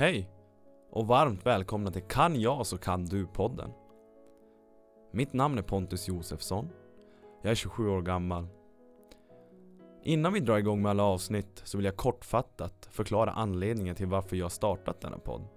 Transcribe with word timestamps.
Hej! 0.00 0.30
Och 0.90 1.06
varmt 1.06 1.46
välkomna 1.46 1.90
till 1.90 2.02
Kan 2.02 2.40
jag 2.40 2.66
så 2.66 2.78
kan 2.78 3.04
du-podden. 3.04 3.70
Mitt 5.12 5.32
namn 5.32 5.58
är 5.58 5.62
Pontus 5.62 6.08
Josefsson. 6.08 6.68
Jag 7.42 7.50
är 7.50 7.54
27 7.54 7.88
år 7.88 8.02
gammal. 8.02 8.46
Innan 10.02 10.32
vi 10.32 10.40
drar 10.40 10.58
igång 10.58 10.82
med 10.82 10.90
alla 10.90 11.02
avsnitt 11.02 11.62
så 11.64 11.78
vill 11.78 11.84
jag 11.84 11.96
kortfattat 11.96 12.88
förklara 12.90 13.30
anledningen 13.30 13.94
till 13.94 14.06
varför 14.06 14.36
jag 14.36 14.52
startat 14.52 15.00
denna 15.00 15.18
podd. 15.18 15.48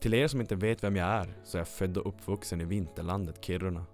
Till 0.00 0.14
er 0.14 0.28
som 0.28 0.40
inte 0.40 0.56
vet 0.56 0.84
vem 0.84 0.96
jag 0.96 1.08
är 1.08 1.40
så 1.44 1.56
är 1.56 1.60
jag 1.60 1.68
född 1.68 1.96
och 1.96 2.08
uppvuxen 2.08 2.60
i 2.60 2.64
vinterlandet 2.64 3.44
Kiruna. 3.44 3.84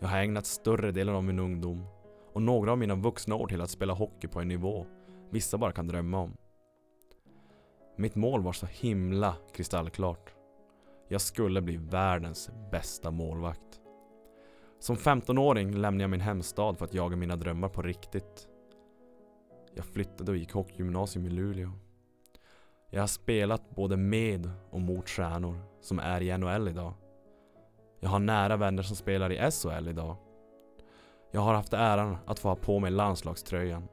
Jag 0.00 0.08
har 0.08 0.18
ägnat 0.18 0.46
större 0.46 0.92
delen 0.92 1.14
av 1.14 1.24
min 1.24 1.38
ungdom 1.38 1.86
och 2.32 2.42
några 2.42 2.72
av 2.72 2.78
mina 2.78 2.94
vuxna 2.94 3.34
år 3.34 3.46
till 3.46 3.60
att 3.60 3.70
spela 3.70 3.92
hockey 3.92 4.28
på 4.28 4.40
en 4.40 4.48
nivå 4.48 4.86
vissa 5.30 5.58
bara 5.58 5.72
kan 5.72 5.88
drömma 5.88 6.18
om. 6.18 6.36
Mitt 8.00 8.14
mål 8.14 8.42
var 8.42 8.52
så 8.52 8.66
himla 8.66 9.36
kristallklart. 9.52 10.34
Jag 11.08 11.20
skulle 11.20 11.60
bli 11.60 11.76
världens 11.76 12.50
bästa 12.70 13.10
målvakt. 13.10 13.80
Som 14.78 14.96
15-åring 14.96 15.74
lämnade 15.74 16.02
jag 16.02 16.10
min 16.10 16.20
hemstad 16.20 16.78
för 16.78 16.84
att 16.84 16.94
jaga 16.94 17.16
mina 17.16 17.36
drömmar 17.36 17.68
på 17.68 17.82
riktigt. 17.82 18.48
Jag 19.74 19.84
flyttade 19.84 20.30
och 20.30 20.36
gick 20.36 20.52
hockeygymnasium 20.52 21.26
i 21.26 21.28
Luleå. 21.28 21.70
Jag 22.90 23.02
har 23.02 23.06
spelat 23.06 23.70
både 23.70 23.96
med 23.96 24.50
och 24.70 24.80
mot 24.80 25.08
stjärnor 25.08 25.60
som 25.80 25.98
är 25.98 26.20
i 26.22 26.38
NHL 26.38 26.68
idag. 26.68 26.92
Jag 28.00 28.10
har 28.10 28.18
nära 28.18 28.56
vänner 28.56 28.82
som 28.82 28.96
spelar 28.96 29.32
i 29.32 29.50
SHL 29.50 29.88
idag. 29.88 30.16
Jag 31.30 31.40
har 31.40 31.54
haft 31.54 31.72
äran 31.72 32.16
att 32.26 32.38
få 32.38 32.48
ha 32.48 32.56
på 32.56 32.78
mig 32.78 32.90
landslagströjan. 32.90 33.88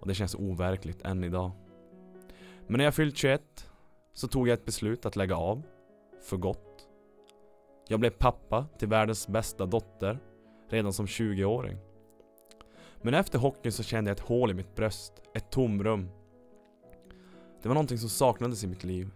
Och 0.00 0.08
det 0.08 0.14
känns 0.14 0.34
overkligt 0.34 1.02
än 1.02 1.24
idag. 1.24 1.50
Men 2.66 2.78
när 2.78 2.84
jag 2.84 2.94
fyllt 2.94 3.16
21 3.16 3.70
så 4.12 4.28
tog 4.28 4.48
jag 4.48 4.54
ett 4.54 4.64
beslut 4.64 5.06
att 5.06 5.16
lägga 5.16 5.36
av. 5.36 5.62
För 6.22 6.36
gott. 6.36 6.88
Jag 7.88 8.00
blev 8.00 8.10
pappa 8.10 8.66
till 8.78 8.88
världens 8.88 9.28
bästa 9.28 9.66
dotter 9.66 10.18
redan 10.68 10.92
som 10.92 11.06
20-åring. 11.06 11.78
Men 13.02 13.14
efter 13.14 13.38
hockeyn 13.38 13.72
så 13.72 13.82
kände 13.82 14.10
jag 14.10 14.16
ett 14.16 14.24
hål 14.28 14.50
i 14.50 14.54
mitt 14.54 14.74
bröst, 14.74 15.12
ett 15.34 15.50
tomrum. 15.50 16.08
Det 17.62 17.68
var 17.68 17.74
någonting 17.74 17.98
som 17.98 18.08
saknades 18.08 18.64
i 18.64 18.66
mitt 18.66 18.84
liv. 18.84 19.10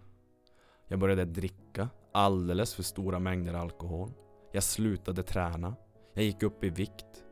Jag 0.88 0.98
började 0.98 1.24
dricka 1.24 1.88
alldeles 2.12 2.74
för 2.74 2.82
stora 2.82 3.18
mängder 3.18 3.54
alkohol. 3.54 4.12
Jag 4.52 4.62
slutade 4.62 5.22
träna. 5.22 5.76
Jag 6.12 6.24
gick 6.24 6.42
upp 6.42 6.64
i 6.64 6.70
vikt. 6.70 7.24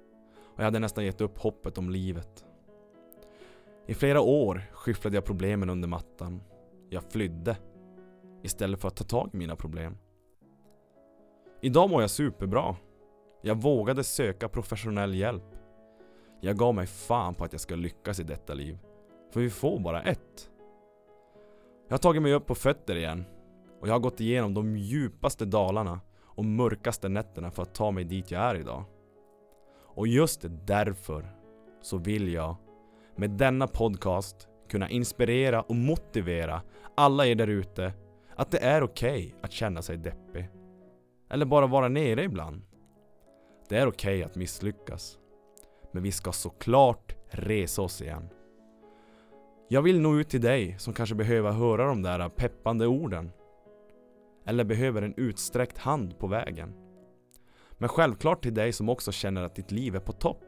Och 0.54 0.60
jag 0.60 0.64
hade 0.64 0.78
nästan 0.78 1.04
gett 1.04 1.20
upp 1.20 1.38
hoppet 1.38 1.78
om 1.78 1.90
livet. 1.90 2.43
I 3.86 3.94
flera 3.94 4.20
år 4.20 4.62
skyfflade 4.72 5.16
jag 5.16 5.24
problemen 5.24 5.70
under 5.70 5.88
mattan. 5.88 6.42
Jag 6.88 7.02
flydde. 7.02 7.56
Istället 8.42 8.80
för 8.80 8.88
att 8.88 8.96
ta 8.96 9.04
tag 9.04 9.30
i 9.32 9.36
mina 9.36 9.56
problem. 9.56 9.96
Idag 11.60 11.90
mår 11.90 12.00
jag 12.00 12.10
superbra. 12.10 12.76
Jag 13.42 13.62
vågade 13.62 14.04
söka 14.04 14.48
professionell 14.48 15.14
hjälp. 15.14 15.44
Jag 16.40 16.56
gav 16.56 16.74
mig 16.74 16.86
fan 16.86 17.34
på 17.34 17.44
att 17.44 17.52
jag 17.52 17.60
ska 17.60 17.74
lyckas 17.74 18.20
i 18.20 18.22
detta 18.22 18.54
liv. 18.54 18.78
För 19.32 19.40
vi 19.40 19.50
får 19.50 19.78
bara 19.78 20.02
ett. 20.02 20.50
Jag 21.88 21.92
har 21.92 21.98
tagit 21.98 22.22
mig 22.22 22.32
upp 22.32 22.46
på 22.46 22.54
fötter 22.54 22.96
igen. 22.96 23.24
Och 23.80 23.88
jag 23.88 23.92
har 23.92 24.00
gått 24.00 24.20
igenom 24.20 24.54
de 24.54 24.76
djupaste 24.76 25.44
dalarna 25.44 26.00
och 26.22 26.44
mörkaste 26.44 27.08
nätterna 27.08 27.50
för 27.50 27.62
att 27.62 27.74
ta 27.74 27.90
mig 27.90 28.04
dit 28.04 28.30
jag 28.30 28.42
är 28.42 28.54
idag. 28.54 28.84
Och 29.76 30.06
just 30.06 30.44
därför 30.66 31.34
så 31.82 31.98
vill 31.98 32.32
jag 32.32 32.56
med 33.16 33.30
denna 33.30 33.66
podcast 33.66 34.48
kunna 34.68 34.90
inspirera 34.90 35.62
och 35.62 35.76
motivera 35.76 36.62
alla 36.94 37.26
er 37.26 37.34
där 37.34 37.46
ute 37.46 37.92
att 38.36 38.50
det 38.50 38.58
är 38.58 38.82
okej 38.82 39.26
okay 39.26 39.40
att 39.42 39.52
känna 39.52 39.82
sig 39.82 39.96
deppig. 39.96 40.48
Eller 41.30 41.46
bara 41.46 41.66
vara 41.66 41.88
nere 41.88 42.24
ibland. 42.24 42.62
Det 43.68 43.76
är 43.76 43.86
okej 43.86 44.18
okay 44.18 44.22
att 44.22 44.36
misslyckas. 44.36 45.18
Men 45.92 46.02
vi 46.02 46.12
ska 46.12 46.32
såklart 46.32 47.16
resa 47.28 47.82
oss 47.82 48.02
igen. 48.02 48.28
Jag 49.68 49.82
vill 49.82 50.00
nå 50.00 50.16
ut 50.16 50.28
till 50.28 50.40
dig 50.40 50.78
som 50.78 50.94
kanske 50.94 51.14
behöver 51.14 51.52
höra 51.52 51.86
de 51.86 52.02
där 52.02 52.28
peppande 52.28 52.86
orden. 52.86 53.30
Eller 54.46 54.64
behöver 54.64 55.02
en 55.02 55.14
utsträckt 55.16 55.78
hand 55.78 56.18
på 56.18 56.26
vägen. 56.26 56.74
Men 57.78 57.88
självklart 57.88 58.42
till 58.42 58.54
dig 58.54 58.72
som 58.72 58.88
också 58.88 59.12
känner 59.12 59.42
att 59.42 59.54
ditt 59.54 59.70
liv 59.70 59.96
är 59.96 60.00
på 60.00 60.12
topp. 60.12 60.44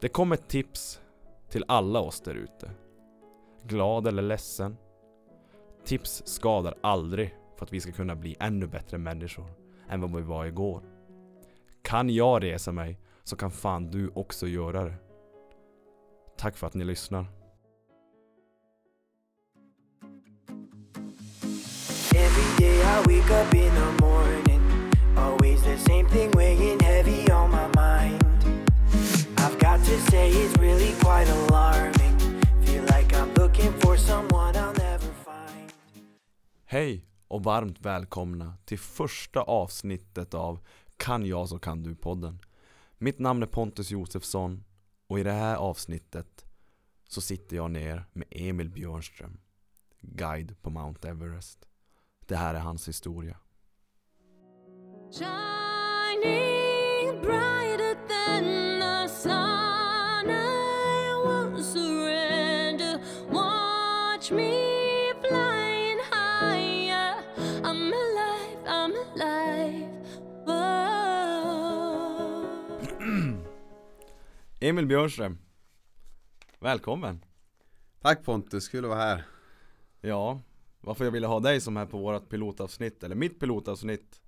Det 0.00 0.08
kommer 0.08 0.36
tips 0.36 1.00
till 1.48 1.64
alla 1.68 2.00
oss 2.00 2.20
där 2.20 2.34
ute. 2.34 2.70
Glad 3.62 4.06
eller 4.06 4.22
ledsen. 4.22 4.76
Tips 5.84 6.22
skadar 6.26 6.74
aldrig 6.80 7.34
för 7.56 7.64
att 7.64 7.72
vi 7.72 7.80
ska 7.80 7.92
kunna 7.92 8.16
bli 8.16 8.36
ännu 8.40 8.66
bättre 8.66 8.98
människor 8.98 9.46
än 9.88 10.00
vad 10.00 10.16
vi 10.16 10.22
var 10.22 10.46
igår. 10.46 10.82
Kan 11.82 12.10
jag 12.10 12.42
resa 12.42 12.72
mig 12.72 13.00
så 13.24 13.36
kan 13.36 13.50
fan 13.50 13.90
du 13.90 14.10
också 14.14 14.46
göra 14.46 14.84
det. 14.84 14.94
Tack 16.36 16.56
för 16.56 16.66
att 16.66 16.74
ni 16.74 16.84
lyssnar. 16.84 17.26
Every 22.14 22.58
day 22.58 22.80
I 22.80 22.98
wake 22.98 23.42
up 23.42 23.54
in 23.54 23.70
the 23.70 24.04
morning 24.04 24.48
Always 25.16 25.62
the 25.62 25.78
same 25.78 26.08
thing 26.08 26.30
weighing 26.30 26.77
Hej 36.70 37.04
och 37.28 37.44
varmt 37.44 37.80
välkomna 37.80 38.54
till 38.64 38.78
första 38.78 39.40
avsnittet 39.40 40.34
av 40.34 40.66
Kan 40.96 41.26
jag 41.26 41.48
så 41.48 41.58
kan 41.58 41.82
du-podden. 41.82 42.38
Mitt 42.98 43.18
namn 43.18 43.42
är 43.42 43.46
Pontus 43.46 43.90
Josefsson 43.90 44.64
och 45.06 45.18
i 45.18 45.22
det 45.22 45.32
här 45.32 45.56
avsnittet 45.56 46.44
så 47.08 47.20
sitter 47.20 47.56
jag 47.56 47.70
ner 47.70 48.04
med 48.12 48.28
Emil 48.30 48.70
Björnström 48.70 49.40
Guide 50.00 50.62
på 50.62 50.70
Mount 50.70 51.08
Everest. 51.08 51.68
Det 52.20 52.36
här 52.36 52.54
är 52.54 52.60
hans 52.60 52.88
historia. 52.88 53.36
Shining 55.12 56.48
brighter 57.22 57.94
than 58.08 58.44
the 58.80 59.08
sun 59.08 59.57
surrender 61.62 63.00
Watch 63.30 64.30
me 64.30 64.52
flying 65.28 65.98
higher 66.10 67.14
I'm 67.62 67.92
alive, 67.92 68.58
I'm 68.66 68.92
alive. 69.14 69.88
Emil 74.60 74.86
Björnström 74.86 75.38
Välkommen! 76.60 77.24
Tack 78.00 78.24
Pontus, 78.24 78.68
kul 78.68 78.84
att 78.84 78.88
vara 78.88 79.00
här 79.00 79.24
Ja, 80.00 80.40
varför 80.80 81.04
jag 81.04 81.12
ville 81.12 81.26
ha 81.26 81.40
dig 81.40 81.60
som 81.60 81.76
här 81.76 81.86
på 81.86 81.98
vårt 81.98 82.28
pilotavsnitt, 82.28 83.02
eller 83.02 83.14
mitt 83.16 83.40
pilotavsnitt 83.40 84.20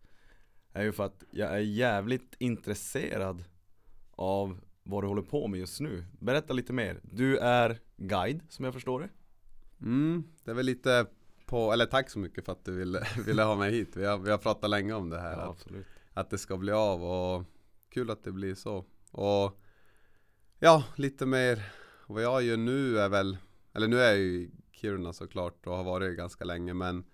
Är 0.73 0.83
ju 0.83 0.93
för 0.93 1.05
att 1.05 1.25
jag 1.31 1.51
är 1.51 1.59
jävligt 1.59 2.35
intresserad 2.39 3.45
av 4.11 4.61
vad 4.91 5.05
du 5.05 5.09
håller 5.09 5.23
på 5.23 5.49
med 5.49 5.61
just 5.61 5.81
nu. 5.81 6.05
Berätta 6.19 6.53
lite 6.53 6.73
mer, 6.73 7.01
du 7.03 7.39
är 7.39 7.79
guide 7.97 8.43
som 8.49 8.65
jag 8.65 8.75
förstår 8.75 9.01
det. 9.01 9.09
Mm, 9.87 10.25
det 10.45 10.51
är 10.51 10.55
väl 10.55 10.67
lite 10.67 11.07
på, 11.47 11.73
eller 11.73 11.87
tack 11.87 12.11
så 12.11 12.19
mycket 12.19 12.45
för 12.45 12.53
att 12.53 12.65
du 12.65 12.73
ville, 12.73 13.07
ville 13.27 13.43
ha 13.43 13.57
mig 13.57 13.73
hit. 13.73 13.97
Vi 13.97 14.05
har, 14.05 14.19
vi 14.19 14.31
har 14.31 14.39
pratat 14.39 14.71
länge 14.71 14.93
om 14.93 15.11
det 15.11 15.21
här 15.21 15.33
ja, 15.33 15.51
att, 15.51 15.67
att 16.13 16.31
det 16.31 16.39
ska 16.39 16.57
bli 16.57 16.73
av 16.73 17.05
och 17.05 17.45
kul 17.89 18.11
att 18.11 18.25
det 18.25 18.33
blir 18.33 18.55
så. 18.55 18.85
Och 19.11 19.61
Ja, 20.63 20.85
lite 20.97 21.27
mer 21.27 21.73
vad 22.07 22.23
jag 22.23 22.43
gör 22.43 22.57
nu 22.57 22.99
är 22.99 23.09
väl 23.09 23.37
Eller 23.73 23.89
nu 23.89 24.01
är 24.01 24.09
jag 24.09 24.19
ju 24.19 24.43
i 24.43 24.51
Kiruna 24.73 25.13
såklart 25.13 25.67
och 25.67 25.77
har 25.77 25.85
varit 25.85 26.17
ganska 26.17 26.45
länge 26.45 26.75
men 26.75 27.05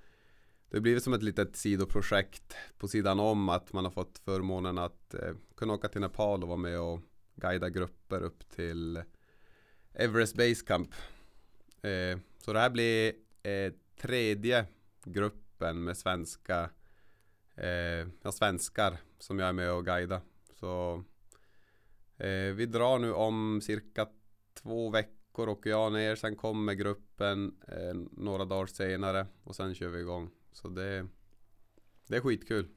Det 0.69 0.76
har 0.76 0.82
blivit 0.82 1.02
som 1.02 1.12
ett 1.12 1.23
litet 1.23 1.56
sidoprojekt 1.56 2.55
på 2.78 2.88
sidan 2.88 3.20
om 3.20 3.49
att 3.49 3.73
man 3.73 3.84
har 3.84 3.90
fått 3.90 4.19
förmånen 4.19 4.78
att 4.78 5.14
eh, 5.14 5.34
kunna 5.56 5.75
åka 5.75 5.88
till 5.88 6.00
Nepal 6.00 6.43
och 6.43 6.49
vara 6.49 6.58
med 6.58 6.81
och 6.81 7.00
guida 7.37 7.69
grupper 7.71 8.23
upp 8.23 8.49
till 8.49 9.03
Everest 9.93 10.37
Base 10.37 10.65
Camp. 10.67 10.94
Eh, 11.83 12.19
så 12.38 12.53
det 12.53 12.59
här 12.59 12.71
blir 12.71 13.12
eh, 13.43 13.73
tredje 14.00 14.67
gruppen 15.05 15.85
med 15.85 15.97
svenska 15.97 16.71
eh, 17.55 18.09
ja, 18.23 18.33
svenskar 18.33 18.99
som 19.19 19.38
jag 19.38 19.49
är 19.49 19.53
med 19.53 19.73
och 19.73 19.85
guida. 19.85 20.21
Så 20.55 21.05
eh, 22.17 22.55
vi 22.55 22.67
drar 22.67 22.99
nu 22.99 23.12
om 23.12 23.61
cirka 23.62 24.09
två 24.55 24.91
veckor 24.91 25.49
åker 25.49 25.71
jag 25.71 25.93
ner. 25.93 26.17
Sen 26.17 26.37
kommer 26.37 26.75
gruppen 26.75 27.61
eh, 27.69 27.94
några 28.12 28.44
dagar 28.44 28.67
senare 28.67 29.27
och 29.43 29.56
sen 29.56 29.75
kör 29.75 29.88
vi 29.88 30.00
igång. 30.00 30.31
Så 30.53 30.69
det, 30.69 31.06
det 32.06 32.17
är 32.17 32.21
skitkul. 32.21 32.69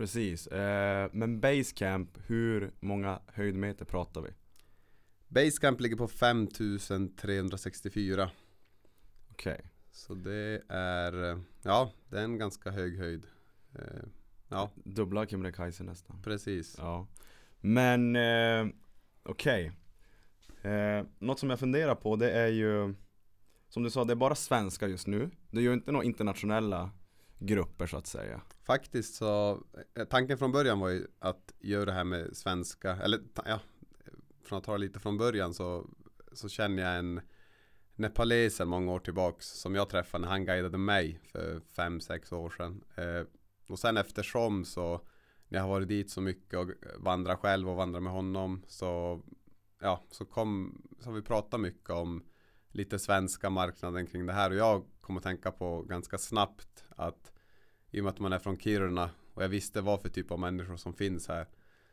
Precis, 0.00 0.46
eh, 0.46 1.08
men 1.12 1.40
Basecamp, 1.40 2.18
hur 2.26 2.70
många 2.80 3.20
höjdmeter 3.26 3.84
pratar 3.84 4.20
vi? 4.20 4.30
Basecamp 5.28 5.80
ligger 5.80 5.96
på 5.96 6.08
5364 6.08 8.30
Okej 9.30 9.52
okay. 9.52 9.64
Så 9.90 10.14
det 10.14 10.62
är, 10.68 11.40
ja, 11.62 11.92
det 12.08 12.18
är 12.18 12.24
en 12.24 12.38
ganska 12.38 12.70
hög 12.70 12.98
höjd. 12.98 13.26
Eh, 13.74 14.02
ja, 14.48 14.70
Dubbla 14.74 15.26
Kebnekaise 15.26 15.84
nästan. 15.84 16.22
precis. 16.22 16.74
Ja. 16.78 17.06
Men 17.60 18.16
eh, 18.16 18.66
okej. 19.22 19.72
Eh, 20.62 21.04
något 21.18 21.38
som 21.38 21.50
jag 21.50 21.58
funderar 21.58 21.94
på 21.94 22.16
det 22.16 22.30
är 22.30 22.48
ju 22.48 22.94
Som 23.68 23.82
du 23.82 23.90
sa, 23.90 24.04
det 24.04 24.12
är 24.12 24.16
bara 24.16 24.34
svenskar 24.34 24.88
just 24.88 25.06
nu. 25.06 25.30
Det 25.50 25.58
är 25.58 25.62
ju 25.62 25.72
inte 25.72 25.92
några 25.92 26.04
internationella 26.04 26.90
grupper 27.40 27.86
så 27.86 27.96
att 27.96 28.06
säga. 28.06 28.40
Faktiskt 28.62 29.14
så, 29.14 29.62
eh, 29.94 30.04
tanken 30.04 30.38
från 30.38 30.52
början 30.52 30.80
var 30.80 30.88
ju 30.88 31.06
att 31.18 31.52
göra 31.60 31.84
det 31.84 31.92
här 31.92 32.04
med 32.04 32.36
svenska, 32.36 32.96
eller 32.96 33.20
ja, 33.44 33.60
från 34.44 34.58
att 34.58 34.64
ta 34.64 34.72
det 34.72 34.78
lite 34.78 35.00
från 35.00 35.18
början 35.18 35.54
så, 35.54 35.86
så 36.32 36.48
känner 36.48 36.82
jag 36.82 36.98
en 36.98 37.20
Nepaleser 37.94 38.64
många 38.64 38.92
år 38.92 39.00
tillbaks 39.00 39.46
som 39.46 39.74
jag 39.74 39.88
träffade 39.88 40.22
när 40.22 40.28
han 40.28 40.44
guidade 40.44 40.78
mig 40.78 41.20
för 41.24 41.60
fem 41.60 42.00
sex 42.00 42.32
år 42.32 42.50
sedan. 42.50 42.84
Eh, 42.94 43.26
och 43.68 43.78
sen 43.78 43.96
eftersom 43.96 44.64
så, 44.64 45.00
när 45.48 45.58
jag 45.58 45.64
har 45.64 45.70
varit 45.70 45.88
dit 45.88 46.10
så 46.10 46.20
mycket 46.20 46.58
och 46.58 46.70
vandrat 46.98 47.38
själv 47.38 47.68
och 47.68 47.76
vandrat 47.76 48.02
med 48.02 48.12
honom 48.12 48.62
så, 48.66 49.20
ja, 49.80 50.04
så 50.10 50.24
kom, 50.24 50.82
så 51.00 51.08
har 51.08 51.14
vi 51.14 51.22
pratat 51.22 51.60
mycket 51.60 51.90
om 51.90 52.24
lite 52.68 52.98
svenska 52.98 53.50
marknaden 53.50 54.06
kring 54.06 54.26
det 54.26 54.32
här 54.32 54.50
och 54.50 54.56
jag 54.56 54.84
kom 55.00 55.16
att 55.16 55.22
tänka 55.22 55.52
på 55.52 55.82
ganska 55.82 56.18
snabbt 56.18 56.84
att 56.88 57.29
i 57.90 58.00
och 58.00 58.04
med 58.04 58.10
att 58.10 58.18
man 58.18 58.32
är 58.32 58.38
från 58.38 58.58
Kiruna 58.58 59.10
och 59.34 59.42
jag 59.42 59.48
visste 59.48 59.80
vad 59.80 60.02
för 60.02 60.08
typ 60.08 60.30
av 60.30 60.38
människor 60.38 60.76
som 60.76 60.94
finns 60.94 61.28
här 61.28 61.46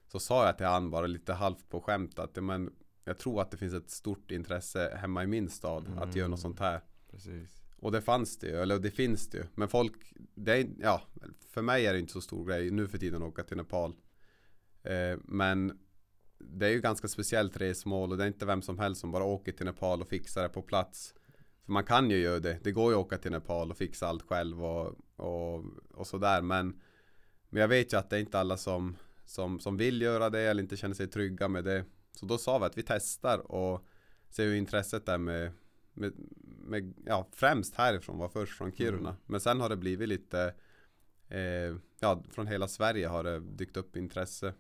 så 0.08 0.20
sa 0.20 0.46
jag 0.46 0.58
till 0.58 0.66
han 0.66 0.90
bara 0.90 1.08
lite 1.08 1.34
halvt 1.34 1.70
på 1.70 1.82
skämt 1.82 2.20
att 2.20 2.44
men, 2.44 2.74
jag 3.04 3.18
tror 3.18 3.42
att 3.42 3.52
det 3.52 3.58
finns 3.58 3.74
ett 3.74 3.90
stort 3.90 4.32
intresse 4.32 4.98
hemma 5.02 5.24
i 5.24 5.28
min 5.28 5.50
stad 5.50 5.98
att 5.98 6.16
göra 6.16 6.28
något 6.28 6.40
sånt 6.40 6.60
här. 6.60 6.82
Precis. 7.12 7.64
och 7.80 7.92
det 7.92 8.02
fanns 8.02 8.38
det 8.38 8.48
ju, 8.48 8.62
eller 8.62 8.80
det 8.80 8.92
finns 8.92 9.30
det 9.30 9.38
ju. 9.38 9.44
Men 9.56 9.68
folk, 9.68 10.14
det 10.36 10.52
är, 10.52 10.68
ja, 10.80 11.02
för 11.50 11.62
mig 11.62 11.86
är 11.86 11.94
det 11.94 12.00
inte 12.00 12.14
så 12.14 12.22
stor 12.22 12.46
grej 12.46 12.72
nu 12.72 12.88
för 12.88 12.98
tiden 12.98 13.24
att 13.24 13.30
åka 13.30 13.44
till 13.44 13.58
Nepal. 13.58 13.96
Eh, 14.84 15.20
men 15.24 15.80
det 16.40 16.66
är 16.66 16.72
ju 16.72 16.82
ganska 16.82 17.08
speciellt 17.08 17.58
resmål 17.58 18.12
och 18.12 18.18
det 18.18 18.24
är 18.24 18.28
inte 18.28 18.46
vem 18.46 18.62
som 18.62 18.80
helst 18.80 19.02
som 19.02 19.12
bara 19.12 19.24
åker 19.24 19.52
till 19.52 19.66
Nepal 19.66 20.02
och 20.02 20.08
fixar 20.08 20.44
det 20.44 20.50
på 20.50 20.62
plats. 20.62 21.14
För 21.66 21.72
man 21.72 21.84
kan 21.84 22.10
ju 22.10 22.18
göra 22.18 22.40
det. 22.40 22.60
Det 22.64 22.72
går 22.72 22.92
ju 22.92 23.00
att 23.00 23.06
åka 23.06 23.18
till 23.18 23.32
Nepal 23.32 23.72
och 23.72 23.78
fixa 23.78 24.08
allt 24.08 24.24
själv 24.24 24.66
och, 24.66 24.96
och, 25.18 25.64
och 25.94 26.08
sådär. 26.08 26.42
Men, 26.42 26.82
men 27.50 27.62
jag 27.62 27.68
vet 27.68 27.94
ju 27.94 27.98
att 27.98 28.10
det 28.10 28.16
är 28.16 28.20
inte 28.20 28.40
alla 28.40 28.58
som, 28.58 28.98
som, 29.26 29.60
som 29.60 29.78
vill 29.78 30.02
göra 30.02 30.30
det 30.30 30.42
eller 30.42 30.64
inte 30.64 30.78
känner 30.78 30.96
sig 30.96 31.08
trygga 31.08 31.48
med 31.48 31.64
det. 31.64 31.86
Så 32.12 32.26
då 32.26 32.38
sa 32.38 32.60
vi 32.60 32.66
att 32.66 32.78
vi 32.78 32.84
testar 32.84 33.52
och 33.52 33.86
ser 34.30 34.46
hur 34.46 34.56
intresset 34.56 35.10
är 35.10 35.18
med, 35.18 35.52
med, 35.94 36.14
med 36.44 36.94
ja, 37.06 37.28
främst 37.32 37.76
härifrån 37.76 38.18
var 38.18 38.30
först 38.30 38.58
från 38.58 38.72
Kiruna. 38.72 39.10
Mm. 39.10 39.22
Men 39.26 39.40
sen 39.40 39.62
har 39.62 39.70
det 39.70 39.78
blivit 39.78 40.10
lite, 40.10 40.54
eh, 41.30 41.76
ja, 42.00 42.24
från 42.32 42.48
hela 42.48 42.68
Sverige 42.68 43.08
har 43.08 43.24
det 43.24 43.40
dykt 43.40 43.78
upp 43.78 43.96
intresse. 43.96 44.54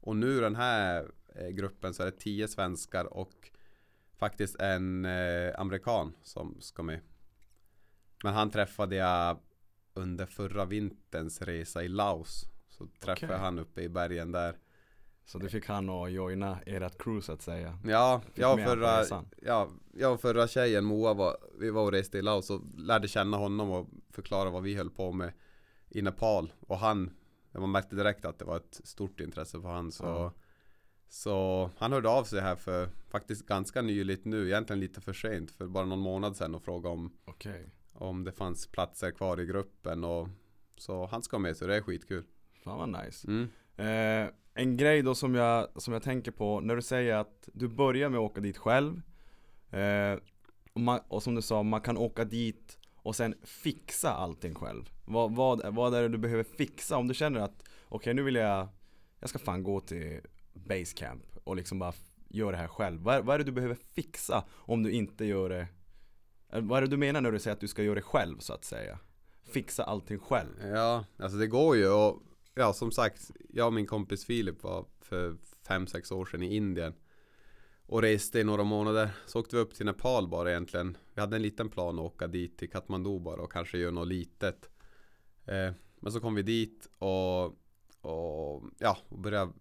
Och 0.00 0.16
nu 0.16 0.40
den 0.40 0.56
här 0.56 1.10
eh, 1.34 1.48
gruppen 1.48 1.94
så 1.94 2.02
är 2.02 2.06
det 2.06 2.18
tio 2.18 2.48
svenskar 2.48 3.04
och 3.04 3.50
faktiskt 4.18 4.56
en 4.60 5.04
eh, 5.04 5.60
amerikan 5.60 6.12
som 6.22 6.56
ska 6.60 6.82
med. 6.82 7.00
Men 8.24 8.34
han 8.34 8.50
träffade 8.50 8.96
jag 8.96 9.38
under 9.94 10.26
förra 10.26 10.64
vinterns 10.64 11.42
resa 11.42 11.82
i 11.84 11.88
Laos. 11.88 12.44
Så 12.68 12.86
träffade 13.00 13.26
Okej. 13.32 13.38
han 13.44 13.58
uppe 13.58 13.82
i 13.82 13.88
bergen 13.88 14.32
där. 14.32 14.58
Så 15.24 15.38
du 15.38 15.48
fick 15.48 15.66
han 15.66 15.88
att 15.90 16.12
joina 16.12 16.58
ert 16.66 17.02
crew 17.02 17.20
så 17.26 17.32
att 17.32 17.42
säga. 17.42 17.78
Ja, 17.84 18.22
jag 18.34 18.52
och 18.54 18.60
förra, 18.60 19.04
ja, 19.42 19.68
jag 19.92 20.12
och 20.12 20.20
förra 20.20 20.48
tjejen 20.48 20.84
Moa 20.84 21.14
var, 21.14 21.36
vi 21.58 21.70
var 21.70 21.82
och 21.82 21.92
reste 21.92 22.18
i 22.18 22.22
Laos 22.22 22.50
och 22.50 22.60
lärde 22.76 23.08
känna 23.08 23.36
honom 23.36 23.70
och 23.70 23.88
förklara 24.10 24.50
vad 24.50 24.62
vi 24.62 24.74
höll 24.76 24.90
på 24.90 25.12
med 25.12 25.32
i 25.88 26.02
Nepal. 26.02 26.52
Och 26.60 26.78
han, 26.78 27.10
man 27.52 27.70
märkte 27.70 27.96
direkt 27.96 28.24
att 28.24 28.38
det 28.38 28.44
var 28.44 28.56
ett 28.56 28.80
stort 28.84 29.20
intresse 29.20 29.60
för 29.60 29.68
han. 29.68 29.92
Så, 29.92 30.04
Ja. 30.04 30.32
så 31.08 31.70
han 31.78 31.92
hörde 31.92 32.08
av 32.08 32.24
sig 32.24 32.40
här 32.40 32.56
för 32.56 32.88
faktiskt 33.08 33.46
ganska 33.46 33.82
nyligt 33.82 34.24
nu, 34.24 34.46
egentligen 34.46 34.80
lite 34.80 35.00
för 35.00 35.12
sent, 35.12 35.50
för 35.50 35.66
bara 35.66 35.84
någon 35.84 35.98
månad 35.98 36.36
sedan 36.36 36.54
och 36.54 36.62
frågade 36.62 36.94
om, 36.94 37.12
Okej. 37.24 37.70
Om 37.92 38.24
det 38.24 38.32
fanns 38.32 38.66
platser 38.66 39.10
kvar 39.10 39.40
i 39.40 39.46
gruppen. 39.46 40.04
Och, 40.04 40.28
så 40.76 41.06
han 41.06 41.22
ska 41.22 41.38
med 41.38 41.56
så 41.56 41.66
det 41.66 41.76
är 41.76 41.82
skitkul. 41.82 42.24
Fan 42.64 42.78
vad 42.78 43.04
nice. 43.04 43.28
Mm. 43.28 43.48
Eh, 43.76 44.32
en 44.54 44.76
grej 44.76 45.02
då 45.02 45.14
som 45.14 45.34
jag, 45.34 45.82
som 45.82 45.94
jag 45.94 46.02
tänker 46.02 46.30
på, 46.30 46.60
när 46.60 46.76
du 46.76 46.82
säger 46.82 47.14
att 47.14 47.48
du 47.52 47.68
börjar 47.68 48.08
med 48.08 48.18
att 48.18 48.30
åka 48.30 48.40
dit 48.40 48.58
själv 48.58 49.02
eh, 49.70 50.18
och, 50.72 50.80
man, 50.80 51.00
och 51.08 51.22
som 51.22 51.34
du 51.34 51.42
sa, 51.42 51.62
man 51.62 51.80
kan 51.80 51.96
åka 51.96 52.24
dit 52.24 52.78
och 52.94 53.16
sen 53.16 53.34
fixa 53.42 54.10
allting 54.10 54.54
själv 54.54 54.90
Vad, 55.04 55.34
vad, 55.34 55.74
vad 55.74 55.94
är 55.94 56.02
det 56.02 56.08
du 56.08 56.18
behöver 56.18 56.44
fixa? 56.44 56.96
Om 56.96 57.08
du 57.08 57.14
känner 57.14 57.40
att, 57.40 57.64
okej 57.88 58.14
nu 58.14 58.22
vill 58.22 58.34
jag, 58.34 58.68
jag 59.20 59.30
ska 59.30 59.38
fan 59.38 59.62
gå 59.62 59.80
till 59.80 60.20
basecamp 60.52 61.36
och 61.44 61.56
liksom 61.56 61.78
bara 61.78 61.92
göra 62.28 62.50
det 62.50 62.56
här 62.56 62.68
själv 62.68 63.00
vad 63.00 63.14
är, 63.14 63.22
vad 63.22 63.34
är 63.34 63.38
det 63.38 63.44
du 63.44 63.52
behöver 63.52 63.74
fixa 63.74 64.44
om 64.50 64.82
du 64.82 64.90
inte 64.90 65.24
gör 65.24 65.48
det 65.48 65.66
Eh, 66.52 66.60
vad 66.62 66.78
är 66.78 66.80
det 66.82 66.88
du 66.88 66.96
menar 66.96 67.20
när 67.20 67.32
du 67.32 67.38
säger 67.38 67.54
att 67.54 67.60
du 67.60 67.68
ska 67.68 67.82
göra 67.82 67.94
det 67.94 68.02
själv 68.02 68.38
så 68.38 68.52
att 68.52 68.64
säga? 68.64 68.98
Fixa 69.42 69.84
allting 69.84 70.18
själv 70.18 70.50
Ja, 70.62 71.04
alltså 71.16 71.38
det 71.38 71.46
går 71.46 71.76
ju 71.76 71.88
och 71.88 72.22
ja, 72.54 72.72
som 72.72 72.92
sagt, 72.92 73.30
jag 73.48 73.66
och 73.66 73.72
min 73.72 73.86
kompis 73.86 74.24
Filip 74.24 74.62
var 74.62 74.86
för 75.00 75.36
fem 75.66 75.86
sex 75.86 76.12
år 76.12 76.24
sedan 76.24 76.42
i 76.42 76.56
Indien 76.56 76.94
och 77.86 78.02
reste 78.02 78.40
i 78.40 78.44
några 78.44 78.64
månader. 78.64 79.10
Så 79.26 79.40
åkte 79.40 79.56
vi 79.56 79.62
upp 79.62 79.74
till 79.74 79.86
Nepal 79.86 80.28
bara 80.28 80.50
egentligen. 80.50 80.96
Vi 81.14 81.20
hade 81.20 81.36
en 81.36 81.42
liten 81.42 81.68
plan 81.68 81.98
att 81.98 82.04
åka 82.04 82.26
dit 82.26 82.58
till 82.58 82.70
Kathmandu 82.70 83.20
bara 83.20 83.42
och 83.42 83.52
kanske 83.52 83.78
göra 83.78 83.90
något 83.90 84.08
litet. 84.08 84.70
Eh, 85.46 85.72
men 86.00 86.12
så 86.12 86.20
kom 86.20 86.34
vi 86.34 86.42
dit 86.42 86.88
och, 86.98 87.44
och 88.00 88.62
ja, 88.78 88.98
och 89.08 89.18
började 89.18 89.52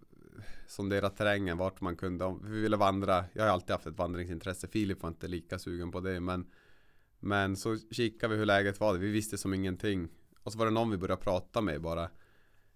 sondera 0.68 1.09
terrängen 1.09 1.57
vart 1.57 1.81
man 1.81 1.95
kunde. 1.95 2.36
Vi 2.44 2.62
ville 2.62 2.77
vandra. 2.77 3.25
Jag 3.33 3.44
har 3.44 3.50
alltid 3.50 3.71
haft 3.71 3.88
ett 3.88 3.97
vandringsintresse. 3.97 4.68
Filip 4.68 5.01
var 5.01 5.09
inte 5.09 5.27
lika 5.27 5.59
sugen 5.59 5.91
på 5.91 6.00
det, 6.00 6.19
men 6.19 6.45
men 7.19 7.56
så 7.56 7.77
kikade 7.92 8.33
vi 8.33 8.39
hur 8.39 8.45
läget 8.45 8.80
var. 8.80 8.98
Vi 8.98 9.12
visste 9.12 9.38
som 9.38 9.54
ingenting. 9.54 10.10
Och 10.44 10.51
så 10.51 10.60
var 10.60 10.66
det 10.66 10.71
någon 10.71 10.92
vi 10.92 10.98
började 10.98 11.21
prata 11.21 11.62
med 11.62 11.81
bara. 11.81 12.10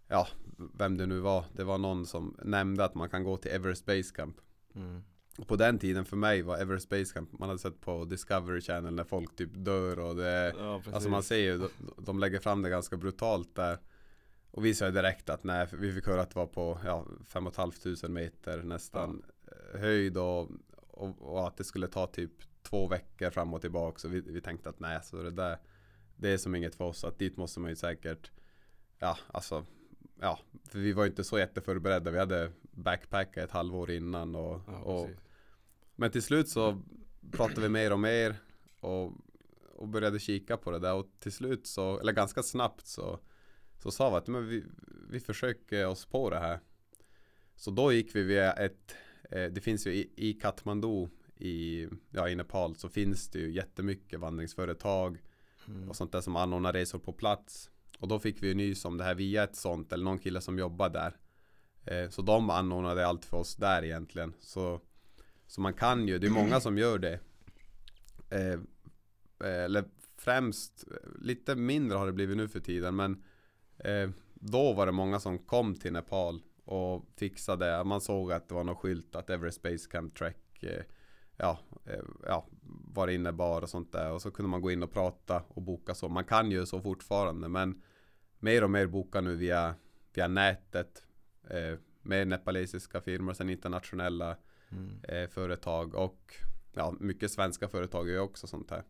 Ja, 0.08 0.28
vem 0.74 0.98
det 0.98 1.06
nu 1.06 1.20
var. 1.20 1.46
Det 1.54 1.64
var 1.64 1.78
någon 1.78 2.06
som 2.06 2.38
nämnde 2.44 2.86
att 2.86 2.96
man 2.96 3.10
kan 3.10 3.24
gå 3.24 3.38
till 3.38 3.52
Everest 3.52 3.86
Base 3.86 4.14
Camp. 4.16 4.38
mm. 4.76 5.04
Och 5.38 5.48
på 5.48 5.56
den 5.56 5.80
tiden 5.80 6.06
för 6.06 6.18
mig 6.18 6.42
var 6.42 6.58
Everest 6.58 6.90
Base 6.90 7.14
Camp, 7.14 7.32
man 7.32 7.50
hade 7.50 7.60
sett 7.60 7.82
på 7.82 8.06
Discovery 8.06 8.62
Channel 8.62 8.94
när 8.94 9.04
folk 9.04 9.36
typ 9.36 9.50
dör 9.54 10.00
och 10.00 10.16
det 10.16 10.54
Ja 10.58 10.82
Alltså 10.94 11.10
man 11.10 11.24
ser 11.24 11.38
ju, 11.38 11.58
de, 11.58 11.70
de 11.98 12.20
lägger 12.20 12.40
fram 12.40 12.62
det 12.62 12.70
ganska 12.70 12.98
brutalt 12.98 13.56
där. 13.56 13.80
Och 14.52 14.66
vi 14.66 14.76
sa 14.76 14.86
ju 14.86 14.92
direkt 14.92 15.30
att 15.30 15.44
nej, 15.44 15.68
vi 15.72 15.94
fick 15.94 16.08
höra 16.08 16.22
att 16.22 16.30
det 16.30 16.40
var 16.40 16.46
på 16.46 16.80
ja, 16.86 17.06
5 17.26 17.52
500 17.52 18.10
meter 18.10 18.64
nästan 18.64 19.24
eh, 19.48 19.80
höjd 19.80 20.18
och, 20.18 20.50
och, 20.78 21.22
och 21.22 21.48
att 21.48 21.58
det 21.58 21.64
skulle 21.64 21.88
ta 21.88 22.08
typ 22.08 22.32
två 22.64 22.88
veckor 22.88 23.30
fram 23.30 23.54
och 23.54 23.62
tillbaka. 23.62 24.00
Så 24.00 24.08
vi, 24.08 24.22
vi 24.22 24.42
tänkte 24.42 24.70
att 24.70 24.80
nej, 24.80 25.00
så 25.04 25.24
det 25.24 25.32
där 25.32 25.58
det 26.16 26.30
är 26.30 26.38
som 26.38 26.56
inget 26.56 26.76
för 26.76 26.86
oss. 26.86 27.04
Att 27.04 27.20
dit 27.20 27.38
måste 27.38 27.60
man 27.60 27.70
ju 27.70 27.76
säkert, 27.76 28.32
ja 29.00 29.18
alltså, 29.28 29.66
ja, 30.20 30.40
för 30.64 30.80
vi 30.80 30.94
var 30.94 31.04
ju 31.04 31.10
inte 31.10 31.24
så 31.24 31.40
jätteförberedda. 31.40 32.12
Vi 32.12 32.20
hade 32.20 32.52
backpackat 32.62 33.44
ett 33.44 33.52
halvår 33.52 33.92
innan 33.92 34.36
och, 34.36 34.62
Ja, 34.68 34.78
och 34.78 35.10
men 35.96 36.12
till 36.12 36.24
slut 36.24 36.50
så 36.50 36.82
pratade 37.32 37.62
vi 37.62 37.70
mer 37.70 37.94
och 37.94 38.00
mer 38.00 38.36
och, 38.80 39.14
och 39.76 39.88
började 39.88 40.20
kika 40.20 40.58
på 40.58 40.72
det 40.72 40.80
där 40.80 40.94
och 40.94 41.08
till 41.20 41.32
slut 41.32 41.68
så, 41.68 42.00
eller 42.00 42.12
ganska 42.12 42.44
snabbt 42.44 42.88
så, 42.88 43.20
så 43.80 43.92
sa 43.92 44.10
vi 44.10 44.16
att 44.16 44.28
men 44.28 44.48
vi, 44.48 44.64
vi 45.10 45.20
försöker 45.20 45.88
oss 45.88 46.06
på 46.06 46.30
det 46.30 46.40
här. 46.40 46.60
Så 47.56 47.72
då 47.72 47.92
gick 47.92 48.16
vi 48.16 48.24
via 48.24 48.54
ett, 48.54 48.96
eh, 49.32 49.46
det 49.46 49.62
finns 49.62 49.88
ju 49.88 49.94
i, 49.94 50.12
i 50.16 50.34
Kathmandu 50.34 51.08
i, 51.38 51.88
ja, 52.12 52.30
i 52.30 52.36
Nepal 52.36 52.76
så 52.76 52.90
finns 52.90 53.30
det 53.30 53.40
ju 53.40 53.52
jättemycket 53.52 54.20
vandringsföretag 54.20 55.18
Mm. 55.68 55.90
och 55.90 55.96
sånt 55.96 56.12
där 56.12 56.22
som 56.22 56.36
anordnar 56.36 56.74
resor 56.74 57.00
på 57.00 57.14
plats. 57.14 57.70
Och 58.00 58.08
då 58.08 58.20
fick 58.20 58.44
vi 58.44 58.48
ju 58.48 58.54
nys 58.54 58.86
om 58.86 58.98
det 58.98 59.04
här 59.04 59.16
via 59.16 59.44
ett 59.44 59.56
sånt 59.56 59.94
eller 59.94 60.04
någon 60.04 60.20
kille 60.20 60.42
som 60.42 60.60
jobbar 60.60 60.90
där. 60.90 61.18
Eh, 61.86 62.10
så 62.10 62.22
de 62.22 62.50
anordnade 62.50 63.08
allt 63.08 63.26
för 63.26 63.38
oss 63.38 63.56
där 63.56 63.84
egentligen. 63.84 64.34
Så, 64.40 64.82
så 65.48 65.62
man 65.62 65.74
kan 65.74 66.08
ju, 66.08 66.20
det 66.20 66.28
är 66.28 66.32
många 66.32 66.60
som 66.60 66.78
gör 66.78 66.98
det. 66.98 67.20
Eh, 68.30 68.60
eh, 69.50 69.64
eller 69.64 69.86
främst, 70.18 70.84
lite 71.20 71.56
mindre 71.56 71.98
har 71.98 72.06
det 72.06 72.14
blivit 72.14 72.38
nu 72.38 72.48
för 72.48 72.60
tiden 72.60 72.96
men 72.96 73.24
eh, 73.78 74.10
då 74.34 74.74
var 74.74 74.86
det 74.86 74.92
många 74.92 75.20
som 75.20 75.38
kom 75.40 75.76
till 75.76 75.94
Nepal 75.94 76.42
och 76.66 77.06
fixade, 77.18 77.84
man 77.84 78.02
såg 78.02 78.32
att 78.32 78.50
det 78.50 78.56
var 78.56 78.64
någon 78.64 78.76
skylt 78.76 79.16
att 79.16 79.30
Everest 79.30 79.62
Base 79.62 79.90
Camp 79.92 80.16
Trek 80.16 80.64
eh, 80.64 80.84
ja, 81.38 81.60
eh, 81.86 82.04
ja, 82.26 82.48
vad 82.94 83.08
det 83.08 83.14
innebar 83.14 83.62
och 83.62 83.70
sånt 83.70 83.92
där. 83.92 84.12
Och 84.12 84.22
så 84.22 84.32
kunde 84.32 84.50
man 84.50 84.62
gå 84.62 84.72
in 84.72 84.84
och 84.84 84.92
prata 84.92 85.44
och 85.48 85.62
boka 85.62 85.96
så. 85.96 86.10
Man 86.10 86.26
kan 86.26 86.52
ju 86.52 86.66
så 86.66 86.82
fortfarande 86.82 87.48
men 87.48 87.82
mer 88.40 88.64
och 88.64 88.70
mer 88.72 88.88
boka 88.88 89.22
nu 89.22 89.36
via, 89.36 89.76
via 90.14 90.28
nätet. 90.28 91.04
Eh, 91.50 91.78
med 92.02 92.28
nepalesiska 92.28 93.02
firmor, 93.02 93.34
sen 93.34 93.50
internationella 93.50 94.38
Mm. 94.70 95.00
eh, 95.04 95.30
företag 95.30 95.96
och 95.96 96.36
ja, 96.74 96.96
mycket 97.00 97.32
svenska 97.32 97.68
företag 97.68 98.08
gör 98.08 98.14
ju 98.14 98.20
också 98.20 98.48
sånt 98.48 98.72
här. 98.72 98.84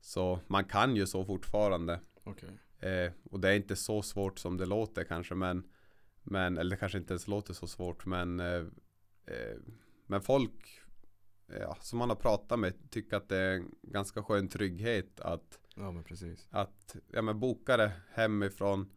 Så 0.00 0.40
man 0.46 0.64
kan 0.64 0.96
ju 0.96 1.06
så 1.06 1.24
fortfarande. 1.24 2.00
Okej. 2.24 2.58
Eh, 2.78 3.12
och 3.30 3.40
det 3.40 3.48
är 3.48 3.56
inte 3.56 3.76
så 3.76 4.02
svårt 4.02 4.38
som 4.38 4.56
det 4.56 4.66
låter 4.66 5.04
kanske 5.04 5.34
men, 5.34 5.68
men 6.22 6.58
eller 6.58 6.70
det 6.70 6.76
kanske 6.76 6.98
inte 6.98 7.12
ens 7.12 7.28
låter 7.28 7.54
så 7.54 7.66
svårt 7.66 8.06
men 8.06 8.40
eh, 8.40 8.66
eh, 9.26 9.56
Men 10.06 10.22
folk 10.22 10.80
ja, 11.46 11.76
som 11.80 11.98
man 11.98 12.08
har 12.08 12.16
pratat 12.16 12.58
med 12.58 12.90
tycker 12.90 13.16
att 13.16 13.28
det 13.28 13.36
är 13.36 13.54
en 13.54 13.74
ganska 13.82 14.22
skön 14.22 14.48
trygghet 14.48 15.20
att 15.20 15.58
Ja 15.76 15.92
men 15.92 16.04
precis. 16.04 16.48
att 16.50 16.96
ja, 17.12 17.22
men 17.22 17.40
boka 17.40 17.76
det 17.76 17.92
hemifrån 18.12 18.92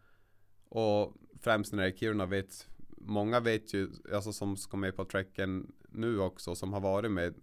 och 0.70 1.13
främst 1.39 1.74
när 1.74 1.84
det 1.84 1.89
är 1.89 1.98
Kiruna 1.98 2.25
vet 2.25 2.68
många 2.98 3.39
vet 3.39 3.74
ju, 3.74 3.89
alltså 4.13 4.34
som 4.34 4.58
ska 4.58 4.77
med 4.77 4.96
på 4.96 5.06
trekken 5.06 5.72
nu 5.89 6.20
också 6.20 6.56
som 6.56 6.74
har 6.74 6.80
varit 6.80 7.12
med 7.12 7.34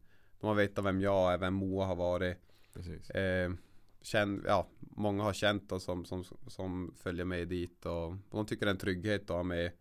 de 0.41 0.47
har 0.47 0.55
vetat 0.55 0.85
vem 0.85 1.01
jag 1.01 1.33
är, 1.33 1.39
vem 1.39 1.55
Moa 1.55 1.87
har 1.87 1.97
varit 1.97 2.37
Precis. 2.73 3.11
eh, 3.11 3.53
känn, 4.03 4.43
ja, 4.47 4.69
många 4.81 5.23
har 5.23 5.33
känt 5.33 5.73
oss 5.73 5.85
som, 5.85 6.05
som, 6.05 6.25
som 6.47 6.95
följer 6.97 7.25
med 7.25 7.49
dit 7.49 7.87
och 7.87 8.17
de 8.31 8.47
tycker 8.47 8.67
det 8.67 8.71
är 8.71 8.75
en 8.75 8.79
trygghet 8.79 9.23
att 9.23 9.37
ha 9.37 9.43
med 9.43 9.73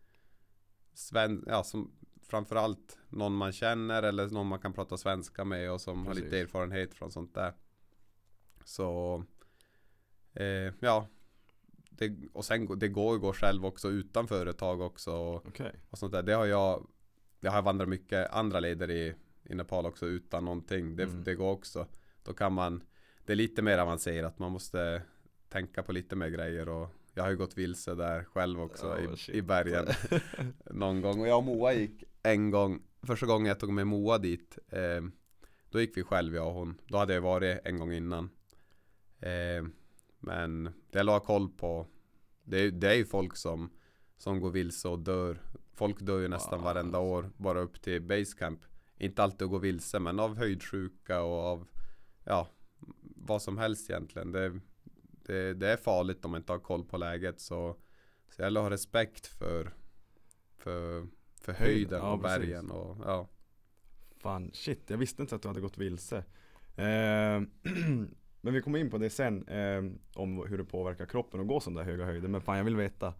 sven, 0.94 1.44
ja, 1.48 1.64
som 1.64 1.92
framförallt 2.34 2.98
någon 3.10 3.34
man 3.36 3.52
känner 3.52 4.04
eller 4.04 4.28
någon 4.30 4.48
man 4.48 4.60
kan 4.60 4.74
prata 4.74 4.98
svenska 4.98 5.46
med 5.46 5.72
och 5.72 5.82
som 5.82 6.06
har 6.08 6.14
lite 6.14 6.30
Precis. 6.30 6.44
erfarenhet 6.44 6.94
från 6.94 7.12
sånt 7.12 7.34
där. 7.36 7.54
Så 8.66 9.24
eh, 10.34 10.74
ja, 10.80 11.08
det, 11.90 12.18
och 12.34 12.46
sen 12.46 12.80
det 12.80 12.88
går 12.88 13.14
ju 13.14 13.20
gå 13.20 13.34
själv 13.34 13.66
också 13.66 13.90
utan 13.90 14.28
företag 14.28 14.82
också 14.82 15.12
och, 15.12 15.48
Okej. 15.48 15.72
och 15.90 15.98
sånt 15.98 16.12
där. 16.12 16.24
Det 16.24 16.34
har 16.34 16.46
jag, 16.46 16.88
jag 17.40 17.52
har 17.52 17.62
vandrat 17.62 17.90
mycket 17.90 18.32
andra 18.32 18.60
leder 18.60 18.92
i, 18.92 19.16
i 19.44 19.56
Nepal 19.56 19.86
också 19.86 20.06
utan 20.06 20.46
någonting. 20.46 20.96
Det, 20.96 21.04
Mm. 21.04 21.24
det 21.24 21.36
går 21.36 21.52
också. 21.52 21.88
Då 22.24 22.34
kan 22.34 22.54
man, 22.54 22.84
det 23.26 23.32
är 23.34 23.38
lite 23.38 23.62
mer 23.62 23.78
avancerat. 23.78 24.40
Man 24.40 24.52
måste 24.52 25.02
tänka 25.50 25.84
på 25.84 25.92
lite 25.92 26.16
mer 26.16 26.30
grejer 26.30 26.70
och 26.70 26.90
jag 27.14 27.24
har 27.24 27.30
ju 27.30 27.38
gått 27.38 27.58
vilse 27.58 27.96
där 27.96 28.24
själv 28.24 28.62
också 28.62 28.88
Oh, 28.88 29.14
i, 29.14 29.18
shit. 29.18 29.36
i 29.36 29.42
bergen 29.42 29.86
någon 30.72 31.02
gång. 31.02 31.22
Och 31.22 31.28
jag 31.28 31.38
och 31.38 31.44
Moa 31.44 31.74
gick 31.74 32.04
en 32.24 32.52
gång, 32.52 32.82
första 33.02 33.26
gången 33.26 33.48
jag 33.48 33.60
tog 33.60 33.74
med 33.74 33.88
Moa 33.88 34.18
dit, 34.18 34.58
eh, 34.70 35.02
då 35.70 35.82
gick 35.82 35.98
vi 35.98 36.04
själv 36.04 36.36
jag 36.36 36.48
och 36.48 36.54
hon. 36.54 36.82
Då 36.88 36.98
hade 36.98 37.14
jag 37.14 37.22
varit 37.22 37.60
en 37.66 37.80
gång 37.80 37.94
innan. 37.94 38.30
Eh, 39.20 39.64
men 40.20 40.64
det 40.64 41.00
jag 41.00 41.06
la 41.06 41.20
koll 41.20 41.50
på, 41.50 41.88
det 42.44 42.58
är, 42.58 42.72
det 42.72 42.90
är 42.90 42.96
ju 42.96 43.06
folk 43.06 43.36
som, 43.36 43.70
som 44.18 44.40
går 44.40 44.52
vilse 44.52 44.88
och 44.88 45.00
dör. 45.00 45.42
Folk 45.74 46.00
dör 46.00 46.20
ju 46.20 46.28
nästan 46.28 46.60
Wow. 46.60 46.66
varenda 46.66 47.00
år, 47.00 47.32
bara 47.38 47.62
upp 47.62 47.82
till 47.82 48.02
basecamp. 48.02 48.60
Inte 48.98 49.24
alltid 49.24 49.46
att 49.46 49.52
gå 49.52 49.58
vilse, 49.58 50.00
men 50.00 50.20
av 50.20 50.38
höjdsjuka 50.38 51.22
och 51.22 51.40
av, 51.40 51.68
ja, 52.24 52.48
vad 53.02 53.42
som 53.42 53.58
helst 53.58 53.90
egentligen. 53.90 54.32
Det, 54.32 54.60
det, 55.26 55.54
det 55.54 55.68
är 55.68 55.78
farligt 55.78 56.26
om 56.26 56.32
man 56.32 56.42
inte 56.42 56.52
har 56.52 56.60
koll 56.60 56.84
på 56.84 56.98
läget 56.98 57.40
så, 57.42 57.76
så 58.30 58.42
jag 58.42 58.62
har 58.62 58.70
respekt 58.70 59.28
för, 59.28 59.74
för, 60.58 61.08
för 61.44 61.54
höjden 61.54 62.00
Ja, 62.00 62.12
och 62.12 62.20
bergen 62.20 62.72
och 62.72 62.98
ja. 63.06 63.28
Fan, 64.18 64.52
shit. 64.54 64.90
Jag 64.90 64.98
visste 64.98 65.22
inte 65.22 65.36
att 65.36 65.42
du 65.42 65.48
hade 65.48 65.62
gått 65.62 65.78
vilse. 65.78 66.18
Eh, 66.76 66.84
men 68.42 68.54
vi 68.54 68.62
kommer 68.62 68.80
in 68.80 68.90
på 68.90 68.98
det 68.98 69.10
sen. 69.10 69.48
Eh, 69.48 69.84
om 70.16 70.48
hur 70.48 70.58
det 70.58 70.64
påverkar 70.64 71.06
kroppen 71.06 71.40
att 71.40 71.48
gå 71.48 71.60
sådana 71.60 71.80
där 71.80 71.92
höga 71.92 72.06
höjder. 72.06 72.28
Men 72.28 72.42
fan, 72.42 72.58
jag 72.58 72.64
vill 72.64 72.76
veta. 72.76 73.14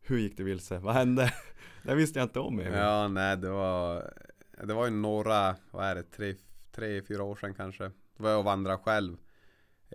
Hur 0.00 0.18
gick 0.18 0.36
du 0.36 0.44
vilse? 0.44 0.78
Vad 0.78 0.94
hände? 0.94 1.32
det 1.82 1.94
visste 1.94 2.18
jag 2.18 2.26
inte 2.26 2.40
om 2.40 2.60
Emil. 2.60 2.72
Ja, 2.72 3.08
nej 3.08 3.36
det 3.36 3.50
var 3.50 4.14
Det 4.62 4.74
var 4.74 4.84
ju 4.84 4.90
några, 4.90 5.56
vad 5.70 5.84
är 5.84 5.94
det, 5.94 6.02
tre, 6.02 6.34
tre 6.72 7.02
fyra 7.02 7.22
år 7.22 7.36
sedan 7.36 7.54
kanske 7.54 7.84
Då 7.84 8.22
var 8.22 8.30
jag 8.30 8.38
och 8.38 8.44
vandrade 8.44 8.78
själv 8.78 9.16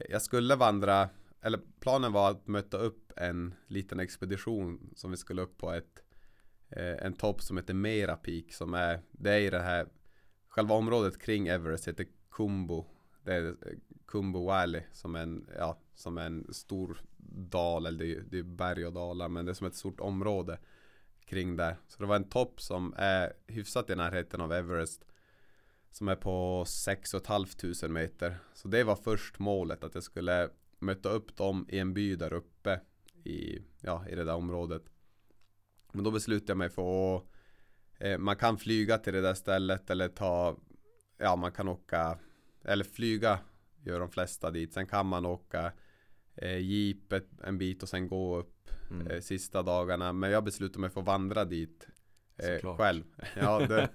Jag 0.10 0.22
skulle 0.22 0.56
vandra, 0.56 1.10
eller 1.42 1.60
planen 1.80 2.12
var 2.12 2.32
att 2.32 2.48
möta 2.48 2.78
upp 2.78 3.12
en 3.16 3.54
liten 3.68 4.00
expedition 4.00 4.94
som 4.96 5.12
vi 5.12 5.18
skulle 5.18 5.42
upp 5.42 5.58
på 5.58 5.72
ett 5.72 6.04
Eh, 6.70 7.06
en 7.06 7.14
topp 7.14 7.42
som 7.42 7.58
heter 7.58 7.74
Mera 7.74 8.16
Peak 8.16 8.54
som 8.54 8.74
är, 8.74 9.00
det 9.12 9.32
är 9.32 9.40
i 9.40 9.50
det 9.50 9.62
här 9.62 9.88
Själva 10.48 10.76
området 10.76 11.22
kring 11.22 11.48
Everest 11.48 11.88
heter 11.88 12.08
Kumbo. 12.32 12.86
Det 13.24 13.34
är 13.34 13.48
eh, 13.48 13.54
Kumbo 14.08 14.46
Valley 14.46 14.82
som 14.92 15.16
är 15.16 15.24
en, 15.24 15.50
ja, 15.58 15.80
som 15.96 16.18
är 16.18 16.26
en 16.26 16.54
stor 16.54 17.02
dal, 17.50 17.86
eller 17.86 18.00
det 18.00 18.16
är, 18.16 18.22
det 18.22 18.40
är 18.40 18.44
berg 18.44 18.86
och 18.86 18.94
dalar 18.94 19.30
men 19.30 19.46
det 19.46 19.52
är 19.52 19.54
som 19.54 19.68
ett 19.68 19.76
stort 19.76 20.00
område 20.00 20.60
kring 21.26 21.56
där. 21.56 21.78
Så 21.88 22.02
det 22.02 22.06
var 22.06 22.16
en 22.16 22.30
topp 22.30 22.62
som 22.62 22.94
är 22.98 23.34
hyfsat 23.48 23.90
i 23.90 23.96
närheten 23.96 24.42
av 24.42 24.54
Everest. 24.54 25.06
Som 25.92 26.08
är 26.08 26.16
på 26.16 26.66
6 26.68 27.12
500 27.12 27.88
meter. 27.90 28.38
Så 28.54 28.68
det 28.68 28.84
var 28.84 28.96
först 28.96 29.40
målet 29.40 29.84
att 29.84 29.94
jag 29.96 30.04
skulle 30.04 30.50
möta 30.80 31.10
upp 31.10 31.38
dem 31.38 31.66
i 31.70 31.80
en 31.80 31.94
by 31.94 32.16
där 32.16 32.34
uppe 32.34 32.80
i, 33.24 33.62
ja, 33.82 34.08
i 34.08 34.16
det 34.16 34.24
där 34.24 34.36
området. 34.36 34.84
Men 35.92 36.04
då 36.04 36.12
beslutade 36.12 36.52
jag 36.52 36.58
mig 36.58 36.70
för 36.70 37.16
att 37.18 37.24
eh, 38.00 38.18
man 38.18 38.36
kan 38.36 38.58
flyga 38.58 38.98
till 38.98 39.14
det 39.14 39.22
där 39.22 39.34
stället 39.34 39.90
eller 39.90 40.08
ta, 40.08 40.58
ja 41.18 41.36
man 41.36 41.52
kan 41.52 41.68
åka, 41.68 42.18
eller 42.66 42.84
flyga 42.86 43.40
gör 43.84 44.00
de 44.00 44.10
flesta 44.10 44.52
dit. 44.52 44.74
Sen 44.74 44.88
kan 44.88 45.06
man 45.06 45.26
åka 45.26 45.72
eh, 46.36 46.58
jeep 46.58 47.12
ett, 47.14 47.28
en 47.44 47.58
bit 47.58 47.84
och 47.84 47.90
sen 47.90 48.08
gå 48.08 48.38
upp 48.38 48.54
Mm. 48.92 49.08
eh, 49.08 49.20
sista 49.22 49.64
dagarna. 49.64 50.14
Men 50.14 50.32
jag 50.32 50.44
beslutade 50.44 50.80
mig 50.80 50.90
för 50.90 51.00
att 51.02 51.08
vandra 51.08 51.46
dit 51.46 51.88
eh, 52.38 52.76
själv. 52.78 53.04
Ja, 53.36 53.60
det, 53.68 53.90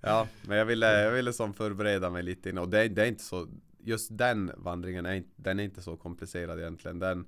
ja, 0.00 0.28
men 0.46 0.58
jag 0.58 0.64
ville, 0.66 1.02
jag 1.02 1.12
ville 1.12 1.32
som 1.32 1.54
förbereda 1.54 2.10
mig 2.10 2.22
lite 2.22 2.50
innan. 2.50 2.64
Och 2.64 2.70
det, 2.70 2.88
det 2.88 3.02
är 3.02 3.06
inte 3.06 3.22
så, 3.22 3.48
just 3.78 4.18
den 4.18 4.52
vandringen 4.56 5.06
är, 5.06 5.14
inte- 5.14 5.30
den 5.36 5.60
är 5.60 5.64
inte 5.64 5.82
så 5.82 5.96
komplicerad 5.96 6.58
egentligen. 6.60 6.98
Den, 6.98 7.26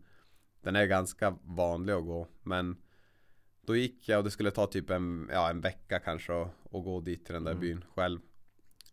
den 0.63 0.77
är 0.77 0.87
ganska 0.87 1.37
vanlig 1.43 1.93
att 1.93 2.05
gå. 2.05 2.29
Men 2.43 2.77
då 3.67 3.77
gick 3.77 4.09
jag 4.09 4.19
och 4.19 4.25
det 4.25 4.31
skulle 4.31 4.51
ta 4.51 4.67
typ 4.67 4.91
en, 4.91 5.29
ja, 5.33 5.51
en 5.51 5.61
vecka 5.61 5.99
kanske 6.01 6.43
att 6.43 6.51
att 6.75 6.85
gå 6.85 7.01
dit 7.01 7.25
till 7.25 7.35
den 7.35 7.45
där 7.45 7.53
Mm. 7.53 7.61
byn 7.61 7.85
själv. 7.95 8.21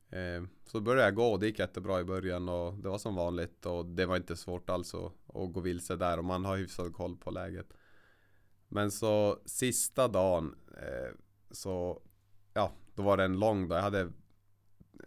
Eh, 0.10 0.44
så 0.66 0.80
började 0.82 1.08
jag 1.08 1.16
gå 1.16 1.26
och 1.26 1.40
det 1.40 1.46
gick 1.46 1.60
jättebra 1.60 2.00
i 2.00 2.04
början 2.04 2.50
och 2.50 2.74
det 2.74 2.90
var 2.90 2.98
som 2.98 3.16
vanligt 3.16 3.66
och 3.66 3.86
det 3.86 4.06
var 4.06 4.18
inte 4.18 4.36
svårt 4.36 4.70
alls 4.70 4.94
att, 4.96 5.14
att 5.36 5.54
gå 5.54 5.60
vilse 5.60 5.96
där 5.96 6.18
och 6.18 6.26
man 6.26 6.46
har 6.46 6.58
hyfsad 6.58 6.94
koll 6.94 7.18
på 7.18 7.32
läget. 7.32 7.74
Men 8.68 8.92
så 8.92 9.40
sista 9.46 10.08
dagen 10.08 10.56
eh, 10.78 11.16
så 11.52 12.02
ja, 12.54 12.72
då 12.96 13.04
var 13.04 13.18
det 13.18 13.24
en 13.24 13.40
lång 13.40 13.68
dag. 13.68 13.78
Jag 13.78 13.84
hade, 13.84 14.12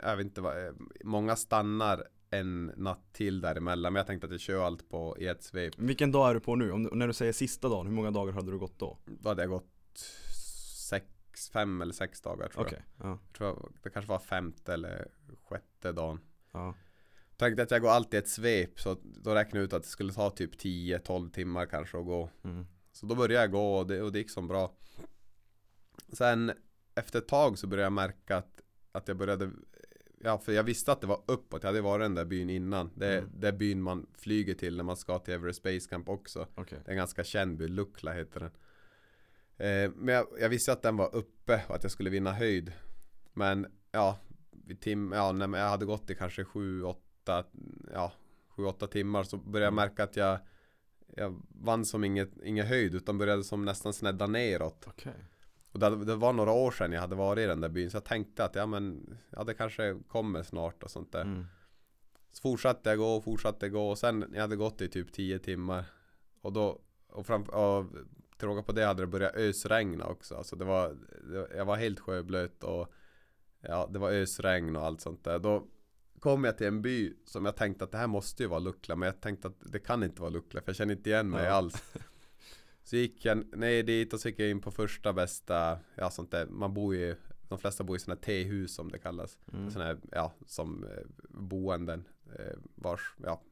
jag 0.03 0.17
vet 0.17 0.25
inte 0.27 0.41
vad, 0.41 0.67
eh, 0.67 0.73
många 1.05 1.37
stannar 1.37 2.05
en 2.39 2.73
natt 2.77 3.13
till 3.13 3.41
däremellan 3.41 3.93
men 3.93 4.01
jag 4.01 4.07
tänkte 4.07 4.27
att 4.27 4.31
jag 4.31 4.41
kör 4.41 4.65
allt 4.67 4.89
på 4.89 5.17
i 5.19 5.27
ett 5.27 5.43
svep. 5.43 5.75
Vilken 5.79 6.13
dag 6.13 6.31
är 6.31 6.35
du 6.35 6.41
på 6.41 6.57
nu? 6.57 6.73
Om, 6.73 6.83
när 6.83 7.07
du 7.07 7.13
säger 7.13 7.33
sista 7.33 7.69
dagen, 7.69 7.87
hur 7.87 7.95
många 7.95 8.11
dagar 8.11 8.33
hade 8.33 8.51
du 8.51 8.59
gått 8.59 8.79
då? 8.79 8.99
Då 9.05 9.29
hade 9.29 9.43
jag 9.43 9.51
gått 9.51 9.99
sex, 10.89 11.51
fem 11.53 11.83
eller 11.83 11.93
sex 11.93 12.21
dagar 12.21 12.49
tror 12.49 12.65
Okej, 12.65 12.85
ja. 12.97 13.05
jag. 13.05 13.11
jag 13.11 13.37
tror 13.37 13.49
jag, 13.49 13.73
det 13.83 13.91
kanske 13.91 14.09
var 14.09 14.19
femte 14.19 14.73
eller 14.73 15.09
sjätte 15.49 15.93
dagen. 15.93 16.21
ja. 16.53 16.75
Tänkte 17.37 17.63
att 17.63 17.71
jag 17.71 17.83
går 17.83 17.91
alltid 17.91 18.19
ett 18.19 18.29
svep 18.29 18.81
så 18.81 18.97
då 19.03 19.35
räknade 19.35 19.59
jag 19.59 19.65
ut 19.65 19.73
att 19.73 19.83
det 19.83 19.89
skulle 19.89 20.13
ta 20.13 20.31
typ 20.31 20.55
10-12 20.55 21.31
timmar 21.31 21.67
kanske 21.67 21.99
att 21.99 22.05
gå. 22.05 22.31
Mm. 22.45 22.67
Så 22.93 23.07
då 23.07 23.15
började 23.15 23.35
jag 23.35 23.51
gå 23.51 23.77
och 23.77 23.87
det, 23.87 24.03
och 24.03 24.13
det 24.13 24.19
gick 24.19 24.31
som 24.31 24.49
bra. 24.49 24.75
Sen 26.13 26.53
efter 26.95 27.19
ett 27.19 27.29
tag 27.29 27.59
så 27.59 27.67
började 27.67 27.87
jag 27.87 27.93
märka 27.93 28.37
att, 28.37 28.61
att 28.93 29.09
jag 29.09 29.17
började 29.17 29.51
Ja 30.25 30.39
för 30.39 30.53
jag 30.53 30.63
visste 30.65 30.93
att 30.93 31.01
det 31.01 31.07
var 31.07 31.23
uppåt, 31.27 31.63
jag 31.63 31.69
hade 31.69 31.81
varit 31.81 32.05
den 32.05 32.15
där 32.15 32.25
byn 32.25 32.51
innan. 32.51 32.91
Det, 32.95 33.19
Mm. 33.19 33.31
det 33.39 33.49
är 33.49 33.53
byn 33.53 33.83
man 33.83 34.07
flyger 34.15 34.55
till 34.55 34.77
när 34.77 34.85
man 34.85 34.97
ska 34.97 35.19
till 35.19 35.35
Everest 35.35 35.63
Base 35.63 35.89
Camp 35.91 36.09
också. 36.09 36.47
Okej. 36.55 36.79
Det 36.85 36.89
är 36.89 36.93
en 36.93 36.97
ganska 36.97 37.25
känd 37.25 37.57
by, 37.59 37.69
Lukla 37.69 38.13
heter 38.13 38.41
den. 38.41 38.51
Eh, 39.57 39.91
men 39.97 40.15
jag, 40.15 40.27
jag 40.41 40.49
visste 40.49 40.73
att 40.73 40.83
den 40.83 40.97
var 40.97 41.15
uppe 41.15 41.65
och 41.69 41.75
att 41.75 41.83
jag 41.83 41.93
skulle 41.93 42.11
vinna 42.11 42.33
höjd. 42.33 42.73
Men 43.33 43.67
ja, 43.93 44.19
vid 44.51 44.81
tim, 44.81 45.13
ja 45.13 45.33
när 45.33 45.59
jag 45.59 45.69
hade 45.69 45.85
gått 45.87 46.11
i 46.11 46.15
kanske 46.15 46.43
7-8 46.43 46.95
ja, 47.93 48.13
7-8 48.57 48.87
timmar 48.87 49.23
så 49.23 49.37
började 49.37 49.65
jag 49.67 49.73
Mm. 49.73 49.89
märka 49.89 50.05
att 50.05 50.17
jag 50.17 50.39
jag 51.17 51.43
vann 51.49 51.85
som 51.85 52.05
inget, 52.05 52.31
ingen 52.45 52.67
höjd 52.67 52.95
utan 52.95 53.19
började 53.19 53.45
som 53.45 53.65
nästan 53.65 53.93
snedda 53.93 54.27
neråt. 54.27 54.85
Okej. 54.87 55.13
Och 55.75 55.81
det, 55.81 56.05
det 56.05 56.17
var 56.17 56.33
några 56.33 56.53
år 56.53 56.71
sedan 56.71 56.93
jag 56.93 57.01
hade 57.01 57.15
varit 57.15 57.43
i 57.43 57.47
den 57.47 57.61
där 57.61 57.69
byn 57.69 57.91
så 57.91 57.97
jag 57.97 58.05
tänkte 58.05 58.45
att 58.45 58.55
ja 58.55 58.67
men 58.67 59.17
ja 59.31 59.45
det 59.45 59.55
kanske 59.55 59.97
kommer 60.09 60.43
snart 60.43 60.83
och 60.83 60.91
sånt 60.91 61.13
där. 61.13 61.23
Mm. 61.23 61.45
Så 62.33 62.41
fortsatte 62.41 62.91
jag 62.91 62.99
gå 62.99 63.17
och 63.17 63.25
fortsatte 63.25 63.69
gå 63.69 63.91
och 63.91 63.99
sen 63.99 64.31
jag 64.35 64.41
hade 64.41 64.57
gått 64.57 64.81
i 64.81 64.89
typ 64.89 65.13
10 65.13 65.39
timmar 65.39 65.85
och 66.41 66.53
då 66.53 66.81
och 67.09 67.27
fram, 67.27 67.43
och 67.43 67.87
till 68.37 68.49
råga 68.49 68.63
på 68.63 68.73
det 68.73 68.85
hade 68.85 69.03
det 69.03 69.07
börjat 69.07 69.35
ösregna 69.35 70.07
också. 70.07 70.35
Alltså 70.35 70.57
det 70.57 70.65
var, 70.65 70.97
det, 71.31 71.57
jag 71.57 71.65
var 71.65 71.77
helt 71.77 72.01
sjöblöt 72.01 72.65
och 72.65 72.93
ja, 73.61 73.89
det 73.93 73.99
var 73.99 74.11
ösregn 74.11 74.77
och 74.77 74.85
allt 74.85 75.01
sånt 75.01 75.25
där. 75.25 75.39
Då 75.39 75.67
kom 76.21 76.45
jag 76.45 76.59
till 76.59 76.67
en 76.67 76.83
by 76.83 77.13
som 77.25 77.45
jag 77.45 77.57
tänkte 77.57 77.85
att 77.85 77.93
det 77.93 77.99
här 77.99 78.07
måste 78.07 78.43
ju 78.43 78.49
vara 78.49 78.59
Lukla 78.61 78.97
men 78.97 79.07
jag 79.07 79.21
tänkte 79.21 79.49
att 79.49 79.73
det 79.73 79.79
kan 79.79 80.03
inte 80.03 80.21
vara 80.21 80.31
Lukla 80.31 80.61
för 80.61 80.69
jag 80.69 80.77
känner 80.77 80.95
inte 80.95 81.11
igen 81.11 81.31
mig 81.31 81.45
Ja. 81.45 81.53
alls. 81.53 81.95
Så 82.85 82.97
gick 82.97 83.25
jag 83.25 83.57
ner 83.57 83.83
dit 83.83 84.13
och 84.13 84.21
så 84.21 84.29
gick 84.29 84.39
jag 84.39 84.51
in 84.51 84.61
på 84.61 84.71
första 84.71 85.13
bästa, 85.13 85.79
ja 85.95 86.11
sånt 86.11 86.31
där, 86.31 86.47
man 86.47 86.75
bor 86.75 86.95
ju, 86.95 87.17
de 87.49 87.59
flesta 87.59 87.85
bor 87.85 87.97
i 87.97 87.99
sådana 87.99 88.21
tehus 88.21 88.75
som 88.75 88.91
det 88.91 88.99
kallas. 88.99 89.39
Mm. 89.53 89.75
Här, 89.77 89.99
ja, 90.13 90.33
som 90.47 90.85
eh, 90.85 91.03
boenden 91.29 92.05
eh, 92.39 92.57
vars, 92.75 93.15
ja, 93.25 93.43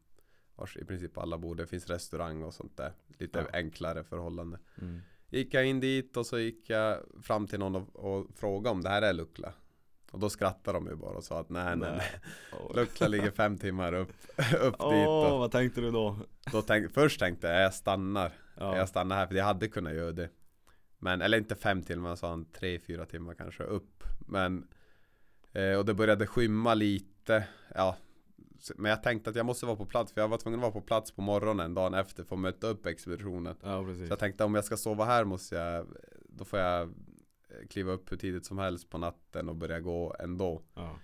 vars 0.57 0.77
i 0.77 0.85
princip 0.85 1.19
alla 1.19 1.39
bor. 1.39 1.55
Det 1.55 1.67
finns 1.67 1.87
restaurang 1.87 2.43
och 2.43 2.55
sånt 2.55 2.77
där. 2.77 2.93
Lite 3.19 3.39
Ja. 3.39 3.59
enklare 3.59 4.05
förhållande. 4.05 4.59
Mm. 4.81 5.01
Gick 5.29 5.55
jag 5.55 5.67
in 5.67 5.81
dit 5.81 6.17
och 6.17 6.27
så 6.27 6.39
gick 6.39 6.71
jag 6.71 6.99
fram 7.23 7.47
till 7.47 7.59
någon 7.59 7.77
och, 7.77 7.97
och 7.97 8.27
frågade 8.37 8.71
om 8.71 8.83
det 8.83 8.89
här 8.89 9.03
är 9.03 9.13
Lukla. 9.13 9.53
Och 10.11 10.19
då 10.19 10.31
skrattade 10.31 10.79
de 10.79 10.87
ju 10.87 10.95
bara 10.97 11.17
och 11.17 11.25
sa 11.25 11.41
att 11.41 11.49
nej 11.49 11.77
nej, 11.77 11.93
nej. 11.97 12.11
Åh, 12.53 12.77
Lukla 12.77 13.09
ligger 13.09 13.31
fem 13.31 13.59
timmar 13.59 13.93
upp, 13.93 14.13
upp 14.61 14.75
Åh, 14.79 14.91
dit. 14.95 15.09
Och 15.09 15.39
vad 15.39 15.51
tänkte 15.53 15.81
du 15.81 15.91
då? 15.91 16.17
då 16.53 16.63
tänk, 16.63 16.93
först 16.93 17.21
tänkte 17.21 17.47
jag 17.47 17.63
jag 17.63 17.75
stannar. 17.75 18.33
Ja. 18.63 18.77
Jag 18.77 18.89
stannar 18.89 19.17
här 19.17 19.27
för 19.27 19.35
jag 19.35 19.45
hade 19.45 19.69
kunnat 19.69 19.95
göra 19.95 20.13
det. 20.13 20.29
Men, 20.99 21.23
eller 21.23 21.39
inte 21.39 21.55
fem 21.55 21.83
timmar, 21.83 22.17
sa 22.17 22.29
han 22.31 22.45
tre, 22.45 22.79
fyra 22.79 23.07
timmar 23.07 23.35
kanske 23.35 23.65
upp. 23.65 24.05
Men, 24.27 24.69
eh, 25.53 25.75
och 25.75 25.85
det 25.85 25.95
började 25.95 26.27
skymma 26.27 26.75
lite. 26.75 27.45
Ja, 27.75 27.97
men 28.77 28.91
jag 28.91 29.03
tänkte 29.03 29.31
att 29.31 29.37
jag 29.37 29.47
måste 29.47 29.67
vara 29.67 29.77
på 29.77 29.87
plats 29.87 30.13
för 30.13 30.21
jag 30.21 30.29
var 30.29 30.39
tvungen 30.39 30.61
att 30.61 30.63
vara 30.63 30.73
på 30.73 30.81
plats 30.81 31.13
på 31.13 31.23
morgonen 31.23 31.75
dagen 31.75 31.95
efter 31.95 32.25
för 32.25 32.37
att 32.37 32.41
möta 32.41 32.67
upp 32.67 32.87
expeditionen. 32.87 33.57
Ja. 33.63 33.85
Så 33.85 34.05
jag 34.09 34.19
tänkte 34.19 34.45
om 34.45 34.55
jag 34.55 34.65
ska 34.65 34.77
sova 34.77 35.05
här 35.05 35.25
måste 35.25 35.55
jag, 35.55 35.87
då 36.29 36.45
får 36.45 36.59
jag 36.59 36.83
eh, 36.83 37.67
kliva 37.71 37.93
upp 37.93 38.13
hur 38.13 38.17
tidigt 38.17 38.47
som 38.47 38.59
helst 38.59 38.91
på 38.91 38.99
natten 38.99 39.49
och 39.49 39.57
börja 39.57 39.81
gå 39.81 40.17
ändå. 40.19 40.63
Ja. 40.75 40.99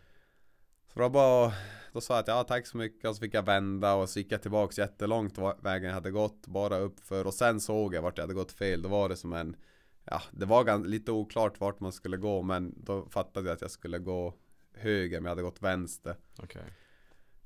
Så 0.92 1.00
då, 1.00 1.08
bara, 1.08 1.52
då 1.92 2.00
sa 2.00 2.14
jag 2.14 2.20
att 2.20 2.28
ja 2.28 2.44
tack 2.44 2.66
så 2.66 2.76
mycket 2.76 3.08
och 3.08 3.16
så 3.16 3.20
fick 3.20 3.34
jag 3.34 3.42
vända 3.42 3.94
och 3.94 4.08
så 4.08 4.18
gick 4.18 4.32
jag 4.32 4.42
tillbaks 4.42 4.78
jättelångt 4.78 5.38
vägen 5.62 5.88
jag 5.88 5.94
hade 5.94 6.10
gått 6.10 6.46
bara 6.46 6.78
uppför 6.78 7.26
och 7.26 7.34
sen 7.34 7.60
såg 7.60 7.94
jag 7.94 8.02
vart 8.02 8.18
jag 8.18 8.22
hade 8.22 8.34
gått 8.34 8.52
fel. 8.52 8.82
Då 8.82 8.88
var 8.88 9.08
det 9.08 9.16
som 9.16 9.32
en 9.32 9.56
Ja 10.04 10.22
det 10.30 10.46
var 10.46 10.84
lite 10.84 11.12
oklart 11.12 11.60
vart 11.60 11.80
man 11.80 11.92
skulle 11.92 12.16
gå 12.16 12.42
men 12.42 12.74
då 12.76 13.06
fattade 13.10 13.48
jag 13.48 13.54
att 13.54 13.60
jag 13.60 13.70
skulle 13.70 13.98
gå 13.98 14.34
höger 14.74 15.20
men 15.20 15.24
jag 15.24 15.30
hade 15.30 15.42
gått 15.42 15.62
vänster. 15.62 16.16
Okej. 16.38 16.62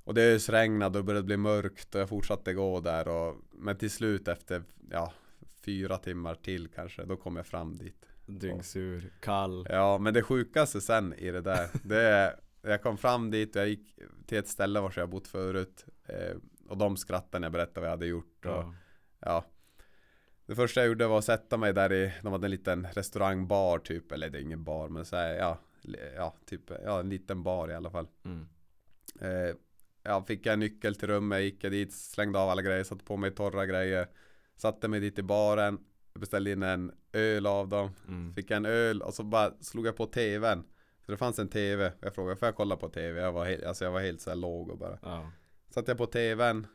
Och 0.04 0.14
det 0.14 0.34
ösregnade 0.34 0.98
och 0.98 1.04
det 1.04 1.06
började 1.06 1.26
bli 1.26 1.36
mörkt 1.36 1.94
och 1.94 2.00
jag 2.00 2.08
fortsatte 2.08 2.52
gå 2.52 2.80
där 2.80 3.08
och 3.08 3.36
Men 3.52 3.76
till 3.76 3.90
slut 3.90 4.28
efter 4.28 4.62
ja 4.90 5.12
fyra 5.60 5.98
timmar 5.98 6.34
till 6.34 6.68
kanske 6.68 7.04
då 7.04 7.16
kom 7.16 7.36
jag 7.36 7.46
fram 7.46 7.76
dit. 7.76 8.06
Dyngsur, 8.26 9.12
kall. 9.20 9.66
Ja, 9.70 9.98
men 9.98 10.14
det 10.14 10.22
sjukaste 10.22 10.80
sen 10.80 11.14
i 11.14 11.30
det 11.30 11.40
där, 11.40 11.68
det 11.84 12.00
är 12.00 12.36
Jag 12.62 12.82
kom 12.82 12.98
fram 12.98 13.30
dit 13.30 13.56
och 13.56 13.62
jag 13.62 13.68
gick 13.68 13.98
till 14.26 14.38
ett 14.38 14.48
ställe 14.48 14.80
var 14.80 14.92
jag 14.96 15.08
bott 15.10 15.28
förut 15.28 15.86
eh, 16.08 16.36
Och 16.68 16.76
de 16.78 16.96
skrattade 16.96 17.38
när 17.40 17.46
jag 17.46 17.52
berättade 17.52 17.80
vad 17.80 17.86
jag 17.86 17.90
hade 17.90 18.06
gjort 18.06 18.46
och, 18.46 18.52
Ja. 18.52 18.74
ja 19.20 19.44
Det 20.46 20.54
första 20.54 20.80
jag 20.80 20.88
gjorde 20.88 21.06
var 21.06 21.18
att 21.18 21.24
sätta 21.24 21.56
mig 21.56 21.72
där 21.72 21.92
i 21.92 22.12
De 22.22 22.32
hade 22.32 22.46
en 22.46 22.50
liten 22.50 22.86
restaurangbar 22.92 23.78
typ 23.78 24.12
Eller 24.12 24.30
det 24.30 24.38
är 24.38 24.42
ingen 24.42 24.64
bar 24.64 24.88
men 24.88 25.04
så 25.04 25.16
här, 25.16 25.34
ja 25.34 25.58
Ja, 26.16 26.34
typ, 26.46 26.70
ja 26.84 27.00
en 27.00 27.08
liten 27.08 27.42
bar 27.42 27.70
i 27.70 27.74
alla 27.74 27.90
fall 27.90 28.06
Mm. 28.24 28.48
eh, 29.20 29.54
Ja, 30.04 30.24
fick 30.24 30.46
jag 30.46 30.52
en 30.52 30.60
nyckel 30.60 30.94
till 30.94 31.08
rummet, 31.08 31.42
gick 31.42 31.64
jag 31.64 31.72
dit, 31.72 31.92
slängde 31.92 32.38
av 32.38 32.48
alla 32.48 32.62
grejer, 32.62 32.84
satte 32.84 33.04
på 33.04 33.16
mig 33.16 33.30
torra 33.30 33.66
grejer 33.66 34.08
Satte 34.56 34.88
mig 34.88 35.00
dit 35.00 35.18
i 35.18 35.22
baren 35.22 35.78
Beställde 36.14 36.50
in 36.50 36.62
en 36.62 36.92
öl 37.12 37.46
av 37.46 37.68
dem 37.68 37.90
Mm. 38.08 38.32
Fick 38.34 38.50
jag 38.50 38.56
en 38.56 38.66
öl 38.66 39.02
och 39.02 39.14
så 39.14 39.22
bara 39.24 39.52
slog 39.60 39.86
jag 39.86 39.96
på 39.96 40.06
tvn 40.06 40.64
För 41.04 41.12
det 41.12 41.16
fanns 41.16 41.38
en 41.38 41.48
tv 41.48 41.92
Jag 42.00 42.14
frågade, 42.14 42.36
får 42.36 42.46
jag 42.48 42.56
kolla 42.56 42.76
på 42.76 42.88
tv? 42.88 43.20
Jag 43.20 43.32
var 43.32 43.44
helt, 43.44 43.64
alltså 43.64 43.84
jag 43.84 43.92
var 43.92 44.00
helt 44.00 44.20
så 44.20 44.30
här 44.30 44.36
låg 44.36 44.70
och 44.70 44.78
bara 44.78 44.98
Ja. 45.02 45.30
Satte 45.70 45.90
jag 45.90 45.98
på 45.98 46.06
tvn 46.06 46.66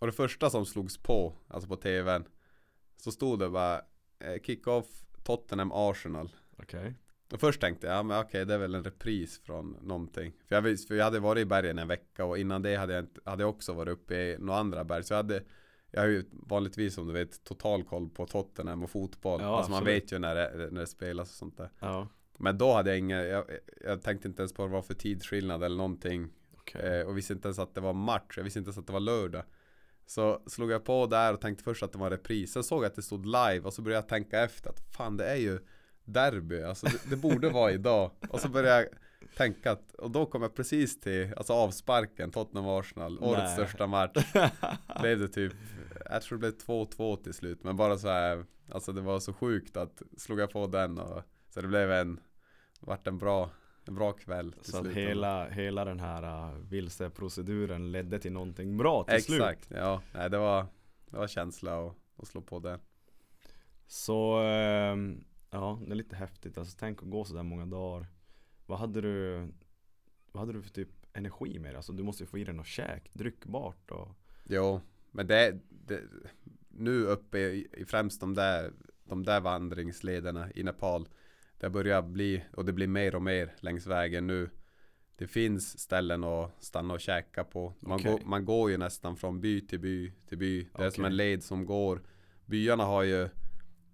Och 0.00 0.06
det 0.06 0.12
första 0.12 0.50
som 0.50 0.66
slogs 0.66 0.98
på 0.98 1.36
Alltså 1.48 1.68
på 1.68 1.76
tvn 1.76 2.24
Så 2.96 3.12
stod 3.12 3.38
det 3.38 3.48
bara 3.50 3.78
eh, 4.18 4.40
Kick-off 4.42 4.86
Tottenham 5.24 5.72
Arsenal 5.74 6.36
Okej. 6.58 6.94
och 7.32 7.40
först 7.40 7.60
tänkte 7.60 7.86
jag, 7.86 7.96
ja 7.96 8.02
men 8.02 8.20
okej 8.20 8.44
det 8.46 8.54
är 8.54 8.58
väl 8.58 8.74
en 8.74 8.84
repris 8.84 9.38
från 9.38 9.76
någonting 9.82 10.32
För 10.48 10.54
jag, 10.54 10.80
för 10.80 10.94
jag 10.94 11.04
hade 11.04 11.20
varit 11.20 11.40
i 11.42 11.44
bergen 11.44 11.78
en 11.78 11.88
vecka 11.88 12.24
och 12.24 12.38
innan 12.38 12.62
det 12.62 12.76
hade 12.76 12.92
jag, 12.94 13.02
inte, 13.04 13.20
hade 13.24 13.42
jag 13.42 13.50
också 13.50 13.72
varit 13.72 13.92
uppe 13.92 14.14
i 14.14 14.36
några 14.38 14.60
andra 14.60 14.84
berg 14.84 15.04
Så 15.04 15.12
jag 15.12 15.18
hade 15.18 15.42
Jag 15.90 16.00
har 16.00 16.08
ju 16.08 16.24
vanligtvis 16.32 16.94
som 16.94 17.06
du 17.06 17.12
vet 17.12 17.44
total 17.44 17.84
koll 17.84 18.08
på 18.08 18.26
Tottenham 18.26 18.82
och 18.82 18.90
fotboll 18.90 19.40
Ja, 19.42 19.56
Alltså 19.56 19.70
man 19.70 19.78
absolut. 19.78 20.02
vet 20.04 20.12
ju 20.12 20.18
när 20.18 20.34
det, 20.34 20.68
när 20.70 20.80
det 20.80 20.86
spelas 20.86 21.30
och 21.30 21.36
sånt 21.36 21.56
där 21.56 21.70
Ja. 21.78 22.08
Men 22.40 22.58
då 22.58 22.72
hade 22.72 22.90
jag 22.90 22.98
inga, 22.98 23.22
jag, 23.24 23.44
jag 23.84 24.02
tänkte 24.02 24.28
inte 24.28 24.42
ens 24.42 24.52
på 24.52 24.62
vad 24.62 24.70
det 24.70 24.74
var 24.74 24.82
för 24.82 24.94
tidsskillnad 24.94 25.64
eller 25.64 25.76
någonting. 25.76 26.28
Okej. 26.58 27.00
eh, 27.00 27.06
Och 27.06 27.18
visste 27.18 27.32
inte 27.32 27.48
ens 27.48 27.58
att 27.58 27.74
det 27.74 27.80
var 27.80 27.92
match, 27.92 28.34
jag 28.36 28.44
visste 28.44 28.58
inte 28.58 28.68
ens 28.68 28.78
att 28.78 28.86
det 28.86 28.92
var 28.92 29.00
lördag. 29.00 29.42
Så 30.06 30.42
slog 30.46 30.70
jag 30.70 30.84
på 30.84 31.06
där 31.06 31.34
och 31.34 31.40
tänkte 31.40 31.64
först 31.64 31.82
att 31.82 31.92
det 31.92 31.98
var 31.98 32.10
repris. 32.10 32.52
Sen 32.52 32.62
såg 32.64 32.82
jag 32.84 32.86
att 32.88 32.94
det 32.96 33.02
stod 33.02 33.26
live 33.26 33.60
och 33.60 33.72
så 33.74 33.82
började 33.82 34.02
jag 34.02 34.08
tänka 34.08 34.40
efter 34.40 34.70
att 34.70 34.80
fan 34.96 35.16
det 35.16 35.24
är 35.24 35.36
ju 35.36 35.58
derby, 36.04 36.62
alltså 36.62 36.86
det, 36.86 37.10
det 37.10 37.16
borde 37.16 37.48
vara 37.60 37.72
idag. 37.72 38.10
Och 38.30 38.40
så 38.40 38.48
började 38.48 38.76
jag 38.80 38.86
tänka 39.36 39.72
att, 39.72 39.94
och 39.94 40.10
då 40.10 40.26
kom 40.26 40.42
jag 40.42 40.54
precis 40.54 41.00
till, 41.00 41.34
alltså 41.36 41.52
avsparken, 41.52 42.30
Tottenham-Arsenal, 42.32 43.18
årets 43.20 43.52
största 43.52 43.86
match. 43.86 44.32
Blev 45.00 45.18
det 45.18 45.28
typ, 45.28 45.52
jag 46.10 46.22
tror 46.22 46.38
det 46.38 46.40
blev 46.40 46.56
2-2 46.76 47.22
till 47.22 47.34
slut. 47.34 47.64
Men 47.64 47.76
bara 47.76 47.98
så 47.98 48.08
här, 48.08 48.44
alltså 48.72 48.92
det 48.92 49.00
var 49.00 49.20
så 49.20 49.32
sjukt 49.32 49.76
att 49.76 50.02
slog 50.16 50.40
jag 50.40 50.50
på 50.50 50.66
den 50.66 50.98
och 50.98 51.22
Så 51.48 51.60
det 51.60 51.68
blev 51.68 51.92
en, 51.92 52.20
vart 52.80 53.06
en 53.06 53.18
bra, 53.18 53.50
en 53.84 53.94
bra 53.94 54.12
kväll 54.12 54.52
till 54.52 54.72
Så 54.72 54.76
att 54.78 54.84
slut 54.84 54.96
hela, 54.96 55.48
hela 55.48 55.84
den 55.84 56.00
här 56.00 56.52
uh, 56.52 56.58
vilseproceduren 56.58 57.92
ledde 57.92 58.18
till 58.18 58.32
någonting 58.32 58.76
bra 58.76 59.04
till 59.04 59.22
slut. 59.22 59.40
Exakt, 59.40 59.70
ja, 59.70 60.02
nej 60.14 60.30
det 60.30 60.38
var, 60.38 60.66
det 61.10 61.16
var 61.16 61.26
känsla 61.26 61.86
att, 61.86 61.96
att 62.16 62.28
slå 62.28 62.40
på 62.40 62.58
den 62.58 62.80
Så 63.86 64.36
ehm, 64.42 65.24
ja, 65.50 65.80
det 65.86 65.92
är 65.92 65.96
lite 65.96 66.16
häftigt. 66.16 66.58
Alltså 66.58 66.76
tänk 66.80 67.02
att 67.02 67.10
gå 67.10 67.24
sådär 67.24 67.42
många 67.42 67.66
dagar. 67.66 68.06
Vad 68.66 68.78
hade 68.78 69.00
du 69.00 69.48
Vad 70.32 70.40
hade 70.40 70.52
du 70.52 70.62
för 70.62 70.70
typ 70.70 70.88
energi 71.12 71.58
med 71.58 71.72
det? 71.72 71.76
Alltså 71.76 71.92
du 71.92 72.02
måste 72.02 72.22
ju 72.22 72.26
få 72.26 72.38
i 72.38 72.44
dig 72.44 72.54
något 72.54 72.66
käk, 72.66 73.10
dryckbart 73.12 73.90
och 73.90 74.08
Jo, 74.44 74.80
men 75.10 75.26
det, 75.26 75.58
det 75.68 76.02
nu 76.68 77.04
uppe 77.04 77.38
i, 77.38 77.68
i 77.72 77.84
främst 77.84 78.20
de 78.20 78.34
där, 78.34 78.72
de 79.04 79.24
där 79.24 79.40
vandringslederna 79.40 80.52
i 80.54 80.62
Nepal 80.62 81.08
Det 81.60 81.70
börjar 81.70 82.02
bli, 82.02 82.44
och 82.52 82.64
det 82.64 82.72
blir 82.72 82.86
mer 82.86 83.14
och 83.14 83.22
mer 83.22 83.54
längs 83.60 83.86
vägen 83.86 84.26
nu. 84.26 84.50
Det 85.16 85.26
finns 85.26 85.78
ställen 85.78 86.24
att 86.24 86.64
stanna 86.64 86.94
och 86.94 87.00
käka 87.00 87.44
på. 87.44 87.74
Man, 87.80 88.00
Okej. 88.00 88.12
går, 88.12 88.20
man 88.24 88.44
går 88.44 88.70
ju 88.70 88.76
nästan 88.76 89.16
från 89.16 89.40
by 89.40 89.60
till 89.60 89.80
by 89.80 90.12
till 90.28 90.38
by. 90.38 90.68
Det 90.76 90.84
är 90.84 90.90
som 90.90 91.04
en 91.04 91.16
led 91.16 91.42
som 91.42 91.66
går. 91.66 92.02
Byarna 92.46 92.84
har 92.84 93.02
ju 93.02 93.28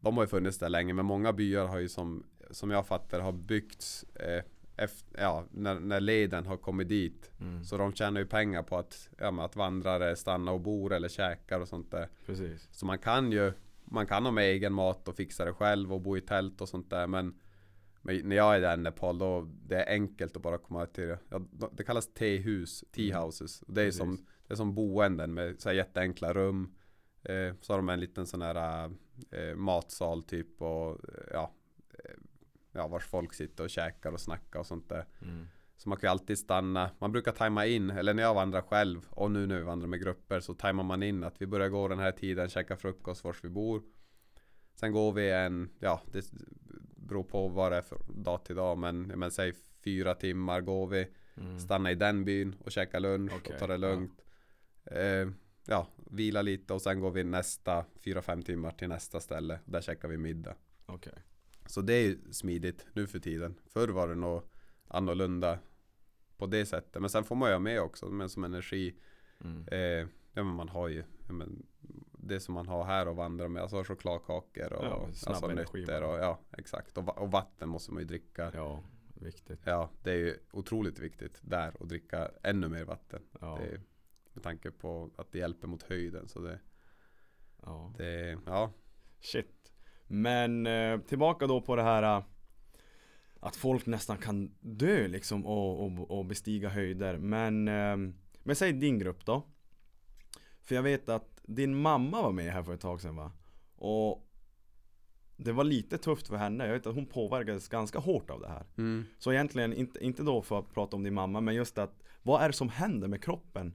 De 0.00 0.16
har 0.16 0.24
ju 0.24 0.29
funnits 0.29 0.59
där 0.59 0.68
länge 0.68 0.92
men 0.94 1.07
många 1.07 1.33
byar 1.33 1.66
har 1.66 1.79
ju 1.79 1.88
som 1.88 2.24
Som 2.50 2.70
jag 2.70 2.87
fattar 2.87 3.20
har 3.20 3.33
byggts 3.33 4.02
eh, 4.02 4.42
efter, 4.76 5.22
ja, 5.22 5.44
när, 5.50 5.81
när 5.81 6.00
leden 6.00 6.46
har 6.46 6.57
kommit 6.57 6.88
dit. 6.88 7.31
Mm, 7.40 7.64
så 7.64 7.76
de 7.76 7.92
tjänar 7.92 8.20
ju 8.20 8.26
pengar 8.26 8.62
på 8.62 8.76
att, 8.79 9.09
ja, 9.18 9.44
att 9.44 9.57
vandrare 9.57 10.16
stannar 10.16 10.52
och 10.52 10.61
bor 10.61 10.92
eller 10.92 11.09
käkar 11.09 11.61
och 11.61 11.68
sånt 11.68 11.90
där. 11.90 12.09
precis. 12.26 12.68
Så 12.72 12.87
man 12.87 12.98
kan 12.98 13.33
ju 13.33 13.52
Man 13.85 14.07
kan 14.07 14.24
ha 14.24 14.33
med 14.33 14.44
egen 14.44 14.72
mat 14.72 15.09
och 15.09 15.16
fixa 15.16 15.44
det 15.44 15.52
själv 15.52 15.92
och 15.92 16.00
bo 16.00 16.16
i 16.16 16.20
tält 16.20 16.61
och 16.61 16.68
sånt 16.68 16.90
där 16.90 17.07
men 17.07 17.35
men 18.07 18.29
när 18.29 18.37
jag 18.37 18.57
är 18.57 18.61
där 18.61 18.75
i 18.75 18.81
Nepal 18.81 19.19
då 19.19 19.49
Det 19.66 19.83
är 19.83 19.92
enkelt 19.92 20.37
att 20.37 20.42
bara 20.42 20.59
komma 20.59 20.87
till 20.87 21.07
det 21.09 21.19
ja, 21.29 21.40
Det 21.73 21.85
kallas 21.85 22.14
tehus, 22.14 22.85
teahouses 22.92 23.61
Det 23.66 23.81
är 23.81 23.85
Precis. 23.87 23.99
som 23.99 24.27
Det 24.47 24.55
är 24.55 24.57
som 24.57 24.75
boenden 24.75 25.35
med 25.35 25.61
så 25.61 25.69
här 25.69 25.77
jätteenkla 25.77 26.33
rum 26.33 26.75
eh, 27.23 27.55
Så 27.61 27.73
har 27.73 27.79
de 27.79 27.88
en 27.88 28.01
liten 28.01 28.27
sån 28.27 28.42
här 28.42 28.90
eh, 29.31 29.55
Matsal 29.57 30.23
typ 30.23 30.62
och 30.62 30.90
eh, 30.90 31.25
ja 31.33 31.53
eh, 32.05 32.11
Ja 32.73 32.88
vars 32.88 33.05
folk 33.07 33.35
sitter 33.35 33.64
och 33.64 33.71
käkar 33.71 34.12
och 34.12 34.21
snackar 34.21 34.61
och 34.61 34.66
sånt 34.66 34.88
där 34.88 35.05
Mm. 35.23 35.47
så 35.77 35.88
man 35.88 35.99
kan 35.99 36.09
ju 36.09 36.11
alltid 36.11 36.38
stanna. 36.38 36.90
Man 36.99 37.12
brukar 37.12 37.33
tajma 37.33 37.66
in, 37.66 37.90
eller 37.90 38.14
när 38.14 38.23
jag 38.23 38.35
vandrar 38.35 38.61
själv 38.62 39.07
och 39.11 39.31
nu 39.31 39.47
när 39.47 39.57
vi 39.57 39.62
vandrar 39.62 39.88
med 39.88 40.01
grupper 40.01 40.40
så 40.40 40.55
tajmar 40.55 40.85
man 40.85 41.03
in 41.03 41.25
att 41.25 41.42
vi 41.42 41.47
börjar 41.47 41.69
gå 41.69 41.88
den 41.88 41.99
här 41.99 42.12
tiden, 42.12 42.49
käka 42.49 42.77
frukost 42.77 43.25
vars 43.25 43.45
vi 43.45 43.49
bor. 43.49 43.83
Sen 44.75 44.92
går 44.92 45.12
vi 45.12 45.31
en, 45.31 45.71
ja 45.79 46.01
det 46.12 46.31
beror 47.07 47.25
på 47.25 47.49
vad 47.49 47.73
det 47.73 47.77
är 47.77 47.83
för 47.83 47.99
dag 48.09 48.45
till 48.45 48.57
dag 48.57 48.79
men, 48.79 49.03
men 49.03 49.31
säg 49.31 49.53
fyra 49.85 50.14
timmar 50.14 50.61
går 50.61 50.87
vi. 50.87 51.09
Mm. 51.37 51.59
Stanna 51.59 51.90
i 51.90 51.95
den 51.95 52.25
byn 52.25 52.57
och 52.64 52.73
käka 52.73 52.99
lunch 52.99 53.33
Okej, 53.37 53.53
och 53.53 53.59
ta 53.59 53.66
det 53.66 53.77
lugnt. 53.77 54.25
Eh, 54.85 55.29
ja, 55.66 55.88
vila 56.11 56.42
lite 56.42 56.75
och 56.75 56.83
sen 56.83 57.01
går 57.01 57.11
vi 57.11 57.25
nästa 57.25 57.85
fyra 58.05 58.23
fem 58.23 58.42
timmar 58.42 58.71
till 58.71 58.88
nästa 58.88 59.21
ställe. 59.21 59.59
Där 59.64 59.81
käkar 59.81 60.09
vi 60.09 60.16
middag. 60.16 60.55
Okej. 60.87 61.12
Så 61.66 61.81
det 61.81 61.92
är 61.92 62.16
smidigt 62.31 62.87
nu 62.92 63.07
för 63.07 63.19
tiden. 63.19 63.55
Förr 63.66 63.88
var 63.88 64.09
det 64.09 64.14
nog 64.14 64.42
annorlunda 64.88 65.59
på 66.37 66.47
det 66.47 66.66
sättet. 66.66 67.01
Men 67.01 67.11
sen 67.11 67.25
får 67.25 67.37
man 67.37 67.49
ju 67.49 67.55
ha 67.55 67.61
med 67.61 67.81
också, 67.81 68.07
men 68.07 68.29
som 68.29 68.45
energi. 68.45 68.95
Mm. 69.40 69.64
Eh, 69.69 70.09
ja 70.33 70.45
men 70.45 70.55
man 70.55 70.69
har 70.69 70.88
ju 70.88 71.05
ja, 71.27 71.33
men, 71.33 71.66
det 72.26 72.40
som 72.40 72.54
man 72.54 72.68
har 72.68 72.84
här 72.84 73.08
och 73.08 73.16
vandra 73.16 73.48
med. 73.48 73.62
Alltså 73.62 73.84
chokladkakor 73.84 74.72
och 74.72 74.84
Ja, 74.84 75.08
alltså, 75.26 75.46
nötter 75.48 76.02
och 76.02 76.18
ja 76.18 76.38
exakt. 76.58 76.98
Och, 76.98 77.18
och 77.18 77.30
vatten 77.30 77.68
måste 77.68 77.92
man 77.92 78.02
ju 78.02 78.06
dricka. 78.06 78.50
Ja. 78.54 78.82
Ja, 79.14 79.24
viktigt. 79.24 79.64
det 80.02 80.10
är 80.10 80.16
ju 80.16 80.36
otroligt 80.52 80.98
viktigt 80.98 81.38
där 81.42 81.72
att 81.80 81.88
dricka 81.88 82.30
ännu 82.42 82.68
mer 82.68 82.84
vatten. 82.84 83.22
Ja, 83.40 83.58
Det 83.62 83.80
med 84.36 84.42
tanke 84.42 84.70
på 84.70 85.10
att 85.16 85.32
det 85.32 85.38
hjälper 85.38 85.68
mot 85.68 85.82
höjden. 85.82 86.28
Så 86.28 86.40
det, 86.40 86.58
ja. 87.62 87.94
det 87.96 88.38
ja. 88.46 88.72
Shit. 89.20 89.72
Men 90.06 90.66
eh, 90.66 91.00
tillbaka 91.00 91.46
då 91.46 91.60
på 91.60 91.76
det 91.76 91.82
här 91.82 92.02
eh, 92.02 92.24
att 93.40 93.56
folk 93.56 93.86
nästan 93.86 94.18
kan 94.18 94.54
dö 94.60 95.08
liksom 95.08 95.46
och, 95.46 95.84
och, 95.84 96.10
och 96.10 96.26
bestiga 96.26 96.68
höjder. 96.68 97.18
Men, 97.18 97.68
eh, 97.68 97.96
men 98.42 98.56
säg 98.56 98.72
din 98.72 98.98
grupp 98.98 99.26
då. 99.26 99.46
För 100.62 100.74
jag 100.74 100.82
vet 100.82 101.08
att 101.08 101.36
din 101.46 101.74
mamma 101.74 102.22
var 102.22 102.32
med 102.32 102.52
här 102.52 102.62
för 102.62 102.74
ett 102.74 102.80
tag 102.80 103.00
sedan 103.00 103.16
va? 103.16 103.32
Och 103.76 104.22
det 105.37 105.52
var 105.52 105.64
lite 105.64 105.98
tufft 105.98 106.28
för 106.28 106.37
henne, 106.37 106.66
jag 106.66 106.72
vet 106.72 106.87
att 106.87 106.94
hon 106.94 107.06
påverkades 107.06 107.68
ganska 107.68 107.98
hårt 107.98 108.30
av 108.30 108.40
det 108.40 108.48
här 108.48 108.66
Mm. 108.76 109.04
Så 109.18 109.32
egentligen, 109.32 109.72
inte, 109.72 110.04
inte 110.04 110.22
då 110.22 110.42
för 110.42 110.59
att 110.59 110.74
prata 110.74 110.96
om 110.96 111.02
din 111.02 111.14
mamma, 111.14 111.40
men 111.40 111.54
just 111.54 111.78
att 111.78 112.02
Vad 112.22 112.42
är 112.42 112.48
det 112.48 112.52
som 112.52 112.68
händer 112.68 113.09
med 113.09 113.24
kroppen 113.24 113.74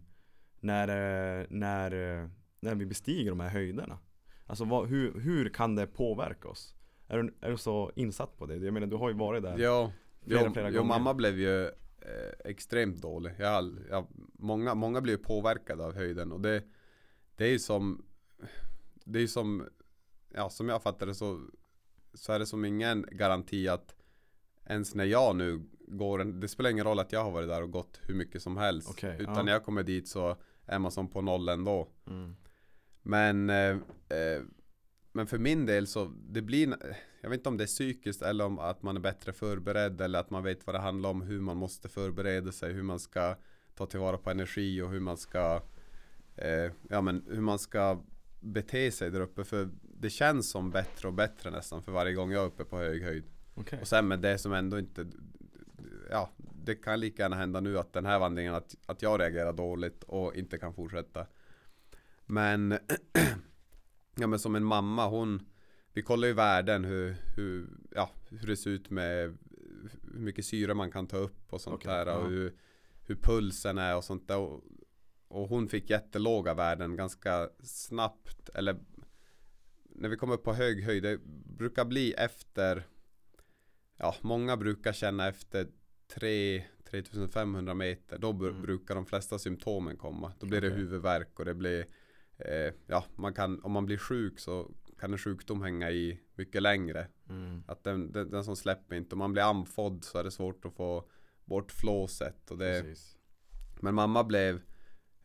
när, 0.59 0.87
eh, 0.87 1.45
när, 1.49 2.21
eh, 2.21 2.29
när 2.59 2.75
vi 2.75 2.85
bestiger 2.85 3.29
de 3.29 3.39
här 3.39 3.49
höjderna? 3.49 3.99
Alltså 4.45 4.65
vad, 4.65 4.87
hur, 4.87 5.19
hur 5.19 5.49
kan 5.49 5.75
det 5.75 5.87
påverka 5.87 6.47
oss? 6.47 6.75
Är 7.07 7.17
du, 7.17 7.33
är 7.41 7.51
du 7.51 7.57
så 7.57 7.91
insatt 7.95 8.37
på 8.37 8.45
det? 8.45 8.55
Jag 8.55 8.73
menar 8.73 8.87
du 8.87 8.95
har 8.95 9.09
ju 9.09 9.15
varit 9.15 9.43
där 9.43 9.57
Ja, 9.57 9.91
flera, 10.25 10.43
jo, 10.45 10.53
flera 10.53 10.71
gånger. 10.71 10.87
mamma 10.87 11.13
blev 11.13 11.39
ju 11.39 11.65
eh, 11.65 11.71
extremt 12.45 13.01
dålig. 13.01 13.33
Jag, 13.37 13.77
jag, 13.89 14.07
många, 14.33 14.75
många 14.75 15.01
ju 15.07 15.17
påverkade 15.17 15.85
av 15.85 15.95
höjden 15.95 16.31
och 16.31 16.41
det, 16.41 16.63
det 17.41 17.47
är 17.47 17.51
ju 17.51 17.59
som 17.59 18.05
Det 19.05 19.19
är 19.19 19.27
som 19.27 19.67
Ja, 20.33 20.49
som 20.49 20.69
jag 20.69 20.83
fattar 20.83 21.05
det 21.05 21.15
så 21.15 21.41
Så 22.13 22.33
är 22.33 22.39
det 22.39 22.45
som 22.45 22.65
ingen 22.65 23.05
garanti 23.11 23.67
att 23.67 23.95
Ens 24.65 24.95
när 24.95 25.05
jag 25.05 25.35
nu 25.35 25.61
går 25.87 26.23
Det 26.23 26.47
spelar 26.47 26.69
ingen 26.69 26.85
roll 26.85 26.99
att 26.99 27.11
jag 27.11 27.23
har 27.23 27.31
varit 27.31 27.49
där 27.49 27.63
och 27.63 27.71
gått 27.71 27.99
hur 28.01 28.15
mycket 28.15 28.41
som 28.41 28.57
helst 28.57 28.89
Okej, 28.89 29.17
Utan 29.19 29.35
ja. 29.35 29.43
när 29.43 29.51
jag 29.51 29.63
kommer 29.63 29.83
dit 29.83 30.07
så 30.07 30.37
är 30.65 30.79
man 30.79 30.91
som 30.91 31.07
på 31.07 31.21
noll 31.21 31.49
ändå 31.49 31.87
mm. 32.07 32.35
Men 33.01 33.49
eh, 33.49 33.77
eh, 34.17 34.41
Men 35.11 35.27
för 35.27 35.37
min 35.37 35.65
del 35.65 35.87
så 35.87 36.11
det 36.29 36.41
blir 36.41 36.77
Jag 37.21 37.29
vet 37.29 37.37
inte 37.39 37.49
om 37.49 37.57
det 37.57 37.63
är 37.63 37.67
psykiskt 37.67 38.21
eller 38.21 38.45
om 38.45 38.59
att 38.59 38.83
man 38.83 38.95
är 38.95 39.01
bättre 39.01 39.33
förberedd 39.33 40.01
eller 40.01 40.19
att 40.19 40.29
man 40.29 40.43
vet 40.43 40.67
vad 40.67 40.75
det 40.75 40.79
handlar 40.79 41.09
om 41.09 41.21
hur 41.21 41.41
man 41.41 41.57
måste 41.57 41.89
förbereda 41.89 42.51
sig 42.51 42.73
hur 42.73 42.83
man 42.83 42.99
ska 42.99 43.35
ta 43.75 43.85
tillvara 43.85 44.17
på 44.17 44.29
energi 44.29 44.81
och 44.81 44.91
hur 44.91 44.99
man 44.99 45.17
ska 45.17 45.61
eh, 46.41 46.71
Ja 46.89 47.01
men 47.01 47.23
hur 47.27 47.41
man 47.41 47.59
ska 47.59 48.03
bete 48.39 48.91
sig 48.91 49.11
där 49.11 49.21
uppe 49.21 49.43
för 49.43 49.69
det 49.81 50.09
känns 50.09 50.49
som 50.49 50.71
bättre 50.71 51.07
och 51.07 51.13
bättre 51.13 51.51
nästan 51.51 51.83
för 51.83 51.91
varje 51.91 52.13
gång 52.13 52.31
jag 52.31 52.43
är 52.43 52.47
uppe 52.47 52.65
på 52.65 52.77
hög 52.77 53.03
höjd. 53.03 53.23
Okej. 53.53 53.79
Och 53.81 53.87
sen 53.87 54.07
med 54.07 54.19
det 54.19 54.37
som 54.37 54.53
ändå 54.53 54.79
inte 54.79 55.07
Ja 56.09 56.29
det 56.65 56.75
kan 56.75 56.99
lika 56.99 57.23
gärna 57.23 57.35
hända 57.35 57.59
nu 57.59 57.77
att 57.77 57.93
den 57.93 58.05
här 58.05 58.19
vandringen 58.19 58.55
att, 58.55 58.75
att 58.85 59.01
jag 59.01 59.19
reagerar 59.19 59.53
dåligt 59.53 60.03
och 60.03 60.35
inte 60.35 60.57
kan 60.57 60.73
fortsätta. 60.73 61.25
Men 62.25 62.71
Ja 64.15 64.27
men 64.27 64.39
som 64.39 64.55
en 64.55 64.63
mamma 64.63 65.07
hon 65.07 65.45
Vi 65.93 66.01
kollar 66.01 66.27
ju 66.27 66.33
värden 66.33 66.85
hur, 66.85 67.15
hur, 67.35 67.67
ja, 67.95 68.09
hur 68.29 68.47
det 68.47 68.57
ser 68.57 68.69
ut 68.69 68.89
med 68.89 69.37
Hur 70.13 70.19
mycket 70.19 70.45
syre 70.45 70.73
man 70.73 70.91
kan 70.91 71.07
ta 71.07 71.17
upp 71.17 71.53
och 71.53 71.61
sånt 71.61 71.75
Okej, 71.75 72.05
där 72.05 72.17
och 72.17 72.29
hur, 72.29 72.53
hur 73.01 73.15
pulsen 73.15 73.77
är 73.77 73.95
och 73.95 74.03
sånt 74.03 74.27
där. 74.27 74.37
Och, 74.37 74.63
och 75.31 75.47
hon 75.49 75.67
fick 75.67 75.89
jättelåga 75.89 76.53
värden 76.53 76.95
ganska 76.95 77.49
snabbt 77.63 78.49
eller 78.49 78.79
När 79.83 80.09
vi 80.09 80.17
kommer 80.17 80.33
upp 80.33 80.43
på 80.43 80.53
hög 80.53 80.83
höjd 80.83 81.03
det 81.03 81.17
brukar 81.57 81.85
bli 81.85 82.13
efter 82.13 82.83
Ja 83.97 84.15
många 84.21 84.57
brukar 84.57 84.93
känna 84.93 85.27
efter 85.27 85.67
3 86.07 86.63
3500 86.89 87.73
meter 87.73 88.17
Då 88.17 88.31
Mm. 88.31 88.61
brukar 88.61 88.95
de 88.95 89.05
flesta 89.05 89.39
symptomen 89.39 89.97
komma 89.97 90.33
Då 90.39 90.45
blir 90.45 90.61
det 90.61 90.67
Okej. 90.67 90.79
huvudvärk 90.79 91.39
och 91.39 91.45
det 91.45 91.53
blir 91.53 91.85
eh, 92.37 92.73
Ja 92.87 93.05
man 93.15 93.33
kan 93.33 93.63
om 93.63 93.71
man 93.71 93.85
blir 93.85 93.97
sjuk 93.97 94.39
så 94.39 94.71
kan 94.99 95.11
en 95.11 95.17
sjukdom 95.17 95.61
hänga 95.61 95.91
i 95.91 96.19
mycket 96.35 96.61
längre 96.61 97.07
mm. 97.29 97.63
Att 97.67 97.83
den, 97.83 98.11
den, 98.11 98.29
den 98.29 98.43
som 98.43 98.55
släpper 98.55 98.95
inte 98.95 99.15
Om 99.15 99.19
man 99.19 99.31
blir 99.33 99.43
andfådd 99.43 100.03
så 100.03 100.17
är 100.17 100.23
det 100.23 100.31
svårt 100.31 100.65
att 100.65 100.73
få 100.73 101.09
bort 101.45 101.71
flåset 101.71 102.51
och 102.51 102.57
det 102.57 102.81
Precis 102.81 103.17
men 103.81 103.95
mamma 103.95 104.23
blev 104.23 104.61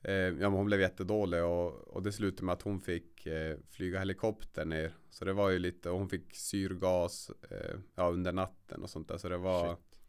eh, 0.08 0.14
Ja 0.14 0.48
hon 0.48 0.66
blev 0.66 0.80
jättedålig 0.80 1.44
och, 1.44 1.72
och 1.88 2.02
det 2.02 2.12
slutade 2.12 2.44
med 2.44 2.52
att 2.52 2.62
hon 2.62 2.80
fick 2.80 3.26
eh, 3.26 3.56
flyga 3.70 3.98
helikopter 3.98 4.64
ner 4.64 4.92
Så 5.10 5.24
det 5.24 5.32
var 5.32 5.50
ju 5.50 5.58
lite, 5.58 5.90
och 5.90 5.98
hon 5.98 6.08
fick 6.08 6.36
syrgas 6.36 7.30
eh, 7.50 7.76
Ja 7.94 8.08
under 8.10 8.32
natten 8.32 8.82
och 8.82 8.90
sånt 8.90 9.08
där 9.08 9.18
så 9.18 9.28
det 9.28 9.36
var 9.38 9.68
Shit. 9.68 10.00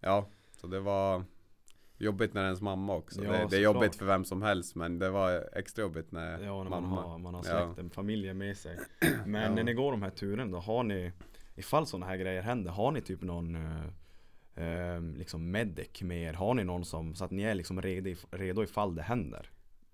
Ja 0.00 0.28
Så 0.60 0.66
det 0.66 0.80
var 0.80 1.24
Jobbigt 1.98 2.34
när 2.34 2.44
ens 2.44 2.60
mamma 2.60 2.94
också 2.96 3.24
Ja, 3.24 3.32
det, 3.32 3.46
det 3.50 3.56
är 3.56 3.60
jobbigt 3.60 3.96
för 3.96 4.06
vem 4.06 4.24
som 4.24 4.42
helst 4.42 4.74
men 4.74 4.98
det 4.98 5.10
var 5.10 5.48
extra 5.58 5.82
jobbigt 5.82 6.12
när 6.12 6.44
Ja, 6.44 6.62
när 6.62 6.70
man 6.70 6.82
mamma 6.82 7.02
har, 7.02 7.18
man 7.18 7.34
har 7.34 7.44
Ja. 7.46 7.64
släkten, 7.66 7.90
familjen 7.90 8.38
med 8.38 8.56
sig 8.56 8.78
Men 9.26 9.42
Ja. 9.42 9.54
när 9.54 9.64
ni 9.64 9.74
går 9.74 9.90
de 9.92 10.02
här 10.02 10.10
turen 10.10 10.50
då, 10.50 10.58
har 10.58 10.82
ni 10.82 11.12
Ifall 11.56 11.86
sådana 11.86 12.06
här 12.06 12.16
grejer 12.16 12.42
händer, 12.42 12.70
har 12.70 12.90
ni 12.92 13.00
typ 13.00 13.22
någon 13.22 13.56
eh, 14.54 15.00
Liksom 15.00 15.50
medic 15.50 16.02
med 16.02 16.22
er? 16.28 16.32
Har 16.32 16.54
ni 16.54 16.64
någon 16.64 16.84
som, 16.84 17.14
så 17.14 17.24
att 17.24 17.30
ni 17.30 17.42
är 17.42 17.54
liksom 17.54 17.82
redo, 17.82 18.14
redo 18.30 18.62
ifall 18.62 18.94
det 18.94 19.02
händer? 19.02 19.50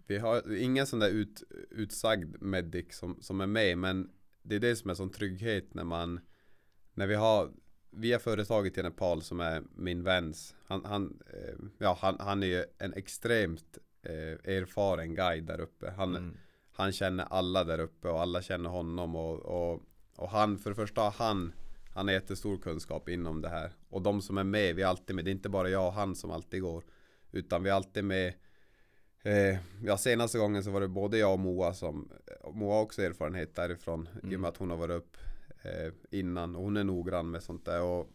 Vi 0.06 0.18
har 0.18 0.56
ingen 0.56 0.86
sån 0.86 0.98
där 0.98 1.10
ut, 1.10 1.42
utsagd 1.70 2.42
medic 2.42 2.86
som, 2.96 3.16
som 3.20 3.40
är 3.40 3.46
med 3.46 3.78
men 3.78 4.10
det 4.42 4.54
är 4.54 4.60
det 4.60 4.76
som 4.76 4.90
är 4.90 4.94
sån 4.94 5.10
trygghet 5.10 5.74
när 5.74 5.84
man 5.84 6.20
När 6.94 7.06
vi 7.06 7.14
har 7.14 7.50
Vi 7.90 8.12
har 8.12 8.18
företaget 8.20 8.78
i 8.78 8.82
Nepal 8.82 9.22
som 9.22 9.40
är 9.40 9.62
min 9.76 10.02
väns 10.02 10.54
Han, 10.64 10.84
han, 10.84 11.20
eh, 11.32 11.54
ja, 11.78 11.98
han, 12.00 12.16
han 12.20 12.42
är 12.42 12.46
ju 12.46 12.64
en 12.78 12.94
extremt 12.94 13.78
eh, 14.02 14.52
erfaren 14.56 15.14
guide 15.14 15.44
där 15.46 15.60
uppe 15.60 15.90
han, 15.90 16.16
Mm. 16.16 16.36
han 16.72 16.92
känner 16.92 17.24
alla 17.24 17.64
där 17.64 17.78
uppe 17.80 18.08
och 18.08 18.20
alla 18.20 18.42
känner 18.42 18.70
honom 18.70 19.16
och, 19.16 19.38
och, 19.38 19.82
och 20.16 20.30
han, 20.30 20.58
för 20.58 20.70
det 20.70 20.76
första 20.76 21.00
har 21.00 21.10
han 21.10 21.52
Han 21.94 22.06
har 22.08 22.12
jättestor 22.14 22.58
kunskap 22.58 23.08
inom 23.08 23.40
det 23.42 23.48
här. 23.48 23.72
Och 23.88 24.02
de 24.02 24.22
som 24.22 24.38
är 24.38 24.44
med, 24.44 24.74
vi 24.76 24.82
är 24.82 24.86
alltid 24.86 25.16
med. 25.16 25.24
Det 25.24 25.30
är 25.30 25.32
inte 25.32 25.48
bara 25.48 25.68
jag 25.68 25.86
och 25.86 25.92
han 25.92 26.14
som 26.16 26.30
alltid 26.30 26.62
går. 26.62 26.84
Utan 27.32 27.62
vi 27.62 27.70
är 27.70 27.74
alltid 27.74 28.04
med. 28.04 28.34
Eh, 29.22 29.58
Ja 29.84 29.96
senaste 29.98 30.38
gången 30.38 30.64
så 30.64 30.70
var 30.70 30.80
det 30.80 30.88
både 30.88 31.18
jag 31.18 31.32
och 31.32 31.38
Moa 31.38 31.74
som 31.74 32.10
Moa 32.52 32.74
har 32.74 32.82
också 32.82 33.02
erfarenhet 33.02 33.54
därifrån 33.54 34.08
I 34.14 34.18
och 34.18 34.24
Mm. 34.24 34.40
med 34.40 34.48
att 34.48 34.56
hon 34.56 34.70
har 34.70 34.76
varit 34.76 34.96
upp 34.96 35.16
eh, 35.62 35.92
Innan. 36.10 36.56
Och 36.56 36.62
hon 36.62 36.76
är 36.76 36.84
noggrann 36.84 37.30
med 37.30 37.42
sånt 37.42 37.64
där. 37.64 37.82
Och 37.82 38.10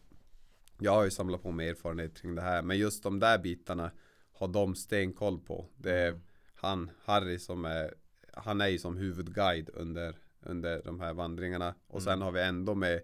Jag 0.80 0.92
har 0.92 1.04
ju 1.04 1.12
samlat 1.12 1.44
på 1.44 1.52
mig 1.52 1.70
erfarenhet 1.70 2.22
kring 2.22 2.36
det 2.36 2.42
här. 2.42 2.62
Men 2.62 2.78
just 2.78 3.04
de 3.04 3.20
där 3.20 3.40
bitarna 3.40 3.92
Har 4.32 4.48
de 4.48 4.76
stenkoll 4.76 5.40
på. 5.40 5.66
Det 5.78 5.92
är 6.00 6.08
Mm. 6.10 6.22
han, 6.56 6.90
Harry 7.04 7.40
som 7.40 7.66
är 7.66 7.94
Han 8.34 8.62
är 8.62 8.68
ju 8.68 8.78
som 8.80 8.98
huvudguide 8.98 9.70
under 9.74 10.16
Under 10.42 10.82
de 10.86 11.00
här 11.00 11.14
vandringarna. 11.14 11.76
Och 11.88 12.04
sen 12.04 12.14
Mm. 12.14 12.22
har 12.22 12.32
vi 12.32 12.42
ändå 12.42 12.76
med 12.76 13.02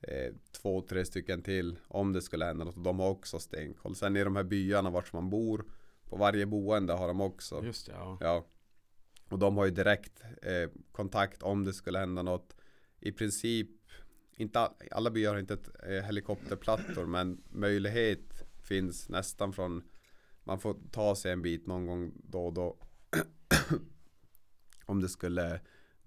eh, 0.00 0.32
Två, 0.52 0.82
tre 0.82 1.04
stycken 1.04 1.42
till 1.42 1.78
Om 1.88 2.12
det 2.12 2.22
skulle 2.22 2.44
hända 2.44 2.64
något. 2.64 2.76
Och 2.76 2.82
de 2.82 2.98
har 2.98 3.08
också 3.08 3.38
stenkoll. 3.38 3.94
Sen 3.94 4.16
i 4.16 4.24
de 4.24 4.36
här 4.36 4.44
byarna 4.44 4.90
vart 4.90 5.12
man 5.12 5.30
bor 5.30 5.64
På 6.08 6.16
varje 6.16 6.46
boende 6.46 6.92
har 6.92 7.08
de 7.08 7.20
också. 7.20 7.64
Just 7.64 7.86
det, 7.86 7.92
ja. 7.92 8.18
Ja. 8.20 8.46
Och 9.28 9.38
de 9.38 9.56
har 9.56 9.64
ju 9.64 9.70
direkt 9.70 10.22
eh, 10.42 10.70
kontakt 10.92 11.42
om 11.42 11.64
det 11.64 11.72
skulle 11.72 11.98
hända 11.98 12.22
något. 12.22 12.56
I 13.00 13.12
princip 13.12 13.68
inte 14.32 14.60
all, 14.60 14.74
Alla 14.90 15.10
byar 15.10 15.32
har 15.32 15.40
inte 15.40 15.54
ett, 15.54 15.68
eh, 15.82 16.04
helikopterplattor 16.04 17.06
men 17.06 17.42
möjlighet 17.48 18.42
finns 18.62 19.08
nästan 19.08 19.52
från 19.52 19.82
Man 20.44 20.60
får 20.60 20.76
ta 20.90 21.14
sig 21.16 21.32
en 21.32 21.42
bit 21.42 21.66
någon 21.66 21.86
gång 21.86 22.12
då 22.24 22.46
och 22.46 22.52
då. 22.52 22.76
Om 24.86 25.00
det 25.00 25.08
skulle 25.08 25.60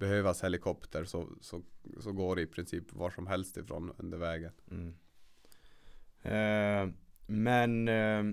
behövas 0.04 0.44
helikopter 0.44 1.04
så, 1.04 1.30
så, 1.42 1.62
så 2.00 2.12
går 2.12 2.36
det 2.36 2.42
i 2.42 2.48
princip 2.48 2.94
var 2.94 3.10
som 3.10 3.28
helst 3.28 3.58
ifrån 3.58 3.94
under 3.98 4.18
vägen 4.18 4.52
Mm. 4.72 4.94
Eh, 6.24 6.94
men 7.28 7.88
eh, 7.88 8.24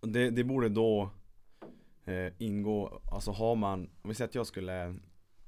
det, 0.00 0.30
det 0.30 0.44
borde 0.44 0.68
då 0.68 1.10
eh, 2.04 2.32
ingå, 2.38 3.00
alltså 3.12 3.30
har 3.30 3.56
man, 3.56 3.90
om 4.02 4.08
vi 4.08 4.14
säger 4.14 4.28
att 4.28 4.34
jag 4.34 4.46
skulle 4.46 4.96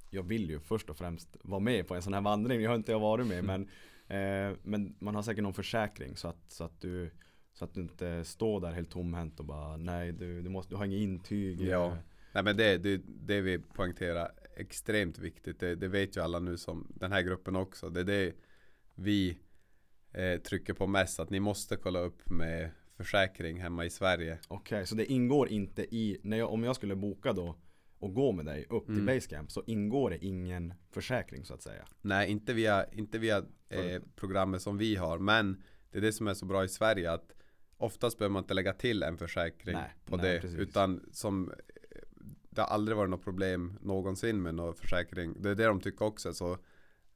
Jag 0.09 0.23
vill 0.23 0.49
ju 0.49 0.59
först 0.59 0.89
och 0.89 0.97
främst 0.97 1.37
vara 1.43 1.59
med 1.59 1.87
på 1.87 1.95
en 1.95 2.01
sån 2.01 2.13
här 2.13 2.21
vandring, 2.21 2.61
jag 2.61 2.69
har 2.69 2.75
inte 2.75 2.91
jag 2.91 2.99
varit 2.99 3.27
med 3.27 3.43
men 3.51 3.61
eh, 4.07 4.57
Men 4.63 4.95
man 4.99 5.15
har 5.15 5.23
säkert 5.23 5.43
någon 5.43 5.53
försäkring 5.53 6.15
så 6.15 6.27
att, 6.27 6.51
så 6.51 6.63
att 6.63 6.81
du 6.81 7.11
Så 7.53 7.65
att 7.65 7.73
du 7.73 7.81
inte 7.81 8.23
står 8.23 8.61
där 8.61 8.71
helt 8.71 8.91
tomhänt 8.91 9.39
och 9.39 9.45
bara 9.45 9.77
nej 9.77 10.11
du, 10.11 10.41
du, 10.41 10.49
måste, 10.49 10.73
du 10.73 10.77
har 10.77 10.85
inget 10.85 10.99
intyg 10.99 11.61
Ja. 11.61 11.97
Nej 12.33 12.43
men 12.43 12.57
det, 12.57 12.77
det, 12.77 13.01
det 13.05 13.41
vi 13.41 13.59
poängterar 13.59 14.31
extremt 14.55 15.17
viktigt. 15.19 15.59
Det, 15.59 15.75
det 15.75 15.87
vet 15.87 16.17
ju 16.17 16.21
alla 16.21 16.39
nu 16.39 16.57
som 16.57 16.87
den 16.95 17.11
här 17.11 17.21
gruppen 17.21 17.55
också. 17.55 17.89
Det 17.89 17.99
är 17.99 18.03
det 18.03 18.33
vi 18.95 19.37
eh, 20.13 20.39
trycker 20.41 20.73
på 20.73 20.87
mest. 20.87 21.19
Att 21.19 21.29
ni 21.29 21.39
måste 21.39 21.75
kolla 21.75 21.99
upp 21.99 22.29
med 22.29 22.71
försäkring 22.97 23.61
hemma 23.61 23.85
i 23.85 23.89
Sverige. 23.89 24.39
Okej, 24.47 24.87
så 24.87 24.95
det 24.95 25.05
ingår 25.05 25.49
inte 25.49 25.95
i, 25.95 26.17
när 26.23 26.37
jag, 26.37 26.53
om 26.53 26.63
jag 26.63 26.75
skulle 26.75 26.95
boka 26.95 27.33
då 27.33 27.55
och 27.99 28.13
gå 28.13 28.31
med 28.31 28.45
dig 28.45 28.65
upp 28.69 28.85
till 28.85 28.95
Mm. 28.95 29.05
Basecamp 29.05 29.51
så 29.51 29.63
ingår 29.67 30.09
det 30.09 30.25
ingen 30.25 30.73
försäkring 30.91 31.45
så 31.45 31.53
att 31.53 31.61
säga 31.61 31.85
Nej, 32.01 32.31
inte 32.31 32.53
via, 32.53 32.85
inte 32.91 33.19
via 33.19 33.37
eh, 33.69 34.01
programmet 34.15 34.61
som 34.61 34.77
vi 34.77 34.95
har. 34.95 35.19
Men 35.19 35.63
det 35.91 35.97
är 35.97 36.01
det 36.01 36.13
som 36.13 36.27
är 36.27 36.33
så 36.33 36.45
bra 36.45 36.63
i 36.63 36.67
Sverige. 36.67 37.11
att 37.11 37.33
Oftast 37.77 38.17
behöver 38.17 38.33
man 38.33 38.43
inte 38.43 38.53
lägga 38.53 38.73
till 38.73 39.03
en 39.03 39.17
försäkring 39.17 39.75
Nej, 39.75 39.93
på 40.05 40.17
nej, 40.17 40.33
det. 40.33 40.41
precis. 40.41 40.59
Utan 40.59 41.09
som 41.11 41.53
Det 42.55 42.61
har 42.61 42.67
aldrig 42.67 42.97
varit 42.97 43.09
något 43.09 43.23
problem 43.23 43.79
någonsin 43.81 44.41
med 44.41 44.55
någon 44.55 44.75
försäkring. 44.75 45.35
Det 45.39 45.49
är 45.49 45.55
det 45.55 45.65
de 45.65 45.81
tycker 45.81 46.05
också 46.05 46.33
så 46.33 46.57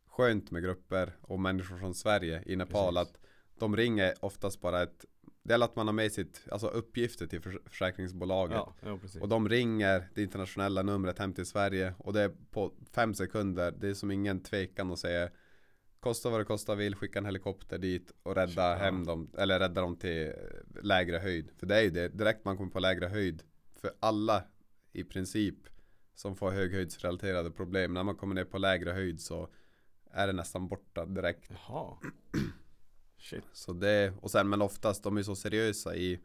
skönt 0.08 0.52
med 0.52 0.64
grupper 0.64 1.18
och 1.22 1.40
människor 1.40 1.78
från 1.78 1.94
Sverige 1.96 2.44
i 2.46 2.56
Nepal. 2.56 2.96
Precis. 2.96 3.16
Att 3.16 3.22
de 3.60 3.76
ringer 3.76 4.14
oftast 4.20 4.62
bara 4.62 4.84
ett 4.84 5.06
det 5.48 5.54
gäller 5.54 5.66
att 5.66 5.76
man 5.76 5.88
har 5.88 5.94
med 5.94 6.12
sitt, 6.12 6.42
alltså 6.52 6.68
uppgifter 6.68 7.28
till 7.28 7.42
förs- 7.42 7.64
försäkringsbolaget. 7.66 8.58
Ja, 8.58 8.74
ja. 8.82 9.00
Och 9.22 9.30
de 9.30 9.50
ringer 9.50 10.10
det 10.16 10.22
internationella 10.22 10.82
numret 10.82 11.20
hem 11.20 11.34
till 11.34 11.46
Sverige 11.46 11.94
och 11.98 12.14
det 12.14 12.22
är 12.22 12.32
på 12.52 12.74
fem 12.92 13.14
sekunder. 13.14 13.74
Det 13.78 13.90
är 13.90 13.94
som 13.94 14.12
ingen 14.12 14.44
tvekan 14.44 14.92
att 14.92 15.00
säga 15.00 15.30
Kosta 16.00 16.30
vad 16.30 16.40
det 16.40 16.46
kostar 16.46 16.76
vill, 16.76 16.96
skicka 16.96 17.20
en 17.20 17.26
helikopter 17.26 17.78
dit 17.78 18.12
och 18.24 18.36
rädda 18.36 18.70
ja. 18.70 18.76
hem 18.76 19.06
dem 19.06 19.32
Eller 19.38 19.60
rädda 19.60 19.82
dem 19.82 19.96
till 19.96 20.34
lägre 20.82 21.18
höjd 21.18 21.50
För 21.58 21.66
det 21.66 21.76
är 21.76 21.82
ju 21.82 21.90
det, 21.90 22.08
direkt 22.08 22.46
man 22.46 22.58
kommer 22.58 22.72
på 22.72 22.80
lägre 22.80 23.08
höjd 23.08 23.44
För 23.82 23.92
alla 24.00 24.44
i 25.00 25.04
princip 25.04 25.56
Som 26.16 26.36
får 26.36 26.52
höghöjdsrelaterade 26.52 27.52
problem 27.52 27.94
När 27.94 28.04
man 28.04 28.16
kommer 28.16 28.36
ner 28.36 28.46
på 28.46 28.58
lägre 28.58 28.92
höjd 28.92 29.22
så 29.22 29.50
Är 30.12 30.28
det 30.28 30.34
nästan 30.34 30.68
borta 30.68 31.06
direkt 31.06 31.50
Jaha. 31.68 31.98
Shit. 33.18 33.44
så 33.54 33.74
det, 33.74 34.14
och 34.22 34.32
sen 34.32 34.50
men 34.50 34.62
oftast 34.62 35.04
de 35.04 35.18
är 35.18 35.24
så 35.24 35.36
seriösa 35.36 35.96
i 35.96 36.20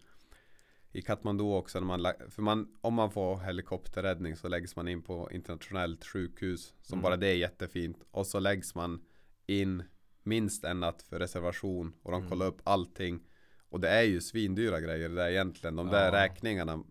i 0.95 1.03
Katmandu 1.03 1.45
också 1.45 1.81
när 1.81 1.87
man, 1.87 2.13
för 2.31 2.43
man, 2.43 2.69
om 2.81 2.95
man 2.95 3.11
får 3.11 3.37
helikopterräddning 3.39 4.37
så 4.37 4.49
läggs 4.49 4.77
man 4.77 4.89
in 4.89 5.03
på 5.03 5.31
internationellt 5.33 6.05
sjukhus 6.05 6.75
Som 6.83 6.99
Mm. 6.99 7.03
bara 7.03 7.17
det 7.17 7.27
är 7.27 7.35
jättefint 7.37 8.05
Och 8.11 8.27
så 8.27 8.41
läggs 8.41 8.75
man 8.75 9.05
in 9.47 9.83
minst 10.23 10.65
en 10.65 10.81
natt 10.81 11.03
för 11.03 11.19
reservation 11.19 11.93
Och 12.03 12.11
de 12.13 12.17
Mm. 12.19 12.31
kollar 12.31 12.47
upp 12.47 12.61
allting 12.65 13.21
Och 13.69 13.81
det 13.81 13.89
är 13.89 14.03
ju 14.03 14.21
svindyra 14.21 14.81
grejer 14.81 15.09
det 15.09 15.15
där 15.15 15.29
egentligen 15.31 15.77
De 15.77 15.87
där 15.87 16.07
Ja. 16.07 16.13
räkningarna 16.25 16.85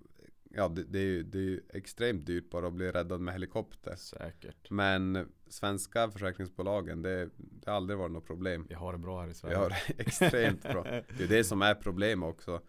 Ja 0.56 0.68
det, 0.68 0.84
det, 0.84 1.00
är 1.00 1.04
ju, 1.04 1.24
det 1.24 1.38
är 1.38 1.42
ju 1.42 1.62
extremt 1.70 2.26
dyrt 2.26 2.50
bara 2.50 2.68
att 2.68 2.74
bli 2.74 2.92
räddad 2.92 3.22
med 3.22 3.34
helikopter 3.34 3.96
Säkert. 3.96 4.70
Men 4.70 5.32
svenska 5.48 6.12
försäkringsbolagen 6.12 7.02
det, 7.02 7.30
det 7.38 7.70
har 7.70 7.78
aldrig 7.78 8.00
varit 8.00 8.12
något 8.12 8.26
problem 8.28 8.66
Vi 8.70 8.76
har 8.76 8.92
det 8.92 8.98
bra 9.00 9.20
här 9.20 9.26
i 9.26 9.30
vi 9.30 9.34
Sverige. 9.34 9.56
har 9.58 9.70
det 9.70 9.94
extremt 10.02 10.62
bra. 10.64 10.84
Det 11.18 11.24
är 11.24 11.28
det 11.28 11.44
som 11.44 11.62
är 11.62 11.76
problemet 11.76 12.30
också. 12.30 12.62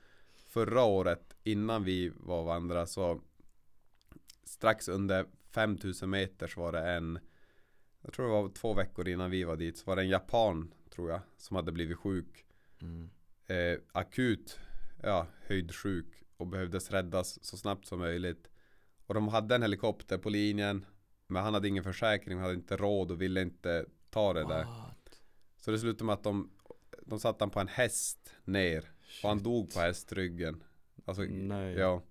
Förra 0.48 0.82
året 0.82 1.36
innan 1.42 1.84
vi 1.84 2.12
var 2.16 2.38
och 2.40 2.46
vandra 2.46 2.86
så 2.86 3.20
strax 4.44 4.88
under 4.88 5.26
5000 5.50 6.10
meter 6.10 6.46
så 6.46 6.60
var 6.60 6.72
det 6.72 6.80
en 6.90 7.18
jag 8.02 8.12
tror 8.12 8.26
det 8.26 8.32
var 8.32 8.48
två 8.48 8.74
veckor 8.74 9.08
innan 9.08 9.30
vi 9.30 9.44
var 9.44 9.56
dit 9.56 9.76
så 9.78 9.84
var 9.86 9.96
det 9.96 10.02
en 10.02 10.08
japan 10.08 10.74
tror 10.94 11.10
jag 11.10 11.20
som 11.36 11.56
hade 11.56 11.72
blivit 11.72 11.98
sjuk 11.98 12.44
Mm. 12.82 13.10
eh, 13.46 13.78
akut 13.92 14.58
ja, 15.02 15.26
höjdsjuk 15.46 16.21
och 16.36 16.46
behövdes 16.46 16.90
räddas 16.90 17.44
så 17.44 17.56
snabbt 17.56 17.86
som 17.86 17.98
möjligt. 17.98 18.48
Och 19.06 19.14
de 19.14 19.28
hade 19.28 19.54
en 19.54 19.62
helikopter 19.62 20.18
på 20.18 20.30
linjen 20.30 20.86
men 21.26 21.42
han 21.44 21.54
hade 21.54 21.68
ingen 21.68 21.84
försäkring, 21.84 22.38
hade 22.38 22.54
inte 22.54 22.76
råd 22.76 23.10
och 23.10 23.22
ville 23.22 23.42
inte 23.42 23.86
ta 24.10 24.32
det 24.32 24.40
där. 24.44 24.64
What? 24.64 25.20
Så 25.56 25.70
det 25.70 25.78
slutade 25.78 26.04
med 26.04 26.12
att 26.12 26.24
de, 26.24 26.50
de 27.06 27.20
satte 27.20 27.44
han 27.44 27.50
på 27.50 27.60
en 27.60 27.68
häst 27.68 28.34
ner 28.44 28.90
och 29.22 29.28
han 29.28 29.38
Shit. 29.38 29.44
dog 29.44 29.74
på 29.74 29.80
hästryggen. 29.80 30.64
Alltså, 31.04 31.22
Nej. 31.22 31.74
ja. 31.74 32.02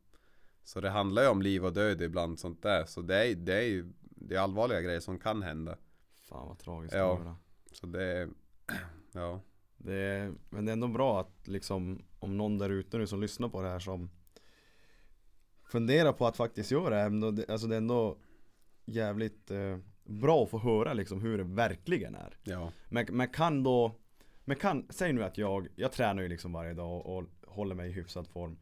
Så 0.64 0.82
det 0.82 0.90
handlar 0.90 1.22
ju 1.22 1.28
om 1.28 1.42
liv 1.42 1.66
och 1.66 1.74
död 1.74 2.02
ibland 2.02 2.40
sånt 2.40 2.62
där. 2.64 2.86
Så 2.86 3.02
det 3.02 3.16
är, 3.28 3.36
det 3.36 3.54
är 3.54 3.62
ju 3.68 3.94
det 4.02 4.36
är 4.36 4.40
allvarliga 4.40 4.82
grejer 4.82 5.00
som 5.00 5.20
kan 5.20 5.42
hända. 5.44 5.78
Fan 6.22 6.48
vad 6.48 6.60
tragiskt 6.60 6.96
Ja. 6.96 7.18
höra. 7.18 7.36
Så 7.72 7.88
det 7.88 8.04
är, 8.04 8.30
ja. 9.12 9.42
Det 9.84 9.94
är, 9.94 10.34
men 10.50 10.66
det 10.66 10.72
är 10.72 10.74
ändå 10.74 10.88
bra 10.88 11.20
att 11.20 11.48
liksom 11.48 12.04
om 12.20 12.38
någon 12.38 12.58
där 12.58 12.70
ute 12.70 12.98
nu 12.98 13.08
som 13.08 13.22
lyssnar 13.22 13.50
på 13.50 13.62
det 13.62 13.70
här 13.70 13.80
som 13.80 14.10
funderar 15.64 16.14
på 16.14 16.28
att 16.28 16.38
faktiskt 16.38 16.72
göra 16.72 17.10
det 17.10 17.46
alltså 17.50 17.68
det 17.68 17.76
är 17.76 17.78
ändå 17.78 18.18
jävligt 18.86 19.52
eh, 19.52 19.78
bra 20.04 20.44
att 20.44 20.50
få 20.50 20.60
höra 20.60 20.94
liksom 20.94 21.22
hur 21.22 21.38
det 21.38 21.44
verkligen 21.44 22.16
är. 22.16 22.38
Ja. 22.44 22.72
Men, 22.90 23.06
men 23.12 23.28
kan 23.28 23.64
då, 23.64 23.96
men 24.46 24.58
kan, 24.58 24.88
säg 24.90 25.14
nu 25.14 25.24
att 25.24 25.38
jag, 25.38 25.68
jag 25.76 25.92
tränar 25.92 26.22
ju 26.22 26.28
liksom 26.28 26.54
varje 26.54 26.74
dag 26.74 26.92
och, 26.92 27.18
och 27.18 27.24
håller 27.48 27.76
mig 27.76 27.90
i 27.90 27.94
hyfsad 27.94 28.28
form. 28.28 28.58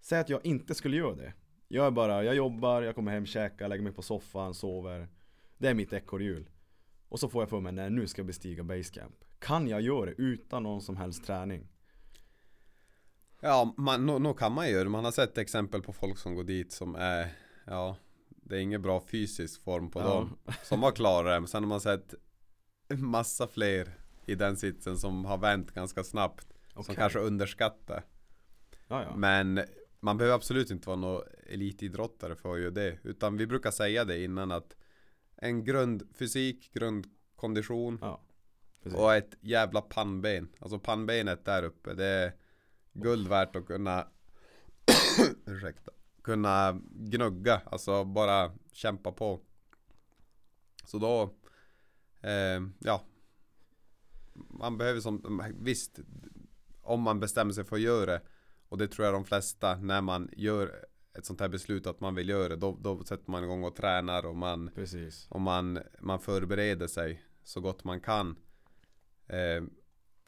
Säg 0.00 0.20
att 0.20 0.28
jag 0.28 0.46
inte 0.46 0.74
skulle 0.74 0.96
göra 0.96 1.14
det. 1.14 1.32
Jag 1.68 1.86
är 1.86 1.90
bara, 1.90 2.24
jag 2.24 2.34
jobbar, 2.34 2.82
jag 2.82 2.94
kommer 2.94 3.12
hem, 3.12 3.26
käkar, 3.26 3.68
lägger 3.68 3.82
mig 3.82 3.92
på 3.92 4.02
soffan, 4.02 4.54
sover. 4.54 5.08
Det 5.58 5.68
är 5.68 5.74
mitt 5.74 5.92
ekorrhjul. 5.92 6.50
Och 7.08 7.20
så 7.20 7.28
får 7.28 7.42
jag 7.42 7.48
för 7.48 7.60
mig, 7.60 7.72
när 7.72 7.90
nu 7.90 8.06
ska 8.06 8.20
jag 8.20 8.26
bestiga 8.26 8.64
basecamp. 8.64 9.23
Kan 9.38 9.68
jag 9.68 9.80
göra 9.80 10.06
det 10.06 10.14
utan 10.22 10.62
någon 10.62 10.80
som 10.82 10.96
helst 10.96 11.24
träning? 11.26 11.68
Ja, 13.40 13.74
man, 13.76 14.06
nå, 14.06 14.18
nå 14.18 14.34
kan 14.34 14.52
man 14.52 14.68
ju. 14.68 14.84
Man 14.88 15.04
har 15.04 15.12
sett 15.12 15.38
exempel 15.38 15.82
på 15.82 15.92
folk 15.92 16.18
som 16.18 16.34
går 16.34 16.44
dit 16.44 16.72
som 16.72 16.94
är, 16.94 17.28
ja, 17.66 17.96
det 18.28 18.56
är 18.56 18.60
ingen 18.60 18.82
bra 18.82 19.00
fysisk 19.06 19.62
form 19.62 19.90
på 19.90 20.00
Ja. 20.00 20.06
dem. 20.06 20.36
Som 20.62 20.82
har 20.82 20.92
klarat 20.92 21.32
det. 21.32 21.40
Men 21.40 21.48
sen 21.48 21.62
har 21.62 21.68
man 21.68 21.80
sett 21.80 22.14
massa 22.88 23.46
fler 23.46 23.94
i 24.26 24.34
den 24.34 24.56
sitsen 24.56 24.96
som 24.96 25.24
har 25.24 25.38
vänt 25.38 25.70
ganska 25.70 26.04
snabbt. 26.04 26.46
Som 26.72 26.80
Okej. 26.80 26.94
kanske 26.96 27.18
underskattar. 27.18 28.04
Ja, 28.88 29.02
ja. 29.02 29.16
Men 29.16 29.60
man 30.00 30.16
behöver 30.18 30.34
absolut 30.36 30.70
inte 30.70 30.86
vara 30.88 30.96
någon 30.96 31.22
elitidrottare 31.46 32.36
för 32.36 32.54
att 32.54 32.60
göra 32.60 32.70
det. 32.70 32.98
Utan 33.02 33.36
vi 33.36 33.46
brukar 33.46 33.70
säga 33.70 34.04
det 34.04 34.24
innan 34.24 34.52
att 34.52 34.76
en 35.36 35.64
grundfysik, 35.64 36.72
grundkondition 36.72 37.98
ja. 38.02 38.20
Precis. 38.84 38.98
och 38.98 39.14
ett 39.14 39.36
jävla 39.40 39.80
pannben. 39.80 40.48
Alltså 40.58 40.78
pannbenet 40.78 41.44
där 41.44 41.62
uppe, 41.62 41.94
det 41.94 42.06
är 42.06 42.32
guld 42.92 43.28
värt 43.28 43.56
att 43.56 43.66
kunna 43.66 44.06
Ursäkta. 45.46 45.90
Kunna 46.22 46.80
gnugga, 46.90 47.62
alltså 47.64 48.04
bara 48.04 48.52
kämpa 48.72 49.12
på. 49.12 49.40
Så 50.84 50.98
då 50.98 51.22
eh, 52.28 52.62
Ja 52.78 53.04
Man 54.50 54.78
behöver 54.78 55.00
som, 55.00 55.42
visst 55.60 55.98
Om 56.82 57.02
man 57.02 57.20
bestämmer 57.20 57.52
sig 57.52 57.64
för 57.64 57.76
att 57.76 57.82
göra 57.82 58.06
det 58.06 58.22
Och 58.68 58.78
det 58.78 58.88
tror 58.88 59.04
jag 59.04 59.14
de 59.14 59.24
flesta 59.24 59.76
när 59.76 60.00
man 60.00 60.30
gör 60.32 60.86
ett 61.18 61.26
sånt 61.26 61.40
här 61.40 61.48
beslut 61.48 61.86
att 61.86 62.00
man 62.00 62.14
vill 62.14 62.28
göra 62.28 62.48
det 62.48 62.56
Då, 62.56 62.78
då 62.80 63.04
sätter 63.04 63.30
man 63.30 63.44
igång 63.44 63.64
och 63.64 63.76
tränar 63.76 64.26
och 64.26 64.36
man 64.36 64.70
Precis. 64.74 65.26
och 65.30 65.40
man, 65.40 65.78
man 66.00 66.20
förbereder 66.20 66.86
sig 66.86 67.24
så 67.44 67.60
gott 67.60 67.84
man 67.84 68.00
kan. 68.00 68.36
Eh, 69.34 69.62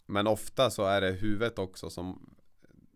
men 0.07 0.27
ofta 0.27 0.71
så 0.71 0.85
är 0.85 1.01
det 1.01 1.11
huvudet 1.11 1.59
också 1.59 1.91
som, 1.91 2.37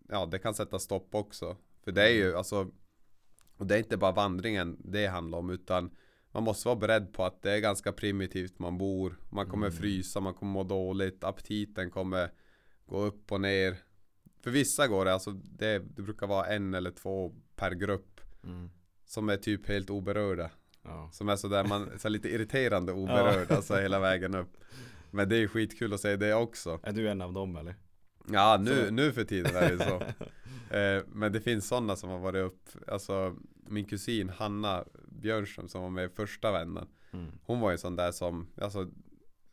ja 0.09 0.25
det 0.25 0.39
kan 0.39 0.53
sätta 0.53 0.79
stopp 0.79 1.15
också. 1.15 1.57
För 1.83 1.91
det 1.91 2.03
är 2.03 2.13
ju 2.13 2.35
alltså, 2.35 2.71
och 3.57 3.67
det 3.67 3.75
är 3.75 3.79
inte 3.79 3.97
bara 3.97 4.11
vandringen 4.11 4.77
det 4.83 5.07
handlar 5.07 5.37
om 5.37 5.49
utan 5.49 5.91
man 6.31 6.43
måste 6.43 6.67
vara 6.67 6.75
beredd 6.79 7.13
på 7.13 7.25
att 7.25 7.41
det 7.41 7.51
är 7.51 7.59
ganska 7.59 7.91
primitivt 7.91 8.59
man 8.59 8.77
bor. 8.77 9.19
Man 9.29 9.47
kommer 9.49 9.67
Mm. 9.67 9.77
frysa, 9.79 10.19
man 10.19 10.33
kommer 10.33 10.51
må 10.51 10.63
dåligt, 10.63 11.23
aptiten 11.23 11.91
kommer 11.91 12.31
gå 12.85 13.01
upp 13.01 13.31
och 13.31 13.41
ner. 13.41 13.77
För 14.43 14.51
vissa 14.51 14.87
går 14.87 15.05
det, 15.05 15.13
alltså 15.13 15.31
det, 15.31 15.79
det 15.79 16.01
brukar 16.01 16.27
vara 16.27 16.45
en 16.45 16.73
eller 16.73 16.91
två 16.91 17.35
per 17.55 17.71
grupp 17.71 18.21
Mm. 18.43 18.69
som 19.05 19.29
är 19.29 19.37
typ 19.37 19.67
helt 19.67 19.89
oberörda. 19.89 20.49
Ja. 20.83 21.09
Som 21.13 21.29
är 21.29 21.35
sådär, 21.35 21.63
man, 21.63 21.99
så 21.99 22.09
lite 22.09 22.29
irriterande 22.29 22.93
oberörd, 22.93 23.47
Ja. 23.49 23.55
alltså 23.55 23.75
hela 23.75 23.99
vägen 23.99 24.35
upp. 24.35 24.57
Men 25.11 25.29
det 25.29 25.37
är 25.37 25.47
skitkul 25.47 25.93
att 25.93 25.99
se 26.01 26.15
det 26.15 26.33
också. 26.33 26.79
Är 26.83 26.91
du 26.91 27.09
en 27.09 27.21
av 27.21 27.33
dem 27.33 27.55
eller? 27.55 27.75
Ja, 28.31 28.57
nu, 28.61 28.85
Så- 28.85 28.93
nu 28.93 29.11
för 29.13 29.23
tiden 29.23 29.55
är 29.55 29.71
det 29.71 29.77
så. 29.83 29.95
eh, 30.75 31.03
men 31.07 31.31
det 31.31 31.41
finns 31.41 31.67
sådana 31.67 31.95
som 31.95 32.09
har 32.09 32.19
varit 32.19 32.45
upp, 32.45 32.69
alltså 32.87 33.35
min 33.67 33.85
kusin 33.85 34.29
Hanna 34.29 34.85
Björnström 35.07 35.67
som 35.67 35.81
var 35.81 35.89
med 35.89 36.05
i 36.05 36.09
första 36.09 36.51
vännen. 36.51 36.87
Mm. 37.13 37.31
Hon 37.43 37.59
var 37.59 37.71
ju 37.71 37.77
sån 37.77 37.95
där 37.95 38.11
som, 38.11 38.47
alltså 38.61 38.91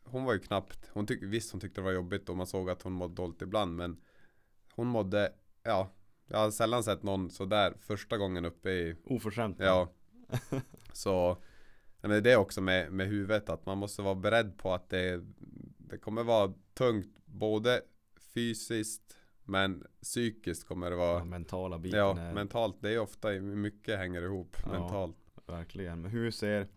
hon 0.03 0.23
var 0.23 0.33
ju 0.33 0.39
knappt, 0.39 0.89
hon 0.93 1.07
tyck, 1.07 1.23
visst 1.23 1.51
hon 1.51 1.61
tyckte 1.61 1.81
det 1.81 1.85
var 1.85 1.91
jobbigt 1.91 2.29
och 2.29 2.37
man 2.37 2.47
såg 2.47 2.69
att 2.69 2.81
hon 2.81 2.93
mådde 2.93 3.13
dåligt 3.15 3.41
ibland 3.41 3.75
men 3.75 3.97
hon 4.75 4.87
mådde, 4.87 5.33
ja, 5.63 5.91
jag 6.27 6.37
har 6.37 6.51
sällan 6.51 6.83
sett 6.83 7.03
någon 7.03 7.29
sådär 7.29 7.73
första 7.79 8.17
gången 8.17 8.45
uppe 8.45 8.69
i 8.69 8.95
Oförskämt. 9.05 9.57
Ja 9.59 9.93
Så 10.93 11.37
men 12.01 12.23
Det 12.23 12.31
är 12.31 12.37
också 12.37 12.61
med, 12.61 12.91
med 12.91 13.07
huvudet 13.07 13.49
att 13.49 13.65
man 13.65 13.77
måste 13.77 14.01
vara 14.01 14.15
beredd 14.15 14.57
på 14.57 14.73
att 14.73 14.89
det, 14.89 15.21
det 15.77 15.97
kommer 15.97 16.23
vara 16.23 16.53
tungt 16.73 17.15
Både 17.25 17.81
fysiskt 18.33 19.17
Men 19.43 19.83
psykiskt 20.01 20.67
kommer 20.67 20.89
det 20.89 20.95
Ja, 20.95 21.13
vara 21.13 21.25
mentala 21.25 21.77
biten 21.79 21.99
Ja, 21.99 22.19
är 22.19 22.33
mentalt 22.33 22.75
Det 22.79 22.93
är 22.93 22.99
ofta 22.99 23.29
mycket 23.31 23.97
hänger 23.97 24.21
ihop 24.21 24.57
Ja. 24.65 24.71
mentalt 24.79 25.15
verkligen. 25.47 26.01
Men 26.01 26.11
hur 26.11 26.31
ser, 26.31 26.67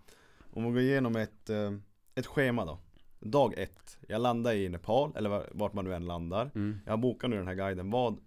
om 0.52 0.64
vi 0.64 0.70
går 0.70 0.80
igenom 0.80 1.16
ett, 1.16 1.50
eh, 1.50 1.72
ett 2.14 2.26
schema 2.26 2.64
då. 2.64 2.78
Dag 3.20 3.54
ett. 3.58 3.98
Jag 4.08 4.20
landar 4.22 4.52
i 4.52 4.68
Nepal, 4.68 5.12
eller 5.16 5.30
var- 5.30 5.48
vart 5.52 5.72
man 5.72 5.84
nu 5.84 5.94
än 5.94 6.06
landar. 6.06 6.50
mm. 6.54 6.78
Jag 6.86 7.00
bokar 7.00 7.28
nu 7.28 7.36
den 7.36 7.46
här 7.46 7.54
guiden. 7.54 7.90
Vad, 7.90 8.18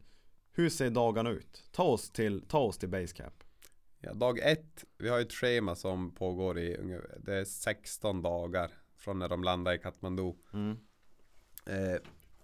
hur 0.51 0.69
ser 0.69 0.89
dagarna 0.89 1.29
ut? 1.29 1.63
Ta 1.71 1.83
oss 1.83 2.09
till, 2.11 2.41
ta 2.47 2.59
oss 2.59 2.77
till 2.77 2.89
basecamp. 2.89 3.43
Ja, 4.05 4.13
Dag 4.13 4.39
ett 4.39 4.85
Vi 4.97 5.09
har 5.09 5.19
ett 5.19 5.33
schema 5.33 5.75
som 5.75 6.11
pågår 6.11 6.59
i 6.59 6.77
ungefär- 6.77 7.19
Det 7.19 7.33
är 7.35 7.45
16 7.45 8.21
dagar 8.21 8.71
Från 8.97 9.19
när 9.19 9.29
de 9.29 9.43
landar 9.43 9.73
i 9.73 9.77
Kathmandu 9.77 10.33
Mm. 10.53 10.77
Eh, 11.65 11.97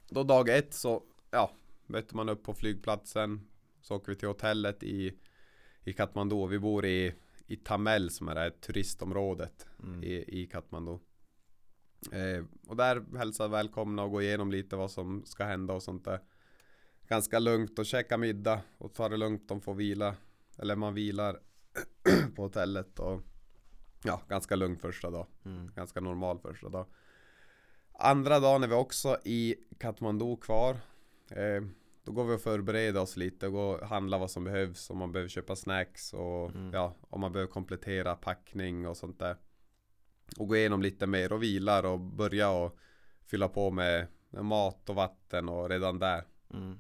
då 0.10 0.24
dag 0.24 0.50
ett 0.50 0.74
så, 0.74 1.04
ja, 1.32 1.52
möter 1.88 2.16
man 2.16 2.30
upp 2.30 2.44
på 2.44 2.54
flygplatsen. 2.54 3.48
Så 3.82 3.96
åker 3.96 4.12
vi 4.12 4.16
till 4.16 4.28
hotellet 4.28 4.84
i, 4.84 5.18
i 5.84 5.94
Kathmandu. 5.94 6.48
Vi 6.48 6.60
bor 6.60 6.86
i, 6.86 7.14
i 7.48 7.56
Tamel 7.56 8.10
som 8.10 8.28
är 8.28 8.36
det 8.36 8.42
här 8.42 8.50
turistområdet 8.50 9.68
Mm. 9.84 10.04
i, 10.04 10.42
i 10.42 10.48
Kathmandu. 10.48 10.98
Eh, 12.12 12.44
och 12.68 12.76
där 12.76 13.18
hälsar 13.18 13.48
välkomna 13.48 14.04
och 14.04 14.12
går 14.12 14.22
igenom 14.22 14.52
lite 14.52 14.76
vad 14.76 14.92
som 14.92 15.26
ska 15.26 15.44
hända 15.44 15.74
och 15.74 15.84
sånt 15.84 16.06
där. 16.06 16.20
ganska 17.08 17.40
lugnt 17.40 17.80
och 17.80 17.86
käka 17.86 18.18
middag 18.18 18.62
och 18.78 18.94
ta 18.94 19.10
det 19.10 19.18
lugnt. 19.18 19.48
De 19.48 19.62
får 19.62 19.74
vila. 19.74 20.16
Eller 20.58 20.76
man 20.76 20.94
vilar 20.94 21.40
på 22.36 22.42
hotellet 22.42 23.00
och 23.00 23.22
ja, 24.04 24.22
ganska 24.28 24.56
lugnt 24.56 24.82
första 24.82 25.10
dag. 25.10 25.28
Mm. 25.46 25.72
Ganska 25.76 26.00
normal 26.00 26.40
första 26.40 26.70
dag. 26.70 26.86
Andra 27.94 28.40
dagen 28.40 28.64
är 28.64 28.68
vi 28.68 28.74
också 28.74 29.18
i 29.24 29.56
Katmandu 29.80 30.38
kvar. 30.38 30.78
Eh, 31.30 31.64
då 32.04 32.12
går 32.12 32.26
vi 32.26 32.36
och 32.36 32.42
förbereder 32.42 33.02
oss 33.02 33.18
lite 33.18 33.48
och 33.48 33.54
går 33.54 33.78
och 33.78 33.88
handlar 33.88 34.20
vad 34.20 34.32
som 34.32 34.44
behövs. 34.44 34.90
Om 34.90 34.98
man 34.98 35.12
behöver 35.12 35.30
köpa 35.30 35.56
snacks 35.56 36.14
och 36.14 36.50
Mm. 36.50 36.74
ja, 36.74 36.96
om 37.10 37.22
man 37.22 37.32
behöver 37.32 37.52
komplettera 37.52 38.16
packning 38.16 38.88
och 38.88 38.98
sånt 38.98 39.20
där. 39.20 39.38
Och 40.38 40.48
gå 40.48 40.56
igenom 40.56 40.82
lite 40.82 41.08
mer 41.08 41.34
och 41.34 41.44
vilar 41.44 41.86
och 41.86 42.00
börja 42.00 42.50
och 42.50 42.78
fylla 43.26 43.48
på 43.48 43.72
med, 43.72 44.08
med 44.30 44.46
mat 44.46 44.90
och 44.90 44.96
vatten 44.96 45.50
och 45.50 45.70
redan 45.70 46.00
där. 46.00 46.24
Mm. 46.54 46.80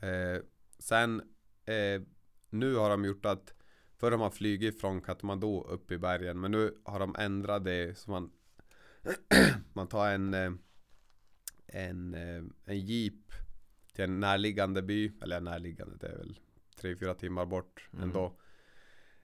Eh, 0.00 0.42
sen 0.78 1.20
eh, 1.64 2.02
nu 2.50 2.74
har 2.74 2.90
de 2.90 3.04
gjort 3.04 3.26
att 3.26 3.54
Förr 3.96 4.10
har 4.10 4.18
man 4.18 4.32
flugit 4.32 4.80
från 4.80 5.00
Katmandu 5.00 5.60
upp 5.60 5.90
i 5.90 5.98
bergen 5.98 6.40
men 6.40 6.50
nu 6.50 6.78
har 6.84 6.98
de 6.98 7.16
ändrat 7.18 7.64
det 7.64 7.98
så 7.98 8.10
man 8.10 8.30
Man 9.72 9.88
tar 9.88 10.10
en 10.10 10.34
eh, 10.34 10.52
En, 11.66 12.14
eh, 12.14 12.42
en 12.64 12.80
jeep 12.80 13.32
Till 13.94 14.04
en 14.04 14.20
närliggande 14.20 14.82
by 14.82 15.12
Eller 15.22 15.40
närliggande 15.40 15.96
det 16.00 16.06
är 16.06 16.16
väl 16.16 16.38
3-4 16.80 17.14
timmar 17.14 17.46
bort 17.46 17.88
Mm. 17.92 18.02
ändå 18.02 18.38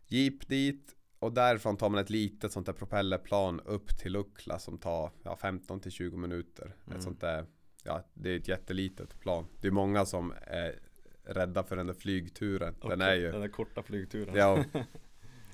Jeep 0.07 0.49
dit 0.49 0.97
och 1.19 1.33
därifrån 1.33 1.77
tar 1.77 1.89
man 1.91 2.01
ett 2.01 2.11
litet 2.11 2.53
sånt 2.53 2.67
där 2.67 2.73
propellerplan 2.73 3.61
upp 3.61 3.99
till 3.99 4.17
Ukla 4.17 4.59
som 4.59 4.79
tar 4.79 5.11
ja, 5.23 5.37
15 5.37 5.81
till 5.81 5.91
20 5.93 6.17
minuter. 6.17 6.77
Mm. 6.87 6.99
Ett 6.99 7.05
sånt 7.05 7.21
där, 7.21 7.47
ja 7.85 8.05
det 8.15 8.31
är 8.31 8.37
ett 8.37 8.49
jättelitet 8.49 9.21
plan. 9.21 9.47
Det 9.61 9.67
är 9.69 9.73
många 9.73 10.07
som 10.07 10.35
är 10.47 10.79
rädda 11.25 11.63
för 11.63 11.77
den 11.77 11.87
där 11.87 11.95
flygturen. 11.95 12.75
Den 12.81 13.01
är 13.01 13.15
ju, 13.15 13.33
Den 13.33 13.41
där 13.41 13.49
korta 13.49 13.83
flygturen. 13.83 14.35
ja. 14.35 14.65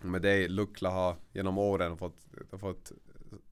Men 0.03 0.23
det 0.23 0.31
är, 0.31 0.49
Lukla 0.49 0.91
har 0.91 1.17
genom 1.33 1.59
åren 1.59 1.97
fått, 1.99 2.27
fått 2.53 2.93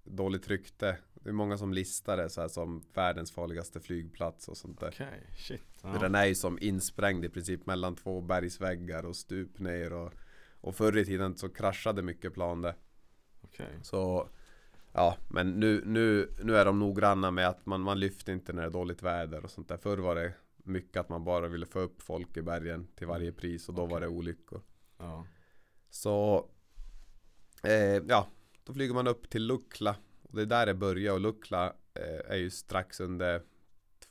dåligt 0.04 0.48
rykte. 0.48 0.98
Det 1.14 1.28
är 1.28 1.32
många 1.32 1.58
som 1.58 1.72
listar 1.72 2.16
det 2.16 2.30
så 2.30 2.40
här 2.40 2.48
som 2.48 2.82
världens 2.94 3.32
farligaste 3.32 3.80
flygplats 3.80 4.48
och 4.48 4.56
sånt 4.56 4.80
där. 4.80 4.88
Okej, 4.88 5.30
shit. 5.36 5.62
Ja. 5.82 5.98
Den 6.00 6.14
är 6.14 6.26
ju 6.26 6.34
som 6.34 6.58
insprängd 6.60 7.24
i 7.24 7.28
princip 7.28 7.66
mellan 7.66 7.96
två 7.96 8.20
bergsväggar 8.20 9.06
och 9.06 9.16
stup 9.16 9.58
ner 9.58 9.92
och, 9.92 10.12
och 10.60 10.76
förr 10.76 10.96
i 10.96 11.04
tiden 11.04 11.36
så 11.36 11.48
kraschade 11.48 12.02
mycket 12.02 12.34
plan 12.34 12.62
där. 12.62 12.74
Okej. 13.42 13.78
Så 13.82 14.28
Ja 14.92 15.16
men 15.28 15.50
nu, 15.50 15.82
nu, 15.86 16.30
nu 16.42 16.56
är 16.56 16.64
de 16.64 16.78
noggranna 16.78 17.30
med 17.30 17.48
att 17.48 17.66
man, 17.66 17.80
man 17.80 18.00
lyfter 18.00 18.32
inte 18.32 18.52
när 18.52 18.62
det 18.62 18.68
är 18.68 18.72
dåligt 18.72 19.02
väder 19.02 19.44
och 19.44 19.50
sånt 19.50 19.68
där. 19.68 19.76
Förr 19.76 19.98
var 19.98 20.14
det 20.14 20.32
mycket 20.66 20.96
att 20.96 21.08
man 21.08 21.24
bara 21.24 21.48
ville 21.48 21.66
få 21.66 21.80
upp 21.80 22.02
folk 22.02 22.36
i 22.36 22.42
bergen 22.42 22.88
till 22.94 23.06
varje 23.06 23.32
pris 23.32 23.68
och 23.68 23.74
då 23.74 23.86
var 23.86 24.00
det 24.00 24.08
olyckor. 24.08 24.62
Ja. 24.98 25.26
Så 25.90 26.48
eh, 27.62 28.02
Ja, 28.08 28.28
då 28.64 28.72
flyger 28.72 28.94
man 28.94 29.06
upp 29.06 29.30
till 29.30 29.46
Lukla. 29.46 29.96
Och 30.22 30.36
det 30.36 30.42
är 30.42 30.46
där 30.46 30.66
det 30.66 30.74
börjar 30.74 31.12
och 31.12 31.20
Lukla 31.20 31.66
eh, 31.94 32.30
är 32.30 32.36
ju 32.36 32.50
strax 32.50 33.00
under 33.00 33.42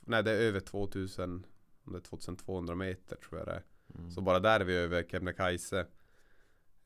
Nej 0.00 0.22
det 0.22 0.30
är 0.30 0.40
över 0.40 0.60
2000 0.60 1.46
om 1.84 1.92
det 1.92 1.98
är 1.98 2.02
2200 2.02 2.74
meter 2.74 3.16
tror 3.16 3.38
jag 3.38 3.48
det 3.48 3.52
är. 3.52 3.64
Mm. 3.94 4.10
Så 4.10 4.20
bara 4.20 4.40
där 4.40 4.60
är 4.60 4.64
vi 4.64 4.76
över 4.76 5.02
Kebnekaise. 5.02 5.86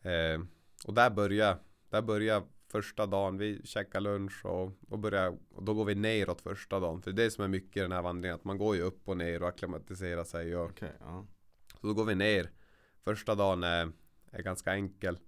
Eh, 0.02 0.40
och 0.86 0.94
där 0.94 1.10
börjar, 1.10 1.58
där 1.88 2.02
börjar 2.02 2.42
första 2.70 3.06
dagen. 3.06 3.38
Vi 3.38 3.60
käkar 3.64 4.00
lunch 4.00 4.46
och, 4.46 4.72
och, 4.88 4.98
börjar, 4.98 5.38
och 5.54 5.62
då 5.62 5.74
går 5.74 5.84
vi 5.84 5.94
neråt 5.94 6.40
första 6.40 6.80
dagen. 6.80 7.02
För 7.02 7.12
det 7.12 7.22
är 7.22 7.24
det 7.24 7.30
som 7.30 7.44
är 7.44 7.48
mycket 7.48 7.76
i 7.76 7.80
den 7.80 7.92
här 7.92 8.02
vandringen. 8.02 8.34
Att 8.34 8.44
man 8.44 8.58
går 8.58 8.76
ju 8.76 8.82
upp 8.82 9.08
och 9.08 9.16
ner 9.16 9.42
och 9.42 9.48
akklimatiserar 9.48 10.24
sig. 10.24 10.56
Och, 10.56 10.70
Okej, 10.70 10.92
ja. 11.00 11.26
så 11.80 11.86
då 11.86 11.94
går 11.94 12.04
vi 12.04 12.14
ner. 12.14 12.50
Första 13.04 13.34
dagen 13.34 13.64
är, 13.64 13.92
är 14.30 14.42
ganska 14.42 14.72
enkel. 14.72 15.18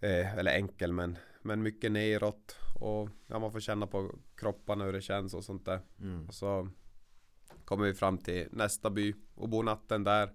Eh, 0.00 0.38
eller 0.38 0.52
enkel 0.52 0.92
men, 0.92 1.18
men 1.42 1.62
mycket 1.62 1.92
neråt. 1.92 2.56
Och 2.80 3.08
ja, 3.26 3.38
man 3.38 3.52
får 3.52 3.60
känna 3.60 3.86
på 3.86 4.18
kropparna 4.34 4.84
hur 4.84 4.92
det 4.92 5.00
känns 5.00 5.34
och 5.34 5.44
sånt 5.44 5.64
där. 5.64 5.80
Mm. 6.00 6.26
Och 6.26 6.34
så 6.34 6.68
kommer 7.64 7.84
vi 7.84 7.94
fram 7.94 8.18
till 8.18 8.48
nästa 8.50 8.90
by 8.90 9.14
och 9.34 9.48
bor 9.48 9.62
natten 9.62 10.04
där. 10.04 10.34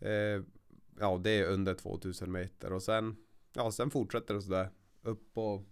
Eh, 0.00 0.42
ja, 1.00 1.20
det 1.22 1.30
är 1.30 1.46
under 1.46 1.74
2000 1.74 2.32
meter 2.32 2.72
och 2.72 2.82
sen, 2.82 3.16
ja, 3.52 3.70
sen 3.70 3.90
fortsätter 3.90 4.34
det 4.34 4.42
sådär. 4.42 4.70
Upp 5.06 5.38
och, 5.38 5.62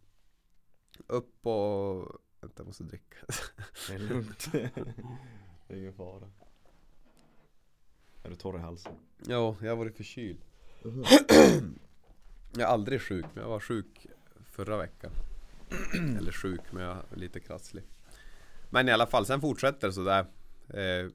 upp 1.07 1.47
och, 1.47 2.21
vänta 2.41 2.55
jag 2.57 2.67
måste 2.67 2.85
dricka. 2.85 3.17
Det 3.89 3.95
är 3.95 3.99
lugnt. 3.99 4.53
det 4.53 5.75
är 5.75 5.77
ingen 5.77 5.93
fara. 5.93 6.31
Är 8.23 8.31
du 8.31 8.37
torr 8.37 8.57
i 8.57 8.61
halsen? 8.61 8.93
ja, 9.27 9.57
jag 9.61 9.69
har 9.69 9.77
varit 9.77 9.97
förkyld. 9.97 10.45
jag 12.53 12.61
är 12.61 12.67
aldrig 12.67 13.01
sjuk, 13.01 13.25
men 13.35 13.43
jag 13.43 13.51
var 13.51 13.61
sjuk 13.61 14.07
förra 14.51 14.77
veckan. 14.77 15.11
Eller 16.19 16.33
sjuk, 16.33 16.61
men 16.73 16.83
jag 16.83 16.97
är 17.13 17.17
lite 17.17 17.41
krasslig. 17.41 17.85
Men 18.71 18.89
i 18.89 18.93
alla 18.93 19.07
fall, 19.07 19.27
sen 19.27 19.41
fortsätter 19.41 19.87
det 19.87 19.93
sådär. 19.93 20.27
Eh, 20.69 21.11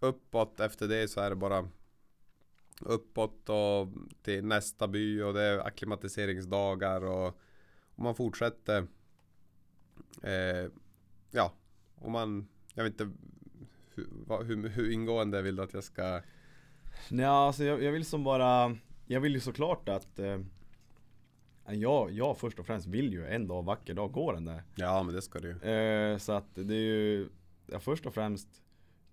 uppåt 0.00 0.60
efter 0.60 0.88
det 0.88 1.08
så 1.08 1.20
är 1.20 1.30
det 1.30 1.36
bara 1.36 1.68
uppåt 2.86 3.48
och 3.48 3.88
till 4.22 4.44
nästa 4.44 4.88
by 4.88 5.22
och 5.22 5.34
det 5.34 5.42
är 5.42 5.58
akklimatiseringsdagar 5.58 7.04
och, 7.04 7.26
och 7.94 8.02
man 8.04 8.14
fortsätter. 8.14 8.86
Eh, 10.22 10.70
ja, 11.30 11.52
och 11.94 12.10
man, 12.10 12.48
jag 12.74 12.84
vet 12.84 12.92
inte 13.00 13.10
hur, 13.94 14.44
hur, 14.44 14.68
hur 14.68 14.92
ingående 14.92 15.42
vill 15.42 15.56
du 15.56 15.62
att 15.62 15.74
jag 15.74 15.84
ska 15.84 16.20
Nej 17.08 17.24
alltså 17.26 17.64
jag, 17.64 17.82
jag 17.82 17.92
vill 17.92 18.04
som 18.04 18.24
bara 18.24 18.76
Jag 19.06 19.20
vill 19.20 19.34
ju 19.34 19.40
såklart 19.40 19.88
att 19.88 20.18
eh, 20.18 20.38
jag, 21.66 22.10
jag 22.10 22.38
först 22.38 22.58
och 22.58 22.66
främst 22.66 22.86
vill 22.86 23.12
ju 23.12 23.26
en 23.26 23.48
dag, 23.48 23.62
vacker 23.62 23.94
dag, 23.94 24.12
gå 24.12 24.32
den 24.32 24.44
där 24.44 24.62
Ja 24.74 25.02
men 25.02 25.14
det 25.14 25.22
ska 25.22 25.38
du 25.38 25.48
ju. 25.48 25.70
eh, 25.70 26.18
Så 26.18 26.32
att 26.32 26.54
det 26.54 26.74
är 26.74 26.78
ju 26.78 27.28
ja, 27.66 27.80
Först 27.80 28.06
och 28.06 28.14
främst 28.14 28.61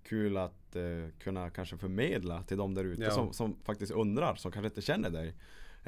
Kul 0.09 0.37
att 0.37 0.75
eh, 0.75 0.83
kunna 1.19 1.49
kanske 1.49 1.77
förmedla 1.77 2.43
till 2.43 2.57
de 2.57 2.73
där 2.73 2.83
ute 2.83 3.01
Ja. 3.03 3.11
som, 3.11 3.33
som 3.33 3.59
faktiskt 3.63 3.91
undrar, 3.91 4.35
som 4.35 4.51
kanske 4.51 4.67
inte 4.67 4.81
känner 4.81 5.09
dig 5.09 5.27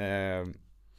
eh, 0.07 0.47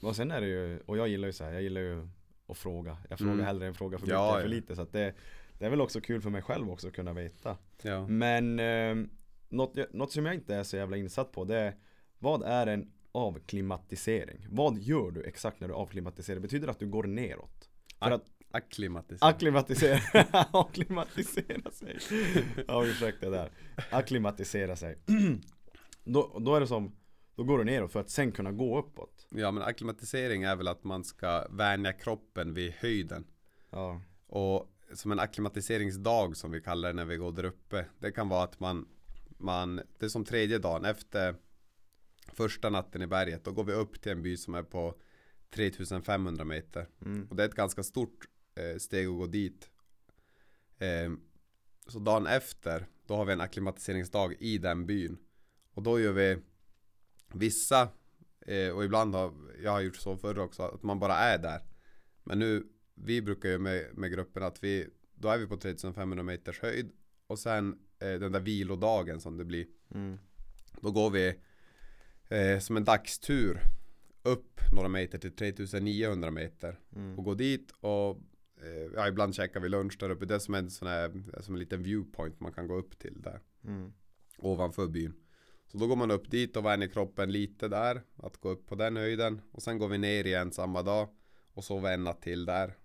Och 0.08 0.16
sen 0.16 0.30
är 0.30 0.40
det 0.40 0.46
ju, 0.46 0.80
och 0.86 0.96
jag 0.98 1.08
gillar 1.08 1.26
ju 1.28 1.32
så 1.32 1.44
här, 1.44 1.52
jag 1.52 1.62
gillar 1.62 1.80
ju 1.80 2.08
att 2.46 2.58
fråga 2.58 2.96
Jag 3.10 3.18
frågar 3.18 3.32
Mm. 3.32 3.46
hellre 3.46 3.66
än 3.66 3.74
fråga 3.74 3.98
för 3.98 4.06
mycket, 4.06 4.18
ja. 4.18 4.38
för 4.40 4.48
lite 4.48 4.76
så 4.76 4.86
det 4.92 5.14
Det 5.58 5.66
är 5.66 5.70
väl 5.70 5.80
också 5.80 6.00
kul 6.00 6.20
för 6.20 6.30
mig 6.30 6.42
själv 6.42 6.70
också 6.70 6.88
att 6.88 6.94
kunna 6.94 7.12
veta 7.12 7.56
Ja. 7.82 8.06
men 8.06 8.58
eh, 8.60 8.96
något, 9.48 9.76
något 9.92 10.12
som 10.12 10.26
jag 10.26 10.34
inte 10.34 10.54
är 10.54 10.62
så 10.62 10.76
jävla 10.76 10.96
insatt 10.96 11.32
på 11.32 11.44
det 11.44 11.56
är 11.58 11.74
Vad 12.18 12.42
är 12.42 12.66
en 12.66 12.92
avklimatisering? 13.12 14.46
Vad 14.50 14.78
gör 14.78 15.10
du 15.10 15.22
exakt 15.22 15.60
när 15.60 15.68
du 15.68 15.74
avklimatiserar? 15.74 16.40
Betyder 16.40 16.66
det 16.66 16.70
att 16.70 16.78
du 16.78 16.86
går 16.86 17.04
neråt? 17.04 17.68
För 17.98 18.06
Ak- 18.10 18.14
att 18.14 18.24
Akklimatisera. 18.52 19.28
akklimatisera, 19.28 20.00
akklimatisera 20.52 21.70
sig 21.70 21.98
Ja 22.68 22.86
ursäkta 22.86 23.30
där 23.30 23.50
Akklimatisera 23.90 24.76
sig 24.76 24.98
då, 26.04 26.38
då 26.40 26.54
är 26.54 26.60
det 26.60 26.66
som 26.66 26.96
Då 27.36 27.44
går 27.44 27.58
du 27.58 27.64
neråt 27.64 27.92
för 27.92 28.00
att 28.00 28.10
sen 28.10 28.32
kunna 28.32 28.52
gå 28.52 28.78
uppåt 28.78 29.26
Ja 29.30 29.50
men 29.50 29.62
akklimatisering 29.62 30.42
är 30.42 30.56
väl 30.56 30.68
att 30.68 30.84
man 30.84 31.04
ska 31.04 31.46
vänja 31.50 31.92
kroppen 31.92 32.54
vid 32.54 32.72
höjden. 32.72 33.24
Ja, 33.70 34.00
Och 34.26 34.68
som 34.94 35.12
en 35.12 35.20
akklimatiseringsdag 35.20 36.36
som 36.36 36.50
vi 36.50 36.60
kallar 36.60 36.88
det 36.88 36.94
när 36.94 37.04
vi 37.04 37.16
går 37.16 37.32
där 37.32 37.44
uppe. 37.44 37.86
Det 37.98 38.12
kan 38.12 38.28
vara 38.28 38.44
att 38.44 38.60
man, 38.60 38.88
man 39.38 39.76
det 39.98 40.04
är 40.04 40.08
som 40.08 40.24
tredje 40.24 40.58
dagen 40.58 40.84
efter 40.84 41.34
första 42.32 42.70
natten 42.70 43.02
i 43.02 43.06
berget. 43.06 43.44
Då 43.44 43.52
går 43.52 43.64
vi 43.64 43.72
upp 43.72 44.02
till 44.02 44.12
en 44.12 44.22
by 44.22 44.36
som 44.36 44.54
är 44.54 44.62
på 44.62 44.94
3500 45.54 46.44
meter. 46.44 46.88
mm. 47.04 47.26
Och 47.30 47.36
det 47.36 47.42
är 47.42 47.48
ett 47.48 47.54
ganska 47.54 47.82
stort 47.82 48.28
steg 48.78 49.06
att 49.06 49.16
gå 49.16 49.26
dit. 49.26 49.70
Eh, 50.78 51.12
så 51.86 51.98
dagen 51.98 52.26
efter, 52.26 52.86
då 53.06 53.16
har 53.16 53.24
vi 53.24 53.32
en 53.32 53.40
akklimatiseringsdag 53.40 54.34
i 54.40 54.58
den 54.58 54.86
byn. 54.86 55.18
Och 55.74 55.82
då 55.82 56.00
gör 56.00 56.12
vi 56.12 56.38
vissa, 57.34 57.88
eh, 58.46 58.68
och 58.68 58.84
ibland 58.84 59.14
har 59.14 59.34
jag 59.62 59.70
har 59.70 59.80
gjort 59.80 59.96
så 59.96 60.16
förr 60.16 60.38
också, 60.38 60.62
att 60.62 60.82
man 60.82 60.98
bara 60.98 61.16
är 61.16 61.38
där. 61.38 61.62
Men 62.24 62.38
nu, 62.38 62.66
vi 62.94 63.22
brukar 63.22 63.48
ju 63.48 63.58
med, 63.58 63.98
med 63.98 64.10
gruppen 64.12 64.42
att 64.42 64.64
vi, 64.64 64.88
då 65.14 65.28
är 65.28 65.38
vi 65.38 65.46
på 65.46 65.56
3500 65.56 66.22
meters 66.22 66.60
höjd. 66.60 66.92
Och 67.26 67.38
sen 67.38 67.78
eh, 67.98 68.12
den 68.12 68.32
där 68.32 68.40
vilodagen 68.40 69.20
som 69.20 69.36
det 69.36 69.44
blir. 69.44 69.66
Mm. 69.94 70.18
Då 70.80 70.90
går 70.90 71.10
vi 71.10 71.38
eh, 72.28 72.58
som 72.58 72.76
en 72.76 72.84
dagstur 72.84 73.60
upp 74.22 74.60
några 74.72 74.88
meter 74.88 75.18
till 75.18 75.36
3900 75.36 76.30
meter 76.30 76.78
Mm. 76.96 77.18
och 77.18 77.24
går 77.24 77.34
dit 77.34 77.70
och 77.80 78.10
eh, 78.10 78.16
ja, 78.94 79.08
ibland 79.08 79.34
käkar 79.34 79.60
vi 79.60 79.68
lunch 79.68 79.96
där 80.00 80.10
uppe. 80.10 80.24
Det 80.26 80.34
är 80.34 80.38
som 80.38 80.54
en 80.54 80.70
sån 80.70 80.88
här, 80.88 81.40
som 81.40 81.54
en 81.54 81.58
liten 81.60 81.82
viewpoint 81.82 82.40
man 82.40 82.52
kan 82.52 82.66
gå 82.66 82.74
upp 82.74 82.98
till 82.98 83.22
där 83.22 83.40
Mm. 83.64 83.92
ovanför 84.38 84.86
byn. 84.86 85.14
Så 85.66 85.78
då 85.78 85.86
går 85.86 85.96
man 85.96 86.10
upp 86.10 86.30
dit 86.30 86.56
och 86.56 86.64
vänjer 86.64 86.88
kroppen 86.88 87.32
lite 87.32 87.68
där, 87.68 88.02
att 88.16 88.36
gå 88.36 88.48
upp 88.48 88.66
på 88.66 88.74
den 88.74 88.96
höjden 88.96 89.40
och 89.52 89.62
sen 89.62 89.78
går 89.78 89.88
vi 89.88 89.98
ner 89.98 90.26
igen 90.26 90.52
samma 90.52 90.82
dag 90.82 91.08
och 91.54 91.90
en 91.90 92.04
natt 92.04 92.22
till 92.22 92.44
där 92.44 92.76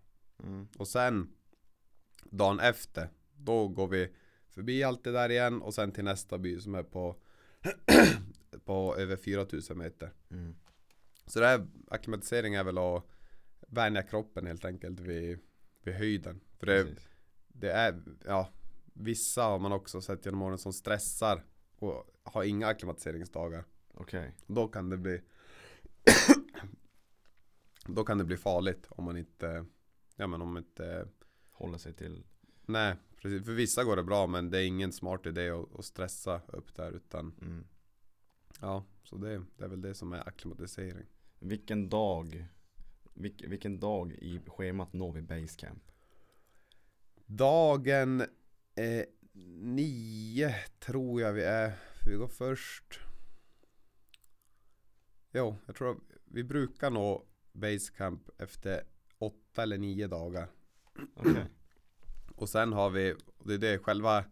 Mm. 0.43 0.67
och 0.77 0.87
sen 0.87 1.29
dagen 2.23 2.59
efter 2.59 3.09
då 3.35 3.67
går 3.67 3.87
vi 3.87 4.13
förbi 4.49 4.83
allt 4.83 5.03
det 5.03 5.11
där 5.11 5.29
igen 5.31 5.61
och 5.61 5.73
sen 5.73 5.91
till 5.91 6.03
nästa 6.03 6.37
by 6.37 6.59
som 6.59 6.75
är 6.75 6.83
på 6.83 7.15
på 8.65 8.95
över 8.97 9.15
4000 9.15 9.77
meter. 9.77 10.13
Mm. 10.29 10.55
Så 11.25 11.39
det 11.39 11.47
här 11.47 11.67
akklimatisering 11.87 12.55
är 12.55 12.63
väl 12.63 12.77
att 12.77 13.03
vänja 13.67 14.03
kroppen 14.03 14.47
helt 14.47 14.65
enkelt 14.65 14.99
vid, 14.99 15.39
vid 15.87 15.95
höjden. 15.95 16.39
För 16.59 16.65
det, 16.65 16.83
Precis. 16.83 17.09
det 17.47 17.71
är, 17.71 18.03
ja, 18.25 18.49
vissa 18.93 19.43
har 19.43 19.59
man 19.59 19.71
också 19.71 20.01
sett 20.01 20.25
genom 20.25 20.41
åren 20.41 20.57
som 20.57 20.73
stressar 20.73 21.43
och 21.75 22.05
har 22.23 22.43
inga 22.43 22.67
akklimatiseringsdagar. 22.67 23.65
Okej. 23.93 24.35
Då 24.47 24.67
kan 24.67 24.89
det 24.89 24.97
bli 24.97 25.21
Då 27.85 28.03
kan 28.03 28.17
det 28.17 28.23
bli 28.23 28.37
farligt 28.37 28.87
om 28.89 29.03
man 29.03 29.17
inte 29.17 29.65
Ja 30.15 30.27
men 30.27 30.41
om 30.41 30.53
man 30.53 30.63
inte 30.63 31.07
Håller 31.51 31.77
sig 31.77 31.93
till 31.93 32.25
Nej 32.65 32.95
precis, 33.21 33.45
för 33.45 33.51
vissa 33.51 33.83
går 33.83 33.95
det 33.95 34.03
bra 34.03 34.27
men 34.27 34.49
det 34.49 34.57
är 34.59 34.65
ingen 34.65 34.91
smart 34.91 35.25
idé 35.25 35.49
att, 35.49 35.79
att 35.79 35.85
stressa 35.85 36.41
upp 36.47 36.75
där 36.75 36.91
utan 36.91 37.33
mm. 37.41 37.67
Ja, 38.61 38.85
så 39.03 39.15
det, 39.17 39.43
det 39.57 39.63
är 39.63 39.67
väl 39.67 39.81
det 39.81 39.93
som 39.93 40.13
är 40.13 40.27
akklimatisering 40.27 41.05
Vilken 41.39 41.89
dag 41.89 42.47
vilk, 43.17 43.43
Vilken 43.47 43.79
dag 43.79 44.11
i 44.11 44.39
schemat 44.47 44.93
når 44.93 45.11
vi 45.11 45.21
basecamp? 45.21 45.83
Dagen 47.25 48.21
eh, 48.75 49.05
nio 49.61 50.55
tror 50.79 51.21
jag 51.21 51.33
vi 51.33 51.43
är. 51.43 51.73
Vi 52.05 52.15
går 52.15 52.27
först. 52.27 52.99
Jo, 55.31 55.55
jag 55.65 55.75
tror 55.75 55.99
vi 56.25 56.43
brukar 56.43 56.89
nå 56.89 57.25
basecamp 57.51 58.29
efter 58.37 58.83
åtta 59.17 59.63
eller 59.63 59.77
nio 59.77 60.07
dagar. 60.07 60.47
Okej. 61.15 61.45
Och 62.35 62.49
sen 62.49 62.73
har 62.73 62.89
vi, 62.89 63.15
det 63.45 63.53
är 63.53 63.57
det, 63.57 63.79
själva 63.79 64.25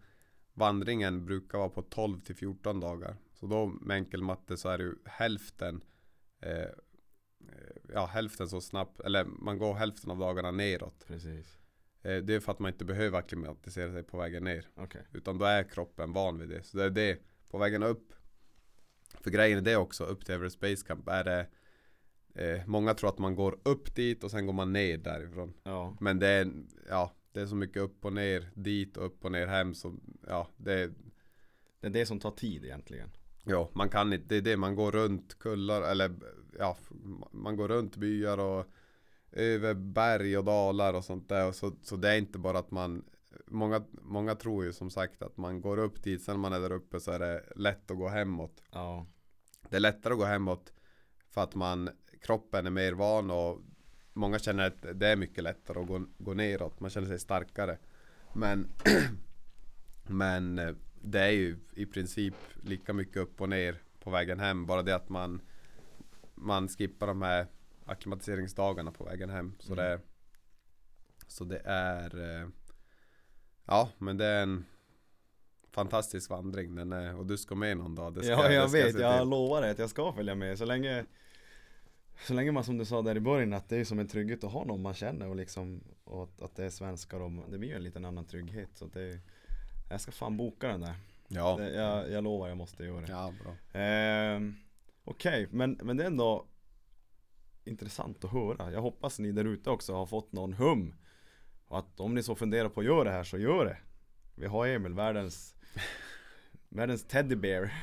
vandringen 0.53 1.25
brukar 1.25 1.57
vara 1.57 1.69
på 1.69 1.81
12 1.81 2.19
till 2.19 2.35
14 2.35 2.79
dagar. 2.79 3.17
Så 3.33 3.47
då 3.47 3.65
med 3.65 3.95
enkel 3.95 4.21
matte 4.21 4.57
så 4.57 4.69
är 4.69 4.77
det 4.77 4.83
ju 4.83 4.95
hälften 5.05 5.83
eh, 6.39 6.69
Ja, 7.95 8.05
hälften 8.05 8.49
så 8.49 8.61
snabbt, 8.61 8.99
eller 8.99 9.23
man 9.25 9.57
går 9.57 9.73
hälften 9.73 10.11
av 10.11 10.17
dagarna 10.17 10.51
neråt. 10.51 11.05
Precis. 11.07 11.57
Eh, 12.01 12.17
Det 12.17 12.33
är 12.35 12.39
för 12.39 12.51
att 12.51 12.59
man 12.59 12.71
inte 12.71 12.85
behöver 12.85 13.17
akklimatisera 13.19 13.91
sig 13.91 14.03
på 14.03 14.17
vägen 14.17 14.43
ner. 14.43 14.67
Okej. 14.75 15.07
Utan 15.13 15.37
då 15.37 15.45
är 15.45 15.63
kroppen 15.63 16.13
van 16.13 16.39
vid 16.39 16.49
det. 16.49 16.63
Så 16.63 16.77
det 16.77 16.83
är 16.83 16.89
det 16.89 17.19
på 17.49 17.57
vägen 17.57 17.83
upp. 17.83 18.13
För 19.21 19.31
grejen 19.31 19.57
är 19.57 19.61
det 19.61 19.75
också, 19.75 20.03
upp 20.03 20.25
till 20.25 20.35
Everest 20.35 20.59
Base 20.59 20.85
Camp 20.87 21.07
är 21.07 21.23
det 21.23 21.47
eh, 22.35 22.65
Många 22.67 22.93
tror 22.93 23.09
att 23.09 23.17
man 23.17 23.35
går 23.35 23.59
upp 23.63 23.95
dit 23.95 24.23
och 24.23 24.31
sen 24.31 24.45
går 24.45 24.53
man 24.53 24.73
ner 24.73 24.97
därifrån. 24.97 25.53
Ja. 25.63 25.97
Men 25.99 26.19
det 26.19 26.27
är, 26.27 26.51
ja, 26.89 27.13
det 27.31 27.41
är 27.41 27.45
så 27.45 27.55
mycket 27.55 27.81
upp 27.81 28.05
och 28.05 28.13
ner 28.13 28.49
dit 28.53 28.97
och 28.97 29.05
upp 29.05 29.25
och 29.25 29.31
ner 29.31 29.47
hem 29.47 29.73
så 29.73 29.95
ja, 30.27 30.47
det 30.57 30.91
Det 31.79 31.87
är 31.87 31.91
det 31.91 32.05
som 32.05 32.19
tar 32.19 32.31
tid 32.31 32.65
egentligen. 32.65 33.09
Ja, 33.43 33.69
man 33.73 33.89
kan 33.89 34.13
inte, 34.13 34.25
det 34.27 34.35
är 34.37 34.41
det, 34.41 34.57
man 34.57 34.75
går 34.75 34.91
runt 34.91 35.39
kullar 35.39 35.81
eller 35.81 36.11
ja, 36.59 36.77
man 37.31 37.55
går 37.55 37.67
runt 37.67 37.95
byar 37.95 38.37
och 38.37 38.65
över 39.31 39.73
berg 39.73 40.37
och 40.37 40.43
dalar 40.45 40.93
och 40.93 41.05
sånt 41.05 41.29
där. 41.29 41.47
Och 41.47 41.55
så, 41.55 41.71
så 41.81 41.95
det 41.95 42.09
är 42.09 42.17
inte 42.17 42.39
bara 42.39 42.59
att 42.59 42.71
man 42.71 43.03
Många, 43.47 43.85
många 43.91 44.35
tror 44.35 44.65
ju 44.65 44.73
som 44.73 44.89
sagt 44.89 45.21
att 45.21 45.37
man 45.37 45.61
går 45.61 45.77
upp 45.77 46.03
dit, 46.03 46.23
sen 46.23 46.33
när 46.33 46.39
man 46.39 46.53
är 46.53 46.59
där 46.59 46.71
uppe 46.71 46.99
så 46.99 47.11
är 47.11 47.19
det 47.19 47.43
lätt 47.55 47.91
att 47.91 47.97
gå 47.97 48.07
hemåt. 48.07 48.63
Ja. 48.71 49.05
Det 49.69 49.75
är 49.75 49.79
lättare 49.79 50.13
att 50.13 50.19
gå 50.19 50.25
hemåt 50.25 50.73
för 51.29 51.43
att 51.43 51.55
man, 51.55 51.89
kroppen 52.21 52.65
är 52.65 52.71
mer 52.71 52.93
van 52.93 53.31
och 53.31 53.61
många 54.13 54.39
känner 54.39 54.67
att 54.67 54.99
det 54.99 55.07
är 55.07 55.15
mycket 55.15 55.43
lättare 55.43 55.79
att 55.79 55.87
gå, 55.87 56.05
gå 56.17 56.33
neråt, 56.33 56.79
man 56.79 56.89
känner 56.89 57.07
sig 57.07 57.19
starkare. 57.19 57.77
Men, 58.33 58.67
men 60.03 60.59
eh, 60.59 60.75
det 61.01 61.19
är 61.19 61.31
ju 61.31 61.57
i 61.73 61.85
princip 61.85 62.35
lika 62.61 62.93
mycket 62.93 63.17
upp 63.17 63.41
och 63.41 63.49
ner 63.49 63.81
på 63.99 64.09
vägen 64.09 64.39
hem, 64.39 64.65
bara 64.65 64.83
det 64.83 64.95
att 64.95 65.09
man, 65.09 65.41
man 66.35 66.67
skippar 66.67 67.07
de 67.07 67.21
här 67.21 67.47
akklimatiseringsdagarna 67.85 68.91
på 68.91 69.03
vägen 69.03 69.29
hem. 69.29 69.55
Så, 69.59 69.73
Mm. 69.73 69.85
det, 69.85 69.99
så 71.27 71.43
det 71.43 71.61
är 71.65 72.41
eh, 72.41 72.47
Ja, 73.65 73.89
men 73.97 74.17
det 74.17 74.25
är 74.25 74.43
en 74.43 74.65
fantastisk 75.71 76.29
vandring. 76.29 76.75
Den 76.75 76.91
är, 76.91 77.15
och 77.15 77.25
du 77.25 77.37
ska 77.37 77.55
med 77.55 77.77
någon 77.77 77.95
dag. 77.95 78.13
Det 78.13 78.23
ska, 78.23 78.31
ja, 78.31 78.51
jag 78.51 78.69
vet. 78.71 78.99
Jag 78.99 79.19
till. 79.19 79.29
lovar 79.29 79.61
dig 79.61 79.71
att 79.71 79.79
jag 79.79 79.89
ska 79.89 80.13
följa 80.13 80.35
med. 80.35 80.57
Så 80.57 80.65
länge 80.65 81.05
Så 82.27 82.33
länge 82.33 82.51
man 82.51 82.63
som 82.63 82.77
du 82.77 82.85
sa 82.85 83.01
där 83.01 83.17
i 83.17 83.19
början 83.19 83.53
att 83.53 83.69
det 83.69 83.77
är 83.77 83.85
som 83.85 83.99
en 83.99 84.07
trygghet 84.07 84.43
att 84.43 84.51
ha 84.51 84.63
någon 84.65 84.81
man 84.81 84.93
känner 84.93 85.27
och 85.27 85.35
liksom 85.35 85.83
Och 86.03 86.23
att, 86.23 86.41
att 86.41 86.55
det 86.55 86.65
är 86.65 86.69
svenskar 86.69 87.19
och 87.19 87.31
det 87.51 87.57
blir 87.57 87.69
ju 87.69 87.75
en 87.75 87.83
liten 87.83 88.05
annan 88.05 88.25
trygghet 88.25 88.69
så 88.73 88.85
det 88.85 89.19
Jag 89.89 90.01
ska 90.01 90.11
fan 90.11 90.37
boka 90.37 90.67
den 90.67 90.81
där. 90.81 90.95
Ja, 91.27 91.57
Det, 91.57 91.69
jag, 91.73 92.11
jag 92.11 92.23
lovar 92.23 92.47
jag 92.47 92.57
måste 92.57 92.83
göra 92.83 93.01
det. 93.01 93.11
ja 93.11 93.33
bra. 93.43 93.79
Ehm, 93.81 94.55
Okej, 95.05 95.47
men, 95.51 95.79
men 95.83 95.97
det 95.97 96.03
är 96.03 96.07
ändå 96.07 96.47
intressant 97.63 98.25
att 98.25 98.31
höra. 98.31 98.71
Jag 98.71 98.81
hoppas 98.81 99.19
ni 99.19 99.31
där 99.31 99.45
ute 99.45 99.69
också 99.69 99.93
har 99.93 100.05
fått 100.05 100.31
någon 100.31 100.53
hum. 100.53 100.95
Och 101.67 101.79
att 101.79 101.99
om 101.99 102.15
ni 102.15 102.23
så 102.23 102.35
funderar 102.35 102.69
på 102.69 102.79
att 102.79 102.85
göra 102.85 103.03
det 103.03 103.11
här 103.11 103.23
så 103.23 103.37
gör 103.37 103.65
det. 103.65 103.77
Vi 104.35 104.45
har 104.45 104.67
Emil, 104.67 104.93
världens 104.93 105.55
Världens 106.69 107.07
teddybear. 107.07 107.73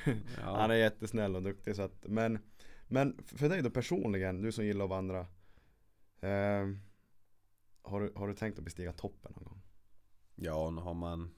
Han 0.40 0.70
är 0.70 0.74
jättesnäll 0.74 1.36
och 1.36 1.42
duktig 1.42 1.76
så 1.76 1.82
att, 1.82 2.06
men 2.06 2.38
Men 2.88 3.18
för 3.24 3.48
dig 3.48 3.62
då 3.62 3.70
personligen, 3.70 4.42
du 4.42 4.52
som 4.52 4.64
gillar 4.64 4.84
att 4.84 4.90
vandra. 4.90 5.26
ehm, 6.20 6.80
har, 7.82 8.00
du, 8.00 8.12
har 8.16 8.28
du 8.28 8.34
tänkt 8.34 8.58
att 8.58 8.64
bestiga 8.64 8.92
toppen 8.92 9.32
någon 9.34 9.44
gång? 9.44 9.62
Ja, 10.34 10.70
nu 10.70 10.80
har 10.80 10.94
man, 10.94 11.34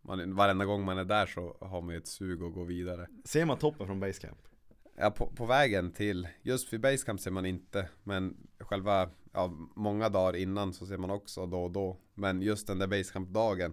man 0.00 0.34
Varenda 0.34 0.64
gång 0.64 0.84
man 0.84 0.98
är 0.98 1.04
där 1.04 1.26
så 1.26 1.58
har 1.60 1.82
man 1.82 1.94
ju 1.94 1.98
ett 1.98 2.06
sug 2.06 2.42
att 2.42 2.54
gå 2.54 2.64
vidare 2.64 3.06
Ser 3.24 3.44
man 3.44 3.58
toppen 3.58 3.86
från 3.86 4.00
basecamp? 4.00 4.48
Ja, 5.00 5.10
på, 5.10 5.26
på 5.26 5.46
vägen 5.46 5.92
till 5.92 6.28
Just 6.42 6.72
vid 6.72 6.80
basecamp 6.80 7.20
ser 7.20 7.30
man 7.30 7.46
inte 7.46 7.88
Men 8.02 8.36
själva 8.58 9.10
ja, 9.32 9.52
Många 9.76 10.08
dagar 10.08 10.36
innan 10.36 10.72
så 10.72 10.86
ser 10.86 10.98
man 10.98 11.10
också 11.10 11.46
då 11.46 11.62
och 11.62 11.70
då. 11.70 12.00
Men 12.14 12.42
just 12.42 12.66
den 12.66 12.78
där 12.78 12.86
basecamp-dagen 12.86 13.72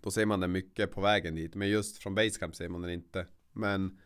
Då 0.00 0.10
ser 0.10 0.26
man 0.26 0.40
den 0.40 0.52
mycket 0.52 0.90
på 0.92 1.00
vägen 1.00 1.34
dit. 1.34 1.54
Men 1.54 1.68
just 1.68 1.98
från 1.98 2.14
basecamp 2.14 2.56
ser 2.56 2.68
man 2.68 2.82
den 2.82 2.90
inte. 2.90 3.26
Men 3.52 4.00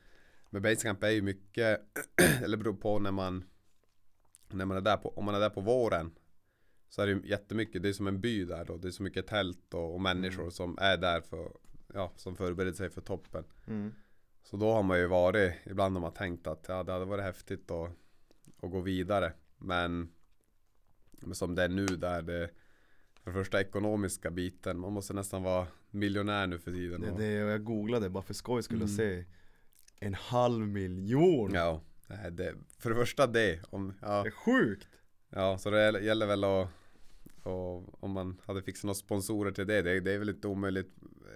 Med 0.51 0.63
basecamp 0.63 1.03
är 1.03 1.11
ju 1.11 1.23
mycket 1.23 1.81
Eller 2.43 2.57
beror 2.57 2.75
på 2.75 2.99
när 2.99 3.13
man 3.13 3.45
När 4.51 4.65
man 4.65 4.77
är 4.77 4.81
där 4.81 4.97
på 4.97 5.09
Om 5.09 5.25
man 5.25 5.35
är 5.35 5.41
där 5.41 5.51
på 5.51 5.61
våren 5.61 6.15
Så 6.89 7.03
är 7.03 7.07
det 7.07 7.29
jättemycket 7.29 7.83
Det 7.83 7.89
är 7.89 7.93
som 7.93 8.07
en 8.07 8.21
by 8.21 8.45
där 8.45 8.65
då. 8.65 8.77
Det 8.77 8.89
är 8.89 8.93
så 8.93 9.03
mycket 9.03 9.27
tält 9.27 9.75
och, 9.75 9.95
och 9.95 10.01
människor 10.01 10.43
Mm. 10.43 10.51
som 10.51 10.79
är 10.81 10.97
där 10.97 11.21
för 11.21 11.53
Ja, 11.95 12.13
som 12.17 12.37
förbereder 12.37 12.73
sig 12.73 12.91
för 12.91 13.01
toppen. 13.01 13.45
Mm. 13.67 13.93
Så 14.51 14.57
då 14.57 14.73
har 14.73 14.83
man 14.83 14.99
ju 14.99 15.07
varit, 15.07 15.55
ibland 15.65 15.97
har 15.97 16.01
man 16.01 16.13
tänkt 16.13 16.47
att 16.47 16.65
ja, 16.69 16.83
det 16.83 16.93
hade 16.93 17.05
varit 17.05 17.25
häftigt 17.25 17.71
att, 17.71 17.91
att 18.63 18.71
gå 18.71 18.81
vidare. 18.81 19.33
Men, 19.59 20.09
men 21.11 21.35
som 21.35 21.55
det 21.55 21.63
är 21.63 21.69
nu 21.69 21.87
där 21.87 22.23
det 22.23 22.51
för 23.23 23.31
det 23.31 23.35
första 23.35 23.61
ekonomiska 23.61 24.31
biten, 24.31 24.79
man 24.79 24.93
måste 24.93 25.15
nästan 25.15 25.43
vara 25.43 25.67
miljonär 25.91 26.47
nu 26.47 26.59
för 26.59 26.71
tiden. 26.73 27.01
Det 27.01 27.11
det 27.19 27.33
jag 27.33 27.65
googlade 27.65 28.11
bara 28.11 28.23
för 28.23 28.35
skoj 28.35 28.63
skulle 28.63 28.85
Mm. 28.85 28.97
se 28.97 29.25
En 30.01 30.15
halv 30.15 30.69
miljon! 30.69 31.51
Ja, 31.55 31.81
det, 32.31 32.55
för 32.79 32.91
det 32.91 32.97
första 32.97 33.27
det. 33.27 33.61
Om, 33.71 33.95
ja, 34.03 34.23
Det 34.23 34.29
är 34.29 34.31
sjukt! 34.31 34.89
ja, 35.31 35.59
så 35.59 35.71
det 35.71 36.01
gäller 36.01 36.27
väl 36.27 36.45
att 36.45 36.69
och 37.47 38.05
om 38.05 38.11
man 38.11 38.41
hade 38.47 38.63
fixat 38.63 38.85
några 38.85 38.95
sponsorer 38.95 39.53
till 39.53 39.67
det, 39.67 39.83
det, 39.83 40.01
det 40.01 40.13
är 40.13 40.19
väl 40.19 40.29
inte 40.29 40.49
omöjligt 40.49 40.95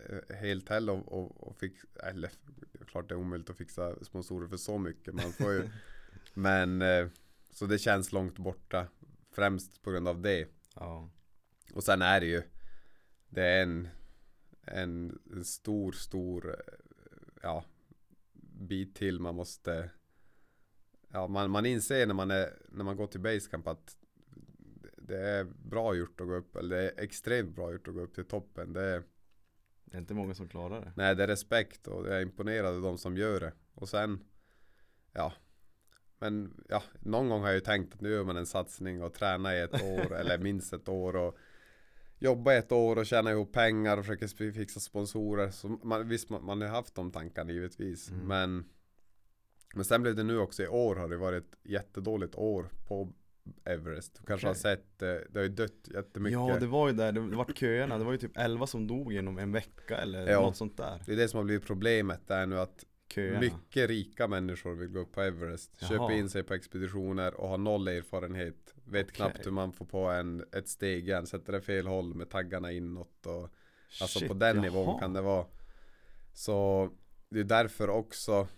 eh, 0.09 0.37
helt 0.37 0.69
heller 0.69 0.93
och, 0.93 1.13
och, 1.13 1.49
och 1.49 1.57
fix, 1.57 1.85
eller 2.03 2.31
klart 2.87 3.09
det 3.09 3.15
är 3.15 3.19
omöjligt 3.19 3.51
att 3.51 3.57
fixa 3.57 4.05
sponsorer 4.05 4.49
för 4.49 4.57
så 4.57 4.79
mycket. 4.79 5.15
Man 5.15 5.33
får 5.33 5.53
ju, 5.53 5.69
men 6.35 6.83
eh, 6.83 7.09
så 7.51 7.67
det 7.67 7.79
känns 7.79 8.13
långt 8.13 8.39
borta 8.39 8.87
främst 9.31 9.83
på 9.83 9.91
grund 9.91 10.09
av 10.09 10.21
det. 10.23 10.49
Ja, 10.75 11.11
Och 11.75 11.85
sen 11.85 12.03
är 12.03 12.21
det 12.21 12.27
ju 12.27 12.43
Det 13.29 13.43
är 13.43 13.63
en 13.63 13.89
En, 14.63 15.19
en 15.33 15.45
stor, 15.45 15.93
stor 15.93 16.51
eh, 16.51 16.75
Ja 17.43 17.65
Bit 18.61 18.95
till 18.95 19.21
man 19.21 19.35
måste 19.35 19.91
Ja 21.09 21.29
man, 21.29 21.51
man 21.51 21.67
inser 21.67 22.07
när 22.07 22.15
man 22.15 22.31
är 22.31 22.53
När 22.69 22.85
man 22.85 22.97
går 22.97 23.07
till 23.07 23.21
basecamp 23.21 23.67
att 23.67 23.97
Det 25.11 25.29
är 25.29 25.45
bra 25.45 25.95
gjort 25.95 26.21
att 26.21 26.27
gå 26.27 26.35
upp 26.35 26.57
Eller 26.57 26.77
det 26.77 26.83
är 26.91 27.05
extremt 27.05 27.55
bra 27.57 27.73
gjort 27.73 27.89
att 27.89 27.95
gå 27.95 28.01
upp 28.01 28.15
till 28.15 28.25
toppen. 28.25 28.73
Det 28.73 28.83
är 28.85 29.03
det 29.85 29.97
är 29.97 30.01
inte 30.01 30.15
många 30.15 30.35
som 30.35 30.49
klarar 30.49 30.81
det. 30.81 30.93
Nej 30.97 31.15
det 31.17 31.23
är 31.23 31.27
respekt 31.27 31.87
och 31.89 32.07
jag 32.09 32.17
är 32.17 32.21
imponerad 32.23 32.75
av 32.75 32.83
de 32.83 32.99
som 32.99 33.17
gör 33.17 33.41
det. 33.41 33.53
Och 33.75 33.89
sen 33.89 34.25
Ja. 35.13 35.33
Men 36.19 36.65
ja, 36.69 36.83
någon 37.01 37.29
gång 37.29 37.41
har 37.41 37.49
jag 37.49 37.55
ju 37.55 37.61
tänkt 37.61 37.95
att 37.95 38.01
nu 38.01 38.11
gör 38.11 38.25
man 38.25 38.37
en 38.37 38.47
satsning 38.47 39.03
och 39.03 39.15
tränar 39.15 39.55
i 39.55 39.61
ett 39.61 39.83
år 39.83 40.15
eller 40.15 40.39
minst 40.39 40.73
ett 40.73 40.89
år 40.89 41.17
och 41.17 41.37
Jobba 42.23 42.55
ett 42.55 42.73
år 42.73 42.99
och 42.99 43.07
tjäna 43.07 43.31
ihop 43.31 43.53
pengar 43.53 43.97
och 43.99 44.05
försöka 44.05 44.27
sp- 44.27 44.53
fixa 44.53 44.81
sponsorer. 44.81 45.51
Så 45.51 45.69
man, 45.69 46.09
Visst 46.09 46.31
man, 46.31 46.45
man 46.45 46.61
har 46.61 46.69
haft 46.69 46.95
de 46.95 47.13
tankarna 47.13 47.53
givetvis 47.53 48.11
Mm. 48.11 48.27
men 48.27 48.65
Men 49.75 49.85
sen 49.85 50.03
blev 50.03 50.15
det 50.17 50.23
nu 50.23 50.39
också 50.39 50.63
i 50.63 50.69
år 50.69 50.97
har 50.97 51.09
det 51.09 51.17
varit 51.17 51.45
ett 51.45 51.59
jättedåligt 51.63 52.35
år 52.35 52.71
på 52.89 53.13
Everest. 53.65 54.15
Du 54.21 54.27
kanske 54.27 54.47
Okej. 54.47 54.49
har 54.49 54.77
sett, 54.77 55.03
eh, 55.03 55.09
det 55.09 55.39
har 55.39 55.43
ju 55.43 55.49
dött 55.49 55.89
jättemycket. 55.95 56.33
Ja 56.39 56.57
det 56.61 56.67
var 56.67 56.89
ju 56.89 56.95
där, 56.95 57.13
det 57.13 57.21
vart 57.21 57.59
köerna, 57.59 57.99
det 57.99 58.05
var 58.05 58.13
ju 58.13 58.19
typ 58.19 58.37
11 58.37 58.67
som 58.67 58.87
dog 58.87 59.13
inom 59.13 59.39
en 59.39 59.53
vecka 59.53 59.97
eller 59.97 60.31
Ja. 60.31 60.41
något 60.41 60.57
sånt 60.57 60.77
där 60.77 61.03
Det 61.07 61.13
är 61.13 61.17
det 61.17 61.29
som 61.29 61.39
har 61.39 61.45
blivit 61.45 61.67
problemet 61.67 62.29
där 62.29 62.47
nu 62.47 62.59
att 62.59 62.85
Köerna 63.15 63.41
mycket 63.41 63.89
rika 63.89 64.29
människor 64.29 64.75
vill 64.75 64.89
gå 64.89 65.01
upp 65.01 65.13
på 65.13 65.21
Everest. 65.23 65.71
Jaha. 65.79 65.89
Köper 65.91 66.13
in 66.13 66.29
sig 66.31 66.43
på 66.43 66.55
expeditioner 66.55 67.35
och 67.35 67.49
har 67.49 67.59
noll 67.59 67.89
erfarenhet. 67.89 68.75
Vet 68.85 69.07
Okej. 69.07 69.17
knappt 69.17 69.47
hur 69.47 69.51
man 69.51 69.73
får 69.73 69.85
på 69.85 69.99
en, 70.07 70.45
ett 70.53 70.69
steg 70.69 71.09
igen. 71.09 71.27
Sätter 71.27 71.53
det 71.53 71.61
fel 71.61 71.87
håll 71.87 72.15
med 72.15 72.31
taggarna 72.31 72.73
inåt. 72.73 73.27
Och, 73.27 73.49
alltså 74.01 74.19
Shit, 74.19 74.29
på 74.29 74.35
den 74.35 74.57
jaha. 74.57 74.63
nivån 74.63 74.99
kan 75.01 75.13
det 75.13 75.21
vara. 75.23 75.47
Så 76.33 76.91
det 77.29 77.41
är 77.41 77.45
därför 77.45 77.89
också 77.91 78.49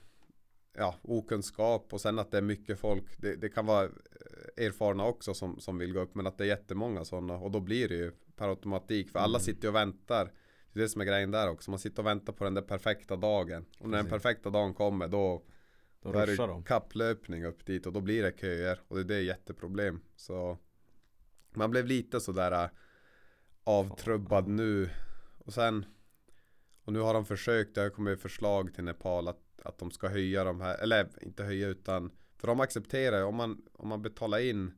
ja, 0.75 0.95
okunskap 1.03 1.93
och 1.93 2.01
sen 2.01 2.19
att 2.19 2.31
det 2.31 2.39
är 2.39 2.43
mycket 2.43 2.79
folk. 2.79 3.05
Det, 3.19 3.37
det 3.37 3.49
kan 3.49 3.67
vara 3.67 3.85
eh, 3.85 4.67
erfarna 4.67 5.05
också 5.07 5.35
som, 5.35 5.61
som 5.61 5.79
vill 5.79 5.93
gå 5.93 6.01
upp 6.01 6.15
men 6.15 6.27
att 6.27 6.39
det 6.39 6.45
är 6.45 6.49
jättemånga 6.49 7.05
sådana 7.05 7.35
och 7.35 7.51
då 7.51 7.61
blir 7.61 7.89
det 7.89 7.95
ju 7.95 8.13
per 8.37 8.49
automatik 8.49 9.11
för 9.11 9.19
alla 9.19 9.39
Mm. 9.39 9.41
sitter 9.41 9.63
ju 9.63 9.69
och 9.69 9.75
väntar. 9.75 10.33
Det 10.73 10.81
är 10.81 10.83
det 10.83 10.89
som 10.89 11.01
är 11.01 11.05
grejen 11.05 11.31
där 11.31 11.49
också. 11.51 11.71
Man 11.71 11.79
sitter 11.79 12.03
och 12.03 12.07
väntar 12.07 12.33
på 12.33 12.45
den 12.45 12.55
där 12.55 12.63
perfekta 12.63 13.17
dagen. 13.17 13.65
Och 13.79 13.89
när 13.89 13.99
den 13.99 14.07
perfekta 14.07 14.51
dagen 14.51 14.75
kommer 14.75 15.09
då, 15.09 15.43
Då 16.01 16.13
då 16.13 16.19
är 16.19 16.27
det 16.27 16.37
de 16.37 16.63
kapplöpning 16.65 17.45
upp 17.45 17.67
dit 17.67 17.87
och 17.87 17.93
då 17.93 18.01
blir 18.01 18.23
det 18.23 18.41
köer 18.41 18.81
och 18.89 18.97
det, 18.97 19.05
det 19.05 19.15
är 19.15 19.21
jätteproblem. 19.21 20.01
Så 20.17 20.59
man 21.55 21.71
blev 21.71 21.87
lite 21.87 22.21
sådär 22.21 22.65
äh, 22.65 22.71
avtrubbad 23.65 24.49
nu. 24.49 24.91
Och 25.39 25.53
sen 25.53 25.85
och 26.85 26.93
nu 26.93 26.99
har 26.99 27.15
de 27.15 27.25
försökt, 27.25 27.75
det 27.75 27.81
har 27.81 27.91
kommit 27.91 28.21
förslag 28.21 28.75
till 28.75 28.85
Nepal 28.85 29.29
att, 29.29 29.52
att 29.65 29.79
de 29.79 29.91
ska 29.91 30.09
höja 30.09 30.45
de 30.45 30.61
här, 30.61 30.79
eller 30.79 31.09
inte 31.23 31.45
höja 31.45 31.69
utan 31.69 32.11
för 32.37 32.47
de 32.47 32.61
accepterar 32.61 33.23
om 33.25 33.35
man, 33.35 33.63
om 33.73 33.89
man 33.89 34.03
betalar 34.03 34.39
in 34.39 34.73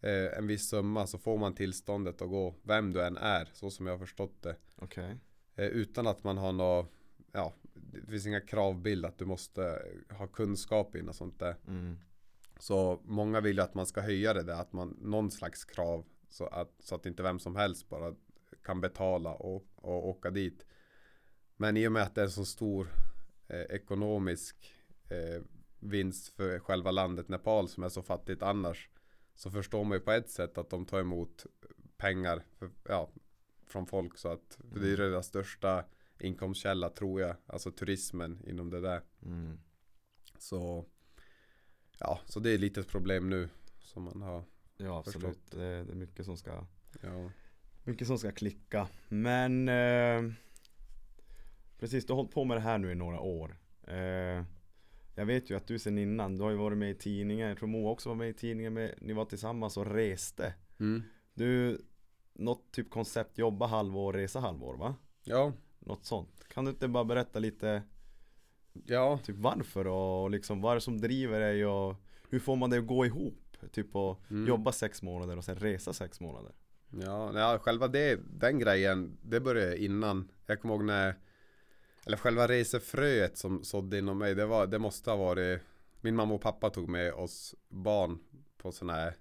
eh, 0.00 0.38
en 0.38 0.46
viss 0.46 0.68
summa 0.68 1.06
så 1.06 1.18
får 1.18 1.38
man 1.38 1.54
tillståndet 1.54 2.22
att 2.22 2.28
gå 2.28 2.54
vem 2.62 2.92
du 2.92 3.02
än 3.02 3.16
är, 3.16 3.48
så 3.52 3.70
som 3.70 3.86
jag 3.86 3.92
har 3.92 3.98
förstått 3.98 4.42
det. 4.42 4.56
Okej 4.76 5.16
Eh, 5.60 5.66
utan 5.66 6.06
att 6.06 6.24
man 6.24 6.38
har 6.38 6.52
något, 6.52 6.92
ja, 7.32 7.54
det 7.74 8.10
finns 8.10 8.26
inga 8.26 8.40
kravbild 8.40 9.04
att 9.04 9.18
du 9.18 9.24
måste 9.24 9.82
ha 10.10 10.26
kunskap 10.26 10.96
i 10.96 11.02
något 11.02 11.16
sånt 11.16 11.38
där. 11.38 11.56
mm. 11.66 11.98
Så 12.58 13.00
många 13.04 13.40
vill 13.40 13.56
ju 13.56 13.62
att 13.62 13.74
man 13.74 13.86
ska 13.86 14.00
höja 14.00 14.34
det 14.34 14.42
där, 14.42 14.60
att 14.60 14.72
man, 14.72 14.96
någon 15.00 15.30
slags 15.30 15.64
krav 15.64 16.04
så 16.28 16.46
att, 16.46 16.74
så 16.78 16.94
att 16.94 17.06
inte 17.06 17.22
vem 17.22 17.38
som 17.38 17.56
helst 17.56 17.88
bara 17.88 18.14
kan 18.62 18.80
betala 18.80 19.34
och, 19.34 19.66
och 19.76 20.08
åka 20.08 20.30
dit. 20.30 20.66
Men 21.56 21.76
i 21.76 21.88
och 21.88 21.92
med 21.92 22.02
att 22.02 22.14
det 22.14 22.20
är 22.20 22.24
en 22.24 22.30
så 22.30 22.44
stor 22.44 22.88
eh, 23.50 23.60
ekonomisk 23.60 24.74
eh, 25.08 25.42
vinst 25.78 26.28
för 26.28 26.58
själva 26.58 26.90
landet 26.90 27.28
Nepal 27.28 27.68
som 27.68 27.82
är 27.82 27.88
så 27.88 28.02
fattigt 28.02 28.42
annars 28.42 28.88
så 29.34 29.50
förstår 29.50 29.84
man 29.84 29.98
ju 29.98 30.00
på 30.00 30.12
ett 30.12 30.30
sätt 30.30 30.58
att 30.58 30.70
de 30.70 30.86
tar 30.86 31.00
emot 31.00 31.46
pengar 31.96 32.42
för, 32.58 32.70
ja, 32.88 33.10
från 33.66 33.86
folk 33.86 34.18
så 34.18 34.28
att 34.28 34.58
för 34.72 34.80
det 34.80 34.92
är 34.92 34.96
deras 34.96 35.26
största 35.26 35.84
inkomstkälla 36.18 36.90
tror 36.90 37.20
jag, 37.20 37.36
alltså 37.46 37.70
turismen 37.70 38.42
inom 38.46 38.70
det 38.70 38.80
där. 38.80 39.02
Mm. 39.22 39.60
Så 40.38 40.86
Ja, 41.98 42.20
så 42.26 42.40
det 42.40 42.50
är 42.50 42.58
lite 42.58 42.80
ett 42.80 42.88
problem 42.88 43.30
nu 43.30 43.48
som 43.80 44.02
man 44.02 44.22
har 44.22 44.44
Ja 44.76 44.98
absolut, 44.98 45.26
Förstått. 45.26 45.50
det, 45.50 45.84
det 45.84 45.92
är 45.92 45.96
mycket 45.96 46.24
som 46.24 46.36
ska 46.36 46.66
Ja, 47.02 47.30
Mycket 47.84 48.06
som 48.06 48.18
ska 48.18 48.32
klicka 48.32 48.88
Men 49.08 49.68
eh, 49.68 50.32
Precis, 51.80 52.06
du 52.06 52.12
har 52.12 52.16
hållit 52.16 52.34
på 52.34 52.44
med 52.44 52.56
det 52.56 52.60
här 52.60 52.78
nu 52.78 52.92
i 52.92 52.94
några 52.94 53.20
år 53.20 53.56
eh, 53.86 54.42
Jag 55.14 55.26
vet 55.26 55.50
ju 55.50 55.56
att 55.56 55.66
du 55.66 55.78
sen 55.78 55.98
innan, 55.98 56.36
du 56.36 56.42
har 56.44 56.50
ju 56.50 56.56
varit 56.56 56.78
med 56.78 56.90
i 56.90 56.94
tidningen 56.94 57.48
Jag 57.48 57.58
tror 57.58 57.68
Moa 57.68 57.90
också 57.90 58.08
var 58.08 58.16
med 58.16 58.28
i 58.28 58.34
tidningen 58.34 58.74
med, 58.74 58.94
Ni 59.00 59.12
var 59.12 59.24
tillsammans 59.24 59.76
och 59.76 59.86
reste 59.86 60.54
mm. 60.80 61.02
Du 61.34 61.80
Något 62.34 62.72
typ 62.72 62.90
koncept, 62.90 63.38
jobba 63.38 63.66
halvår, 63.66 64.12
resa 64.12 64.40
halvår 64.40 64.76
va? 64.76 64.94
ja, 65.24 65.52
Något 65.78 66.04
sånt 66.04 66.44
Kan 66.48 66.64
du 66.64 66.70
inte 66.70 66.88
bara 66.88 67.04
berätta 67.04 67.38
lite 67.38 67.82
ja, 68.86 69.18
Typ 69.24 69.36
varför 69.36 69.86
och 69.86 70.30
liksom 70.30 70.60
vad 70.60 70.70
är 70.72 70.74
det 70.74 70.80
som 70.80 71.00
driver 71.00 71.40
dig 71.40 71.66
och 71.66 71.94
Hur 72.30 72.38
får 72.38 72.56
man 72.56 72.70
det 72.70 72.78
att 72.78 72.86
gå 72.86 73.06
ihop? 73.06 73.56
Typ 73.72 73.96
att 73.96 74.30
Mm. 74.30 74.48
jobba 74.48 74.72
sex 74.72 75.02
månader 75.02 75.36
och 75.36 75.44
sen 75.44 75.56
resa 75.56 75.92
sex 75.92 76.20
månader 76.20 76.52
ja, 77.02 77.32
ja, 77.34 77.58
själva 77.58 77.88
det, 77.88 78.20
den 78.38 78.58
grejen, 78.58 79.18
det 79.22 79.40
började 79.40 79.84
innan. 79.84 80.30
Jag 80.46 80.60
kommer 80.60 80.74
ihåg 80.74 80.84
när, 80.84 81.14
eller 82.06 82.16
själva 82.16 82.48
resefröet 82.48 83.38
som 83.38 83.64
sådde 83.64 83.98
inom 83.98 84.18
mig, 84.18 84.34
det, 84.34 84.46
var, 84.46 84.66
det 84.66 84.78
måste 84.78 85.10
ha 85.10 85.16
varit, 85.16 85.60
min 86.00 86.16
mamma 86.16 86.34
och 86.34 86.40
pappa 86.40 86.70
tog 86.70 86.88
med 86.88 87.12
oss 87.12 87.54
barn 87.68 88.18
på 88.56 88.72
sådana 88.72 88.98
här, 88.98 89.16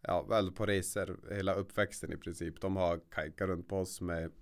ja, 0.00 0.22
väl 0.22 0.52
på 0.52 0.66
resor 0.66 1.20
hela 1.30 1.54
uppväxten 1.54 2.12
i 2.12 2.16
princip. 2.16 2.60
De 2.60 2.76
har 2.76 3.00
kajkat 3.10 3.48
runt 3.48 3.68
på 3.68 3.78
oss 3.78 4.00
med, 4.00 4.32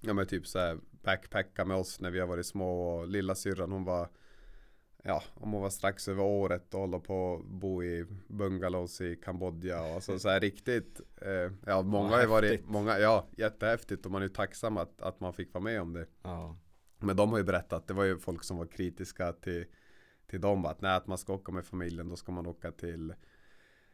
ja 0.00 0.12
men 0.12 0.26
typ 0.26 0.46
så 0.46 0.58
här 0.58 0.78
backpacka 0.90 1.64
med 1.64 1.76
oss 1.76 2.00
när 2.00 2.10
vi 2.10 2.20
har 2.20 2.26
varit 2.26 2.46
små 2.46 2.80
och 2.80 3.08
lilla 3.08 3.34
syrran 3.34 3.72
hon 3.72 3.84
var 3.84 4.08
Ja, 5.02 5.22
om 5.34 5.52
hon 5.52 5.62
var 5.62 5.70
strax 5.70 6.08
över 6.08 6.22
året 6.22 6.74
och 6.74 6.80
håller 6.80 6.98
på 6.98 7.34
att 7.34 7.44
bo 7.44 7.82
i 7.82 8.06
bungalows 8.28 9.00
i 9.00 9.16
Kambodja 9.16 9.82
och 9.96 10.02
så, 10.02 10.18
så 10.18 10.28
här 10.28 10.40
riktigt 10.40 11.00
eh, 11.22 11.52
Ja, 11.66 11.82
många 11.82 12.16
har 12.16 12.26
varit, 12.26 12.68
många, 12.68 12.98
ja 12.98 13.26
jättehäftigt 13.36 14.06
och 14.06 14.12
man 14.12 14.22
är 14.22 14.28
tacksam 14.28 14.76
att, 14.76 15.02
att 15.02 15.20
man 15.20 15.32
fick 15.32 15.54
vara 15.54 15.64
med 15.64 15.80
om 15.82 15.92
det. 15.92 16.06
Ja 16.22 16.56
Men 17.00 17.16
de 17.16 17.30
har 17.30 17.38
ju 17.38 17.44
berättat, 17.44 17.86
det 17.88 17.94
var 17.94 18.04
ju 18.04 18.18
folk 18.18 18.44
som 18.44 18.56
var 18.56 18.66
kritiska 18.66 19.32
till 19.32 19.64
Till 20.26 20.40
dem 20.40 20.64
att 20.66 20.80
nej, 20.80 20.96
att 20.96 21.06
man 21.06 21.18
ska 21.18 21.32
åka 21.34 21.52
med 21.52 21.64
familjen 21.66 22.08
då 22.08 22.16
ska 22.16 22.32
man 22.32 22.46
åka 22.46 22.72
till 22.72 23.14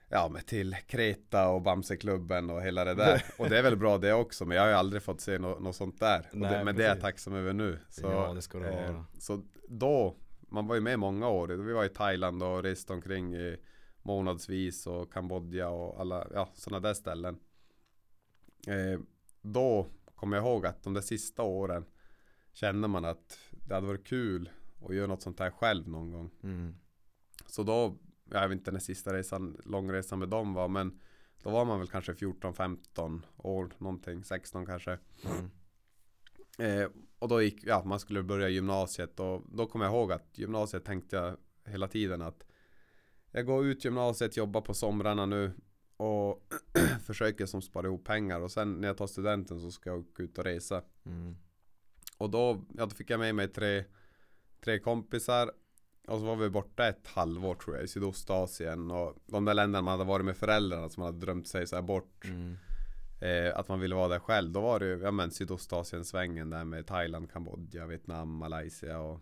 Ja 0.09 0.29
men 0.33 0.43
till 0.43 0.77
Kreta 0.87 1.49
och 1.49 1.63
Bamseklubben 1.63 2.51
och 2.51 2.63
hela 2.63 2.85
det 2.85 2.95
där. 2.95 3.23
Och 3.39 3.49
det 3.51 3.59
är 3.59 3.63
väl 3.63 3.77
bra 3.77 3.99
det 3.99 4.13
också 4.13 4.45
men 4.45 4.57
jag 4.57 4.63
har 4.65 4.69
ju 4.71 4.75
aldrig 4.75 5.03
fått 5.03 5.21
se 5.21 5.39
något 5.39 5.63
nå 5.63 5.73
sånt 5.73 6.01
där. 6.01 6.29
Nej, 6.33 6.51
det, 6.53 6.65
Men 6.65 6.77
det 6.77 6.83
är 6.85 6.89
jag 6.89 6.97
precis. 6.97 7.03
tacksam 7.03 7.35
över 7.35 7.53
nu. 7.53 7.79
Så, 7.89 8.07
Ja, 8.07 8.33
det 8.35 8.43
ska 8.43 8.59
det 8.59 8.69
eh, 8.69 8.93
vara. 8.93 9.05
Så 9.19 9.43
då, 9.69 10.17
man 10.41 10.67
var 10.67 10.75
ju 10.75 10.81
med 10.81 10.99
många 10.99 11.29
år. 11.29 11.49
Vi 11.49 11.73
var 11.73 11.85
i 11.85 11.89
Thailand 11.89 12.43
och 12.43 12.63
reste 12.63 12.93
omkring 12.93 13.35
i 13.35 13.57
månadsvis 14.03 14.87
och 14.87 15.13
Kambodja 15.13 15.69
och 15.69 16.01
alla, 16.01 16.27
ja 16.35 16.49
sådana 16.55 16.81
där 16.81 16.95
ställen. 16.95 17.39
Eh, 18.67 19.01
Då 19.43 19.87
kommer 20.15 20.37
jag 20.37 20.47
ihåg 20.47 20.67
att 20.67 20.83
de 20.83 20.95
där 20.95 21.01
sista 21.01 21.43
åren 21.43 21.85
Kände 22.57 22.89
man 22.89 23.05
att 23.05 23.39
det 23.51 23.75
hade 23.75 23.87
varit 23.87 24.07
kul 24.07 24.51
att 24.89 24.95
göra 24.95 25.07
något 25.07 25.23
sånt 25.23 25.41
här 25.41 25.51
själv 25.51 25.89
någon 25.89 26.11
gång 26.11 26.31
mm. 26.43 26.75
Så 27.47 27.63
då, 27.63 27.99
jag 28.31 28.49
vet 28.49 28.59
inte 28.59 28.73
när 28.73 28.81
sista 28.81 29.13
resan, 29.13 29.61
långresan 29.65 30.19
med 30.19 30.29
dem 30.29 30.55
var 30.55 30.69
men 30.69 31.01
Då 31.43 31.51
var 31.51 31.65
man 31.65 31.79
väl 31.79 31.89
kanske 31.89 32.13
14-15 32.13 33.23
år 33.37 33.71
någonting, 33.79 34.25
16 34.25 34.67
kanske 34.67 34.99
Mm. 35.25 35.51
eh, 36.59 36.89
Och 37.19 37.29
då 37.29 37.43
gick, 37.43 37.65
ja 37.65 37.85
man 37.85 38.01
skulle 38.01 38.23
börja 38.23 38.49
gymnasiet 38.49 39.21
och 39.21 39.43
då 39.53 39.67
kommer 39.67 39.85
jag 39.85 39.95
ihåg 39.95 40.13
att 40.13 40.39
gymnasiet 40.39 40.85
tänkte 40.85 41.17
jag 41.17 41.37
hela 41.65 41.89
tiden 41.89 42.23
att 42.23 42.47
Jag 43.31 43.47
går 43.47 43.67
ut 43.67 43.85
gymnasiet, 43.85 44.37
jobbar 44.37 44.61
på 44.61 44.75
somrarna 44.75 45.27
nu 45.27 45.53
och 45.97 46.53
försöker 47.07 47.47
som 47.47 47.63
spara 47.63 47.87
ihop 47.87 48.05
pengar 48.05 48.41
och 48.41 48.51
sen 48.51 48.81
när 48.81 48.89
jag 48.89 48.97
tar 48.97 49.07
studenten 49.07 49.61
så 49.61 49.71
ska 49.71 49.91
jag 49.91 49.99
åka 49.99 50.23
ut 50.23 50.39
och 50.39 50.45
resa 50.45 50.83
Mm. 51.05 51.37
Och 52.19 52.31
då, 52.31 52.65
ja, 52.77 52.87
då 52.87 52.91
fick 52.91 53.11
jag 53.11 53.21
med 53.21 53.35
mig 53.35 53.49
tre, 53.49 53.85
tre 54.65 54.79
kompisar. 54.79 55.51
Och 56.09 56.19
så 56.19 56.25
var 56.25 56.37
vi 56.37 56.51
borta 56.51 56.89
ett 56.89 57.07
halvår 57.07 57.55
tror 57.55 57.77
jag 57.77 57.85
i 57.85 57.89
Sydostasien. 57.89 58.91
Och 58.91 59.15
de 59.27 59.45
där 59.45 59.55
länderna 59.55 59.83
man 59.83 59.93
hade 59.99 60.09
varit 60.09 60.25
med 60.27 60.37
föräldrarna 60.37 60.89
som 60.89 61.03
hade 61.03 61.19
drömt 61.19 61.49
sig 61.49 61.67
så 61.67 61.77
här 61.77 61.83
bort. 61.83 62.25
Mm. 62.25 62.57
eh, 63.21 63.59
Att 63.59 63.69
man 63.69 63.81
ville 63.81 63.95
vara 63.95 64.09
där 64.09 64.19
själv. 64.19 64.53
Då 64.53 64.61
var 64.61 64.81
det 64.81 64.87
ju, 64.87 64.99
ja 65.03 65.11
men 65.11 65.31
Sydostasien-svängen 65.31 66.51
där 66.51 66.65
med 66.65 66.87
Thailand, 66.87 67.31
Kambodja, 67.33 67.87
Vietnam, 67.87 68.29
Malaysia 68.37 68.99
och 69.01 69.21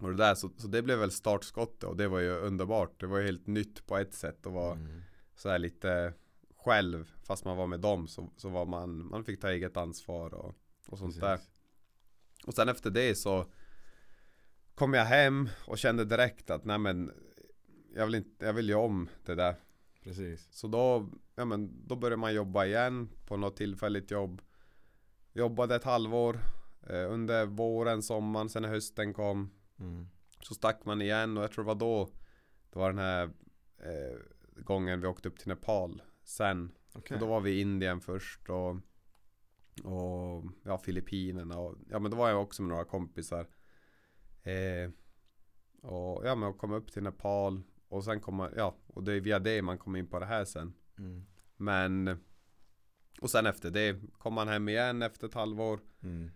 och 0.00 0.10
det 0.10 0.16
där, 0.16 0.34
så, 0.34 0.50
så 0.56 0.68
det 0.68 0.82
blev 0.82 0.98
väl 0.98 1.10
startskottet. 1.10 1.84
Och 1.84 1.96
det 1.96 2.08
var 2.08 2.18
ju 2.18 2.30
underbart. 2.30 3.00
Det 3.00 3.06
var 3.06 3.18
ju 3.18 3.24
helt 3.24 3.46
nytt 3.46 3.86
på 3.86 3.96
ett 3.96 4.14
sätt 4.14 4.46
att 4.46 4.52
vara 4.52 4.72
Mm. 4.72 5.02
så 5.36 5.48
här 5.48 5.58
lite 5.58 6.12
själv. 6.56 7.12
Fast 7.22 7.44
man 7.44 7.56
var 7.56 7.66
med 7.66 7.80
dem 7.80 8.08
så, 8.08 8.30
så 8.36 8.48
var 8.48 8.66
man, 8.66 9.08
man 9.08 9.24
fick 9.24 9.40
ta 9.40 9.50
eget 9.50 9.76
ansvar 9.76 10.34
och, 10.34 10.54
och 10.88 10.98
sånt 10.98 11.20
där. 11.20 11.36
Precis. 11.36 11.50
Och 12.48 12.54
sen 12.54 12.68
efter 12.68 12.90
det 12.90 13.14
så 13.14 13.46
kom 14.74 14.94
jag 14.94 15.04
hem 15.04 15.48
och 15.66 15.78
kände 15.78 16.04
direkt 16.04 16.50
att 16.50 16.64
nej 16.64 16.78
men 16.78 17.12
jag 17.94 18.06
vill, 18.06 18.14
inte, 18.14 18.46
jag 18.46 18.52
vill 18.52 18.68
ju 18.68 18.74
om 18.74 19.08
det 19.24 19.34
där. 19.34 19.56
Precis. 20.02 20.48
Så 20.50 20.68
då, 20.68 21.08
ja 21.34 21.44
men, 21.44 21.88
då 21.88 21.96
började 21.96 22.16
man 22.16 22.34
jobba 22.34 22.64
igen 22.64 23.08
på 23.26 23.36
något 23.36 23.56
tillfälligt 23.56 24.10
jobb. 24.10 24.42
Jobbade 25.32 25.74
ett 25.74 25.84
halvår 25.84 26.40
eh, 26.88 27.12
under 27.12 27.46
våren, 27.46 28.02
sommaren, 28.02 28.48
sen 28.48 28.62
när 28.62 28.68
hösten 28.68 29.14
kom. 29.14 29.50
Mm. 29.78 30.08
Så 30.42 30.54
stack 30.54 30.84
man 30.84 31.02
igen 31.02 31.36
och 31.36 31.42
jag 31.42 31.52
tror 31.52 31.64
det 31.64 31.68
var 31.68 31.74
då 31.74 32.10
Det 32.72 32.78
var 32.78 32.88
den 32.88 32.98
här 32.98 33.24
eh, 33.78 34.18
gången 34.62 35.00
vi 35.00 35.06
åkte 35.06 35.28
upp 35.28 35.38
till 35.38 35.48
Nepal 35.48 36.02
sen. 36.24 36.72
Okej. 36.92 37.18
För 37.18 37.26
då 37.26 37.30
var 37.30 37.40
vi 37.40 37.50
i 37.50 37.60
Indien 37.60 38.00
först 38.00 38.48
och, 38.48 38.76
och 39.84 40.44
ja, 40.62 40.78
Filippinerna 40.78 41.58
och 41.58 41.74
ja 41.90 41.98
men 41.98 42.10
då 42.10 42.16
var 42.16 42.28
jag 42.28 42.42
också 42.42 42.62
med 42.62 42.68
några 42.68 42.84
kompisar. 42.84 43.46
Eh, 44.42 44.90
och 45.82 46.26
ja 46.26 46.34
men 46.34 46.42
jag 46.42 46.58
kom 46.58 46.72
upp 46.72 46.92
till 46.92 47.02
Nepal 47.02 47.62
och 47.88 48.04
sen 48.04 48.20
kommer, 48.20 48.52
ja, 48.56 48.74
och 48.86 49.04
det 49.04 49.12
är 49.12 49.20
via 49.20 49.38
det 49.38 49.62
man 49.62 49.78
kommer 49.78 49.98
in 49.98 50.06
på 50.06 50.18
det 50.18 50.26
här 50.26 50.44
sen. 50.44 50.72
Mm. 50.98 51.24
Men 51.56 52.18
Och 53.20 53.30
sen 53.30 53.46
efter 53.46 53.70
det 53.70 54.00
kom 54.18 54.34
man 54.34 54.48
hem 54.48 54.68
igen 54.68 55.02
efter 55.02 55.26
ett 55.26 55.34
halvår 55.34 55.80
Mm. 56.02 56.30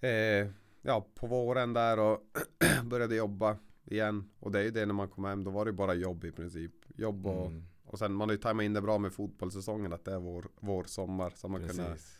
eh, 0.00 0.52
Ja 0.86 1.06
på 1.14 1.26
våren 1.26 1.72
där 1.72 1.98
och 1.98 2.20
började 2.84 3.16
jobba 3.16 3.56
igen 3.84 4.30
Och 4.40 4.52
det 4.52 4.58
är 4.58 4.62
ju 4.62 4.70
det 4.70 4.86
när 4.86 4.94
man 4.94 5.08
kom 5.08 5.24
hem, 5.24 5.44
då 5.44 5.50
var 5.50 5.64
det 5.64 5.72
bara 5.72 5.94
jobb 5.94 6.24
i 6.24 6.32
princip 6.32 6.72
Jobb 6.96 7.26
och, 7.26 7.46
Mm. 7.46 7.64
och 7.84 7.98
sen 7.98 8.12
man 8.14 8.28
har 8.28 8.34
ju 8.34 8.40
tajmat 8.42 8.64
in 8.64 8.72
det 8.72 8.80
bra 8.82 8.98
med 8.98 9.12
fotbollssäsongen 9.12 9.92
att 9.92 10.04
det 10.04 10.12
är 10.12 10.18
vår, 10.20 10.48
vår 10.60 10.84
sommar 10.84 11.30
så 11.36 11.48
man 11.48 11.68
kunde 11.68 11.84
Precis. 11.84 12.18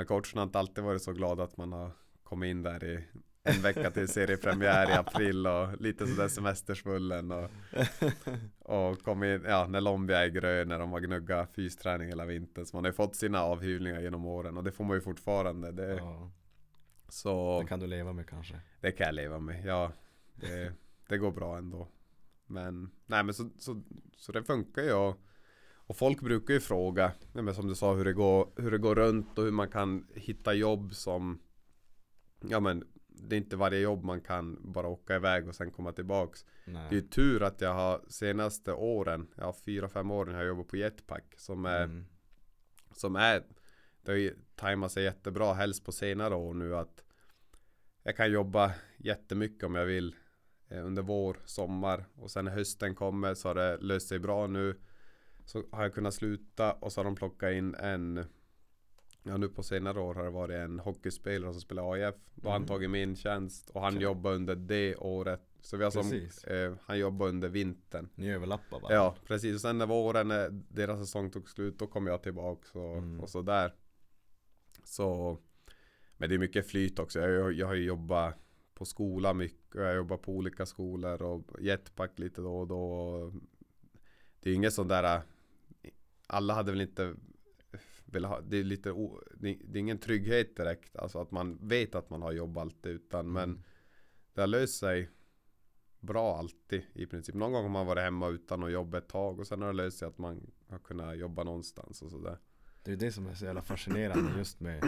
Men 0.00 0.06
coachen 0.06 0.38
har 0.38 0.42
inte 0.42 0.58
alltid 0.58 0.84
varit 0.84 1.02
så 1.02 1.12
glad 1.12 1.40
att 1.40 1.56
man 1.56 1.72
har 1.72 1.90
kommit 2.22 2.50
in 2.50 2.62
där 2.62 2.84
i 2.84 3.04
en 3.42 3.62
vecka 3.62 3.90
till 3.90 4.08
seriepremiär 4.08 4.90
i 4.90 4.92
april 4.92 5.46
och 5.46 5.80
lite 5.80 6.06
sådär 6.06 6.28
semestersvullen 6.28 7.32
och, 7.32 7.50
och 8.58 9.02
kom 9.02 9.24
in, 9.24 9.44
ja 9.46 9.66
när 9.68 9.80
Lombia 9.80 10.24
är 10.24 10.28
grön 10.28 10.68
när 10.68 10.78
de 10.78 10.92
har 10.92 11.00
gnuggat 11.00 11.54
fysträning 11.54 12.08
hela 12.08 12.24
vintern 12.24 12.66
så 12.66 12.76
man 12.76 12.84
har 12.84 12.88
ju 12.88 12.94
fått 12.94 13.16
sina 13.16 13.42
avhyvlingar 13.42 14.00
genom 14.00 14.26
åren 14.26 14.56
och 14.56 14.64
det 14.64 14.72
får 14.72 14.84
man 14.84 14.96
ju 14.96 15.00
fortfarande. 15.00 15.72
Det, 15.72 15.94
Ja, 15.94 16.30
så 17.08 17.60
det 17.60 17.66
kan 17.66 17.80
du 17.80 17.86
leva 17.86 18.12
med 18.12 18.28
kanske. 18.28 18.60
det 18.80 18.92
kan 18.92 19.06
jag 19.06 19.14
leva 19.14 19.38
med, 19.38 19.64
ja. 19.66 19.92
Det, 20.34 20.72
det 21.08 21.18
går 21.18 21.30
bra 21.30 21.58
ändå. 21.58 21.88
Men, 22.46 22.90
nej 23.06 23.24
men 23.24 23.34
så, 23.34 23.50
så, 23.58 23.82
så 24.16 24.32
det 24.32 24.42
funkar 24.44 24.82
ju 24.82 24.92
och, 24.92 25.20
och 25.90 25.96
folk 25.96 26.20
brukar 26.20 26.54
ju 26.54 26.60
fråga, 26.60 27.12
men 27.32 27.54
som 27.54 27.66
du 27.68 27.74
sa 27.74 27.94
hur 27.94 28.04
det, 28.04 28.12
går, 28.12 28.48
hur 28.56 28.70
det 28.70 28.78
går 28.78 28.94
runt 28.94 29.38
och 29.38 29.44
hur 29.44 29.50
man 29.50 29.68
kan 29.68 30.06
hitta 30.14 30.54
jobb 30.54 30.94
som 30.94 31.40
Ja 32.40 32.60
men 32.60 32.84
det 33.06 33.36
är 33.36 33.38
inte 33.38 33.56
varje 33.56 33.80
jobb 33.80 34.04
man 34.04 34.20
kan 34.20 34.72
bara 34.72 34.88
åka 34.88 35.16
iväg 35.16 35.48
och 35.48 35.54
sen 35.54 35.70
komma 35.70 35.92
tillbaks 35.92 36.44
Nej. 36.64 36.86
Det 36.90 36.96
är 36.96 37.00
ju 37.00 37.08
tur 37.08 37.42
att 37.42 37.60
jag 37.60 37.74
har 37.74 38.00
senaste 38.08 38.72
åren, 38.72 39.26
ja 39.36 39.52
fyra, 39.64 39.88
fem 39.88 40.10
åren 40.10 40.34
har 40.34 40.40
jag 40.42 40.48
jobbat 40.48 40.68
på 40.68 40.76
Jetpack 40.76 41.34
som 41.36 41.64
är, 41.66 41.84
Mm. 41.84 42.06
som 42.92 43.16
är 43.16 43.42
Det 44.02 44.12
har 44.12 44.18
ju 44.18 44.34
tajmat 44.54 44.92
sig 44.92 45.04
jättebra 45.04 45.54
helst 45.54 45.84
på 45.84 45.92
senare 45.92 46.34
år 46.34 46.54
nu 46.54 46.76
att 46.76 47.04
Jag 48.02 48.16
kan 48.16 48.32
jobba 48.32 48.72
jättemycket 48.98 49.64
om 49.64 49.74
jag 49.74 49.86
vill 49.86 50.16
eh, 50.68 50.86
Under 50.86 51.02
vår, 51.02 51.36
sommar 51.44 52.04
och 52.14 52.30
sen 52.30 52.44
när 52.44 52.52
hösten 52.52 52.94
kommer 52.94 53.34
så 53.34 53.48
har 53.48 53.54
det 53.54 53.76
löst 53.80 54.08
sig 54.08 54.18
bra 54.18 54.46
nu 54.46 54.76
Så 55.50 55.62
har 55.70 55.82
jag 55.82 55.94
kunnat 55.94 56.14
sluta 56.14 56.72
och 56.72 56.92
så 56.92 57.00
har 57.00 57.04
de 57.04 57.14
plockat 57.16 57.52
in 57.52 57.74
en 57.74 58.24
Ja 59.22 59.36
nu 59.36 59.48
på 59.48 59.62
senare 59.62 60.00
år 60.00 60.14
har 60.14 60.24
det 60.24 60.30
varit 60.30 60.54
en 60.56 60.78
hockeyspelare 60.78 61.52
som 61.52 61.60
spelar 61.60 61.92
AIF 61.92 62.14
Då 62.34 62.48
har 62.48 62.52
han 62.52 62.62
Mm. 62.62 62.68
tagit 62.68 62.90
min 62.90 63.16
tjänst 63.16 63.70
och 63.70 63.80
han 63.80 63.92
Okej. 63.92 64.02
jobbar 64.02 64.32
under 64.32 64.56
det 64.56 64.96
året 64.96 65.40
Så 65.60 65.76
vi 65.76 65.84
har 65.84 65.90
som, 65.90 66.02
Precis. 66.10 66.44
eh, 66.44 66.74
han 66.82 66.98
jobbar 66.98 67.28
under 67.28 67.48
vintern 67.48 68.08
Ni 68.14 68.30
överlappar 68.30 68.80
bara. 68.80 68.94
Ja 68.94 69.14
precis, 69.26 69.54
och 69.54 69.60
sen 69.60 69.78
när 69.78 69.86
våren, 69.86 70.28
när 70.28 70.48
deras 70.68 70.98
säsong 71.00 71.30
tog 71.30 71.48
slut 71.50 71.78
Då 71.78 71.86
kom 71.86 72.06
jag 72.06 72.22
tillbaks 72.22 72.74
och, 72.74 72.96
Mm. 72.96 73.20
och 73.20 73.28
så 73.30 73.42
där 73.42 73.74
Så 74.84 75.38
Men 76.16 76.28
det 76.28 76.34
är 76.34 76.38
mycket 76.38 76.66
flyt 76.66 76.98
också 76.98 77.20
Jag, 77.20 77.52
jag 77.52 77.66
har 77.66 77.74
ju 77.74 77.84
jobbat 77.84 78.34
på 78.74 78.84
skola 78.84 79.34
mycket 79.34 79.74
och 79.74 79.82
Jag 79.82 79.96
jobbar 79.96 80.16
på 80.16 80.32
olika 80.32 80.66
skolor 80.66 81.22
och 81.22 81.42
jetpack 81.60 82.18
lite 82.18 82.40
då 82.40 82.58
och 82.58 82.66
då 82.66 83.32
Det 84.40 84.50
är 84.50 84.54
inget 84.54 84.72
sånt 84.74 84.88
där 84.88 85.22
Alla 86.30 86.54
hade 86.54 86.72
väl 86.72 86.80
inte 86.80 87.14
velat 88.04 88.30
ha, 88.30 88.40
Det 88.40 88.56
är 88.56 88.64
lite 88.64 88.92
o, 88.92 89.20
det, 89.34 89.58
det 89.64 89.78
är 89.78 89.80
ingen 89.80 89.98
trygghet 89.98 90.56
direkt 90.56 90.96
Alltså 90.96 91.18
att 91.18 91.30
man 91.30 91.68
vet 91.68 91.94
att 91.94 92.10
man 92.10 92.22
har 92.22 92.32
jobb 92.32 92.58
alltid 92.58 92.92
utan 92.92 93.20
Mm. 93.20 93.32
men 93.32 93.62
Det 94.34 94.40
har 94.40 94.48
löst 94.48 94.78
sig 94.78 95.10
Bra 96.00 96.36
alltid 96.36 96.82
i 96.92 97.06
princip. 97.06 97.34
Någon 97.34 97.52
gång 97.52 97.62
har 97.62 97.70
man 97.70 97.86
varit 97.86 98.02
hemma 98.02 98.28
utan 98.28 98.64
att 98.64 98.72
jobba 98.72 98.98
ett 98.98 99.08
tag 99.08 99.40
Och 99.40 99.46
sen 99.46 99.62
har 99.62 99.68
det 99.68 99.76
löst 99.76 99.98
sig 99.98 100.08
att 100.08 100.18
man 100.18 100.50
har 100.68 100.78
kunnat 100.78 101.18
jobba 101.18 101.44
någonstans 101.44 102.02
och 102.02 102.10
sådär. 102.10 102.38
Det 102.82 102.92
är 102.92 102.96
det 102.96 103.12
som 103.12 103.26
är 103.26 103.34
så 103.34 103.44
jävla 103.44 103.62
fascinerande 103.62 104.38
just 104.38 104.60
med 104.60 104.84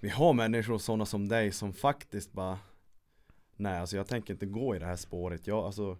Vi 0.00 0.08
har 0.08 0.32
människor 0.32 0.78
sådana 0.78 1.06
som 1.06 1.28
dig 1.28 1.52
som 1.52 1.72
faktiskt 1.72 2.32
bara 2.32 2.58
Nej 3.56 3.78
alltså 3.78 3.96
jag 3.96 4.06
tänker 4.06 4.32
inte 4.32 4.46
gå 4.46 4.76
i 4.76 4.78
det 4.78 4.86
här 4.86 4.96
spåret. 4.96 5.46
Jag 5.46 5.64
alltså 5.64 5.98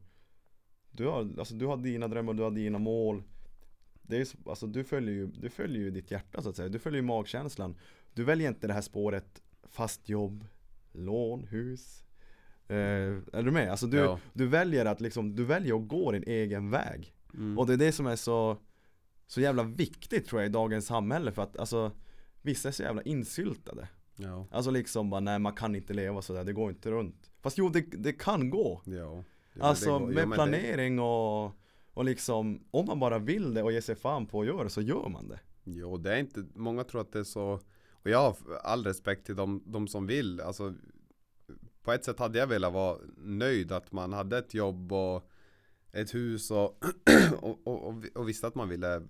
Du 0.90 1.06
har, 1.06 1.18
alltså, 1.38 1.54
du 1.54 1.66
har 1.66 1.76
dina 1.76 2.08
drömmar, 2.08 2.34
du 2.34 2.42
har 2.42 2.50
dina 2.50 2.78
mål 2.78 3.22
det 4.10 4.16
är, 4.16 4.24
så- 4.24 4.38
alltså, 4.46 4.66
du, 4.66 4.84
följer 4.84 5.14
ju, 5.14 5.26
du 5.26 5.48
följer 5.50 5.82
ju 5.82 5.90
ditt 5.90 6.10
hjärta 6.10 6.42
så 6.42 6.48
att 6.48 6.56
säga. 6.56 6.68
Du 6.68 6.78
följer 6.78 7.00
ju 7.00 7.06
magkänslan. 7.06 7.74
Du 8.14 8.24
väljer 8.24 8.48
inte 8.48 8.66
det 8.66 8.72
här 8.74 8.80
spåret 8.80 9.42
Fast 9.68 10.08
jobb 10.08 10.44
Lån, 10.92 11.44
hus. 11.44 12.04
Eh, 12.68 12.76
Är 12.76 13.42
du 13.42 13.50
med? 13.50 13.70
Alltså 13.70 13.86
du, 13.86 13.96
Ja. 13.96 14.18
du 14.32 14.46
väljer 14.46 14.84
att 14.86 15.00
liksom, 15.00 15.36
du 15.36 15.44
väljer 15.44 15.76
att 15.76 15.88
gå 15.88 16.12
din 16.12 16.24
egen 16.26 16.70
väg. 16.70 17.14
Mm. 17.34 17.58
och 17.58 17.66
det 17.66 17.72
är 17.72 17.76
det 17.76 17.92
som 17.92 18.06
är 18.06 18.16
så 18.16 18.56
Så 19.26 19.40
jävla 19.40 19.62
viktigt 19.62 20.26
tror 20.26 20.40
jag 20.42 20.48
i 20.48 20.52
dagens 20.52 20.86
samhälle. 20.86 21.32
För 21.32 21.42
att 21.42 21.56
alltså 21.58 21.92
Vissa 22.42 22.68
är 22.68 22.72
så 22.72 22.82
jävla 22.82 23.02
insyltade. 23.02 23.88
Ja, 24.16 24.46
Alltså 24.50 24.70
liksom 24.70 25.10
bara 25.10 25.20
nej 25.20 25.38
man 25.38 25.52
kan 25.54 25.74
inte 25.74 25.92
leva 25.94 26.22
sådär, 26.22 26.44
det 26.44 26.52
går 26.52 26.70
inte 26.70 26.90
runt. 26.90 27.30
Fast 27.40 27.58
jo 27.58 27.68
det, 27.68 27.80
det 27.80 28.12
kan 28.12 28.50
gå. 28.50 28.82
Ja. 28.84 29.24
Men 29.52 29.62
Alltså 29.62 29.98
det 29.98 30.04
går- 30.04 30.12
med 30.12 30.22
ja, 30.22 30.26
men 30.26 30.30
det- 30.30 30.34
planering 30.34 30.98
och 31.00 31.52
Och 32.00 32.06
liksom 32.06 32.64
Om 32.70 32.86
man 32.86 33.00
bara 33.00 33.18
vill 33.18 33.54
det 33.54 33.62
och 33.62 33.72
ger 33.72 33.80
sig 33.80 33.94
fan 33.94 34.26
på 34.26 34.40
att 34.40 34.46
göra 34.46 34.64
det 34.64 34.70
så 34.70 34.80
gör 34.80 35.08
man 35.08 35.28
det. 35.28 35.40
Jo, 35.64 35.96
det 35.96 36.14
är 36.14 36.18
inte, 36.18 36.46
många 36.54 36.84
tror 36.84 37.00
att 37.00 37.12
det 37.12 37.18
är 37.18 37.24
så 37.24 37.60
Och 37.92 38.10
jag 38.10 38.18
har 38.18 38.36
all 38.62 38.84
respekt 38.84 39.26
till 39.26 39.36
de, 39.36 39.62
de 39.66 39.88
som 39.88 40.06
vill. 40.06 40.40
Alltså 40.40 40.74
På 41.82 41.92
ett 41.92 42.04
sätt 42.04 42.18
hade 42.18 42.38
jag 42.38 42.46
velat 42.46 42.72
vara 42.72 42.98
nöjd 43.16 43.72
att 43.72 43.92
man 43.92 44.12
hade 44.12 44.38
ett 44.38 44.54
jobb 44.54 44.92
och 44.92 45.30
Ett 45.92 46.14
hus 46.14 46.50
och 46.50 46.84
och, 47.40 47.66
och, 47.66 48.04
och, 48.14 48.28
visste 48.28 48.46
att 48.46 48.54
man 48.54 48.68
ville 48.68 49.02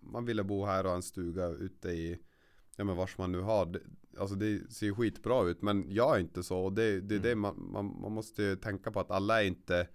Man 0.00 0.24
ville 0.24 0.44
bo 0.44 0.64
här 0.64 0.84
och 0.84 0.90
ha 0.90 0.96
en 0.96 1.02
stuga 1.02 1.46
ute 1.48 1.88
i 1.88 2.18
Ja 2.76 2.84
men 2.84 2.96
vars 2.96 3.18
man 3.18 3.32
nu 3.32 3.40
har. 3.40 3.66
Det, 3.66 3.80
Alltså 4.18 4.34
det 4.34 4.72
ser 4.72 4.86
ju 4.86 4.94
skitbra 4.94 5.44
ut 5.44 5.62
men 5.62 5.86
jag 5.88 6.16
är 6.16 6.20
inte 6.20 6.42
så. 6.42 6.58
Och 6.58 6.72
det, 6.72 7.00
det 7.00 7.14
är 7.14 7.20
det 7.20 7.32
Mm. 7.32 7.40
man, 7.40 7.70
man, 7.72 8.00
man 8.00 8.12
måste 8.12 8.42
ju 8.42 8.56
tänka 8.56 8.90
på 8.90 9.00
att 9.00 9.10
alla 9.10 9.42
är 9.42 9.46
inte 9.46 9.88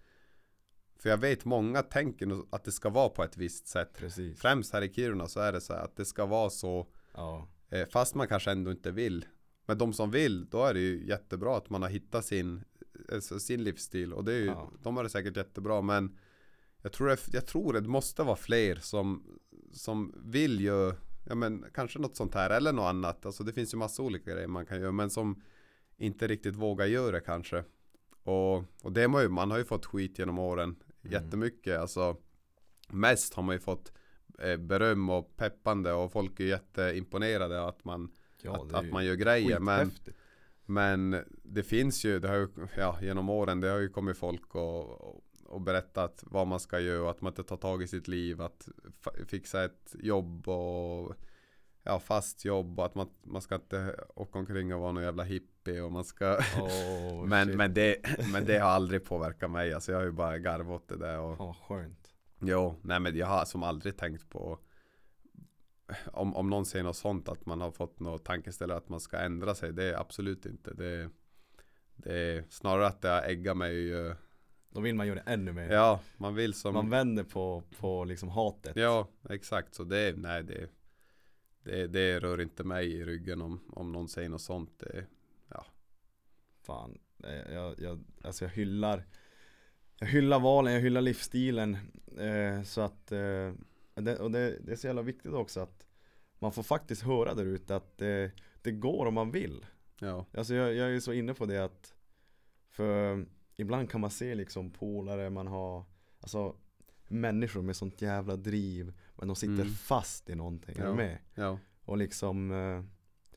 För 1.01 1.09
jag 1.09 1.17
vet 1.17 1.45
många 1.45 1.81
tänker 1.83 2.41
att 2.49 2.63
det 2.63 2.71
ska 2.71 2.89
vara 2.89 3.09
på 3.09 3.23
ett 3.23 3.37
visst 3.37 3.67
sätt. 3.67 3.93
Precis. 3.97 4.39
Främst 4.41 4.73
här 4.73 4.81
i 4.81 4.93
Kiruna 4.93 5.27
så 5.27 5.39
är 5.39 5.51
det 5.51 5.61
så 5.61 5.73
här 5.73 5.83
att 5.83 5.95
det 5.95 6.05
ska 6.05 6.25
vara 6.25 6.49
så 6.49 6.87
Ja. 7.13 7.47
eh, 7.69 7.87
Fast 7.87 8.15
man 8.15 8.27
kanske 8.27 8.51
ändå 8.51 8.71
inte 8.71 8.91
vill. 8.91 9.25
Men 9.65 9.77
de 9.77 9.93
som 9.93 10.11
vill, 10.11 10.45
då 10.49 10.63
är 10.65 10.73
det 10.73 10.79
ju 10.79 11.07
jättebra 11.07 11.57
att 11.57 11.69
man 11.69 11.81
har 11.81 11.89
hittat 11.89 12.25
sin 12.25 12.63
alltså 13.11 13.39
sin 13.39 13.63
livsstil. 13.63 14.13
Och 14.13 14.23
det 14.25 14.33
är 14.33 14.37
ju, 14.39 14.45
Ja. 14.45 14.71
de 14.83 14.95
har 14.97 15.03
det 15.03 15.09
säkert 15.09 15.37
jättebra 15.37 15.81
men 15.81 16.17
Jag 16.81 16.91
tror 16.93 17.07
det, 17.07 17.17
jag 17.33 17.45
tror 17.47 17.73
det 17.73 17.81
måste 17.81 18.23
vara 18.23 18.35
fler 18.35 18.75
som 18.75 19.23
Som 19.73 20.15
vill 20.25 20.59
ju 20.59 20.93
Ja 21.27 21.35
men 21.35 21.65
kanske 21.73 21.99
något 21.99 22.15
sånt 22.15 22.33
här 22.33 22.49
eller 22.49 22.73
något 22.73 22.83
annat. 22.89 23.25
Alltså 23.25 23.43
det 23.43 23.53
finns 23.53 23.73
ju 23.73 23.77
massa 23.77 24.03
olika 24.03 24.31
grejer 24.31 24.47
man 24.47 24.65
kan 24.65 24.79
göra 24.81 24.91
men 24.91 25.09
som 25.09 25.41
Inte 25.97 26.27
riktigt 26.27 26.55
vågar 26.55 26.85
göra 26.85 27.11
det 27.11 27.19
kanske. 27.21 27.63
Och, 28.23 28.55
och 28.83 28.91
det 28.91 29.07
man 29.07 29.21
ju, 29.21 29.29
man 29.29 29.51
har 29.51 29.57
ju 29.57 29.63
fått 29.65 29.85
skit 29.85 30.19
genom 30.19 30.39
åren 30.39 30.75
Mm. 31.09 31.23
Jättemycket 31.23 31.79
alltså 31.79 32.17
Mest 32.89 33.33
har 33.33 33.43
man 33.43 33.55
ju 33.55 33.59
fått 33.59 33.93
eh, 34.39 34.57
beröm 34.57 35.09
och 35.09 35.35
peppande 35.35 35.93
och 35.93 36.11
folk 36.11 36.39
är 36.39 36.45
jätteimponerade 36.45 37.67
att 37.67 37.85
man, 37.85 38.11
Ja 38.41 38.55
att, 38.55 38.73
att 38.73 38.91
man 38.91 39.05
gör 39.05 39.15
grejer 39.15 39.59
men, 39.59 39.91
men 40.65 41.23
det 41.43 41.63
finns 41.63 42.05
ju, 42.05 42.19
det 42.19 42.27
har 42.27 42.35
ju, 42.35 42.47
ja 42.77 42.97
genom 43.01 43.29
åren, 43.29 43.61
det 43.61 43.69
har 43.69 43.79
ju 43.79 43.89
kommit 43.89 44.17
folk 44.17 44.55
och, 44.55 45.01
och, 45.01 45.23
och 45.45 45.61
berättat 45.61 46.23
vad 46.27 46.47
man 46.47 46.59
ska 46.59 46.79
göra 46.79 47.09
att 47.09 47.21
man 47.21 47.31
inte 47.31 47.43
tar 47.43 47.57
tag 47.57 47.83
i 47.83 47.87
sitt 47.87 48.07
liv, 48.07 48.41
att 48.41 48.67
fixa 49.27 49.63
ett 49.63 49.95
jobb 49.99 50.47
och 50.47 51.15
ja, 51.83 51.99
fast 51.99 52.45
jobb 52.45 52.79
och 52.79 52.85
att 52.85 52.95
man, 52.95 53.09
man 53.23 53.41
ska 53.41 53.55
inte 53.55 53.95
åka 54.15 54.39
omkring 54.39 54.73
och 54.73 54.81
vara 54.81 54.91
någon 54.91 55.03
jävla 55.03 55.23
hippie 55.69 55.81
och 55.81 55.91
man 55.91 56.03
ska 56.03 56.37
Åh, 56.61 57.25
men, 57.27 57.47
shit. 57.47 57.57
men, 57.57 57.73
det, 57.73 57.95
men 58.33 58.45
det 58.45 58.59
har 58.59 58.69
aldrig 58.69 59.03
påverkat 59.03 59.51
mig, 59.51 59.73
alltså 59.73 59.91
jag 59.91 59.99
har 59.99 60.05
ju 60.05 60.11
bara 60.11 60.37
garvat 60.37 60.81
åt 60.81 60.87
det 60.87 60.97
där 60.97 61.19
och 61.19 61.37
vad 61.37 61.55
skönt 61.55 62.13
Jo, 62.41 62.75
nej 62.81 62.99
men 62.99 63.17
jag 63.17 63.27
har 63.27 63.45
som 63.45 63.63
aldrig 63.63 63.97
tänkt 63.97 64.29
på 64.29 64.59
om, 66.05 66.35
om 66.35 66.49
någon 66.49 66.65
säger 66.65 66.85
något 66.85 66.97
sånt 66.97 67.29
att 67.29 67.45
man 67.45 67.61
har 67.61 67.71
fått 67.71 67.99
något 67.99 68.25
tankeställare 68.25 68.77
att 68.77 68.89
man 68.89 68.99
ska 68.99 69.17
ändra 69.17 69.55
sig. 69.55 69.73
Det 69.73 69.83
är 69.83 69.99
absolut 69.99 70.45
inte. 70.45 70.73
Det, 70.73 71.09
det 71.95 72.13
är 72.13 72.43
snarare 72.49 72.87
att 72.87 73.01
det 73.01 73.09
har 73.09 73.21
äggat 73.21 73.57
mig. 73.57 73.91
Då 74.69 74.81
vill 74.81 74.95
man 74.95 75.07
göra 75.07 75.23
det 75.25 75.31
ännu 75.31 75.53
mer 75.53 75.69
Ja, 75.69 75.99
man 76.17 76.35
vill 76.35 76.53
som. 76.53 76.73
Man 76.73 76.89
vänder 76.89 77.23
på, 77.23 77.63
på 77.79 78.05
liksom 78.05 78.29
hatet 78.29 78.75
ja, 78.75 79.07
exakt. 79.29 79.75
Så 79.75 79.83
det, 79.83 80.17
nej 80.17 80.43
det, 80.43 80.69
det, 81.63 81.87
det 81.87 82.19
rör 82.19 82.41
inte 82.41 82.63
mig 82.63 82.93
i 82.93 83.05
ryggen 83.05 83.41
om, 83.41 83.59
om 83.71 83.91
någon 83.91 84.07
säger 84.07 84.29
något 84.29 84.41
sånt. 84.41 84.79
Det, 84.79 85.05
Fan, 86.69 86.97
eh, 87.23 87.53
jag, 87.53 87.79
jag, 87.79 88.03
alltså 88.23 88.45
jag 88.45 88.49
hyllar 88.51 89.03
Jag 89.99 90.07
hyllar 90.07 90.39
valen, 90.39 90.73
jag 90.73 90.81
hyllar 90.81 91.01
livsstilen 91.01 91.77
eh, 92.19 92.63
Så 92.63 92.81
att 92.81 93.11
eh, 93.11 93.53
det, 93.95 94.19
Och 94.19 94.31
det, 94.31 94.59
det 94.59 94.71
är 94.71 94.75
så 94.75 94.87
jävla 94.87 95.01
viktigt 95.01 95.33
också 95.33 95.59
att 95.59 95.85
Man 96.39 96.51
får 96.51 96.63
faktiskt 96.63 97.01
höra 97.01 97.33
där 97.33 97.45
ute 97.45 97.75
att 97.75 97.97
det, 97.97 98.31
det 98.61 98.71
går 98.71 99.05
om 99.05 99.13
man 99.13 99.31
vill 99.31 99.65
ja, 99.99 100.25
Alltså 100.33 100.53
jag, 100.53 100.73
jag 100.73 100.95
är 100.95 100.99
så 100.99 101.13
inne 101.13 101.33
på 101.33 101.45
det 101.45 101.57
att 101.65 101.93
För 102.69 103.25
ibland 103.55 103.89
kan 103.89 104.01
man 104.01 104.11
se 104.11 104.35
liksom 104.35 104.71
polare 104.71 105.29
man 105.29 105.47
har 105.47 105.85
Alltså 106.19 106.55
människor 107.07 107.61
med 107.61 107.75
sånt 107.75 108.01
jävla 108.01 108.35
driv 108.35 108.93
men 109.15 109.27
de 109.27 109.35
sitter 109.35 109.53
Mm. 109.53 109.67
fast 109.69 110.29
i 110.29 110.35
någonting, 110.35 110.75
är 110.77 110.83
Ja. 110.83 110.89
du 110.89 110.95
med? 110.95 111.17
Ja, 111.35 111.59
Och 111.85 111.97
liksom 111.97 112.51
eh, 112.51 112.83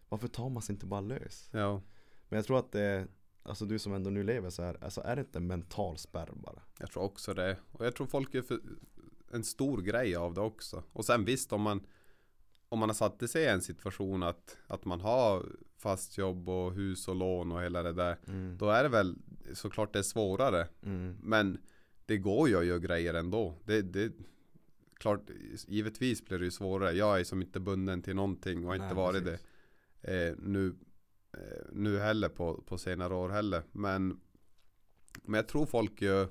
Varför 0.09 0.29
tar 0.29 0.49
man 0.49 0.63
sig 0.63 0.73
inte 0.73 0.87
bara 0.87 1.01
lös? 1.01 1.49
ja. 1.53 1.83
Men 2.29 2.37
jag 2.37 2.47
tror 2.47 2.59
att 2.59 2.73
det 2.73 3.07
Alltså 3.43 3.65
du 3.65 3.79
som 3.79 3.93
ändå 3.93 4.11
nu 4.11 4.23
lever 4.23 4.51
så 4.51 4.63
här, 4.63 4.77
alltså 4.81 5.01
är 5.01 5.17
det 5.17 5.21
inte 5.21 5.39
en 5.39 5.47
mental 5.47 5.99
spärr 5.99 6.29
bara? 6.35 6.63
Jag 6.79 6.91
tror 6.91 7.03
också 7.03 7.35
det. 7.35 7.57
Och 7.73 7.87
jag 7.87 7.95
tror 7.97 8.07
folk 8.07 8.35
är 8.35 8.43
för 8.43 8.61
en 9.33 9.45
stor 9.45 9.83
grej 9.83 10.17
av 10.17 10.35
det 10.35 10.41
också. 10.41 10.83
Och 10.93 11.05
sen 11.05 11.25
visst 11.25 11.53
om 11.53 11.63
man 11.63 11.87
om 12.73 12.79
man 12.79 12.89
har 12.89 12.95
satt 12.95 13.31
sig 13.31 13.43
i 13.43 13.47
en 13.47 13.61
situation 13.61 14.23
att, 14.23 14.57
att 14.67 14.85
man 14.85 15.01
har 15.01 15.47
fast 15.79 16.19
jobb 16.19 16.49
och 16.49 16.73
hus 16.73 17.09
och 17.09 17.17
lån 17.17 17.53
och 17.53 17.63
hela 17.63 17.83
det 17.83 17.93
där. 17.93 18.19
Mm. 18.27 18.59
Då 18.59 18.71
är 18.71 18.83
det 18.83 18.89
väl 18.89 19.17
såklart 19.53 19.93
det 19.93 19.99
är 19.99 20.03
svårare. 20.03 20.69
Mm. 20.83 21.17
Men 21.23 21.61
det 22.07 22.19
går 22.19 22.49
ju 22.49 22.59
att 22.59 22.65
göra 22.65 22.79
grejer 22.79 23.15
ändå. 23.15 23.55
Det, 23.65 23.83
det, 23.83 24.13
klart, 24.99 25.31
givetvis 25.67 26.25
blir 26.25 26.39
det 26.39 26.45
ju 26.45 26.51
svårare. 26.51 26.93
Jag 26.93 27.21
är 27.21 27.25
som 27.25 27.43
inte 27.43 27.61
bunden 27.61 28.03
till 28.03 28.17
någonting 28.17 28.59
och 28.59 28.69
har 28.69 28.75
inte 28.75 28.87
Nej, 28.87 28.95
varit 28.95 29.25
precis. 29.25 29.47
det 30.01 30.29
eh, 30.29 30.35
nu, 30.39 30.75
nu 31.73 31.99
heller 31.99 32.29
på, 32.29 32.63
på 32.67 32.79
senare 32.79 33.15
år 33.15 33.29
heller. 33.29 33.63
Men, 33.73 34.21
men 35.23 35.35
jag 35.35 35.49
tror 35.49 35.67
folk 35.67 36.03
ju 36.03 36.27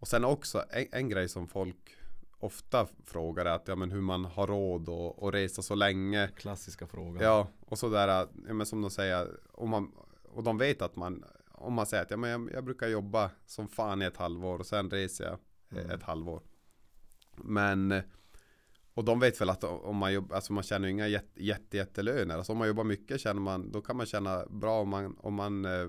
och 0.00 0.08
sen 0.08 0.24
också 0.24 0.64
en, 0.70 0.86
en 0.92 1.08
grej 1.08 1.28
som 1.28 1.48
folk 1.48 1.96
ofta 2.38 2.86
frågar 3.04 3.44
är 3.46 3.50
att 3.50 3.68
ja, 3.68 3.76
men 3.76 3.90
hur 3.90 4.00
man 4.00 4.24
har 4.24 4.46
råd 4.46 4.88
att 4.88 5.22
att 5.22 5.34
resa 5.34 5.62
så 5.62 5.74
länge. 5.74 6.28
Klassiska 6.28 6.86
frågan 6.86 7.22
Ja, 7.22 7.48
och 7.60 7.78
sådär, 7.78 8.08
ja, 8.08 8.28
men 8.32 8.66
som 8.66 8.82
de 8.82 8.90
säger, 8.90 9.40
om 9.52 9.70
man, 9.70 9.92
och 10.22 10.42
de 10.42 10.58
vet 10.58 10.82
att 10.82 10.96
man, 10.96 11.24
om 11.50 11.72
man 11.72 11.86
säger 11.86 12.02
att 12.02 12.10
ja, 12.10 12.16
men 12.16 12.30
jag, 12.30 12.50
jag 12.52 12.64
brukar 12.64 12.88
jobba 12.88 13.30
som 13.46 13.68
fan 13.68 14.02
i 14.02 14.04
ett 14.04 14.16
halvår 14.16 14.58
och 14.58 14.66
sen 14.66 14.90
reser 14.90 15.24
jag 15.24 15.32
eh, 15.32 15.84
Mm. 15.84 15.90
ett 15.90 16.02
halvår. 16.02 16.42
Men, 17.36 17.92
eh, 17.92 18.02
och 18.98 19.04
de 19.04 19.20
vet 19.20 19.40
väl 19.40 19.50
att 19.50 19.64
om 19.64 19.96
man 19.96 20.12
jobbar, 20.12 20.36
alltså 20.36 20.52
man 20.52 20.62
tjänar 20.62 20.86
ju 20.86 20.92
inga 20.92 21.08
jätte, 21.08 21.44
jätte, 21.44 21.76
jättelöner. 21.76 22.36
Alltså 22.36 22.52
om 22.52 22.58
man 22.58 22.68
jobbar 22.68 22.84
mycket 22.84 23.20
känner 23.20 23.40
man, 23.40 23.72
då 23.72 23.80
kan 23.80 23.96
man 23.96 24.06
tjäna 24.06 24.46
bra 24.46 24.80
om 24.80 24.88
man, 24.88 25.16
om 25.18 25.34
man 25.34 25.64
eh, 25.64 25.88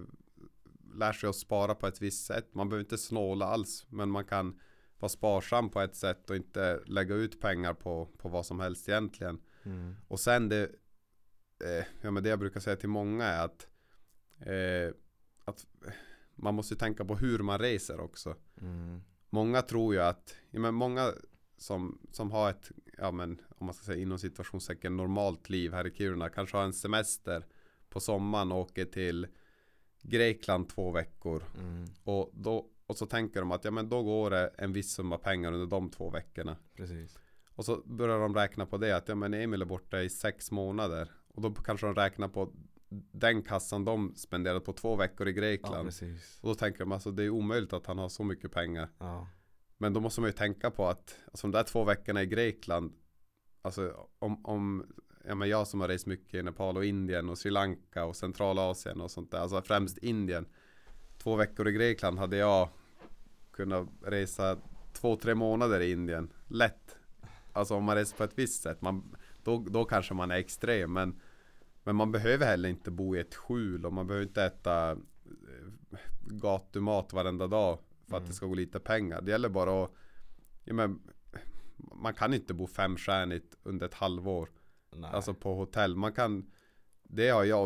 lär 0.93 1.14
sig 1.14 1.30
att 1.30 1.36
spara 1.36 1.76
på 1.76 1.88
ett 1.88 2.01
visst 2.01 2.26
sätt. 2.26 2.55
Man 2.55 2.70
behöver 2.70 2.84
inte 2.84 2.97
snåla 2.97 3.45
alls, 3.45 3.86
men 3.89 4.10
man 4.10 4.26
kan 4.26 4.60
vara 4.99 5.10
sparsam 5.10 5.70
på 5.70 5.82
ett 5.82 5.95
sätt 5.95 6.30
och 6.30 6.36
inte 6.36 6.80
lägga 6.86 7.16
ut 7.16 7.41
pengar 7.41 7.74
på, 7.74 8.05
på 8.18 8.30
vad 8.30 8.45
som 8.45 8.60
helst 8.60 8.89
egentligen. 8.89 9.41
mm. 9.64 9.95
Och 10.07 10.20
sen 10.20 10.49
det, 10.49 10.64
eh, 11.64 11.86
ja 12.01 12.12
men 12.12 12.24
det 12.24 12.30
jag 12.30 12.39
brukar 12.39 12.60
säga 12.60 12.76
till 12.76 12.89
många 12.89 13.26
är 13.26 13.45
att, 13.45 13.68
eh, 14.39 14.93
att 15.45 15.66
man 16.36 16.55
måste 16.55 16.76
tänka 16.76 17.05
på 17.05 17.16
hur 17.16 17.39
man 17.39 17.60
reser 17.60 17.99
också. 17.99 18.36
Mm. 18.62 19.01
Många 19.30 19.62
tror 19.62 19.93
ju 19.93 20.01
att, 20.01 20.36
ja 20.49 20.60
men 20.60 20.74
många 20.74 21.14
som, 21.62 21.99
som 22.12 22.32
har 22.32 22.49
ett, 22.49 22.72
ja 23.02 23.12
men 23.12 23.41
om 23.58 23.66
man 23.66 23.74
ska 23.74 23.86
säga 23.86 24.02
inom 24.02 24.20
situationstecken 24.20 24.97
normalt 24.97 25.50
liv 25.50 25.74
här 25.74 25.88
i 25.88 25.91
Kiruna, 25.91 26.30
kanske 26.30 26.58
har 26.58 26.64
en 26.64 26.74
semester 26.74 27.45
på 27.89 28.00
sommaren 28.00 28.52
och 28.52 28.60
åker 28.60 28.86
till 28.86 29.28
Grekland 30.02 30.70
två 30.70 30.91
veckor. 30.91 31.43
Mm. 31.60 31.86
Och, 32.04 32.32
då, 32.34 32.70
och 32.86 32.97
så 32.97 33.06
tänker 33.06 33.39
de 33.39 33.52
att 33.52 33.66
ja 33.66 33.72
men 33.72 33.89
då 33.89 34.04
går 34.04 34.30
det 34.30 34.47
en 34.58 34.74
viss 34.74 34.93
summa 34.93 35.18
pengar 35.18 35.52
under 35.52 35.68
de 35.68 35.89
två 35.89 36.10
veckorna. 36.10 36.58
Precis 36.76 37.18
Och 37.56 37.66
så 37.66 37.82
börjar 37.86 38.20
de 38.20 38.36
räkna 38.36 38.66
på 38.66 38.78
det 38.78 38.97
att 38.97 39.08
ja 39.08 39.16
men 39.16 39.34
Emil 39.34 39.62
är 39.62 39.66
borta 39.66 40.02
i 40.02 40.10
sex 40.10 40.52
månader. 40.52 41.12
Och 41.28 41.41
då 41.41 41.54
kanske 41.54 41.86
de 41.86 41.95
räknar 41.95 42.28
på 42.28 42.54
den 43.12 43.41
kassan 43.41 43.86
de 43.86 44.16
spenderat 44.16 44.66
på 44.66 44.74
två 44.74 44.95
veckor 44.95 45.28
i 45.28 45.32
Ja 45.32 45.36
Grekland. 45.36 45.86
precis 45.86 46.39
och 46.41 46.50
då 46.50 46.56
tänker 46.56 46.80
de 46.80 46.91
alltså 46.91 47.12
det 47.12 47.24
är 47.24 47.30
omöjligt 47.30 47.74
att 47.74 47.86
han 47.86 47.97
har 47.97 48.10
så 48.10 48.24
mycket 48.24 48.52
pengar. 48.52 48.89
Ja 48.97 49.28
men 49.82 49.94
då 49.94 50.00
måste 50.00 50.22
man 50.22 50.28
ju 50.28 50.34
tänka 50.34 50.72
på 50.72 50.88
att 50.88 51.16
alltså, 51.32 51.48
de 51.48 51.52
där 51.52 51.64
två 51.64 51.84
veckorna 51.84 52.22
i 52.22 52.26
Grekland. 52.26 52.94
Alltså 53.62 54.08
om, 54.20 54.46
om 54.46 54.86
ja, 55.28 55.36
men 55.36 55.50
jag 55.50 55.68
som 55.68 55.82
har 55.82 55.88
rest 55.88 56.06
mycket 56.06 56.34
i 56.34 56.44
Nepal 56.44 56.78
och 56.78 56.86
Indien 56.86 57.30
och 57.30 57.38
Sri 57.38 57.52
Lanka 57.52 58.06
och 58.06 58.16
Centralasien 58.16 59.02
och 59.02 59.12
sånt 59.12 59.32
där. 59.32 59.40
Alltså 59.40 59.62
främst 59.62 59.98
Indien. 59.98 60.46
Två 61.18 61.36
veckor 61.36 61.68
i 61.68 61.72
Grekland 61.72 62.20
hade 62.20 62.38
jag 62.38 62.70
kunnat 63.52 63.88
resa 64.06 64.58
två, 64.94 65.16
tre 65.16 65.36
månader 65.36 65.80
i 65.80 65.92
Indien. 65.92 66.34
Lätt. 66.48 66.96
Alltså 67.54 67.76
om 67.76 67.84
man 67.84 67.96
reser 67.96 68.18
på 68.18 68.24
ett 68.24 68.38
visst 68.38 68.64
sätt. 68.64 68.82
Man, 68.82 69.16
då, 69.44 69.66
då 69.70 69.86
kanske 69.86 70.14
man 70.14 70.32
är 70.32 70.36
extrem. 70.36 70.94
Men, 70.94 71.22
men 71.84 71.96
man 71.96 72.12
behöver 72.12 72.46
heller 72.46 72.70
inte 72.70 72.92
bo 72.92 73.16
i 73.16 73.20
ett 73.20 73.36
skjul 73.36 73.86
och 73.86 73.94
man 73.94 74.08
behöver 74.08 74.26
inte 74.26 74.44
äta 74.44 74.92
eh, 74.92 74.98
gatumat 76.22 77.14
varenda 77.14 77.48
dag 77.48 77.80
för 78.10 78.16
att 78.18 78.22
Mm. 78.22 78.30
det 78.30 78.36
ska 78.36 78.45
gå 78.45 78.53
lite 78.53 78.80
pengar. 78.80 79.22
Det 79.22 79.32
gäller 79.32 79.49
bara 79.49 79.84
att 79.84 79.91
ja, 80.64 80.74
men, 80.74 80.99
man 81.95 82.14
kan 82.14 82.34
inte 82.34 82.53
bo 82.53 82.68
femstjärnigt 82.68 83.55
under 83.64 83.86
ett 83.86 83.93
halvår. 83.93 84.49
Nej. 84.95 85.10
Alltså 85.14 85.34
på 85.34 85.53
hotell. 85.55 85.95
Man 85.95 86.14
kan 86.14 86.51
Det 87.03 87.30
har 87.30 87.43
jag 87.43 87.64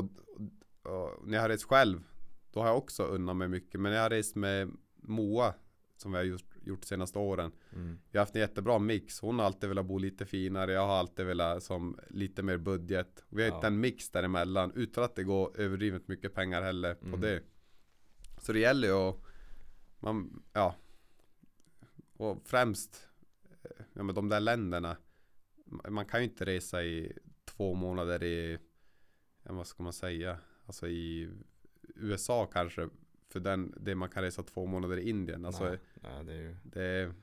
och, 0.83 1.27
När 1.27 1.33
jag 1.37 1.41
har 1.41 1.49
rest 1.49 1.63
själv 1.63 2.03
Då 2.51 2.59
har 2.59 2.67
jag 2.67 2.77
också 2.77 3.03
unnat 3.03 3.35
mig 3.35 3.47
mycket. 3.47 3.79
Men 3.81 3.91
när 3.91 3.97
jag 3.97 4.03
har 4.03 4.09
rest 4.09 4.35
med 4.35 4.71
Moa 4.95 5.53
Som 5.97 6.11
vi 6.11 6.17
har 6.17 6.25
gjort, 6.25 6.55
gjort 6.63 6.83
senaste 6.83 7.19
åren. 7.19 7.51
mm. 7.73 7.99
Vi 8.11 8.17
har 8.17 8.21
haft 8.25 8.35
en 8.35 8.41
jättebra 8.41 8.79
mix. 8.79 9.19
Hon 9.21 9.39
har 9.39 9.45
alltid 9.45 9.69
velat 9.69 9.85
bo 9.85 9.97
lite 9.97 10.25
finare. 10.25 10.71
Jag 10.71 10.87
har 10.87 10.95
alltid 10.97 11.25
velat 11.25 11.63
som 11.63 11.99
lite 12.09 12.43
mer 12.43 12.57
budget. 12.57 13.23
Vi 13.29 13.41
har 13.43 13.49
Ja. 13.49 13.55
hittat 13.55 13.67
en 13.67 13.79
mix 13.79 14.09
däremellan. 14.09 14.71
Utan 14.75 15.03
att 15.03 15.15
det 15.15 15.23
går 15.23 15.59
överdrivet 15.59 16.07
mycket 16.07 16.33
pengar 16.33 16.61
heller 16.61 16.95
på 16.95 17.05
Mm. 17.07 17.21
det. 17.21 17.41
Så 18.41 18.53
det 18.53 18.59
gäller 18.59 18.87
ju 18.87 18.93
att 18.93 19.17
man, 20.03 20.43
ja. 20.53 20.75
Och 22.17 22.41
främst 22.45 23.09
eh, 23.63 23.85
ja, 23.93 24.03
men 24.03 24.15
de 24.15 24.29
där 24.29 24.39
länderna. 24.39 24.97
Man 25.89 26.05
kan 26.05 26.19
ju 26.19 26.23
inte 26.29 26.45
resa 26.45 26.83
i 26.83 27.13
två 27.45 27.73
månader 27.73 28.23
i, 28.23 28.57
ja, 29.43 29.53
vad 29.53 29.67
ska 29.67 29.83
man 29.83 29.93
säga, 29.93 30.37
alltså 30.65 30.87
i 30.87 31.31
USA 31.95 32.45
kanske. 32.45 32.89
För 33.29 33.39
den, 33.39 33.73
det 33.77 33.95
man 33.95 34.09
kan 34.09 34.23
resa 34.23 34.43
två 34.43 34.65
månader 34.65 34.97
i 34.97 35.09
Indien. 35.09 35.45
Alltså 35.45 35.63
nej, 35.69 35.79
nej, 35.95 36.23
det 36.25 36.33
är 36.33 36.41
ju 36.41 36.55
det, 36.63 37.13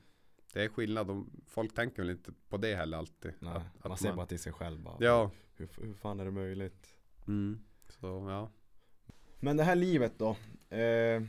det 0.53 0.63
är 0.63 0.69
skillnad. 0.69 1.07
De, 1.07 1.29
folk 1.47 1.73
tänker 1.75 2.01
väl 2.01 2.09
inte 2.11 2.33
på 2.49 2.57
det 2.57 2.75
heller 2.75 2.97
alltid. 2.97 3.33
Nej, 3.39 3.53
Att- 3.55 3.77
att 3.79 3.87
man 3.89 3.97
ser 3.97 4.13
bara 4.13 4.25
till 4.25 4.39
sig 4.39 4.53
själv 4.53 4.79
bara 4.79 4.97
Ja. 4.99 5.31
hur, 5.55 5.69
hur 5.81 5.93
fan 5.93 6.19
är 6.19 6.25
det 6.25 6.31
möjligt? 6.31 6.87
Mm. 7.27 7.59
Så 7.89 8.07
ja. 8.29 8.51
Men 9.39 9.57
det 9.57 9.63
här 9.63 9.75
livet 9.75 10.13
då 10.19 10.29
eh, 10.75 11.23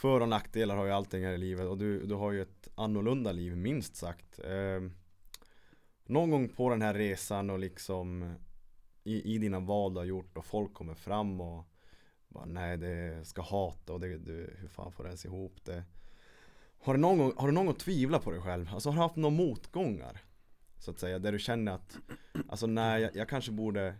för 0.00 0.20
och 0.20 0.28
nackdelar 0.28 0.76
har 0.76 0.84
ju 0.84 0.90
allting 0.90 1.24
här 1.24 1.32
i 1.32 1.38
livet 1.38 1.66
och 1.66 1.78
du, 1.78 2.06
du 2.06 2.14
har 2.14 2.32
ju 2.32 2.42
ett 2.42 2.68
annorlunda 2.74 3.32
liv 3.32 3.56
minst 3.56 3.96
sagt 3.96 4.40
eh, 4.44 4.90
Någon 6.04 6.30
gång 6.30 6.48
på 6.48 6.70
den 6.70 6.82
här 6.82 6.94
resan 6.94 7.50
och 7.50 7.58
liksom 7.58 8.34
i, 9.04 9.34
i 9.34 9.38
dina 9.38 9.60
val 9.60 9.94
du 9.94 10.00
har 10.00 10.04
gjort 10.04 10.36
och 10.36 10.44
folk 10.44 10.74
kommer 10.74 10.94
fram 10.94 11.40
och 11.40 11.64
bara, 12.28 12.44
Nej 12.44 12.76
det 12.76 13.24
ska 13.24 13.42
hata 13.42 13.92
och 13.92 14.00
det, 14.00 14.18
du, 14.18 14.56
hur 14.58 14.68
fan 14.68 14.92
får 14.92 15.04
det 15.04 15.08
ens 15.08 15.24
ihop 15.24 15.64
det 15.64 15.84
Har 16.78 16.94
du 16.94 17.00
någon 17.00 17.18
gång, 17.18 17.32
har 17.36 17.46
du 17.46 17.52
någon 17.52 17.66
gång 17.66 17.74
tvivlat 17.74 18.24
på 18.24 18.30
dig 18.30 18.40
själv? 18.40 18.70
Alltså 18.72 18.88
har 18.88 18.96
du 18.96 19.02
haft 19.02 19.16
några 19.16 19.36
motgångar? 19.36 20.20
Så 20.78 20.90
att 20.90 20.98
säga, 20.98 21.18
där 21.18 21.32
du 21.32 21.38
känner 21.38 21.72
att 21.72 21.98
Alltså 22.48 22.66
nej, 22.66 23.02
jag, 23.02 23.16
jag 23.16 23.28
kanske 23.28 23.52
borde 23.52 23.94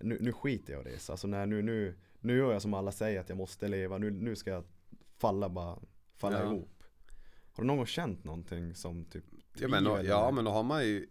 nu, 0.00 0.18
nu 0.20 0.32
skiter 0.32 0.72
jag 0.72 0.86
i 0.86 0.88
att 0.88 0.94
resa, 0.94 1.12
Alltså 1.12 1.26
nej, 1.26 1.46
nu, 1.46 1.62
nu, 1.62 1.98
nu 2.20 2.36
gör 2.36 2.52
jag 2.52 2.62
som 2.62 2.74
alla 2.74 2.92
säger 2.92 3.20
att 3.20 3.28
jag 3.28 3.38
måste 3.38 3.68
leva. 3.68 3.98
Nu, 3.98 4.10
nu 4.10 4.36
ska 4.36 4.50
jag 4.50 4.64
falla 5.18 5.48
bara, 5.48 5.78
falla 6.14 6.38
Ja. 6.38 6.44
ihop. 6.52 6.82
Har 7.52 7.62
du 7.62 7.66
någon 7.66 7.76
gång 7.76 7.86
känt 7.86 8.24
någonting 8.24 8.74
som 8.74 9.04
typ 9.04 9.24
Ja 9.58 9.68
men, 9.68 9.84
då, 9.84 10.00
ja 10.04 10.30
men 10.30 10.44
då 10.44 10.50
har 10.50 10.62
man 10.62 10.84
ju, 10.84 11.06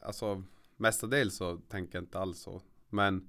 alltså 0.00 0.42
mestadels 0.76 1.36
så 1.36 1.56
tänker 1.56 1.98
jag 1.98 2.02
inte 2.04 2.18
alls 2.18 2.38
så. 2.40 2.62
Men 2.88 3.28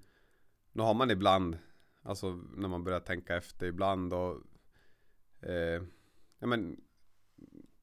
då 0.74 0.84
har 0.84 0.94
man 0.94 1.12
ibland, 1.12 1.58
alltså 2.02 2.32
när 2.56 2.68
man 2.68 2.84
börjar 2.84 3.00
tänka 3.00 3.38
efter 3.38 3.66
ibland 3.66 4.14
och 4.14 4.38
eh, 5.42 5.84
ja 6.40 6.48
men 6.48 6.82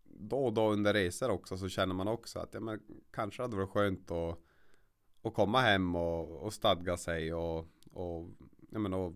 då 0.04 0.44
och 0.44 0.52
då 0.52 0.70
under 0.72 0.94
resor 0.94 1.30
också 1.30 1.56
så 1.56 1.68
känner 1.68 1.94
man 1.94 2.08
också 2.08 2.38
att 2.38 2.54
ja, 2.54 2.60
men, 2.60 2.80
kanske 3.10 3.42
hade 3.42 3.56
varit 3.56 3.70
skönt 3.70 4.10
att, 4.10 4.38
att 5.22 5.34
komma 5.34 5.60
hem 5.60 5.96
och, 5.96 6.42
och 6.42 6.52
stadga 6.52 6.96
sig 6.96 7.34
och, 7.34 7.58
och, 7.92 8.30
ja, 8.70 8.78
men, 8.78 8.94
och 8.94 9.12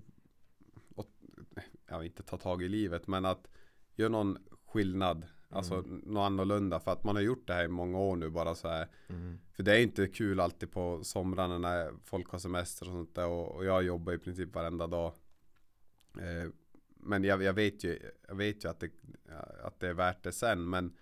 ja, 1.91 2.05
inte 2.05 2.23
ta 2.23 2.37
tag 2.37 2.63
i 2.63 2.69
livet 2.69 3.07
men 3.07 3.25
att 3.25 3.49
göra 3.97 4.09
någon 4.09 4.39
skillnad 4.67 5.27
Alltså 5.53 5.75
Mm. 5.75 5.99
något 5.99 6.27
annorlunda 6.27 6.81
för 6.81 6.93
att 6.93 7.05
man 7.05 7.17
har 7.17 7.23
gjort 7.23 7.47
det 7.47 7.55
här 7.55 7.65
i 7.65 7.69
många 7.69 7.99
år 7.99 8.17
nu 8.17 8.31
bara 8.31 8.55
så 8.55 8.69
här. 8.69 8.89
Mm. 9.09 9.39
För 9.53 9.63
det 9.63 9.77
är 9.77 9.83
inte 9.83 10.07
kul 10.07 10.41
alltid 10.41 10.73
på 10.73 11.05
somrarna 11.05 11.59
när 11.59 11.93
folk 12.05 12.29
har 12.29 12.39
semester 12.39 12.87
och 12.87 12.93
sånt 12.93 13.15
där 13.15 13.27
och, 13.27 13.55
och 13.57 13.65
jag 13.65 13.83
jobbar 13.83 14.13
i 14.13 14.19
princip 14.19 14.55
varenda 14.55 14.87
dag. 14.87 15.13
Eh, 16.19 16.51
men 16.97 17.25
jag, 17.25 17.43
jag, 17.43 17.53
vet 17.53 17.85
ju, 17.85 17.99
jag 18.29 18.35
vet 18.35 18.65
ju 18.65 18.69
att 18.69 18.81
det, 18.81 18.91
att 19.63 19.81
det 19.81 19.89
är 19.89 19.95
värt 19.95 20.23
det 20.23 20.33
sen 20.33 20.71
men 20.71 20.97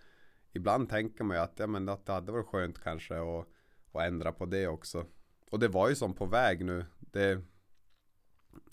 ibland 0.53 0.89
tänker 0.89 1.25
man 1.25 1.37
ju 1.37 1.43
att, 1.43 1.59
ja, 1.59 1.67
men 1.67 1.89
att 1.89 2.07
det 2.07 2.13
hade 2.13 2.33
varit 2.33 2.47
skönt 2.47 2.79
kanske 2.79 3.15
att, 3.15 3.49
att 3.93 4.03
ändra 4.03 4.33
på 4.33 4.47
det 4.47 4.69
också. 4.69 5.07
Och 5.51 5.59
det 5.59 5.69
var 5.69 5.89
ju 5.89 5.95
som 5.95 6.15
på 6.15 6.27
väg 6.27 6.65
nu. 6.65 6.85
Det, 6.99 7.31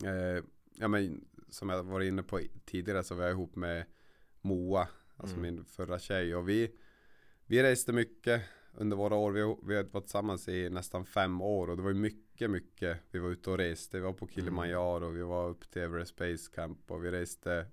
eh, 0.04 0.44
ja, 0.76 0.88
men, 0.88 1.26
som 1.50 1.70
jag 1.70 1.84
var 1.84 2.02
inne 2.02 2.24
på 2.24 2.40
tidigare 2.66 3.04
så 3.04 3.16
var 3.16 3.24
jag 3.24 3.32
ihop 3.32 3.56
med 3.56 3.86
Moa 4.42 4.88
Alltså 5.18 5.38
Mm. 5.38 5.56
min 5.56 5.66
förra 5.66 6.00
tjej 6.00 6.36
och 6.36 6.50
vi 6.50 6.72
Vi 7.48 7.64
reste 7.64 7.94
mycket 7.94 8.42
under 8.74 8.98
våra 8.98 9.16
år. 9.16 9.32
Vi, 9.32 9.56
vi 9.68 9.76
har 9.76 9.84
varit 9.84 10.04
tillsammans 10.04 10.48
i 10.48 10.70
nästan 10.70 11.06
fem 11.06 11.42
år 11.42 11.70
och 11.70 11.78
det 11.78 11.84
var 11.84 11.90
ju 11.90 11.96
mycket, 11.96 12.50
mycket 12.50 12.98
vi 13.12 13.20
var 13.20 13.30
ute 13.30 13.50
och 13.50 13.58
reste. 13.58 13.98
Vi 13.98 14.04
var 14.04 14.14
på 14.14 14.28
Kilimanjaro, 14.28 15.10
vi 15.10 15.22
var 15.22 15.50
upp 15.50 15.72
till 15.72 15.82
Everest 15.82 16.16
Base 16.16 16.52
Camp 16.56 16.92
och 16.92 17.06
vi 17.06 17.12
reste 17.12 17.66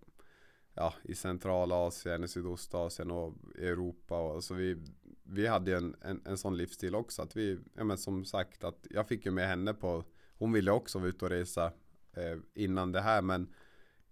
ja, 0.75 0.95
i 1.03 1.15
Centralasien, 1.15 2.25
i 2.25 2.29
Sydostasien 2.29 3.11
och 3.11 3.35
i 3.59 3.67
Europa. 3.67 4.21
Och 4.21 4.45
så 4.45 4.55
vi, 4.55 4.77
vi 5.23 5.47
hade 5.47 5.71
ju 5.71 5.77
en, 5.77 5.97
en, 6.01 6.23
en 6.27 6.39
sån 6.39 6.57
livsstil 6.57 6.95
också. 6.95 7.23
Att 7.23 7.37
vi, 7.37 7.59
ja, 7.75 7.85
men 7.85 7.99
som 7.99 8.25
sagt, 8.25 8.65
att 8.65 8.87
jag 8.91 9.09
fick 9.09 9.27
ju 9.27 9.33
med 9.33 9.49
henne 9.49 9.75
på 9.75 10.05
Hon 10.39 10.53
ville 10.53 10.71
också 10.71 10.99
vara 10.99 11.09
ute 11.09 11.25
och 11.25 11.31
resa 11.31 11.73
eh, 12.13 12.39
innan 12.55 12.93
det 12.93 13.01
här 13.01 13.23
men 13.23 13.55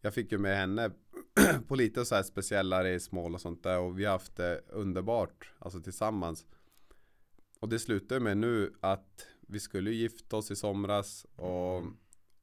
jag 0.00 0.14
fick 0.14 0.32
ju 0.32 0.38
med 0.38 0.56
henne 0.56 0.90
på 1.68 1.74
lite 1.74 2.04
så 2.04 2.14
här 2.14 2.22
speciella 2.22 2.84
resmål 2.84 3.34
och 3.34 3.40
sånt 3.40 3.62
där 3.62 3.78
och 3.78 3.98
vi 3.98 4.04
har 4.04 4.12
haft 4.12 4.36
det 4.36 4.60
underbart 4.68 5.52
alltså 5.58 5.80
tillsammans. 5.80 6.46
Och 7.60 7.68
det 7.68 7.78
slutade 7.78 8.20
med 8.20 8.36
nu 8.36 8.72
att 8.80 9.26
vi 9.40 9.60
skulle 9.60 9.90
gifta 9.90 10.36
oss 10.36 10.50
i 10.50 10.56
somras 10.56 11.26
och, 11.36 11.78
Mm. 11.78 11.96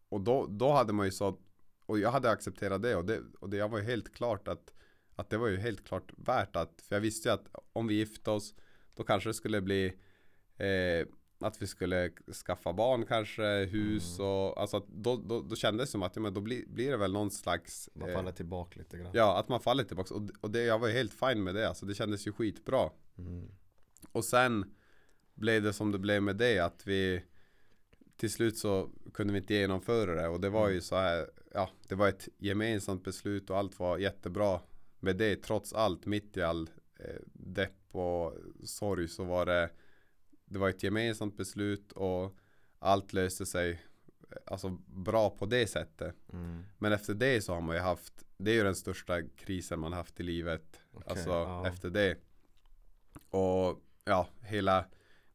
och 0.09 0.21
då, 0.21 0.47
då 0.47 0.71
hade 0.71 0.93
man 0.93 1.05
ju 1.05 1.11
så 1.11 1.39
och 1.85 1.99
jag 1.99 2.11
hade 2.11 2.29
accepterat 2.29 2.81
det 2.81 2.95
och 2.95 3.05
det, 3.05 3.21
och 3.39 3.49
det 3.49 3.67
var 3.67 3.77
ju 3.77 3.83
helt 3.83 4.13
klart 4.13 4.47
att 4.47 4.73
att 5.15 5.29
det 5.29 5.37
var 5.37 5.47
ju 5.47 5.57
helt 5.57 5.87
klart 5.87 6.11
värt 6.17 6.55
att 6.55 6.81
för 6.81 6.95
jag 6.95 7.01
visste 7.01 7.29
ju 7.29 7.33
att 7.33 7.55
om 7.73 7.87
vi 7.87 7.93
gifte 7.93 8.31
oss 8.31 8.55
då 8.93 9.03
kanske 9.03 9.29
det 9.29 9.33
skulle 9.33 9.61
bli 9.61 9.85
eh, 10.57 11.07
att 11.39 11.61
vi 11.61 11.67
skulle 11.67 12.11
skaffa 12.45 12.73
barn 12.73 13.05
kanske, 13.05 13.65
hus 13.65 14.19
Mm. 14.19 14.31
och 14.31 14.61
alltså 14.61 14.85
då, 14.87 15.17
då, 15.17 15.41
då 15.41 15.55
kändes 15.55 15.87
det 15.89 15.91
som 15.91 16.03
att 16.03 16.15
ja, 16.15 16.21
men 16.21 16.33
då 16.33 16.41
blir, 16.41 16.65
blir 16.67 16.91
det 16.91 16.97
väl 16.97 17.13
någon 17.13 17.31
slags 17.31 17.89
Man 17.93 18.09
eh, 18.09 18.15
faller 18.15 18.31
tillbaka 18.31 18.79
lite 18.79 18.97
grann. 18.97 19.11
Ja, 19.13 19.39
att 19.39 19.49
man 19.49 19.59
faller 19.59 19.83
tillbaka 19.83 20.13
och, 20.13 20.21
och 20.41 20.51
det, 20.51 20.63
jag 20.63 20.79
var 20.79 20.87
ju 20.87 20.93
helt 20.93 21.13
fine 21.13 21.43
med 21.43 21.55
det 21.55 21.67
alltså 21.67 21.85
det 21.85 21.95
kändes 21.95 22.27
ju 22.27 22.31
skitbra 22.31 22.89
Mm. 23.17 23.47
och 24.11 24.25
sen 24.25 24.75
blev 25.33 25.63
det 25.63 25.73
som 25.73 25.91
det 25.91 25.99
blev 25.99 26.23
med 26.23 26.35
det 26.35 26.59
att 26.59 26.87
vi 26.87 27.23
till 28.17 28.31
slut 28.31 28.57
så 28.57 28.89
kunde 29.13 29.33
vi 29.33 29.39
inte 29.39 29.53
genomföra 29.53 30.21
det 30.21 30.27
och 30.27 30.41
det 30.41 30.49
var 30.49 30.69
ju 30.69 30.81
så 30.81 30.95
här 30.95 31.29
ja 31.53 31.69
det 31.87 31.95
var 31.95 32.07
ett 32.07 32.27
gemensamt 32.37 33.03
beslut 33.03 33.49
och 33.49 33.57
allt 33.57 33.79
var 33.79 33.97
jättebra 33.97 34.59
med 34.99 35.17
det 35.17 35.35
trots 35.35 35.73
allt 35.73 36.05
mitt 36.05 36.37
i 36.37 36.41
all 36.41 36.69
eh, 36.99 37.21
depp 37.33 37.95
och 37.95 38.33
sorg 38.63 39.07
så 39.07 39.23
var 39.23 39.45
det 39.45 39.69
det 40.49 40.59
var 40.59 40.69
ett 40.69 40.83
gemensamt 40.83 41.37
beslut 41.37 41.91
och 41.91 42.37
allt 42.79 43.13
löste 43.13 43.45
sig 43.45 43.81
alltså 44.45 44.69
bra 44.87 45.29
på 45.29 45.45
det 45.45 45.67
sättet 45.67 46.15
Mm. 46.33 46.63
men 46.77 46.91
efter 46.91 47.13
det 47.13 47.41
så 47.41 47.53
har 47.53 47.61
man 47.61 47.75
ju 47.75 47.81
haft 47.81 48.25
det 48.37 48.51
är 48.51 48.55
ju 48.55 48.63
den 48.63 48.75
största 48.75 49.21
krisen 49.21 49.79
man 49.79 49.93
haft 49.93 50.19
i 50.19 50.23
livet 50.23 50.81
Okej, 50.91 51.07
Alltså 51.11 51.29
ja. 51.29 51.67
efter 51.67 51.89
det 51.89 52.17
Och 53.29 53.81
ja, 54.05 54.27
hela 54.41 54.85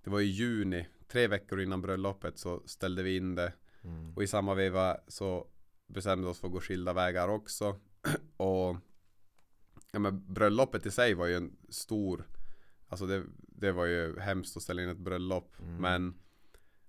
Det 0.03 0.11
var 0.11 0.21
i 0.21 0.25
juni 0.25 0.89
Tre 1.09 1.27
veckor 1.29 1.61
innan 1.61 1.83
bröllopet 1.83 2.39
så 2.39 2.63
ställde 2.67 3.03
vi 3.03 3.17
in 3.17 3.35
det 3.35 3.53
Mm. 3.85 4.17
Och 4.17 4.23
i 4.23 4.27
samma 4.27 4.55
veva 4.55 4.97
så 5.09 5.47
bestämde 5.87 6.27
vi 6.27 6.33
oss 6.33 6.39
för 6.39 6.47
att 6.47 6.53
gå 6.53 6.61
skilda 6.61 6.93
vägar 6.93 7.29
också 7.29 7.77
Och 8.37 8.77
Ja 9.93 9.99
men 9.99 10.35
bröllopet 10.35 10.87
i 10.87 10.91
sig 10.91 11.15
var 11.15 11.27
ju 11.27 11.37
en 11.37 11.57
stor 11.69 12.29
Alltså 12.89 13.07
det, 13.07 13.25
det 13.63 13.73
var 13.73 13.85
ju 13.87 14.19
hemskt 14.19 14.57
att 14.57 14.63
ställa 14.63 14.83
in 14.83 14.89
ett 14.89 14.97
bröllop 14.99 15.57
Mm. 15.61 15.77
Men 15.77 16.15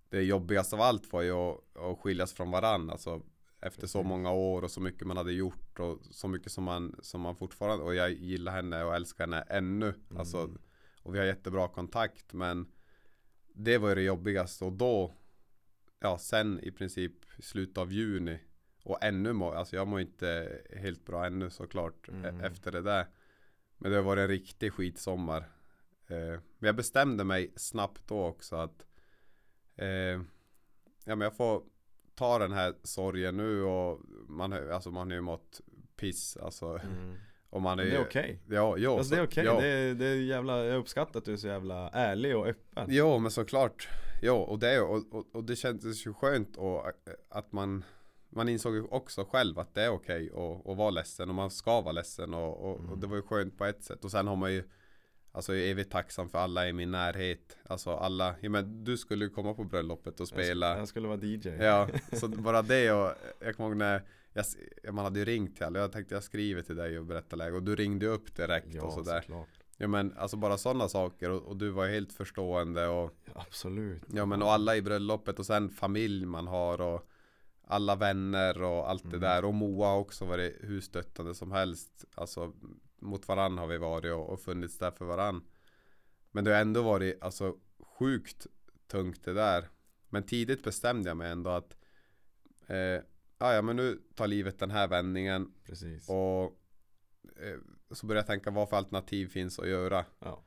Det 0.09 0.21
jobbigaste 0.23 0.75
av 0.75 0.81
allt 0.81 1.11
var 1.13 1.21
ju 1.21 1.31
att, 1.31 1.77
att 1.77 1.99
skiljas 1.99 2.33
från 2.33 2.51
varann 2.51 2.89
Alltså 2.89 3.21
efter 3.61 3.87
så 3.87 4.03
många 4.03 4.31
år 4.31 4.61
och 4.63 4.71
så 4.71 4.81
mycket 4.81 5.07
man 5.07 5.17
hade 5.17 5.31
gjort 5.33 5.79
och 5.79 5.99
så 6.11 6.27
mycket 6.27 6.51
som 6.51 6.63
man, 6.63 6.95
som 7.01 7.21
man 7.21 7.35
fortfarande 7.35 7.83
Och 7.85 7.95
jag 7.95 8.11
gillar 8.11 8.51
henne 8.51 8.83
och 8.83 8.95
älskar 8.95 9.23
henne 9.23 9.41
ännu 9.41 9.93
Alltså 10.17 10.37
Mm. 10.37 10.57
Och 11.03 11.15
vi 11.15 11.19
har 11.19 11.25
jättebra 11.25 11.67
kontakt 11.67 12.33
men 12.33 12.67
Det 13.53 13.77
var 13.77 13.89
ju 13.89 13.95
det 13.95 14.01
jobbigaste 14.01 14.65
och 14.65 14.73
då 14.73 15.13
Ja 15.99 16.17
sen 16.17 16.59
i 16.59 16.71
princip 16.71 17.13
slutet 17.39 17.77
av 17.77 17.91
juni 17.91 18.39
Och 18.83 19.03
ännu 19.03 19.33
må, 19.33 19.51
alltså 19.53 19.75
jag 19.75 19.87
mår 19.87 19.99
inte 20.01 20.59
helt 20.75 21.05
bra 21.05 21.25
ännu 21.25 21.49
såklart 21.49 22.07
Mm. 22.09 22.39
e- 22.39 22.45
Efter 22.45 22.71
det 22.71 22.81
där 22.81 23.05
Men 23.77 23.91
det 23.91 23.97
har 23.97 24.03
varit 24.03 24.21
en 24.21 24.27
riktig 24.27 24.73
skitsommar 24.73 25.45
eh, 26.07 26.39
Men 26.57 26.67
jag 26.67 26.75
bestämde 26.75 27.23
mig 27.23 27.53
snabbt 27.55 28.07
då 28.07 28.25
också 28.25 28.55
att 28.55 28.85
eh, 29.75 29.87
Ja 31.05 31.15
men 31.15 31.21
jag 31.21 31.35
får 31.37 31.63
Ta 32.15 32.39
den 32.39 32.51
här 32.51 32.73
sorgen 32.83 33.37
nu 33.37 33.63
och 33.63 34.01
man, 34.27 34.53
alltså 34.71 34.91
man 34.91 35.07
har 35.07 35.15
ju 35.15 35.21
mått 35.21 35.61
piss 35.95 36.37
alltså 36.37 36.65
Mm. 36.67 37.15
Och 37.49 37.61
man 37.61 37.79
är 37.79 37.83
Men 37.83 37.93
det 37.93 37.99
är 37.99 38.05
okej. 38.05 38.39
Ja, 38.49 38.77
jo, 38.77 38.97
Alltså 38.97 39.15
det 39.15 39.21
är 39.21 39.25
okej, 39.25 39.45
ja. 39.45 39.59
det, 39.61 39.67
är, 39.67 39.93
det 39.93 40.05
är 40.05 40.15
jävla, 40.15 40.65
jag 40.65 40.77
uppskattar 40.79 41.19
att 41.19 41.25
du 41.25 41.33
är 41.33 41.37
så 41.37 41.47
jävla 41.47 41.89
ärlig 41.89 42.37
och 42.37 42.47
öppen 42.47 42.85
Jo 42.89 43.19
men 43.19 43.31
såklart 43.31 43.87
Jo 44.21 44.35
och 44.35 44.59
det, 44.59 44.81
och, 44.81 45.13
och, 45.13 45.25
och 45.35 45.43
det 45.43 45.55
kändes 45.55 46.07
ju 46.07 46.13
skönt 46.13 46.57
och, 46.57 46.85
att 47.29 47.51
man 47.51 47.83
Man 48.29 48.49
insåg 48.49 48.93
också 48.93 49.25
själv 49.25 49.59
att 49.59 49.73
det 49.73 49.83
är 49.83 49.89
okej 49.89 50.29
att, 50.29 50.67
att 50.67 50.77
vara 50.77 50.89
ledsen 50.89 51.29
och 51.29 51.35
man 51.35 51.51
ska 51.51 51.81
vara 51.81 51.91
ledsen 51.91 52.33
och, 52.33 52.61
och, 52.61 52.75
och 52.75 52.79
Mm. 52.87 52.99
det 52.99 53.07
var 53.07 53.15
ju 53.15 53.21
skönt 53.21 53.57
på 53.57 53.65
ett 53.65 53.83
sätt 53.83 54.05
och 54.05 54.11
sen 54.11 54.27
har 54.27 54.35
man 54.35 54.53
ju 54.53 54.63
Alltså 55.35 55.55
jag 55.55 55.65
är 55.67 55.71
evigt 55.71 55.91
tacksam 55.91 56.29
för 56.29 56.37
alla 56.37 56.67
i 56.67 56.73
min 56.73 56.91
närhet? 56.91 57.57
Alltså 57.63 57.91
alla, 57.95 58.35
ja, 58.41 58.49
men 58.49 58.83
du 58.83 58.97
skulle 58.97 59.25
ju 59.25 59.29
komma 59.31 59.53
på 59.53 59.63
bröllopet 59.63 60.19
och 60.19 60.27
spela. 60.27 60.77
jag 60.77 60.87
skulle 60.87 61.07
vara 61.07 61.19
DJ 61.23 61.47
Ja, 61.59 61.87
så 62.13 62.27
bara 62.27 62.61
det 62.61 62.91
och 62.91 63.13
jag 63.39 63.55
kommer 63.57 63.69
ihåg 63.69 63.77
när 63.77 64.01
jag, 64.33 64.93
Man 64.93 65.03
hade 65.05 65.19
ju 65.19 65.25
ringt 65.25 65.55
till 65.55 65.65
alla, 65.65 65.79
jag 65.79 65.91
tänkte 65.91 66.13
jag 66.15 66.23
skriver 66.23 66.61
till 66.61 66.75
dig 66.75 66.99
och 66.99 67.05
berättar 67.05 67.37
läge 67.37 67.55
och 67.55 67.63
du 67.63 67.75
ringde 67.75 68.07
upp 68.07 68.35
direkt 68.35 68.67
ja 68.73 68.81
och 68.83 68.93
sådär. 68.93 69.21
såklart. 69.21 69.47
Ja 69.77 69.87
men 69.87 70.13
alltså 70.17 70.37
bara 70.37 70.57
sådana 70.57 70.87
saker. 70.89 71.29
Och, 71.29 71.41
och 71.43 71.57
du 71.57 71.69
var 71.69 71.87
helt 71.87 72.13
förstående 72.13 72.87
och 72.87 73.15
Absolut. 73.33 74.01
Ja 74.13 74.25
men 74.25 74.41
och 74.41 74.51
alla 74.51 74.75
i 74.75 74.81
bröllopet 74.81 75.39
och 75.39 75.45
sen 75.45 75.69
familj 75.69 76.25
man 76.25 76.47
har 76.47 76.81
och 76.81 77.09
alla 77.67 77.95
vänner 77.95 78.61
och 78.61 78.89
allt 78.89 79.03
det 79.03 79.07
Mm. 79.17 79.19
där. 79.21 79.45
Och 79.45 79.53
Moa 79.53 79.95
också 79.95 80.25
varit 80.25 80.57
hur 80.61 80.81
stöttande 80.81 81.35
som 81.35 81.51
helst. 81.51 82.05
Alltså 82.15 82.53
mot 83.03 83.27
varann 83.27 83.57
har 83.57 83.67
vi 83.67 83.77
varit 83.77 84.13
och, 84.13 84.29
och 84.29 84.41
funnits 84.41 84.77
där 84.77 84.91
för 84.91 85.05
varann. 85.05 85.43
Men 86.31 86.43
det 86.43 86.51
har 86.51 86.61
ändå 86.61 86.81
varit 86.81 87.23
alltså 87.23 87.57
sjukt 87.79 88.47
tungt 88.87 89.23
det 89.23 89.33
där. 89.33 89.69
Men 90.09 90.23
tidigt 90.23 90.63
bestämde 90.63 91.09
jag 91.09 91.17
mig 91.17 91.31
ändå 91.31 91.49
att 91.49 91.77
eh, 92.67 93.01
ja, 93.37 93.61
men 93.61 93.75
nu 93.75 94.01
tar 94.15 94.27
livet 94.27 94.59
den 94.59 94.71
här 94.71 94.87
vändningen. 94.87 95.53
Precis. 95.63 96.09
Och 96.09 96.43
eh, 97.39 97.59
så 97.91 98.05
började 98.05 98.19
jag 98.19 98.27
tänka 98.27 98.51
vad 98.51 98.69
för 98.69 98.77
alternativ 98.77 99.27
finns 99.27 99.59
att 99.59 99.67
göra. 99.67 100.05
Ja. 100.19 100.43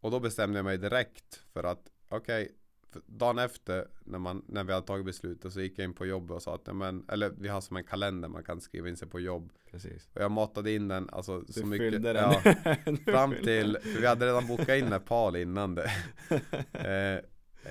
och 0.00 0.10
då 0.10 0.20
bestämde 0.20 0.58
jag 0.58 0.64
mig 0.64 0.78
direkt 0.78 1.34
för 1.52 1.64
att 1.64 1.90
okej 2.08 2.46
för 2.46 2.61
dagen 3.06 3.38
efter 3.38 3.88
när, 4.04 4.18
man, 4.18 4.44
när 4.46 4.64
vi 4.64 4.72
hade 4.72 4.86
tagit 4.86 5.06
beslutet 5.06 5.52
så 5.52 5.60
gick 5.60 5.78
jag 5.78 5.84
in 5.84 5.94
på 5.94 6.06
jobbet 6.06 6.30
och 6.30 6.42
sa 6.42 6.54
att 6.54 6.76
men, 6.76 7.04
eller 7.08 7.30
vi 7.38 7.48
har 7.48 7.60
som 7.60 7.76
en 7.76 7.84
kalender 7.84 8.28
man 8.28 8.44
kan 8.44 8.60
skriva 8.60 8.88
in 8.88 8.96
sig 8.96 9.08
på 9.08 9.20
jobb. 9.20 9.52
Precis. 9.70 10.08
Och 10.14 10.22
jag 10.22 10.30
matade 10.30 10.72
in 10.72 10.88
den 10.88 11.10
alltså 11.12 11.40
Du 11.40 11.52
så 11.52 11.66
mycket 11.66 11.92
fyllde 11.92 12.12
den. 12.12 12.32
Ja, 12.44 13.12
fram 13.12 13.34
till 13.42 13.78
för 13.82 14.00
vi 14.00 14.06
hade 14.06 14.26
redan 14.26 14.46
bokat 14.46 14.68
in 14.68 14.86
Nepal 14.86 15.36
innan 15.36 15.74
det. 15.74 15.90
Eh, 16.72 17.16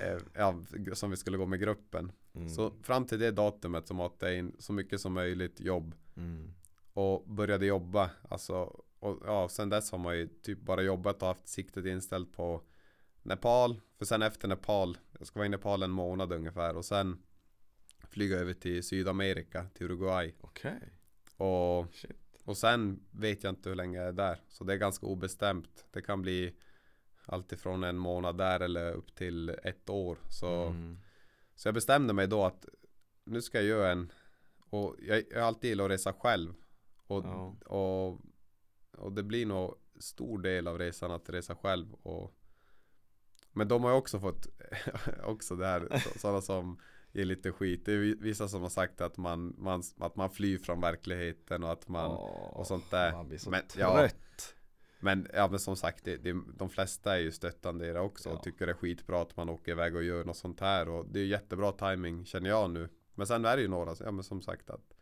eh, 0.02 0.18
ja, 0.34 0.62
som 0.92 1.10
vi 1.10 1.16
skulle 1.16 1.36
gå 1.36 1.46
med 1.46 1.60
gruppen. 1.60 2.12
Mm. 2.34 2.48
så 2.48 2.72
fram 2.82 3.06
till 3.06 3.18
det 3.18 3.30
datumet 3.30 3.88
så 3.88 3.94
matade 3.94 4.32
jag 4.32 4.38
in 4.38 4.56
så 4.58 4.72
mycket 4.72 5.00
som 5.00 5.12
möjligt 5.12 5.60
jobb. 5.60 5.94
Mm. 6.16 6.54
och 6.92 7.24
började 7.28 7.66
jobba 7.66 8.10
alltså 8.28 8.82
och 9.02 9.18
ja, 9.24 9.48
sen 9.48 9.68
dess 9.68 9.90
har 9.90 9.98
man 9.98 10.18
ju 10.18 10.26
typ 10.26 10.60
bara 10.60 10.82
jobbat 10.82 11.22
och 11.22 11.28
haft 11.28 11.48
siktet 11.48 11.86
inställt 11.86 12.32
på 12.32 12.62
Nepal 13.22 13.80
för 13.98 14.04
sen 14.04 14.22
efter 14.22 14.48
Nepal 14.48 14.98
jag 15.18 15.26
ska 15.26 15.38
vara 15.38 15.46
i 15.46 15.48
Nepal 15.48 15.82
en 15.82 15.90
månad 15.90 16.32
ungefär 16.32 16.76
och 16.76 16.84
sen 16.84 17.22
flyga 18.08 18.38
över 18.38 18.52
till 18.52 18.82
Sydamerika 18.82 19.66
till 19.74 19.86
Uruguay. 19.86 20.34
Okej, 20.40 20.92
och, 21.36 21.94
shit. 21.94 22.42
och 22.44 22.56
sen 22.56 23.04
vet 23.10 23.44
jag 23.44 23.50
inte 23.50 23.68
hur 23.68 23.76
länge 23.76 23.98
jag 23.98 24.08
är 24.08 24.12
där 24.12 24.40
så 24.48 24.64
det 24.64 24.72
är 24.72 24.76
ganska 24.76 25.06
obestämt. 25.06 25.86
Det 25.90 26.02
kan 26.02 26.22
bli 26.22 26.54
alltifrån 27.26 27.84
en 27.84 27.98
månad 27.98 28.38
där 28.38 28.60
eller 28.60 28.92
upp 28.92 29.14
till 29.14 29.48
ett 29.48 29.90
år 29.90 30.18
så 30.28 30.66
mm. 30.66 30.98
så 31.54 31.68
jag 31.68 31.74
bestämde 31.74 32.12
mig 32.12 32.26
då 32.26 32.44
att 32.44 32.66
nu 33.24 33.42
ska 33.42 33.58
jag 33.58 33.66
göra 33.66 33.92
en 33.92 34.12
och 34.70 34.96
jag, 34.98 35.22
jag 35.30 35.40
har 35.40 35.46
alltid 35.46 35.68
gillat 35.68 35.84
att 35.84 35.90
resa 35.90 36.12
själv. 36.12 36.54
Och, 37.06 37.24
Ja. 37.24 37.56
och, 37.66 38.20
och 38.98 39.12
det 39.12 39.22
blir 39.22 39.46
nog 39.46 39.74
stor 40.00 40.38
del 40.38 40.68
av 40.68 40.78
resan 40.78 41.10
att 41.10 41.30
resa 41.30 41.56
själv 41.56 41.94
och 41.94 42.34
men 43.52 43.68
de 43.68 43.84
har 43.84 43.92
också 43.92 44.20
fått 44.20 44.46
också 45.24 45.56
det 45.56 45.66
här 45.66 46.02
sådana 46.18 46.40
som 46.40 46.78
ger 47.12 47.24
lite 47.24 47.52
skit. 47.52 47.84
Det 47.84 47.92
är 47.92 47.96
vi- 47.98 48.14
vissa 48.20 48.48
som 48.48 48.62
har 48.62 48.68
sagt 48.68 49.00
att 49.00 49.16
man, 49.16 49.54
man, 49.58 49.82
att 49.98 50.16
man 50.16 50.30
flyr 50.30 50.58
från 50.58 50.80
verkligheten 50.80 51.64
och 51.64 51.72
att 51.72 51.88
man 51.88 52.10
Åh, 52.10 52.56
och 52.58 52.66
sånt 52.66 52.90
där. 52.90 53.12
Man 53.12 53.28
blir 53.28 53.38
så 53.38 53.50
Men, 53.50 53.60
trött 53.68 53.78
ja. 53.78 54.08
Men, 55.00 55.28
ja, 55.34 55.48
men 55.48 55.58
som 55.58 55.76
sagt, 55.76 56.04
det, 56.04 56.16
det, 56.16 56.40
de 56.58 56.70
flesta 56.70 57.14
är 57.16 57.20
ju 57.20 57.32
stöttande 57.32 57.88
i 57.88 57.92
det 57.92 58.00
också 58.00 58.28
Ja. 58.28 58.34
och 58.34 58.42
tycker 58.42 58.66
det 58.66 58.72
är 58.72 58.76
skitbra 58.76 59.22
att 59.22 59.36
man 59.36 59.48
åker 59.48 59.72
iväg 59.72 59.96
och 59.96 60.02
gör 60.02 60.24
något 60.24 60.36
sånt 60.36 60.60
här 60.60 60.88
och 60.88 61.06
det 61.06 61.20
är 61.20 61.24
jättebra 61.24 61.72
timing 61.72 62.24
känner 62.24 62.48
jag 62.50 62.70
nu. 62.70 62.88
Men 63.14 63.26
sen 63.26 63.44
är 63.44 63.56
det 63.56 63.62
ju 63.62 63.68
några, 63.68 63.94
ja 64.00 64.10
men 64.10 64.24
som 64.24 64.42
sagt 64.42 64.70
att, 64.70 64.94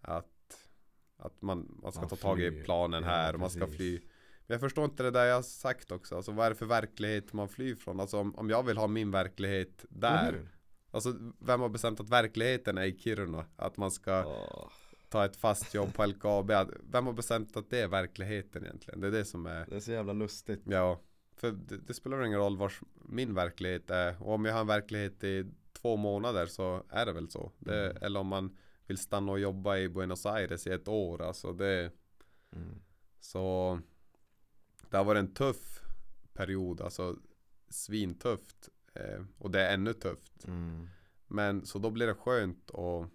att, 0.00 0.68
att 1.16 1.42
man, 1.42 1.78
man 1.82 1.92
ska 1.92 2.00
Man 2.00 2.08
ta 2.10 2.16
tag 2.16 2.40
i 2.40 2.62
planen 2.62 3.02
Ja, 3.02 3.08
här 3.08 3.34
och 3.34 3.40
man 3.40 3.50
ska 3.50 3.66
fly, 3.66 4.00
jag 4.52 4.60
förstår 4.60 4.84
inte 4.84 5.02
det 5.02 5.10
där 5.10 5.24
jag 5.24 5.34
har 5.34 5.42
sagt 5.42 5.92
också. 5.92 6.16
Alltså 6.16 6.32
vad 6.32 6.46
är 6.46 6.50
det 6.50 6.56
för 6.56 6.66
verklighet 6.66 7.32
man 7.32 7.48
flyr 7.48 7.74
från? 7.74 8.00
Alltså 8.00 8.18
om, 8.18 8.34
om 8.34 8.50
jag 8.50 8.62
vill 8.62 8.76
ha 8.76 8.86
min 8.86 9.10
verklighet 9.10 9.84
där. 9.88 10.32
hur? 10.32 10.48
Alltså 10.90 11.14
vem 11.38 11.60
har 11.60 11.68
bestämt 11.68 12.00
att 12.00 12.10
verkligheten 12.10 12.78
är 12.78 12.84
i 12.84 12.98
Kiruna? 12.98 13.44
Att 13.56 13.76
man 13.76 13.90
ska 13.90 14.24
Åh. 14.26 14.68
ta 15.08 15.24
ett 15.24 15.36
fast 15.36 15.74
jobb 15.74 15.94
på 15.94 16.06
LKAB. 16.06 16.50
Vem 16.90 17.06
har 17.06 17.12
bestämt 17.12 17.56
att 17.56 17.70
det 17.70 17.80
är 17.80 17.88
verkligheten 17.88 18.64
egentligen? 18.64 19.00
Det 19.00 19.06
är 19.06 19.10
det 19.10 19.24
som 19.24 19.46
är 19.46 19.66
Det 19.66 19.76
är 19.76 19.80
så 19.80 19.92
jävla 19.92 20.12
lustigt. 20.12 20.62
Ja, 20.64 21.00
för 21.36 21.50
det, 21.50 21.76
det 21.76 21.94
spelar 21.94 22.24
ingen 22.24 22.38
roll 22.38 22.56
vars 22.56 22.80
min 22.94 23.34
verklighet 23.34 23.90
är. 23.90 24.22
Och 24.22 24.34
om 24.34 24.44
jag 24.44 24.52
har 24.52 24.60
en 24.60 24.66
verklighet 24.66 25.24
i 25.24 25.46
två 25.72 25.96
månader 25.96 26.46
så 26.46 26.82
är 26.88 27.06
det 27.06 27.12
väl 27.12 27.30
så. 27.30 27.52
Det, 27.58 27.90
Mm. 27.90 28.02
Eller 28.02 28.20
om 28.20 28.26
man 28.26 28.56
vill 28.86 28.98
stanna 28.98 29.32
och 29.32 29.40
jobba 29.40 29.76
i 29.76 29.88
Buenos 29.88 30.26
Aires 30.26 30.66
i 30.66 30.70
ett 30.70 30.88
år. 30.88 31.22
Alltså 31.22 31.52
det, 31.52 31.90
Mm. 32.56 32.82
så 33.20 33.80
det 34.92 34.96
har 34.98 35.04
varit 35.04 35.18
en 35.20 35.34
tuff 35.34 35.80
period. 36.34 36.80
Alltså 36.80 37.16
svintufft. 37.68 38.68
Eh, 38.94 39.22
och 39.38 39.50
det 39.50 39.60
är 39.62 39.74
ännu 39.74 39.92
tufft. 39.92 40.44
Mm. 40.44 40.88
Men 41.28 41.66
så 41.66 41.78
då 41.78 41.90
blir 41.90 42.06
det 42.06 42.14
skönt 42.14 42.70
och 42.70 43.06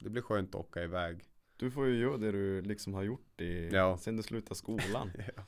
det 0.00 0.10
blir 0.10 0.22
skönt 0.22 0.48
att 0.48 0.60
åka 0.60 0.82
iväg. 0.82 1.24
Du 1.56 1.70
får 1.70 1.86
ju 1.86 1.98
göra 2.00 2.16
det 2.16 2.32
du 2.32 2.62
liksom 2.62 2.94
har 2.94 3.02
gjort 3.02 3.40
i, 3.40 3.68
Ja. 3.72 3.96
sen 3.98 4.16
du 4.16 4.22
slutade 4.22 4.54
skolan. 4.54 5.10
Ja. 5.36 5.42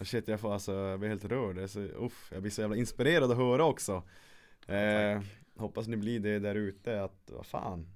Och 0.00 0.06
Shit 0.06 0.28
jag 0.28 0.40
får 0.40 0.52
alltså, 0.54 0.72
jag 0.72 0.98
blir 1.00 1.08
helt 1.08 1.24
rörd. 1.24 1.70
Så, 1.70 1.80
uff, 1.80 2.28
jag 2.32 2.42
blir 2.42 2.50
så 2.52 2.60
jävla 2.60 2.76
inspirerad 2.76 3.30
att 3.30 3.36
höra 3.36 3.64
också. 3.64 4.02
Eh, 4.66 5.22
hoppas 5.56 5.86
ni 5.88 5.96
blir 5.96 6.20
det 6.20 6.38
där 6.38 6.54
ute 6.54 7.02
att, 7.02 7.30
vad 7.32 7.46
fan. 7.46 7.86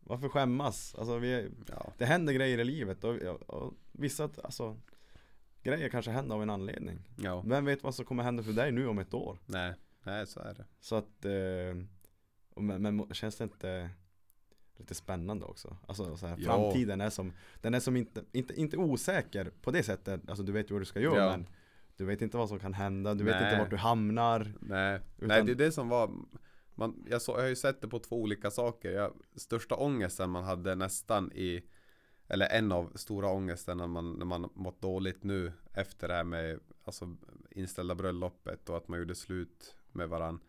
Varför 0.00 0.28
skämmas? 0.28 0.94
Alltså 0.94 1.18
vi, 1.18 1.50
Ja. 1.68 1.92
det 1.98 2.04
händer 2.04 2.32
grejer 2.32 2.58
i 2.58 2.64
livet 2.64 3.04
och, 3.04 3.14
och 3.46 3.74
vissa, 3.92 4.30
alltså 4.44 4.76
Grejer 5.62 5.88
kanske 5.88 6.10
händer 6.10 6.34
av 6.36 6.42
en 6.42 6.50
anledning. 6.50 6.98
ja. 7.16 7.42
Vem 7.46 7.64
vet 7.64 7.82
vad 7.82 7.94
som 7.94 8.04
kommer 8.04 8.22
hända 8.22 8.42
för 8.42 8.52
dig 8.52 8.72
nu 8.72 8.86
om 8.86 8.98
ett 8.98 9.14
år? 9.14 9.38
Nej. 9.46 9.74
Nej, 10.02 10.26
så 10.26 10.40
är 10.40 10.54
det. 10.54 10.64
Så 10.80 10.96
att, 10.96 11.24
eh, 11.24 11.84
men, 12.56 12.82
men 12.82 13.14
känns 13.14 13.36
det 13.36 13.44
inte 13.44 13.90
lite 14.76 14.94
spännande 14.94 15.44
också? 15.46 15.76
Alltså 15.86 16.16
så 16.16 16.26
här, 16.26 16.36
Ja. 16.40 16.44
framtiden 16.46 17.00
är 17.00 17.10
som, 17.10 17.32
den 17.60 17.74
är 17.74 17.80
som 17.80 17.96
inte, 17.96 18.24
inte, 18.32 18.60
inte 18.60 18.76
osäker 18.76 19.50
på 19.62 19.70
det 19.70 19.82
sättet, 19.82 20.28
alltså 20.30 20.42
du 20.44 20.52
vet 20.52 20.70
ju 20.70 20.74
vad 20.74 20.80
du 20.82 20.86
ska 20.86 21.00
göra 21.00 21.16
Ja. 21.24 21.30
men 21.30 21.46
Du 21.96 22.04
vet 22.04 22.22
inte 22.22 22.36
vad 22.36 22.48
som 22.48 22.58
kan 22.58 22.74
hända, 22.74 23.14
du 23.14 23.24
vet 23.24 23.34
Nej. 23.40 23.44
inte 23.50 23.58
vart 23.62 23.70
du 23.70 23.76
hamnar 23.76 24.52
Nej, 24.60 25.00
Utan- 25.16 25.28
Nej 25.28 25.44
det 25.44 25.52
är 25.52 25.56
det 25.56 25.72
som 25.72 25.88
var 25.88 26.10
man, 26.74 27.04
jag, 27.10 27.22
så, 27.22 27.32
jag 27.32 27.40
har 27.40 27.48
ju 27.48 27.56
sett 27.56 27.80
det 27.80 27.88
på 27.88 27.98
två 27.98 28.22
olika 28.22 28.50
saker. 28.50 28.90
Jag, 28.90 29.12
största 29.36 29.74
ångesten 29.74 30.30
man 30.30 30.44
hade 30.44 30.74
nästan 30.74 31.32
i 31.32 31.62
Eller 32.30 32.46
en 32.46 32.72
av 32.72 32.92
stora 32.94 33.28
ångesten 33.28 33.76
när 33.78 33.86
man, 33.86 34.12
när 34.12 34.26
man 34.26 34.50
mått 34.54 34.80
dåligt 34.82 35.24
nu 35.24 35.52
Efter 35.72 36.08
det 36.08 36.14
här 36.14 36.24
med 36.24 36.60
alltså, 36.84 37.16
inställda 37.50 37.94
bröllopet 37.94 38.68
och 38.68 38.76
att 38.76 38.88
man 38.88 38.98
gjorde 38.98 39.14
slut 39.14 39.76
med 39.92 40.08
varann 40.08 40.40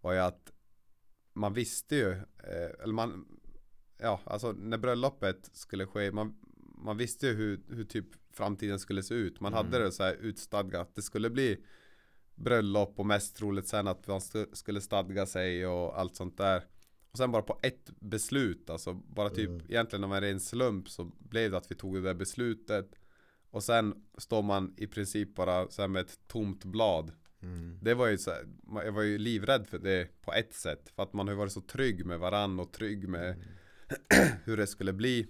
Var 0.00 0.12
ju 0.12 0.18
att 0.18 0.52
Man 1.32 1.54
visste 1.54 1.96
ju 1.96 2.10
eh, 2.12 2.82
Eller 2.82 2.92
man 2.92 3.26
Ja 3.98 4.20
alltså 4.24 4.52
när 4.52 4.78
bröllopet 4.78 5.50
skulle 5.52 5.86
ske 5.86 6.12
Man, 6.12 6.36
man 6.84 6.96
visste 6.96 7.26
ju 7.26 7.34
hur, 7.34 7.60
hur 7.68 7.84
typ 7.84 8.06
framtiden 8.32 8.78
skulle 8.78 9.02
se 9.02 9.14
ut 9.14 9.40
Man 9.40 9.52
Mm. 9.52 9.64
hade 9.66 9.84
det 9.84 9.92
så 9.92 10.02
här 10.02 10.14
utstadgat 10.14 10.94
Det 10.94 11.02
skulle 11.02 11.30
bli 11.30 11.64
bröllop 12.34 12.98
och 12.98 13.06
mest 13.06 13.36
troligt 13.36 13.68
sen 13.68 13.88
att 13.88 14.06
man 14.06 14.20
skulle 14.52 14.80
stadga 14.80 15.26
sig 15.26 15.66
och 15.66 15.98
allt 15.98 16.16
sånt 16.16 16.38
där. 16.38 16.64
Och 17.12 17.18
sen 17.18 17.32
bara 17.32 17.42
på 17.42 17.58
ett 17.62 17.90
beslut, 18.00 18.70
alltså 18.70 18.94
bara 18.94 19.30
typ 19.30 19.48
Mm. 19.48 19.62
egentligen 19.68 20.04
av 20.04 20.14
en 20.14 20.20
ren 20.20 20.40
slump 20.40 20.88
så 20.88 21.04
blev 21.18 21.50
det 21.50 21.56
att 21.56 21.70
vi 21.70 21.74
tog 21.74 21.94
det 21.94 22.00
där 22.00 22.14
beslutet. 22.14 22.90
Och 23.50 23.62
sen 23.62 23.94
står 24.18 24.42
man 24.42 24.74
i 24.76 24.86
princip 24.86 25.34
bara 25.34 25.70
så 25.70 25.88
med 25.88 26.00
ett 26.00 26.18
tomt 26.28 26.64
blad. 26.64 27.12
mm. 27.42 27.78
Det 27.82 27.94
var 27.94 28.06
ju 28.06 28.18
så 28.18 28.30
här, 28.30 28.46
jag 28.84 28.92
var 28.92 29.02
ju 29.02 29.18
livrädd 29.18 29.66
för 29.66 29.78
det 29.78 30.08
på 30.22 30.32
ett 30.32 30.54
sätt. 30.54 30.88
För 30.96 31.02
att 31.02 31.12
man 31.12 31.26
har 31.26 31.34
ju 31.34 31.38
varit 31.38 31.52
så 31.52 31.60
trygg 31.60 32.06
med 32.06 32.18
varann 32.18 32.60
och 32.60 32.72
trygg 32.72 33.08
med 33.08 33.30
Mm. 33.30 34.28
hur 34.44 34.56
det 34.56 34.66
skulle 34.66 34.92
bli. 34.92 35.26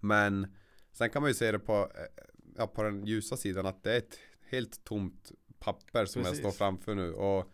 Men 0.00 0.54
sen 0.92 1.10
kan 1.10 1.22
man 1.22 1.30
ju 1.30 1.34
se 1.34 1.52
det 1.52 1.58
på, 1.58 1.72
eh, 1.94 2.24
ja, 2.56 2.66
på 2.66 2.82
den 2.82 3.06
ljusa 3.06 3.36
sidan 3.36 3.66
att 3.66 3.82
det 3.82 3.92
är 3.92 3.98
ett 3.98 4.18
helt 4.48 4.84
tomt 4.84 5.32
papper 5.58 6.04
som 6.06 6.22
Precis. 6.22 6.38
jag 6.42 6.52
står 6.52 6.58
framför 6.58 6.94
nu. 6.94 7.12
Och 7.12 7.52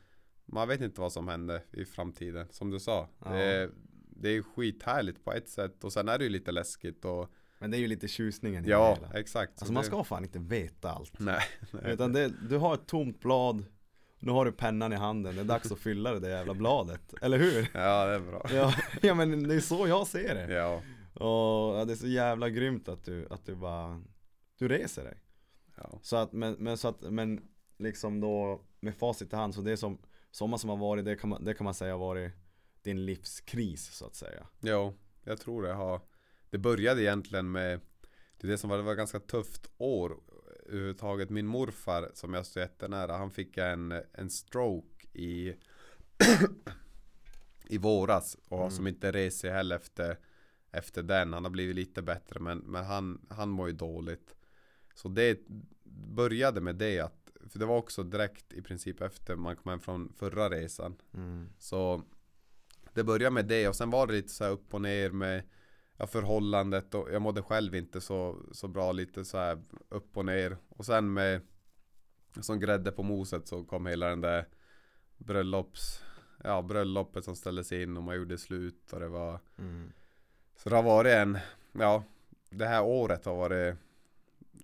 man 0.53 0.69
vet 0.69 0.81
inte 0.81 1.01
vad 1.01 1.13
som 1.13 1.29
händer 1.29 1.63
i 1.73 1.85
framtiden. 1.85 2.47
Som 2.51 2.71
du 2.71 2.81
sa. 2.81 3.09
Ja. 3.25 3.31
Det, 3.31 3.43
är, 3.43 3.71
det 4.09 4.29
är 4.29 4.43
skithärligt 4.43 5.25
på 5.25 5.33
ett 5.33 5.49
sätt. 5.49 5.85
Och 5.85 5.93
sen 5.93 6.09
är 6.09 6.19
det 6.19 6.25
ju 6.25 6.31
lite 6.31 6.53
läskigt. 6.53 7.05
Och, 7.05 7.31
Men 7.59 7.71
det 7.71 7.77
är 7.77 7.79
ju 7.79 7.87
lite 7.87 8.09
tjusningen 8.09 8.65
i 8.65 8.69
ja, 8.69 8.95
hela 8.95 9.21
exakt. 9.21 9.59
Så 9.59 9.63
Alltså 9.63 9.73
man 9.73 9.85
ska 9.85 10.05
fan 10.05 10.25
inte 10.25 10.39
veta 10.39 10.91
allt 10.91 11.19
Nej, 11.19 11.41
nej. 11.71 11.93
Utan 11.93 12.13
det, 12.13 12.33
du 12.49 12.59
har 12.59 12.75
ett 12.75 12.87
tomt 12.87 13.21
blad 13.21 13.65
Nu 14.19 14.33
har 14.33 14.45
du 14.45 14.53
pennan 14.53 14.93
i 14.93 14.97
handen, 14.97 15.35
det 15.35 15.41
är 15.41 15.45
dags 15.45 15.73
att 15.73 15.79
fylla 15.79 16.13
det 16.13 16.21
där 16.21 16.29
jävla 16.29 16.55
bladet 16.55 17.15
Eller 17.23 17.39
hur? 17.39 17.71
Ja, 17.75 18.07
det 18.07 18.15
är 18.15 18.21
bra. 18.21 18.47
Ja, 18.53 18.75
ja 19.03 19.15
men 19.15 19.49
det 19.49 19.55
är 19.55 19.61
så 19.61 19.89
jag 19.89 20.07
ser 20.07 20.35
det 20.35 20.55
Ja, 20.55 20.83
Och 21.15 21.79
ja, 21.79 21.85
det 21.85 21.93
är 21.93 21.97
så 21.97 22.07
jävla 22.07 22.49
grymt 22.49 22.89
att 22.89 23.05
du, 23.05 23.27
att 23.31 23.47
du 23.47 23.55
bara 23.55 24.03
Du 24.59 24.69
reser 24.69 25.05
dig 25.05 25.19
ja. 25.77 25.99
Så 26.03 26.17
att, 26.17 26.33
men, 26.33 26.57
men 26.59 26.79
så 26.79 26.89
att, 26.89 27.01
men 27.01 27.41
liksom 27.79 28.21
då 28.21 28.61
med 28.81 28.95
facit 28.95 29.33
i 29.33 29.37
hand 29.37 29.55
så 29.55 29.61
det 29.61 29.73
är 29.73 29.77
som 29.77 29.99
Sommar 30.33 30.59
som 30.59 30.71
har 30.71 30.77
varit, 30.77 31.05
det 31.05 31.17
kan 31.17 31.31
man, 31.31 31.45
det 31.45 31.55
kan 31.55 31.65
man 31.65 31.75
säga 31.75 31.93
har 31.93 31.99
varit 31.99 32.33
din 32.83 33.05
livskris 33.07 33.95
så 33.95 34.07
att 34.07 34.15
säga. 34.15 34.47
Jo, 34.61 34.95
jag 35.25 35.41
tror 35.41 35.63
det 35.63 35.73
har 35.73 36.01
Det 36.51 36.59
började 36.59 37.03
egentligen 37.03 37.53
med 37.53 37.81
Det 38.39 38.47
det 38.47 38.59
som 38.59 38.71
var, 38.71 38.77
det 38.77 38.83
var 38.83 38.93
ett 38.93 38.99
ganska 38.99 39.21
tufft 39.21 39.71
år 39.79 40.21
överhuvudtaget. 40.67 41.31
Min 41.31 41.47
morfar 41.47 42.11
som 42.15 42.35
jag 42.35 42.47
står 42.47 42.63
jättenära 42.63 43.17
Han 43.17 43.31
fick 43.31 43.57
en, 43.57 43.93
en 44.13 44.31
stroke 44.31 45.07
i 45.13 45.55
I 47.69 47.79
våras 47.79 48.37
och 48.49 48.59
Mm. 48.59 48.71
som 48.71 48.87
inte 48.87 49.13
reser 49.13 49.51
heller 49.51 49.77
efter 49.77 50.19
Efter 50.71 51.03
den, 51.03 51.33
han 51.33 51.45
har 51.45 51.51
blivit 51.51 51.77
lite 51.77 52.03
bättre 52.03 52.41
men, 52.41 52.59
men 52.59 52.85
han, 52.85 53.27
han 53.31 53.49
mår 53.49 53.69
ju 53.69 53.75
dåligt. 53.75 54.37
Så 54.95 55.09
det 55.09 55.39
började 56.15 56.61
med 56.61 56.77
det 56.77 57.01
att 57.01 57.22
För 57.53 57.59
det 57.59 57.67
var 57.67 57.77
också 57.77 58.03
direkt 58.03 58.53
i 58.53 58.63
princip 58.63 59.01
efter 59.01 59.37
man 59.37 59.57
kom 59.57 59.71
hem 59.71 59.81
från 59.81 60.13
förra 60.17 60.51
resan 60.51 60.97
mm. 61.15 61.49
så 61.59 62.03
det 62.93 63.05
började 63.05 63.35
med 63.35 63.47
det 63.47 63.69
och 63.69 63.77
sen 63.77 63.91
var 63.91 64.07
det 64.07 64.13
lite 64.13 64.29
så 64.29 64.45
här 64.45 64.51
upp 64.51 64.75
och 64.75 64.83
ner 64.83 65.11
med 65.11 65.43
ja, 65.97 66.07
förhållandet 66.07 66.95
och 66.95 67.09
jag 67.13 67.23
mådde 67.23 67.43
själv 67.43 67.75
inte 67.75 68.01
så, 68.01 68.39
så 68.53 68.69
bra 68.69 68.93
lite 68.93 69.25
så 69.25 69.39
här 69.39 69.63
upp 69.89 70.17
och 70.17 70.25
ner 70.25 70.57
och 70.69 70.87
sen 70.87 71.13
med 71.13 71.41
som 72.41 72.61
grädde 72.61 72.93
på 72.93 73.03
moset 73.03 73.49
så 73.49 73.65
kom 73.65 73.87
hela 73.87 74.09
den 74.09 74.21
där 74.21 74.49
bröllops 75.17 76.03
ja 76.45 76.63
bröllopet 76.63 77.25
som 77.25 77.37
ställdes 77.37 77.73
in 77.73 77.97
och 77.97 78.03
man 78.03 78.17
gjorde 78.17 78.39
slut 78.39 78.93
och 78.93 79.01
det 79.01 79.09
var 79.09 79.41
Mm. 79.59 79.93
så 80.57 80.69
det 80.69 80.77
har 80.77 80.83
varit 80.83 81.13
en 81.13 81.39
ja 81.73 82.05
det 82.51 82.67
här 82.67 82.83
året 82.83 83.25
har 83.25 83.37
varit 83.37 83.77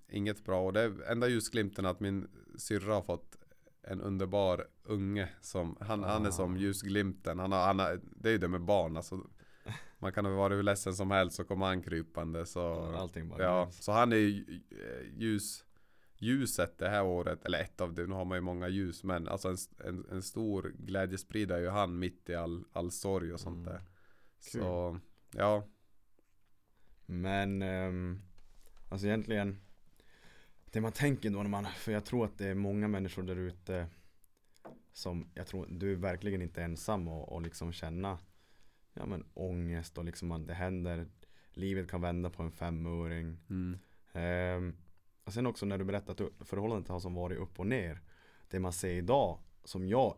inget 0.09 0.45
bra 0.45 0.67
och 0.67 0.73
det 0.73 0.93
enda 1.07 1.29
ljusglimten 1.29 1.87
att 1.87 2.01
min 2.01 2.29
syrra 2.59 2.95
har 2.95 3.03
fått 3.03 3.37
en 3.83 4.01
underbar 4.01 4.67
unge 4.85 5.29
som 5.41 5.77
han, 5.81 6.03
han 6.03 6.27
är 6.27 6.31
som 6.31 6.55
Ah. 6.55 6.59
ljusglimten. 6.59 7.39
Han 7.39 7.53
har, 7.53 7.67
han 7.67 7.79
har, 7.79 8.01
det 8.05 8.29
är 8.29 8.33
ju 8.33 8.39
det 8.39 8.49
med 8.49 8.63
barn 8.65 8.97
alltså. 8.97 9.21
Man 9.99 10.13
kan 10.13 10.25
ha 10.25 10.33
varit 10.33 10.59
hur 10.59 10.63
ledsen 10.63 10.95
som 10.95 11.11
helst 11.11 11.37
så 11.37 11.45
kommer 11.45 11.67
han 11.67 11.83
krypande 11.83 12.47
så 12.47 12.75
Allting 12.97 13.29
bara 13.29 13.43
Ja, 13.43 13.69
så 13.71 13.93
han 13.93 14.13
är 14.13 14.17
ju 14.17 14.61
eh, 14.71 15.19
ljus 15.21 15.65
ljuset 16.21 16.79
det 16.79 16.89
här 16.89 17.05
året, 17.05 17.45
eller 17.45 17.61
ett 17.61 17.81
av 17.81 17.95
det, 17.95 18.07
nu 18.07 18.15
har 18.15 18.25
man 18.25 18.37
ju 18.39 18.43
många 18.43 18.69
ljus 18.69 19.05
men 19.05 19.29
alltså 19.29 19.49
en, 19.49 19.57
en, 19.85 20.07
en 20.11 20.23
stor 20.23 20.73
glädjespridare 20.79 21.59
är 21.59 21.63
ju 21.63 21.69
han 21.69 21.99
mitt 21.99 22.31
i 22.31 22.35
all, 22.35 22.65
all 22.73 22.91
sorg 22.91 23.33
och 23.33 23.41
sånt 23.41 23.57
Mm. 23.59 23.73
där. 23.73 23.83
Kul. 24.53 24.61
Så 24.63 24.99
ja, 25.31 25.65
Men 27.07 27.63
ehm, 27.63 28.23
Alltså 28.89 29.07
egentligen 29.07 29.61
Det 30.71 30.81
man 30.81 30.93
tänker 30.93 31.31
då 31.31 31.43
när 31.43 31.51
man, 31.51 31.67
för 31.67 31.93
jag 31.93 32.05
tror 32.05 32.25
att 32.25 32.39
det 32.39 32.47
är 32.47 32.55
många 32.55 32.89
människor 32.89 33.23
där 33.23 33.37
ute 33.37 33.87
Som, 34.93 35.31
jag 35.35 35.47
tror, 35.47 35.67
du 35.71 35.93
är 35.93 35.97
verkligen 35.97 36.43
inte 36.43 36.63
ensam 36.63 37.09
och, 37.09 37.33
och 37.33 37.43
liksom 37.43 37.73
känna 37.73 38.19
Ja 38.95 39.07
men 39.07 39.25
ångest 39.35 39.99
och 39.99 40.05
liksom 40.05 40.33
att 40.33 40.47
det 40.47 40.55
händer. 40.55 41.07
Livet 41.51 41.91
kan 41.91 42.01
vända 42.01 42.31
på 42.31 42.43
en 42.43 42.53
femöring. 42.53 43.39
Mm. 43.51 43.79
Ehm, 44.13 44.77
och 45.25 45.33
sen 45.33 45.47
också 45.47 45.67
när 45.67 45.79
du 45.79 45.85
berättar 45.85 46.13
att 46.13 46.49
förhållandet 46.49 46.89
har 46.89 47.01
som 47.01 47.15
varit 47.15 47.39
upp 47.39 47.59
och 47.59 47.67
ner. 47.67 48.01
Det 48.49 48.61
man 48.61 48.73
ser 48.73 48.93
idag 48.93 49.39
som 49.65 49.89
jag 49.89 50.17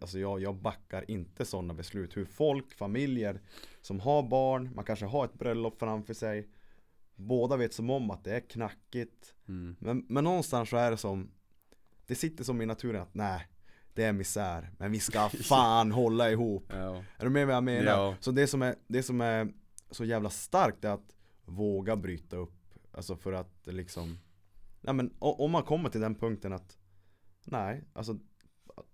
Alltså 0.00 0.18
jag, 0.18 0.40
jag 0.40 0.54
backar 0.54 1.10
inte 1.10 1.44
sådana 1.44 1.74
beslut. 1.74 2.16
Hur 2.16 2.24
folk, 2.24 2.74
familjer 2.74 3.40
som 3.80 4.00
har 4.00 4.22
barn 4.22 4.70
Man 4.74 4.84
kanske 4.84 5.06
har 5.06 5.24
ett 5.24 5.34
bröllop 5.34 5.78
framför 5.78 6.14
sig 6.14 6.48
Båda 7.16 7.56
vet 7.56 7.74
som 7.74 7.90
om 7.90 8.10
att 8.10 8.24
det 8.24 8.36
är 8.36 8.40
knackigt 8.40 9.34
Mm. 9.48 9.76
Men, 9.78 10.06
men 10.08 10.24
någonstans 10.24 10.70
så 10.70 10.76
är 10.76 10.90
det 10.90 10.96
som 10.96 11.30
Det 12.06 12.14
sitter 12.14 12.44
som 12.44 12.62
i 12.62 12.66
naturen 12.66 13.02
att 13.02 13.14
nej 13.14 13.48
Det 13.94 14.04
är 14.04 14.12
misär 14.12 14.70
Men 14.78 14.92
vi 14.92 15.00
ska 15.00 15.28
fan 15.44 15.92
hålla 15.92 16.30
ihop 16.30 16.64
Ja. 16.68 17.04
är 17.18 17.24
du 17.24 17.30
med 17.30 17.46
vad 17.46 17.56
jag 17.56 17.64
menar? 17.64 17.90
Ja. 17.92 18.16
Så 18.20 18.30
det 18.30 18.46
som, 18.46 18.62
är, 18.62 18.74
det 18.86 19.02
som 19.02 19.20
är 19.20 19.52
så 19.90 20.04
jävla 20.04 20.30
starkt 20.30 20.84
är 20.84 20.88
att 20.90 21.16
våga 21.44 21.96
bryta 21.96 22.36
upp 22.36 22.74
Alltså 22.92 23.16
för 23.16 23.32
att 23.32 23.66
liksom 23.66 24.18
nej 24.80 24.94
men 24.94 25.14
om 25.18 25.50
man 25.50 25.62
kommer 25.62 25.90
till 25.90 26.00
den 26.00 26.14
punkten 26.14 26.52
att 26.52 26.78
Nej, 27.44 27.84
alltså 27.92 28.18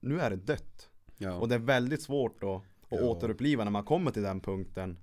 Nu 0.01 0.21
är 0.21 0.31
det 0.31 0.37
dött 0.37 0.89
Ja. 1.16 1.35
Och 1.35 1.49
det 1.49 1.55
är 1.55 1.59
väldigt 1.59 2.03
svårt 2.03 2.41
då 2.41 2.57
att 2.57 2.62
Ja. 3.01 3.05
återuppliva 3.05 3.64
när 3.64 3.71
man 3.71 3.85
kommer 3.85 4.11
till 4.11 4.23
den 4.23 4.41
punkten 4.41 4.99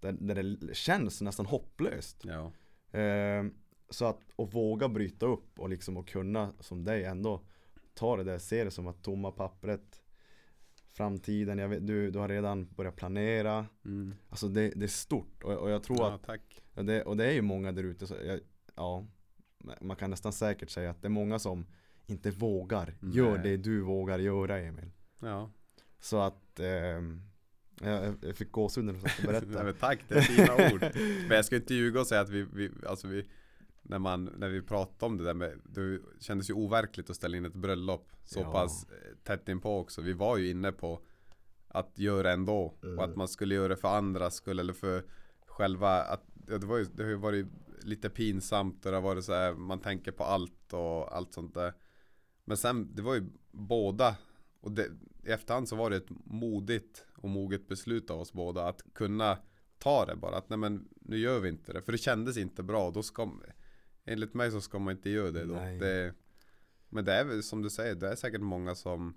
Där, 0.00 0.12
där 0.12 0.34
det 0.34 0.74
känns 0.76 1.20
nästan 1.20 1.46
hopplöst 1.46 2.24
ja. 2.24 2.52
eh, 2.98 3.44
Så 3.90 4.04
att, 4.04 4.20
och 4.36 4.52
våga 4.52 4.88
bryta 4.88 5.26
upp 5.26 5.58
och 5.58 5.68
liksom 5.68 5.96
och 5.96 6.08
kunna 6.08 6.52
som 6.60 6.84
dig 6.84 7.04
ändå 7.04 7.40
Ta 7.94 8.16
det 8.16 8.24
där, 8.24 8.38
se 8.38 8.64
det 8.64 8.70
som 8.70 8.86
att 8.86 9.02
tomma 9.02 9.30
pappret 9.30 10.02
Framtiden, 10.88 11.58
jag 11.58 11.68
vet, 11.68 11.86
du, 11.86 12.10
du 12.10 12.18
har 12.18 12.28
redan 12.28 12.66
börjat 12.66 12.96
planera 12.96 13.66
Mm. 13.84 14.14
Alltså 14.28 14.48
det, 14.48 14.72
det 14.76 14.84
är 14.84 14.88
stort 14.88 15.42
och, 15.42 15.52
och 15.52 15.70
jag 15.70 15.82
tror 15.82 15.98
ja, 15.98 16.14
att 16.14 16.22
tack. 16.22 16.62
Det, 16.74 17.02
och 17.02 17.16
det 17.16 17.26
är 17.26 17.32
ju 17.32 17.42
många 17.42 17.72
där 17.72 17.82
ute, 17.82 18.40
ja 18.74 19.06
Man 19.80 19.96
kan 19.96 20.10
nästan 20.10 20.32
säkert 20.32 20.70
säga 20.70 20.90
att 20.90 21.02
det 21.02 21.08
är 21.08 21.10
många 21.10 21.38
som 21.38 21.66
inte 22.06 22.30
vågar 22.30 22.94
Gör 23.00 23.34
Nej. 23.34 23.42
det 23.42 23.56
du 23.56 23.80
vågar 23.80 24.18
göra 24.18 24.58
Emil 24.58 24.90
Ja. 25.20 25.50
Så 25.98 26.20
att 26.20 26.60
ehm, 26.60 27.22
jag, 27.80 28.14
jag 28.20 28.36
fick 28.36 28.52
gåshud 28.52 28.84
när 28.84 28.92
du 28.92 29.00
satt 29.00 29.18
och 29.18 29.24
berättade 29.24 29.72
tack, 29.80 29.98
det 30.08 30.14
är 30.14 30.20
fina 30.20 30.72
ord. 30.74 30.80
Men 31.28 31.36
jag 31.36 31.44
ska 31.44 31.56
inte 31.56 31.74
ljuga 31.74 32.00
och 32.00 32.06
säga 32.06 32.20
att 32.20 32.28
vi, 32.28 32.42
vi, 32.52 32.70
alltså 32.86 33.08
vi 33.08 33.26
när, 33.82 33.98
man, 33.98 34.24
när 34.24 34.48
vi 34.48 34.62
pratade 34.62 35.06
om 35.12 35.16
det 35.18 35.24
där 35.24 35.34
med, 35.34 35.60
det 35.64 36.00
kändes 36.20 36.50
ju 36.50 36.54
overkligt 36.54 37.10
att 37.10 37.16
ställa 37.16 37.36
in 37.36 37.44
ett 37.44 37.54
bröllop 37.54 38.12
så 38.24 38.40
Ja. 38.40 38.52
pass 38.52 38.84
eh, 38.90 39.16
tätt 39.24 39.48
inpå 39.48 39.78
också. 39.78 40.00
Vi 40.02 40.12
var 40.12 40.36
ju 40.36 40.50
inne 40.50 40.72
på 40.72 41.00
att 41.68 41.98
göra 41.98 42.32
ändå 42.32 42.74
Mm. 42.82 42.98
och 42.98 43.04
att 43.04 43.16
man 43.16 43.28
skulle 43.28 43.54
göra 43.54 43.68
det 43.68 43.76
för 43.76 43.88
andras 43.96 44.34
skull 44.34 44.58
eller 44.58 44.72
för 44.72 45.04
själva 45.46 46.02
att, 46.02 46.24
ja, 46.48 46.58
det, 46.58 46.66
var 46.66 46.78
ju, 46.78 46.84
det 46.84 47.02
har 47.02 47.10
ju 47.10 47.16
varit 47.16 47.46
lite 47.82 48.10
pinsamt 48.10 48.84
och 48.86 48.90
det 48.90 48.96
har 48.96 49.02
varit 49.02 49.24
så 49.24 49.32
här, 49.32 49.54
man 49.54 49.80
tänker 49.80 50.12
på 50.12 50.24
allt 50.24 50.72
och 50.72 51.16
allt 51.16 51.32
sånt 51.34 51.54
där. 51.54 51.72
Men 52.44 52.56
sen, 52.56 52.94
det 52.94 53.02
var 53.02 53.14
ju 53.14 53.24
båda 53.50 54.16
och 54.60 54.72
det, 54.72 54.86
i 55.24 55.30
efterhand 55.30 55.68
så 55.68 55.76
var 55.76 55.90
det 55.90 55.96
ett 55.96 56.10
modigt 56.24 57.05
och 57.16 57.30
moget 57.30 57.68
beslut 57.68 58.10
av 58.10 58.20
oss 58.20 58.32
båda 58.32 58.68
att 58.68 58.82
kunna 58.94 59.38
ta 59.78 60.06
det 60.06 60.16
bara. 60.16 60.36
Att 60.36 60.48
nej 60.48 60.58
men 60.58 60.88
nu 61.00 61.18
gör 61.18 61.40
vi 61.40 61.48
inte 61.48 61.72
det. 61.72 61.82
För 61.82 61.92
det 61.92 61.98
kändes 61.98 62.36
inte 62.36 62.62
bra. 62.62 62.90
Då 62.90 63.02
ska, 63.02 63.32
enligt 64.04 64.34
mig 64.34 64.50
så 64.50 64.60
ska 64.60 64.78
man 64.78 64.96
inte 64.96 65.10
göra 65.10 65.30
det 65.30 65.44
då. 65.44 65.54
Det, 65.54 66.14
men 66.88 67.04
det 67.04 67.12
är 67.12 67.24
väl 67.24 67.42
som 67.42 67.62
du 67.62 67.70
säger, 67.70 67.94
det 67.94 68.08
är 68.08 68.16
säkert 68.16 68.40
många 68.40 68.74
som 68.74 69.14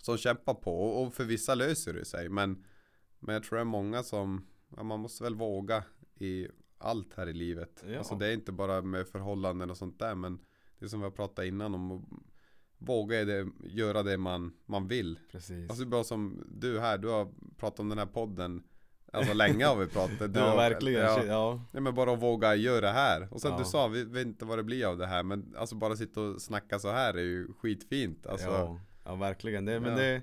som 0.00 0.16
kämpar 0.16 0.54
på 0.54 0.80
och, 0.80 1.14
för 1.14 1.24
vissa 1.24 1.54
löser 1.54 1.92
det 1.92 2.04
sig. 2.04 2.28
Men, 2.28 2.64
men 3.18 3.34
jag 3.34 3.44
tror 3.44 3.56
det 3.56 3.62
är 3.62 3.64
många 3.64 4.02
som, 4.02 4.46
ja, 4.76 4.82
man 4.82 5.00
måste 5.00 5.24
väl 5.24 5.34
våga 5.34 5.84
i 6.14 6.48
allt 6.78 7.14
här 7.14 7.26
i 7.26 7.32
livet. 7.32 7.84
Ja. 7.88 7.98
Alltså 7.98 8.14
det 8.14 8.26
är 8.26 8.32
inte 8.32 8.52
bara 8.52 8.82
med 8.82 9.08
förhållanden 9.08 9.70
och 9.70 9.76
sånt 9.76 9.98
där 9.98 10.14
men 10.14 10.38
det 10.78 10.88
som 10.88 11.00
vi 11.00 11.04
har 11.04 11.10
pratat 11.10 11.44
innan 11.44 11.74
om 11.74 12.06
våga 12.78 13.24
det, 13.24 13.46
göra 13.64 14.02
det 14.02 14.18
man, 14.18 14.52
man 14.66 14.88
vill. 14.88 15.18
Precis. 15.32 15.70
Alltså 15.70 15.86
bara 15.86 16.04
som 16.04 16.44
du 16.48 16.80
här, 16.80 16.98
du 16.98 17.08
har 17.08 17.28
pratat 17.56 17.80
om 17.80 17.88
den 17.88 17.98
här 17.98 18.06
podden 18.06 18.62
Alltså 19.12 19.34
länge 19.34 19.64
har 19.66 19.76
vi 19.76 19.86
pratat. 19.86 20.18
Du 20.34 20.40
Ja 20.40 20.46
har, 20.50 20.56
verkligen, 20.56 21.00
ja, 21.02 21.24
ja. 21.24 21.62
Nej 21.72 21.82
men 21.82 21.94
bara 21.94 22.12
att 22.12 22.22
våga 22.22 22.54
göra 22.54 22.80
det 22.80 22.88
här. 22.92 23.28
Och 23.34 23.40
sen 23.40 23.50
Ja. 23.52 23.58
du 23.58 23.64
sa, 23.64 23.88
vi 23.88 24.04
vet 24.04 24.26
inte 24.26 24.44
vad 24.44 24.58
det 24.58 24.62
blir 24.64 24.86
av 24.86 24.98
det 24.98 25.06
här 25.06 25.22
Men 25.22 25.54
alltså 25.58 25.74
bara 25.74 25.96
sitta 25.96 26.20
och 26.20 26.42
snacka 26.42 26.78
så 26.78 26.90
här 26.90 27.14
är 27.14 27.22
ju 27.22 27.48
skitfint 27.52 28.26
alltså, 28.26 28.46
ja, 28.48 28.80
ja 29.04 29.14
verkligen, 29.14 29.64
det, 29.64 29.80
men 29.80 29.96
det 29.96 30.22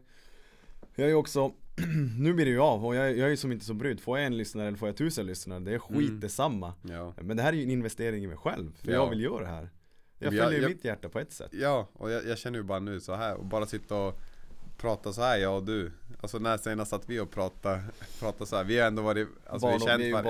Jag 0.96 1.06
är 1.06 1.10
ju 1.10 1.16
också 1.16 1.52
Nu 2.20 2.34
blir 2.34 2.46
det 2.46 2.52
ju 2.52 2.60
av 2.60 2.86
och 2.86 2.96
jag, 2.96 3.10
jag 3.18 3.26
är 3.26 3.30
ju 3.30 3.38
som 3.38 3.52
inte 3.52 3.66
så 3.66 3.74
brydd 3.74 4.00
Får 4.02 4.18
jag 4.18 4.26
en 4.28 4.38
lyssnare 4.38 4.68
eller 4.68 4.78
får 4.78 4.88
jag 4.88 4.98
tusen 4.98 5.26
lyssnare? 5.26 5.60
Det 5.60 5.74
är 5.74 5.80
skit 5.80 6.08
Mm. 6.10 6.20
detsamma. 6.20 6.74
Ja. 6.82 7.14
Men 7.22 7.38
det 7.38 7.44
här 7.44 7.54
är 7.54 7.58
ju 7.58 7.64
en 7.64 7.70
investering 7.70 8.24
i 8.24 8.28
mig 8.28 8.38
själv 8.38 8.72
För 8.78 8.88
Ja. 8.88 8.94
jag 8.94 9.10
vill 9.10 9.22
göra 9.22 9.40
det 9.44 9.48
här 9.50 9.70
Jag 10.34 10.44
följer 10.44 10.62
jag- 10.62 10.70
mitt 10.70 10.86
hjärta 10.86 11.10
på 11.10 11.20
ett 11.20 11.34
sätt. 11.34 11.50
Ja, 11.54 11.88
och 11.94 12.12
jag, 12.12 12.26
jag 12.26 12.38
känner 12.38 12.58
ju 12.60 12.64
bara 12.64 12.80
nu 12.80 13.00
så 13.00 13.14
här 13.16 13.36
Och 13.36 13.46
bara 13.46 13.66
sitta 13.66 13.96
och 13.96 14.20
prata 14.78 15.14
så 15.14 15.22
här, 15.22 15.38
jag 15.38 15.56
och 15.58 15.64
du. 15.64 15.92
Alltså 16.22 16.40
när 16.40 16.58
senast 16.58 16.92
satt 16.92 17.10
vi 17.10 17.20
och 17.20 17.32
pratade, 17.32 17.84
pratade 18.20 18.46
så 18.46 18.56
här 18.56 18.64
Vi 18.64 18.80
har 18.80 18.88
ändå 18.88 19.02
varit, 19.02 19.28
alltså 19.48 19.68
vi 19.68 19.72
Barn, 19.72 19.82
har 19.82 19.88
känt 19.88 20.00
vi 20.00 20.04
är 20.04 20.08
ju 20.08 20.14
var- 20.14 20.24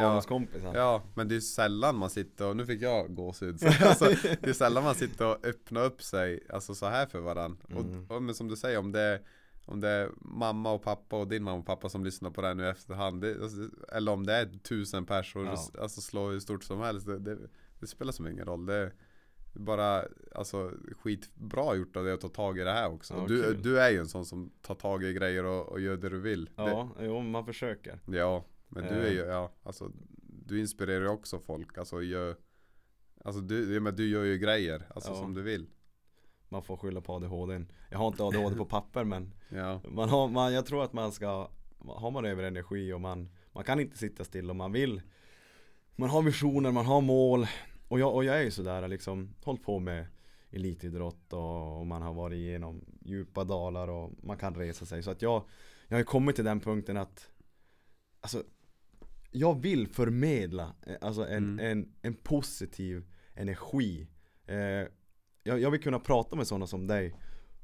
ja, 0.63 0.71
Ja, 0.73 1.03
men 1.13 1.27
det 1.27 1.35
är 1.35 1.39
sällan 1.39 1.95
man 1.95 2.09
sitter 2.09 2.47
och, 2.47 2.57
nu 2.57 2.65
fick 2.65 2.81
jag 2.81 3.15
gåshud. 3.15 3.59
Så, 3.59 3.67
alltså, 3.85 4.05
Det 4.41 4.49
är 4.49 4.53
sällan 4.53 4.83
man 4.83 4.95
sitter 4.95 5.25
och 5.27 5.45
öppnar 5.45 5.85
upp 5.85 6.01
sig 6.03 6.43
Alltså 6.49 6.75
så 6.75 6.85
här 6.85 7.05
för 7.05 7.19
varandra 7.19 7.57
Mm. 7.71 8.05
och, 8.09 8.15
och 8.15 8.23
men 8.23 8.35
som 8.35 8.47
du 8.47 8.55
säger 8.55 8.77
om 8.79 8.91
det 8.91 9.01
är 9.01 9.21
om 9.67 9.79
det 9.79 9.89
är 9.89 10.09
mamma 10.17 10.71
och 10.71 10.83
pappa 10.83 11.17
och 11.19 11.27
din 11.27 11.43
mamma 11.43 11.57
och 11.59 11.65
pappa 11.65 11.89
som 11.89 12.03
lyssnar 12.05 12.29
på 12.29 12.41
det 12.41 12.47
här 12.47 12.55
nu 12.55 12.63
i 12.65 12.69
efterhand 12.69 13.21
det, 13.21 13.41
alltså, 13.43 13.57
Eller 13.93 14.11
om 14.11 14.25
det 14.25 14.33
är 14.33 14.45
tusen 14.63 15.05
personer, 15.05 15.51
Ja. 15.73 15.81
alltså 15.81 16.01
slå 16.01 16.29
hur 16.29 16.39
stort 16.39 16.63
som 16.63 16.79
helst. 16.79 17.07
Det, 17.07 17.19
det, 17.19 17.37
det 17.79 17.87
spelar 17.87 18.11
som 18.11 18.27
ingen 18.27 18.45
roll. 18.45 18.65
Det 18.65 18.91
bara 19.55 20.03
alltså 20.35 20.71
skitbra 20.99 21.75
gjort 21.75 21.95
av 21.95 22.03
dig 22.03 22.13
att 22.13 22.21
ta 22.21 22.29
tag 22.29 22.59
i 22.59 22.63
det 22.63 22.71
här 22.71 22.91
också. 22.93 23.13
Ja, 23.13 23.25
du, 23.27 23.53
du 23.53 23.79
är 23.79 23.89
ju 23.89 23.97
en 23.99 24.07
sån 24.07 24.25
som 24.25 24.51
tar 24.61 24.75
tag 24.75 25.03
i 25.03 25.13
grejer 25.13 25.43
och, 25.45 25.69
och 25.69 25.79
gör 25.81 25.97
det 25.97 26.09
du 26.09 26.19
vill. 26.19 26.49
Ja, 26.55 26.89
jo 27.01 27.21
man 27.21 27.45
försöker. 27.45 27.99
Det, 28.05 28.17
Ja, 28.17 28.45
men 28.67 28.83
du 28.83 28.89
är 28.89 29.05
Eh. 29.05 29.11
ju, 29.13 29.19
ja, 29.19 29.51
alltså 29.63 29.91
Du 30.45 30.59
inspirerar 30.59 31.01
ju 31.01 31.09
också 31.09 31.39
folk, 31.39 31.77
alltså 31.77 32.01
gör 32.01 32.35
Alltså 33.23 33.41
du, 33.41 33.79
men 33.79 33.95
du 33.95 34.07
gör 34.09 34.23
ju 34.23 34.37
grejer, 34.37 34.87
alltså 34.95 35.11
Ja. 35.11 35.15
som 35.15 35.33
du 35.33 35.41
vill. 35.41 35.67
Man 36.49 36.63
får 36.63 36.77
skylla 36.77 37.01
på 37.01 37.13
ADHD 37.13 37.65
Jag 37.91 37.97
har 37.97 38.07
inte 38.07 38.23
ADHD 38.23 38.55
på 38.55 38.65
papper 38.75 39.03
men 39.03 39.33
Ja, 39.49 39.81
man 39.89 40.09
har, 40.09 40.27
man, 40.27 40.53
Jag 40.53 40.65
tror 40.65 40.83
att 40.83 40.93
man 40.93 41.11
ska 41.11 41.49
Har 41.79 42.11
man 42.11 42.25
över 42.25 42.43
energi 42.43 42.93
och 42.93 43.01
man 43.01 43.29
Man 43.51 43.63
kan 43.63 43.79
inte 43.79 43.97
sitta 43.97 44.23
still 44.23 44.51
om 44.51 44.57
man 44.57 44.71
vill. 44.71 45.01
Man 45.95 46.09
har 46.09 46.21
visioner, 46.21 46.71
man 46.71 46.85
har 46.85 47.01
mål 47.01 47.47
Och 47.87 47.99
jag, 47.99 48.15
och 48.15 48.25
jag 48.25 48.37
är 48.37 48.43
ju 48.43 48.51
sådär 48.51 48.87
liksom 48.87 49.35
Hållit 49.43 49.63
på 49.63 49.79
med 49.79 50.07
elitidrott 50.51 51.33
och, 51.33 51.79
och 51.79 51.87
man 51.87 52.01
har 52.01 52.13
varit 52.13 52.35
igenom 52.35 52.85
djupa 53.01 53.43
dalar 53.43 53.87
och 53.87 54.11
man 54.23 54.37
kan 54.37 54.55
resa 54.55 54.85
sig. 54.85 55.03
Så 55.03 55.11
att 55.11 55.21
jag 55.21 55.43
Jag 55.87 55.95
har 55.95 55.99
ju 55.99 56.05
kommit 56.05 56.35
till 56.35 56.45
den 56.45 56.59
punkten 56.59 56.97
att 56.97 57.29
Alltså 58.21 58.43
Jag 59.31 59.61
vill 59.61 59.87
förmedla 59.87 60.75
eh, 60.87 60.95
Alltså 61.01 61.27
en, 61.27 61.59
Mm. 61.59 61.59
en, 61.71 61.93
en 62.01 62.13
positiv 62.13 63.03
energi. 63.33 64.07
Eh, 64.47 64.57
jag, 65.43 65.59
jag 65.59 65.71
vill 65.71 65.81
kunna 65.81 65.99
prata 65.99 66.35
med 66.35 66.47
sådana 66.47 66.67
som 66.67 66.87
dig 66.87 67.15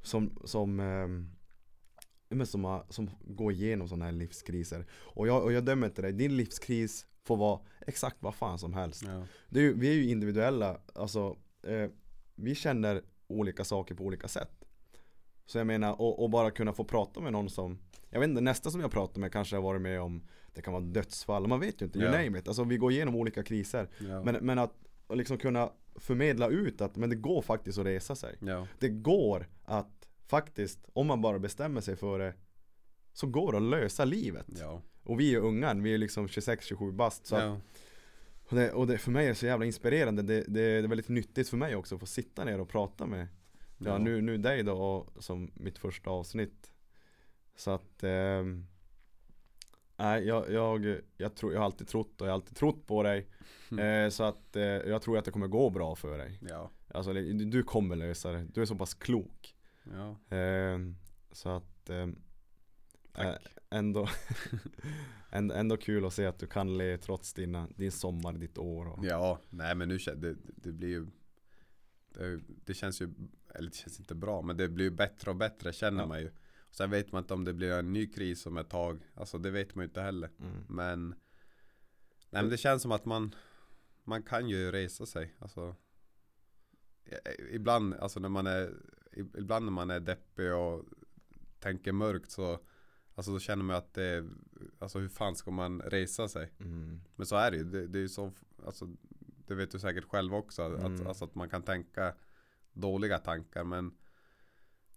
Som, 0.01 0.41
som 0.45 0.75
men 2.29 2.47
som, 2.47 2.63
har, 2.63 2.85
som 2.89 3.09
går 3.21 3.51
igenom 3.51 3.87
sådana 3.87 4.05
här 4.05 4.11
livskriser. 4.11 4.85
Och 4.91 5.27
jag, 5.27 5.43
och 5.43 5.53
jag 5.53 5.65
dömer 5.65 5.87
inte 5.87 6.01
dig, 6.01 6.13
din 6.13 6.37
livskris 6.37 7.05
får 7.23 7.37
vara 7.37 7.59
exakt 7.87 8.17
vad 8.19 8.35
fan 8.35 8.59
som 8.59 8.73
helst. 8.73 9.03
Ja, 9.05 9.25
ju, 9.49 9.73
Vi 9.73 9.89
är 9.89 9.93
ju 9.93 10.09
individuella, 10.09 10.77
alltså 10.95 11.37
eh, 11.63 11.89
Vi 12.35 12.55
känner 12.55 13.01
olika 13.27 13.63
saker 13.63 13.95
på 13.95 14.03
olika 14.03 14.27
sätt. 14.27 14.51
Så 15.45 15.57
jag 15.57 15.67
menar, 15.67 16.01
och, 16.01 16.23
och 16.23 16.29
bara 16.29 16.51
kunna 16.51 16.73
få 16.73 16.83
prata 16.83 17.19
med 17.19 17.31
någon 17.31 17.49
som 17.49 17.77
Jag 18.09 18.19
vet 18.19 18.29
inte, 18.29 18.41
nästa 18.41 18.71
som 18.71 18.81
jag 18.81 18.91
pratar 18.91 19.21
med 19.21 19.31
kanske 19.31 19.55
har 19.55 19.63
varit 19.63 19.81
med 19.81 20.01
om 20.01 20.23
Det 20.53 20.61
kan 20.61 20.73
vara 20.73 20.83
dödsfall, 20.83 21.47
man 21.47 21.59
vet 21.59 21.81
ju 21.81 21.85
inte, 21.85 21.99
you 21.99 22.11
Ja. 22.11 22.23
name 22.23 22.39
it. 22.39 22.47
Alltså 22.47 22.63
vi 22.63 22.77
går 22.77 22.91
igenom 22.91 23.15
olika 23.15 23.43
kriser. 23.43 23.89
Ja, 23.99 24.23
men, 24.23 24.35
men 24.41 24.59
att 24.59 24.73
liksom 25.13 25.37
kunna 25.37 25.71
förmedla 25.95 26.47
ut 26.49 26.81
att 26.81 26.95
men 26.95 27.09
det 27.09 27.15
går 27.15 27.41
faktiskt 27.41 27.77
att 27.79 27.85
resa 27.85 28.15
sig. 28.15 28.35
Ja, 28.41 28.67
det 28.79 28.89
går 28.89 29.47
att 29.63 30.07
faktiskt, 30.27 30.79
om 30.93 31.07
man 31.07 31.21
bara 31.21 31.39
bestämmer 31.39 31.81
sig 31.81 31.95
för 31.95 32.19
det 32.19 32.33
Så 33.13 33.27
går 33.27 33.51
det 33.51 33.57
att 33.57 33.63
lösa 33.63 34.05
livet. 34.05 34.45
Ja, 34.59 34.81
Och 35.11 35.19
vi 35.19 35.35
är 35.35 35.39
ungar, 35.39 35.75
vi 35.75 35.93
är 35.93 35.97
liksom 35.97 36.27
26-27 36.27 36.91
bast 36.91 37.25
så 37.25 37.35
ja, 37.35 37.59
och, 38.49 38.55
det, 38.55 38.71
och 38.71 38.87
det 38.87 38.97
för 38.97 39.11
mig 39.11 39.25
är 39.25 39.29
det 39.29 39.35
så 39.35 39.45
jävla 39.45 39.65
inspirerande. 39.65 40.21
Det, 40.21 40.43
det, 40.47 40.47
det 40.47 40.61
är 40.61 40.87
väldigt 40.87 41.09
nyttigt 41.09 41.49
för 41.49 41.57
mig 41.57 41.75
också 41.75 41.95
att 41.95 42.01
få 42.01 42.07
sitta 42.07 42.43
ner 42.43 42.59
och 42.59 42.69
prata 42.69 43.05
med 43.05 43.27
Ja, 43.77 43.97
nu, 43.97 44.21
nu 44.21 44.37
dig 44.37 44.63
då 44.63 44.73
och, 44.73 45.23
som 45.23 45.51
mitt 45.53 45.77
första 45.77 46.09
avsnitt. 46.09 46.71
Så 47.55 47.71
att 47.71 48.03
Nej 49.97 50.23
jag, 50.23 50.51
jag, 50.51 51.01
jag, 51.17 51.35
tror, 51.35 51.53
jag 51.53 51.59
har 51.59 51.65
alltid 51.65 51.87
trott 51.87 52.21
och 52.21 52.27
jag 52.27 52.31
har 52.31 52.35
alltid 52.35 52.55
trott 52.55 52.87
på 52.87 53.03
dig. 53.03 53.27
Mm. 53.71 54.05
eh, 54.05 54.09
Så 54.09 54.23
att 54.23 54.55
eh, 54.55 54.63
jag 54.63 55.01
tror 55.01 55.17
att 55.17 55.25
det 55.25 55.31
kommer 55.31 55.47
gå 55.47 55.69
bra 55.69 55.95
för 55.95 56.17
dig. 56.17 56.39
Ja, 56.49 56.71
Alltså 56.93 57.13
du, 57.13 57.63
kommer 57.63 57.95
lösa 57.95 58.31
det, 58.31 58.47
du 58.53 58.61
är 58.61 58.65
så 58.65 58.75
pass 58.75 58.93
klok. 58.93 59.55
Ja, 59.83 60.35
Ehm, 60.37 60.95
Så 61.31 61.49
att 61.49 61.89
ehm, 61.89 62.15
Tack. 63.13 63.25
ä- 63.25 63.39
ändå, 63.69 64.09
ändå, 65.29 65.77
kul 65.77 66.05
att 66.05 66.13
se 66.13 66.25
att 66.25 66.39
du 66.39 66.47
kan 66.47 66.77
le 66.77 66.97
trots 66.97 67.33
dina, 67.33 67.67
din 67.75 67.91
sommar, 67.91 68.33
ditt 68.33 68.57
år 68.57 68.85
och, 68.85 69.05
ja, 69.05 69.39
nej 69.49 69.75
men 69.75 69.87
nu 69.87 69.97
det, 69.97 70.35
det 70.55 70.71
blir 70.71 70.89
ju 70.89 71.07
det, 72.09 72.39
det 72.65 72.73
känns 72.73 73.01
ju, 73.01 73.09
eller 73.55 73.69
det 73.69 73.75
känns 73.75 73.99
inte 73.99 74.15
bra 74.15 74.41
men 74.41 74.57
det 74.57 74.67
blir 74.69 74.85
ju 74.85 74.91
bättre 74.91 75.31
och 75.31 75.37
bättre 75.37 75.73
känner 75.73 76.01
Ja. 76.01 76.07
man 76.07 76.19
ju 76.21 76.31
Sen 76.71 76.89
vet 76.89 77.11
man 77.11 77.23
inte 77.23 77.33
om 77.33 77.43
det 77.45 77.53
blir 77.53 77.71
en 77.71 77.93
ny 77.93 78.07
kris 78.07 78.45
om 78.45 78.57
ett 78.57 78.69
tag 78.69 78.99
Alltså 79.13 79.37
det 79.37 79.51
vet 79.51 79.75
man 79.75 79.83
ju 79.83 79.87
inte 79.87 80.01
heller 80.01 80.29
mm. 80.39 80.63
Men 80.69 81.09
Nej 82.29 82.41
men 82.43 82.49
det 82.49 82.57
känns 82.57 82.81
som 82.81 82.91
att 82.91 83.05
man 83.05 83.35
Man 84.03 84.23
kan 84.23 84.49
ju 84.49 84.71
resa 84.71 85.05
sig 85.05 85.35
Alltså 85.39 85.75
Ibland, 87.51 87.93
alltså 87.93 88.19
när 88.19 88.29
man 88.29 88.47
är 88.47 88.73
Ibland 89.13 89.65
när 89.65 89.71
man 89.71 89.89
är 89.89 89.99
deppig 89.99 90.53
och 90.53 90.85
Tänker 91.59 91.91
mörkt 91.91 92.31
så 92.31 92.59
Alltså 93.15 93.31
då 93.31 93.39
känner 93.39 93.63
man 93.63 93.75
att 93.75 93.93
det 93.93 94.03
är, 94.03 94.29
Alltså 94.79 94.99
hur 94.99 95.09
fan 95.09 95.35
ska 95.35 95.51
man 95.51 95.81
resa 95.81 96.27
sig? 96.27 96.51
Mm. 96.59 97.01
Men 97.15 97.25
så 97.25 97.35
är 97.35 97.51
det 97.51 97.57
ju, 97.57 97.63
det, 97.63 97.87
det 97.87 97.99
är 97.99 98.01
ju 98.01 98.09
så 98.09 98.31
Alltså 98.65 98.87
Det 99.47 99.55
vet 99.55 99.71
du 99.71 99.79
säkert 99.79 100.05
själv 100.05 100.33
också. 100.35 100.61
Att, 100.61 100.79
Mm. 100.85 101.07
alltså 101.07 101.25
att 101.25 101.35
man 101.35 101.49
kan 101.49 101.61
tänka 101.63 102.15
dåliga 102.73 103.17
tankar. 103.17 103.63
Men 103.63 103.93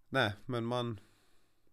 nej, 0.09 0.33
men 0.47 0.65
man, 0.65 1.01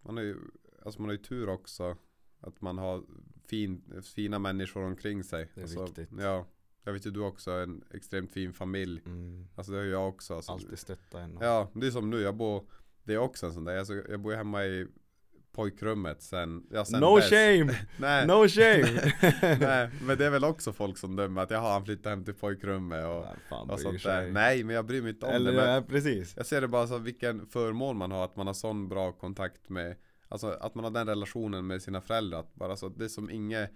man 0.02 0.18
har 0.18 0.24
ju, 0.24 0.38
alltså 0.86 1.02
man 1.02 1.10
har 1.10 1.14
ju 1.14 1.24
tur 1.24 1.50
också. 1.50 1.98
Att 2.40 2.62
man 2.62 2.78
har 2.78 3.04
fin, 3.48 4.02
fina 4.04 4.40
människor 4.40 4.84
omkring 4.84 5.24
sig. 5.24 5.50
Det 5.54 5.62
är 5.62 5.64
alltså, 5.64 5.86
viktigt. 5.86 6.10
Ja, 6.20 6.48
jag 6.84 6.94
vet 6.94 7.06
ju 7.06 7.12
du 7.12 7.20
också 7.20 7.52
har 7.52 7.60
en 7.60 7.84
extremt 7.92 8.32
fin 8.32 8.54
familj. 8.54 9.02
Mm. 9.06 9.48
Alltså 9.56 9.72
det 9.72 9.78
har 9.78 9.86
jag 9.86 10.10
också. 10.10 10.36
Alltså, 10.36 10.52
Alltid 10.52 10.80
stötta 10.80 11.22
en. 11.22 11.38
Ja, 11.42 11.72
det 11.74 11.88
är 11.88 11.92
som 11.92 12.10
nu. 12.10 12.20
Jag 12.22 12.36
bor, 12.36 12.66
det 13.04 13.14
är 13.14 13.18
också 13.18 13.46
en 13.46 13.54
sån 13.54 13.64
där. 13.64 13.78
Alltså, 13.78 13.94
jag 13.94 14.20
bor 14.20 14.34
hemma 14.34 14.66
i 14.66 14.88
pojkrummet 15.52 16.22
sen, 16.22 16.68
ja, 16.72 16.86
sen 16.86 17.00
No 17.00 17.16
dess. 17.16 17.30
shame! 17.30 17.76
Nej, 18.00 18.28
No 18.28 18.48
shame! 18.48 19.12
nej, 19.60 19.90
men 20.02 20.18
det 20.18 20.26
är 20.26 20.30
väl 20.30 20.44
också 20.44 20.74
folk 20.74 20.98
som 20.98 21.16
dömer 21.16 21.42
att 21.42 21.52
jaha 21.52 21.74
han 21.74 21.86
flyttar 21.86 22.10
hem 22.10 22.24
till 22.26 22.34
pojkrummet 22.34 23.06
och, 23.06 23.26
Ja, 23.50 23.62
och 23.70 23.80
sånt 23.80 24.02
sig. 24.02 24.12
där. 24.26 24.32
Nej, 24.32 24.64
men 24.64 24.76
jag 24.76 24.86
bryr 24.86 25.02
mig 25.02 25.10
inte 25.12 25.26
om 25.26 25.32
Eller 25.34 25.52
det. 25.52 25.58
Men 25.58 25.70
ja, 25.70 25.82
precis. 25.82 26.34
jag 26.38 26.46
ser 26.46 26.62
det 26.62 26.68
bara 26.68 26.88
som 26.88 27.04
vilken 27.04 27.46
förmån 27.48 27.98
man 27.98 28.12
har 28.12 28.26
att 28.26 28.36
man 28.36 28.48
har 28.48 28.54
sån 28.54 28.90
bra 28.90 29.12
kontakt 29.12 29.70
med 29.70 29.96
Alltså 30.28 30.48
att 30.48 30.76
man 30.76 30.84
har 30.84 30.92
den 30.92 31.08
relationen 31.08 31.68
med 31.68 31.82
sina 31.82 32.02
föräldrar. 32.02 32.40
Att 32.40 32.56
bara 32.56 32.76
så, 32.78 32.90
det 32.90 33.06
är 33.06 33.10
som 33.10 33.30
inget 33.30 33.72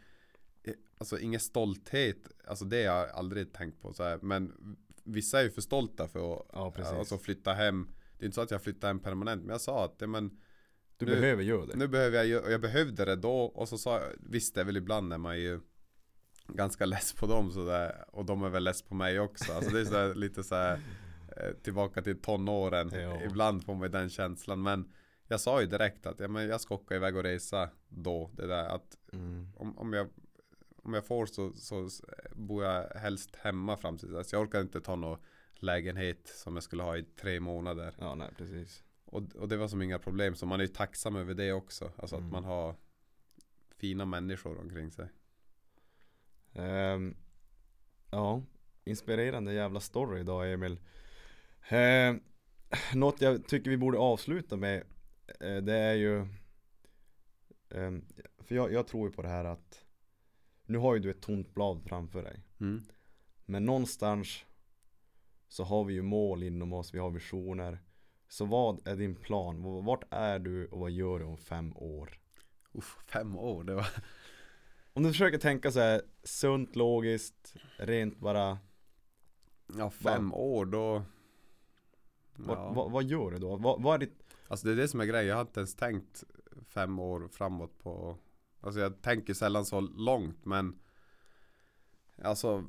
Alltså 0.98 1.20
ingen 1.20 1.40
stolthet 1.40 2.18
Alltså 2.48 2.66
det 2.66 2.86
har 2.86 2.98
jag 2.98 3.10
aldrig 3.10 3.54
tänkt 3.54 3.82
på 3.82 3.94
så 3.94 4.04
här. 4.04 4.20
Men 4.22 4.54
vissa 5.04 5.40
är 5.40 5.44
ju 5.44 5.50
för 5.52 5.62
stolta 5.62 6.08
för 6.08 6.34
att 6.34 6.46
Ja, 6.54 6.74
alltså, 6.98 7.18
flytta 7.18 7.54
hem 7.54 7.90
Det 8.18 8.24
är 8.24 8.26
inte 8.26 8.36
så 8.36 8.42
att 8.42 8.52
jag 8.52 8.62
flyttar 8.62 8.88
hem 8.88 9.00
permanent 9.00 9.42
Men 9.42 9.50
jag 9.52 9.62
sa 9.62 9.86
att 9.86 9.96
ja, 9.98 10.08
men 10.08 10.38
Du 10.98 11.06
nu- 11.06 11.12
behöver 11.12 11.44
göra 11.44 11.66
det. 11.66 11.76
nu 11.76 11.88
behöver 11.88 12.18
jag 12.18 12.26
ju, 12.28 12.40
och 12.40 12.52
jag 12.52 12.62
behövde 12.62 13.06
det 13.06 13.16
då 13.16 13.38
och 13.40 13.70
så 13.70 13.78
sa 13.78 14.00
jag, 14.00 14.10
visst 14.20 14.56
det 14.56 14.62
är 14.62 14.66
väl 14.66 14.78
ibland 14.78 15.08
när 15.10 15.18
man 15.18 15.40
ju 15.40 15.60
ganska 16.48 16.86
less 16.86 17.14
på 17.14 17.28
dem 17.28 17.52
sådär 17.52 18.06
och 18.08 18.26
de 18.26 18.44
är 18.44 18.50
väl 18.50 18.64
less 18.64 18.82
på 18.82 18.96
mig 18.96 19.20
också. 19.20 19.54
Alltså 19.54 19.72
det 19.72 19.80
är 19.82 19.86
så 19.86 20.14
lite 20.20 20.44
så 20.44 20.56
här, 20.56 20.80
eh, 21.38 21.52
tillbaka 21.64 22.02
till 22.02 22.22
tonåren. 22.22 22.92
Ja. 22.94 23.22
Ibland 23.24 23.66
får 23.66 23.76
man 23.76 23.92
den 23.92 24.10
känslan 24.10 24.62
men 24.64 24.94
jag 25.28 25.40
sa 25.40 25.62
ju 25.62 25.68
direkt 25.68 26.06
att 26.06 26.20
ja, 26.20 26.28
men 26.28 26.48
jag 26.48 26.62
ska 26.62 26.76
åka 26.76 26.96
iväg 26.96 27.16
och 27.16 27.24
resa 27.24 27.70
då. 27.88 28.32
Det 28.34 28.48
där 28.48 28.66
att 28.66 28.98
Mm. 29.14 29.48
om, 29.56 29.78
om, 29.78 29.94
jag, 29.94 30.10
om 30.84 30.94
jag 30.94 31.06
får 31.06 31.26
så, 31.26 31.54
så 31.54 31.90
bor 32.36 32.64
jag 32.64 32.90
helst 32.90 33.36
hemma 33.36 33.78
fram 33.78 33.98
till 33.98 34.12
dess. 34.12 34.34
Jag 34.34 34.42
orkar 34.42 34.62
inte 34.62 34.82
ta 34.82 34.96
någon 34.96 35.20
lägenhet 35.56 36.28
som 36.36 36.56
jag 36.56 36.64
skulle 36.64 36.84
ha 36.84 36.98
i 36.98 37.04
tre 37.04 37.40
månader. 37.40 37.94
Ja, 38.00 38.16
nej 38.16 38.30
precis. 38.38 38.84
Och, 39.16 39.36
och 39.36 39.48
det 39.48 39.58
var 39.58 39.68
som 39.68 39.82
inga 39.82 40.00
problem, 40.00 40.36
så 40.36 40.46
man 40.46 40.60
är 40.60 40.64
ju 40.64 40.68
tacksam 40.68 41.16
över 41.16 41.34
det 41.34 41.54
också. 41.54 41.92
Alltså 41.98 42.16
Mm. 42.16 42.26
att 42.28 42.32
man 42.32 42.44
har 42.44 42.76
fina 43.78 44.06
människor 44.06 44.60
omkring 44.60 44.92
sig. 44.92 45.10
Ehm, 46.54 47.16
ja, 48.12 48.44
inspirerande 48.84 49.54
jävla 49.54 49.80
story 49.80 50.20
idag 50.20 50.54
Emil. 50.54 50.80
Ehm, 51.70 52.20
något 52.94 53.22
jag 53.22 53.48
tycker 53.48 53.70
vi 53.70 53.78
borde 53.78 53.98
avsluta 53.98 54.58
med 54.58 54.84
eh, 55.40 55.58
Det 55.58 55.74
är 55.74 55.94
ju 55.94 56.28
ehm, 57.70 58.06
För 58.38 58.56
jag, 58.56 58.74
jag 58.74 58.88
tror 58.88 59.10
ju 59.10 59.16
på 59.16 59.22
det 59.22 59.30
här 59.30 59.46
att 59.46 59.86
Nu 60.66 60.78
har 60.78 60.94
ju 60.96 61.00
du 61.02 61.10
ett 61.12 61.22
tomt 61.22 61.54
blad 61.54 61.84
framför 61.86 62.24
dig 62.24 62.44
Men 63.46 63.66
någonstans 63.66 64.46
Så 65.48 65.64
har 65.64 65.84
vi 65.84 65.94
ju 65.94 66.02
mål 66.02 66.44
inom 66.44 66.74
oss, 66.74 66.94
vi 66.94 67.00
har 67.00 67.12
visioner 67.12 67.80
Så 68.36 68.46
vad 68.46 68.88
är 68.88 68.96
din 68.96 69.16
plan? 69.16 69.84
Vart 69.86 70.04
är 70.10 70.40
du 70.40 70.68
och 70.68 70.80
vad 70.80 70.92
gör 70.92 71.20
du 71.20 71.26
om 71.26 71.38
fem 71.38 71.78
år? 71.78 72.20
Uff, 72.72 72.98
fem 73.06 73.38
år, 73.38 73.64
det 73.64 73.76
var... 73.76 73.88
Om 74.94 75.04
du 75.04 75.10
försöker 75.10 75.38
tänka 75.38 75.72
så 75.72 75.80
här 75.80 76.02
sunt, 76.24 76.76
logiskt, 76.76 77.56
rent 77.78 78.20
bara 78.20 78.58
Ja, 79.78 79.90
fem 79.90 80.34
år 80.34 80.66
då... 80.66 81.04
Vad, 82.36 82.58
Ja. 82.58 82.74
vad, 82.74 82.92
vad 82.92 83.04
gör 83.04 83.32
du 83.32 83.38
då? 83.38 83.56
Vad, 83.56 83.82
vad 83.82 83.96
är 83.96 84.00
ditt 84.00 84.24
Alltså 84.48 84.68
det 84.68 84.74
är 84.74 84.78
det 84.78 84.88
som 84.88 85.00
är 85.00 85.06
grejen, 85.06 85.28
jag 85.28 85.36
har 85.36 85.42
inte 85.42 85.60
ens 85.60 85.76
tänkt 85.76 86.24
fem 86.68 87.00
år 87.00 87.28
framåt 87.28 87.80
på... 87.80 88.18
Alltså 88.62 88.80
jag 88.80 89.02
tänker 89.02 89.34
sällan 89.34 89.66
så 89.66 89.82
långt 89.82 90.46
men... 90.46 90.80
Alltså... 92.24 92.64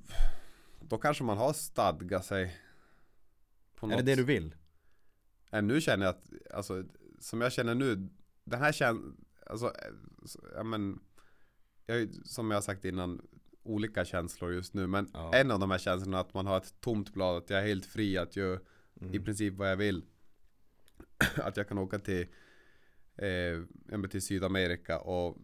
Då 0.81 0.99
kanske 0.99 1.25
man 1.25 1.39
har 1.39 1.53
stadgat 1.53 2.25
sig. 2.25 2.61
Är 3.83 3.97
det 3.97 4.03
det 4.03 4.15
du 4.15 4.25
vill? 4.25 4.55
Äh, 5.51 5.63
nu 5.63 5.81
känner 5.81 6.07
jag 6.07 6.11
att, 6.15 6.33
alltså, 6.55 6.85
som 7.21 7.41
jag 7.41 7.53
känner 7.53 7.75
nu, 7.75 8.09
den 8.45 8.61
här 8.61 8.73
känslan, 8.73 9.17
alltså, 9.47 9.67
eh, 9.67 9.93
ja 10.55 10.63
men, 10.63 11.01
jag, 11.87 12.15
som 12.25 12.51
jag 12.51 12.57
har 12.57 12.63
sagt 12.63 12.85
innan, 12.85 13.27
olika 13.63 14.05
känslor 14.05 14.53
just 14.53 14.75
nu, 14.75 14.87
men 14.87 15.09
Ja. 15.13 15.35
en 15.35 15.51
av 15.51 15.59
de 15.61 15.71
här 15.71 15.79
känslorna 15.79 16.21
att 16.21 16.35
man 16.35 16.47
har 16.47 16.57
ett 16.57 16.81
tomt 16.81 17.13
blad, 17.13 17.37
att 17.37 17.51
jag 17.51 17.61
är 17.63 17.67
helt 17.67 17.87
fri 17.87 18.19
att 18.19 18.37
göra 18.37 18.61
Mm. 19.01 19.15
i 19.15 19.21
princip 19.21 19.55
vad 19.55 19.71
jag 19.71 19.77
vill. 19.77 20.05
att 21.37 21.57
jag 21.57 21.69
kan 21.69 21.79
åka 21.79 21.99
till, 21.99 22.27
eh, 23.17 24.03
till 24.11 24.23
Sydamerika 24.23 25.01
och 25.01 25.37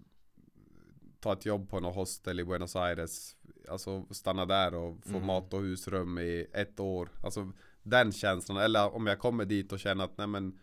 ta 1.21 1.33
ett 1.33 1.47
jobb 1.47 1.69
på 1.71 1.81
något 1.81 1.95
hostel 1.95 2.41
i 2.41 2.45
Buenos 2.45 2.77
Aires, 2.77 3.37
alltså 3.69 4.07
stanna 4.11 4.47
där 4.47 4.75
och 4.75 5.05
få 5.05 5.09
Mm. 5.17 5.27
mat 5.27 5.55
och 5.55 5.61
husrum 5.61 6.19
i 6.19 6.47
ett 6.53 6.81
år. 6.81 7.09
Alltså 7.23 7.53
den 7.83 8.13
känslan, 8.13 8.59
eller 8.59 8.95
om 8.95 9.07
jag 9.07 9.19
kommer 9.19 9.45
dit 9.45 9.73
och 9.73 9.79
känner 9.81 10.05
att 10.05 10.19
nej 10.19 10.27
men 10.27 10.59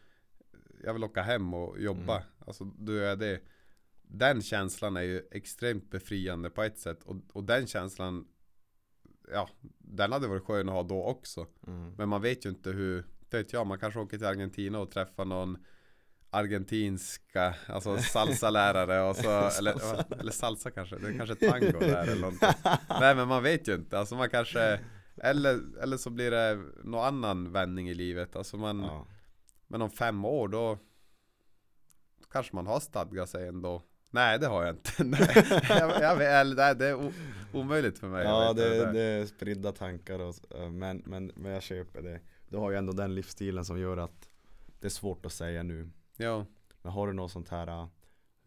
jag 0.83 0.93
vill 0.93 1.03
åka 1.03 1.21
hem 1.21 1.53
och 1.53 1.79
jobba, 1.79 2.15
Mm. 2.15 2.27
alltså 2.47 2.63
då 2.63 2.93
gör 2.93 3.03
jag 3.03 3.19
det. 3.19 3.39
Den 4.11 4.41
känslan 4.41 4.97
är 4.97 5.01
ju 5.01 5.21
extremt 5.31 5.89
befriande 5.91 6.49
på 6.49 6.63
ett 6.63 6.77
sätt 6.77 7.03
och, 7.03 7.15
och 7.33 7.43
den 7.43 7.67
känslan 7.67 8.27
Ja, 9.31 9.49
den 9.77 10.11
hade 10.11 10.27
varit 10.27 10.43
skön 10.43 10.69
att 10.69 10.75
ha 10.75 10.83
då 10.83 11.03
också. 11.03 11.47
Mm. 11.67 11.93
Men 11.97 12.09
man 12.09 12.21
vet 12.21 12.45
ju 12.45 12.49
inte 12.49 12.69
hur, 12.71 13.05
vet 13.31 13.53
jag, 13.53 13.67
man 13.67 13.79
kanske 13.79 13.99
åker 13.99 14.17
till 14.17 14.27
Argentina 14.27 14.79
och 14.79 14.91
träffar 14.91 15.25
någon 15.25 15.57
argentinska, 16.29 17.55
alltså 17.67 17.97
salsa-lärare 18.13 19.09
och 19.09 19.15
så, 19.15 19.49
eller, 19.59 19.75
eller 20.19 20.31
salsa 20.31 20.71
kanske, 20.71 20.97
det 20.97 21.07
är 21.07 21.17
kanske 21.17 21.35
tango 21.35 21.79
där 21.79 22.03
eller 22.07 22.21
någonting. 22.21 22.49
Nej 22.99 23.15
men 23.15 23.27
man 23.27 23.43
vet 23.43 23.67
ju 23.67 23.75
inte, 23.75 23.99
alltså 23.99 24.15
man 24.15 24.29
kanske, 24.29 24.79
eller, 25.23 25.77
eller 25.81 25.97
så 25.97 26.09
blir 26.09 26.31
det 26.31 26.59
någon 26.83 27.05
annan 27.05 27.51
vändning 27.51 27.89
i 27.89 27.93
livet, 27.93 28.35
alltså 28.35 28.57
man, 28.57 28.79
Ja. 28.79 29.05
men 29.67 29.81
om 29.81 29.89
fem 29.89 30.25
år 30.25 30.47
då, 30.47 30.77
då 32.19 32.25
kanske 32.31 32.55
man 32.55 32.67
har 32.67 32.79
stadgat 32.79 33.29
sig 33.29 33.47
ändå. 33.47 33.81
Nej 34.11 34.39
det 34.39 34.47
har 34.47 34.63
jag 34.63 34.75
inte. 34.75 34.91
Nej, 35.03 35.45
jag, 35.69 36.01
jag, 36.01 36.15
vet- 36.15 36.27
eller, 36.27 36.55
nej, 36.55 36.75
det 36.75 36.85
är 36.87 37.13
omöjligt 37.53 37.99
för 37.99 38.07
mig. 38.07 38.23
Ja 38.23 38.53
det, 38.53 38.77
inte. 38.77 38.91
det 38.91 39.01
är 39.01 39.25
spridda 39.25 39.71
tankar 39.71 40.19
och, 40.19 40.35
eh, 40.55 40.69
men, 40.71 41.03
men, 41.05 41.31
men 41.35 41.51
jag 41.51 41.63
köper 41.63 42.01
det 42.01 42.19
Du 42.49 42.57
har 42.57 42.71
ju 42.71 42.77
ändå 42.77 42.93
den 42.93 43.15
livsstilen 43.15 43.65
som 43.65 43.79
gör 43.79 43.97
att 43.97 44.29
Det 44.79 44.87
är 44.87 44.89
svårt 44.89 45.25
att 45.25 45.33
säga 45.33 45.63
nu 45.63 45.89
Ja, 46.17 46.45
Men 46.81 46.91
har 46.91 47.07
du 47.07 47.13
något 47.13 47.31
sånt 47.31 47.49
här 47.49 47.67
eh, 47.67 47.87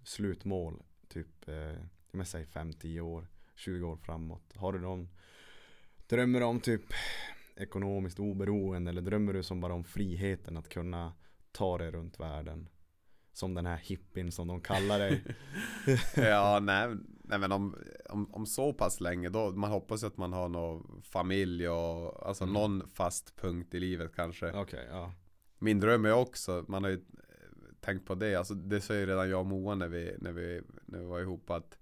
slutmål 0.05 0.83
Typ, 1.09 1.49
eh, 1.49 2.23
säg 2.25 2.45
5-10 2.45 3.01
år 3.01 3.27
20 3.55 3.87
år 3.89 3.97
framåt 3.97 4.53
Har 4.57 4.73
du 4.73 4.81
någon 4.81 5.09
Drömmer 6.13 6.41
du 6.41 6.47
om 6.47 6.61
typ 6.61 6.83
Ekonomiskt 7.57 8.19
oberoende 8.21 8.91
eller 8.91 9.03
drömmer 9.03 9.33
du 9.33 9.43
som 9.43 9.61
bara 9.61 9.75
om 9.75 9.85
friheten 9.85 10.57
att 10.57 10.69
kunna 10.69 11.13
Ta 11.53 11.79
dig 11.79 11.91
runt 11.91 12.21
världen 12.21 12.69
Som 13.33 13.55
den 13.55 13.67
här 13.67 13.77
hippien 13.77 14.33
som 14.33 14.49
de 14.49 14.61
kallar 14.61 14.99
dig 14.99 15.23
ja 16.17 16.59
nej, 16.63 16.97
nej 17.25 17.39
men 17.39 17.53
om, 17.53 17.77
om, 18.11 18.35
om 18.35 18.47
så 18.47 18.73
pass 18.73 19.01
länge 19.01 19.29
då, 19.29 19.51
man 19.51 19.71
hoppas 19.71 20.03
ju 20.03 20.07
att 20.07 20.17
man 20.17 20.33
har 20.33 20.49
någon 20.49 21.03
familj 21.03 21.69
och 21.69 22.27
alltså 22.27 22.45
Mm. 22.45 22.55
någon 22.55 22.91
fast 22.95 23.37
punkt 23.37 23.75
i 23.75 23.81
livet 23.81 24.13
kanske. 24.17 24.53
Okej, 24.53 24.87
ja 24.91 25.13
Min 25.59 25.81
dröm 25.81 26.05
är 26.05 26.13
också, 26.13 26.65
man 26.69 26.83
har 26.85 26.91
ju 26.91 27.01
tänkt 27.81 28.07
på 28.07 28.15
det, 28.15 28.35
alltså 28.37 28.55
det 28.55 28.81
sa 28.81 28.95
ju 28.95 29.07
redan 29.07 29.31
jag 29.31 29.41
och 29.41 29.47
Moa 29.47 29.75
när 29.75 29.89
vi, 29.89 30.17
när 30.19 30.33
vi, 30.33 30.63
när 30.87 30.99
vi 30.99 31.05
var 31.05 31.21
ihop 31.21 31.51
att 31.51 31.79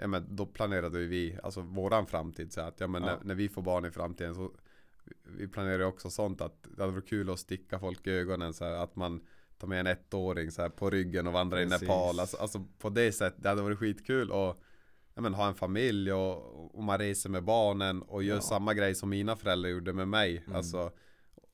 ja, 0.00 0.06
men 0.06 0.36
då 0.36 0.46
planerade 0.46 0.98
vi, 0.98 1.38
alltså 1.42 1.60
våran 1.60 2.06
framtid 2.06 2.52
så 2.52 2.60
att 2.60 2.80
ja 2.80 2.86
men 2.86 3.02
Ja. 3.02 3.08
När, 3.08 3.24
när 3.24 3.34
vi 3.34 3.48
får 3.48 3.62
barn 3.62 3.84
i 3.84 3.90
framtiden 3.90 4.34
så 4.34 4.50
vi 5.24 5.48
planerar 5.48 5.84
också 5.84 6.10
sånt 6.10 6.40
att 6.40 6.66
det 6.76 6.82
hade 6.82 6.92
varit 6.92 7.08
kul 7.08 7.30
att 7.30 7.38
sticka 7.38 7.78
folk 7.78 8.06
i 8.06 8.10
ögonen 8.10 8.54
så 8.54 8.64
här, 8.64 8.72
att 8.72 8.96
man 8.96 9.20
tar 9.58 9.68
med 9.68 9.80
en 9.80 9.86
ettåring 9.86 10.50
så 10.50 10.62
här 10.62 10.68
på 10.68 10.90
ryggen 10.90 11.26
och 11.26 11.32
vandrar 11.32 11.58
Precis. 11.58 11.82
i 11.82 11.84
Nepal. 11.84 12.20
Alltså, 12.20 12.36
alltså 12.36 12.64
på 12.78 12.90
det 12.90 13.12
sättet, 13.12 13.42
det 13.42 13.48
hade 13.48 13.62
varit 13.62 13.78
skitkul 13.78 14.30
och 14.30 14.62
ja, 15.14 15.22
men, 15.22 15.34
ha 15.34 15.48
en 15.48 15.54
familj 15.54 16.12
och, 16.12 16.74
och 16.74 16.82
man 16.84 16.98
reser 16.98 17.30
med 17.30 17.44
barnen 17.44 18.02
och 18.02 18.22
gör 18.22 18.34
Ja. 18.34 18.40
samma 18.40 18.74
grej 18.74 18.94
som 18.94 19.08
mina 19.08 19.36
föräldrar 19.36 19.70
gjorde 19.70 19.92
med 19.92 20.08
mig. 20.08 20.38
Mm. 20.46 20.56
Alltså 20.56 20.92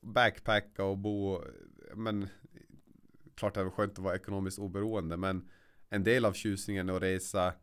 backpacka 0.01 0.83
och 0.83 0.97
bo, 0.97 1.41
men 1.93 2.27
klart 3.35 3.53
det 3.53 3.61
är 3.61 3.69
skönt 3.69 3.91
att 3.91 3.99
vara 3.99 4.15
ekonomiskt 4.15 4.59
oberoende 4.59 5.17
men 5.17 5.49
en 5.89 6.03
del 6.03 6.25
av 6.25 6.33
tjusningen 6.33 6.89
att 6.89 7.01
resa 7.01 7.53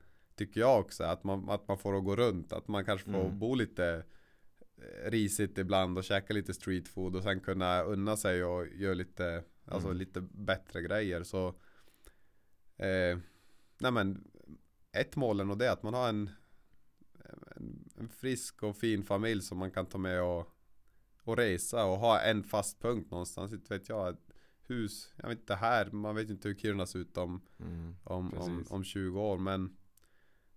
tycker 0.46 0.60
jag 0.60 0.80
också 0.80 1.04
att 1.04 1.24
man, 1.24 1.48
att 1.50 1.68
man 1.68 1.78
får 1.78 1.96
att 1.98 2.04
gå 2.04 2.16
runt, 2.16 2.52
att 2.52 2.68
man 2.68 2.84
kanske 2.84 3.10
får 3.12 3.24
Mm. 3.24 3.38
bo 3.38 3.54
lite 3.54 4.04
eh, 4.76 5.10
risigt 5.10 5.58
ibland 5.58 5.98
och 5.98 6.04
käka 6.04 6.34
lite 6.34 6.54
street 6.54 6.88
food 6.88 7.16
och 7.16 7.22
sen 7.22 7.40
kunna 7.40 7.82
unna 7.82 8.16
sig 8.16 8.44
och 8.44 8.66
göra 8.68 8.94
lite, 8.94 9.44
alltså 9.64 9.88
Mm. 9.88 9.98
lite 9.98 10.20
bättre 10.20 10.82
grejer 10.82 11.22
så 11.22 11.48
eh, 12.76 13.18
Nej 13.78 13.92
men 13.92 14.30
ett 14.92 15.16
mål 15.16 15.40
är 15.40 15.44
nog 15.44 15.58
det 15.58 15.72
att 15.72 15.82
man 15.82 15.94
har 15.94 16.08
en, 16.08 16.30
en, 17.56 17.88
en 17.98 18.08
frisk 18.08 18.62
och 18.62 18.76
fin 18.76 19.02
familj 19.02 19.42
som 19.42 19.58
man 19.58 19.70
kan 19.70 19.86
ta 19.86 19.98
med 19.98 20.22
och, 20.22 20.48
och 21.24 21.36
resa 21.36 21.84
och 21.84 21.98
ha 21.98 22.20
en 22.20 22.44
fast 22.44 22.80
punkt 22.82 23.10
någonstans. 23.10 23.52
Inte 23.52 23.74
vet 23.78 23.88
jag, 23.88 24.08
ett 24.08 24.30
hus, 24.66 25.12
jag 25.16 25.28
vet 25.28 25.38
inte 25.38 25.54
här, 25.54 25.90
man 25.90 26.14
vet 26.14 26.30
inte 26.30 26.48
hur 26.48 26.54
Kiruna 26.54 26.86
ser 26.86 26.98
ut 26.98 27.16
om, 27.16 27.40
Mm. 27.60 27.96
om, 28.04 28.34
om, 28.34 28.64
om 28.70 28.84
20 28.84 29.20
år 29.20 29.38
men 29.38 29.76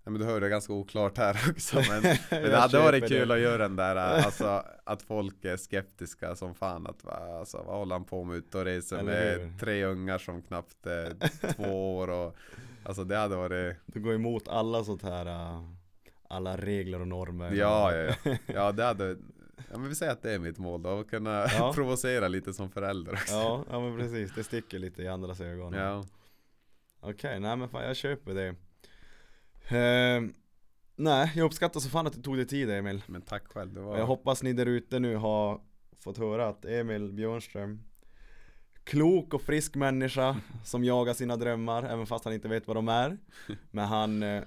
Ja 0.05 0.11
men 0.11 0.21
du 0.21 0.25
hör 0.27 0.39
det 0.41 0.47
är 0.47 0.49
ganska 0.49 0.73
oklart 0.73 1.17
här 1.17 1.37
också 1.49 1.75
men, 1.75 2.01
men 2.31 2.43
det 2.43 2.57
hade 2.57 2.79
varit 2.79 3.07
kul 3.07 3.27
det. 3.27 3.33
att 3.33 3.39
göra 3.39 3.57
den 3.57 3.75
där 3.75 3.95
alltså 4.25 4.63
att 4.83 5.01
folk 5.01 5.45
är 5.45 5.57
skeptiska 5.57 6.35
som 6.35 6.55
fan 6.55 6.87
att 6.87 7.07
alltså, 7.07 7.63
vad 7.67 7.77
håller 7.77 7.95
han 7.95 8.03
på 8.05 8.23
med 8.23 8.37
ute 8.37 8.57
och 8.57 8.65
reser 8.65 9.03
med 9.03 9.59
tre 9.59 9.85
ungar 9.85 10.17
som 10.17 10.41
knappt 10.41 10.85
är 10.85 11.13
två 11.53 11.97
år 11.97 12.07
och 12.09 12.35
Alltså 12.87 13.03
det 13.03 13.17
hade 13.17 13.35
varit 13.35 13.75
Du 13.85 13.99
går 13.99 14.13
emot 14.13 14.47
alla 14.47 14.83
sånt 14.83 15.01
här 15.03 15.25
äh, 15.25 15.61
Alla 16.29 16.57
regler 16.57 17.01
och 17.01 17.07
normer. 17.07 17.51
Ja 17.51 17.95
ja. 17.95 18.15
ja, 18.23 18.37
ja. 18.45 18.71
Det 18.71 18.83
hade 18.83 19.17
Ja 19.71 19.77
men 19.77 19.89
vi 19.89 19.95
säger 19.95 20.11
att 20.11 20.21
det 20.21 20.31
är 20.33 20.39
mitt 20.39 20.57
mål 20.57 20.81
då, 20.83 20.99
att 20.99 21.09
kunna 21.09 21.45
Ja. 21.57 21.71
provocera 21.75 22.27
lite 22.27 22.53
som 22.53 22.69
förälder. 22.71 23.13
Också 23.13 23.33
Ja, 23.33 23.63
ja 23.69 23.79
men 23.79 23.97
precis, 23.99 24.35
det 24.35 24.43
sticker 24.43 24.79
lite 24.79 25.01
i 25.01 25.07
andras 25.07 25.41
ögon. 25.41 25.73
Ja, 25.73 26.05
Okej, 26.99 27.39
nej 27.39 27.55
men 27.57 27.69
fan 27.69 27.83
jag 27.83 27.95
köper 27.95 28.33
det 28.33 28.55
Ehm, 29.69 30.33
Nej, 30.97 31.31
jag 31.35 31.45
uppskattar 31.45 31.79
så 31.79 31.89
fan 31.89 32.07
att 32.07 32.13
du 32.13 32.21
tog 32.21 32.35
dig 32.37 32.47
tid 32.47 32.69
Emil. 32.69 33.03
Men 33.07 33.21
tack 33.21 33.47
själv 33.47 33.73
det 33.73 33.81
var 33.81 33.97
jag 33.97 34.05
hoppas 34.05 34.43
ni 34.43 34.53
där 34.53 34.65
ute 34.65 34.99
nu 34.99 35.15
har 35.15 35.61
fått 35.99 36.17
höra 36.17 36.47
att 36.47 36.65
Emil 36.65 37.13
Björnström 37.13 37.81
Klok 38.83 39.33
och 39.33 39.41
frisk 39.41 39.75
människa 39.75 40.37
som 40.63 40.83
jagar 40.83 41.13
sina 41.13 41.37
drömmar 41.37 41.83
även 41.83 42.05
fast 42.05 42.25
han 42.25 42.33
inte 42.33 42.47
vet 42.47 42.67
vad 42.67 42.77
de 42.77 42.87
är. 42.87 43.17
Men 43.71 43.85
han 43.85 44.23
eh, 44.23 44.43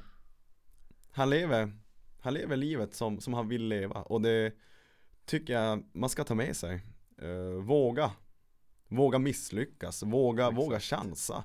Han 1.11 1.31
lever 1.31 1.73
Han 2.21 2.35
lever 2.35 2.57
livet 2.57 2.95
som, 2.95 3.21
som 3.21 3.35
han 3.35 3.49
vill 3.49 3.65
leva. 3.69 4.03
Och 4.03 4.21
det 4.21 4.53
Tycker 5.27 5.53
jag 5.53 5.85
man 5.93 6.11
ska 6.11 6.25
ta 6.25 6.35
med 6.35 6.57
sig. 6.57 6.81
Eh, 7.23 7.63
Våga. 7.63 8.11
Våga 8.89 9.19
misslyckas, 9.19 10.03
våga, 10.03 10.43
Exakt. 10.45 10.59
våga 10.59 10.81
chansa 10.81 11.45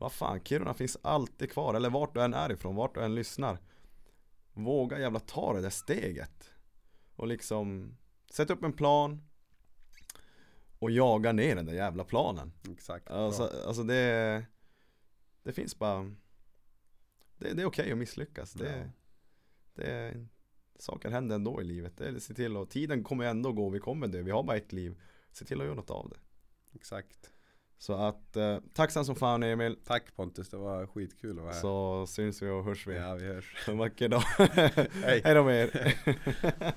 Vad 0.00 0.12
fan, 0.12 0.40
Kiruna 0.44 0.74
finns 0.74 0.98
alltid 1.02 1.52
kvar, 1.52 1.74
eller 1.74 1.90
vart 1.90 2.14
du 2.14 2.22
än 2.22 2.34
är 2.34 2.52
ifrån, 2.52 2.74
vart 2.74 2.94
du 2.94 3.00
än 3.00 3.14
lyssnar. 3.14 3.58
Våga 4.52 4.98
jävla 4.98 5.20
ta 5.20 5.52
det 5.52 5.60
där 5.60 5.70
steget. 5.70 6.50
Och 7.16 7.26
liksom 7.26 7.96
Sätt 8.30 8.50
upp 8.50 8.62
en 8.62 8.72
plan. 8.72 9.22
Och 10.78 10.90
jaga 10.90 11.32
ner 11.32 11.56
den 11.56 11.66
där 11.66 11.72
jävla 11.72 12.04
planen. 12.04 12.52
Exakt. 12.72 13.10
Alltså, 13.10 13.42
alltså 13.66 13.82
det 13.82 14.46
Det 15.42 15.52
finns 15.52 15.78
bara 15.78 16.14
Det, 17.36 17.52
det 17.52 17.62
är 17.62 17.66
okej 17.66 17.92
att 17.92 17.98
misslyckas. 17.98 18.52
Det, 18.52 18.76
Ja. 18.76 18.84
det 19.74 20.26
Saker 20.78 21.10
händer 21.10 21.36
ändå 21.36 21.60
i 21.60 21.64
livet. 21.64 21.96
Det 21.96 22.20
se 22.20 22.34
till 22.34 22.56
och 22.56 22.70
Tiden 22.70 23.04
kommer 23.04 23.24
ändå 23.24 23.52
gå, 23.52 23.68
vi 23.68 23.80
kommer 23.80 24.08
dö, 24.08 24.22
vi 24.22 24.30
har 24.30 24.42
bara 24.42 24.56
ett 24.56 24.72
liv. 24.72 25.00
Se 25.32 25.44
till 25.44 25.60
att 25.60 25.66
göra 25.66 25.76
något 25.76 25.90
av 25.90 26.08
det. 26.08 26.18
Exakt 26.74 27.32
Så 27.80 27.92
att 27.94 28.36
eh, 28.36 28.58
Tacksam 28.74 29.04
som 29.04 29.16
fan 29.16 29.42
Emil. 29.42 29.76
Tack 29.84 30.16
Pontus, 30.16 30.48
det 30.48 30.56
var 30.56 30.86
skitkul 30.86 31.38
att 31.38 31.44
vara 31.44 31.54
här. 31.54 31.60
Så 31.60 32.06
syns 32.06 32.42
vi 32.42 32.50
och 32.50 32.64
hörs 32.64 32.86
vi. 32.86 32.96
Ja 32.96 33.14
vi 33.14 33.26
hörs. 33.26 33.68
En 33.68 33.78
vacker 33.78 34.08
dag. 34.08 34.22
Hej. 35.04 35.20
Hej 35.24 35.34
då 35.34 35.44
med 35.44 35.56
er 35.60 35.94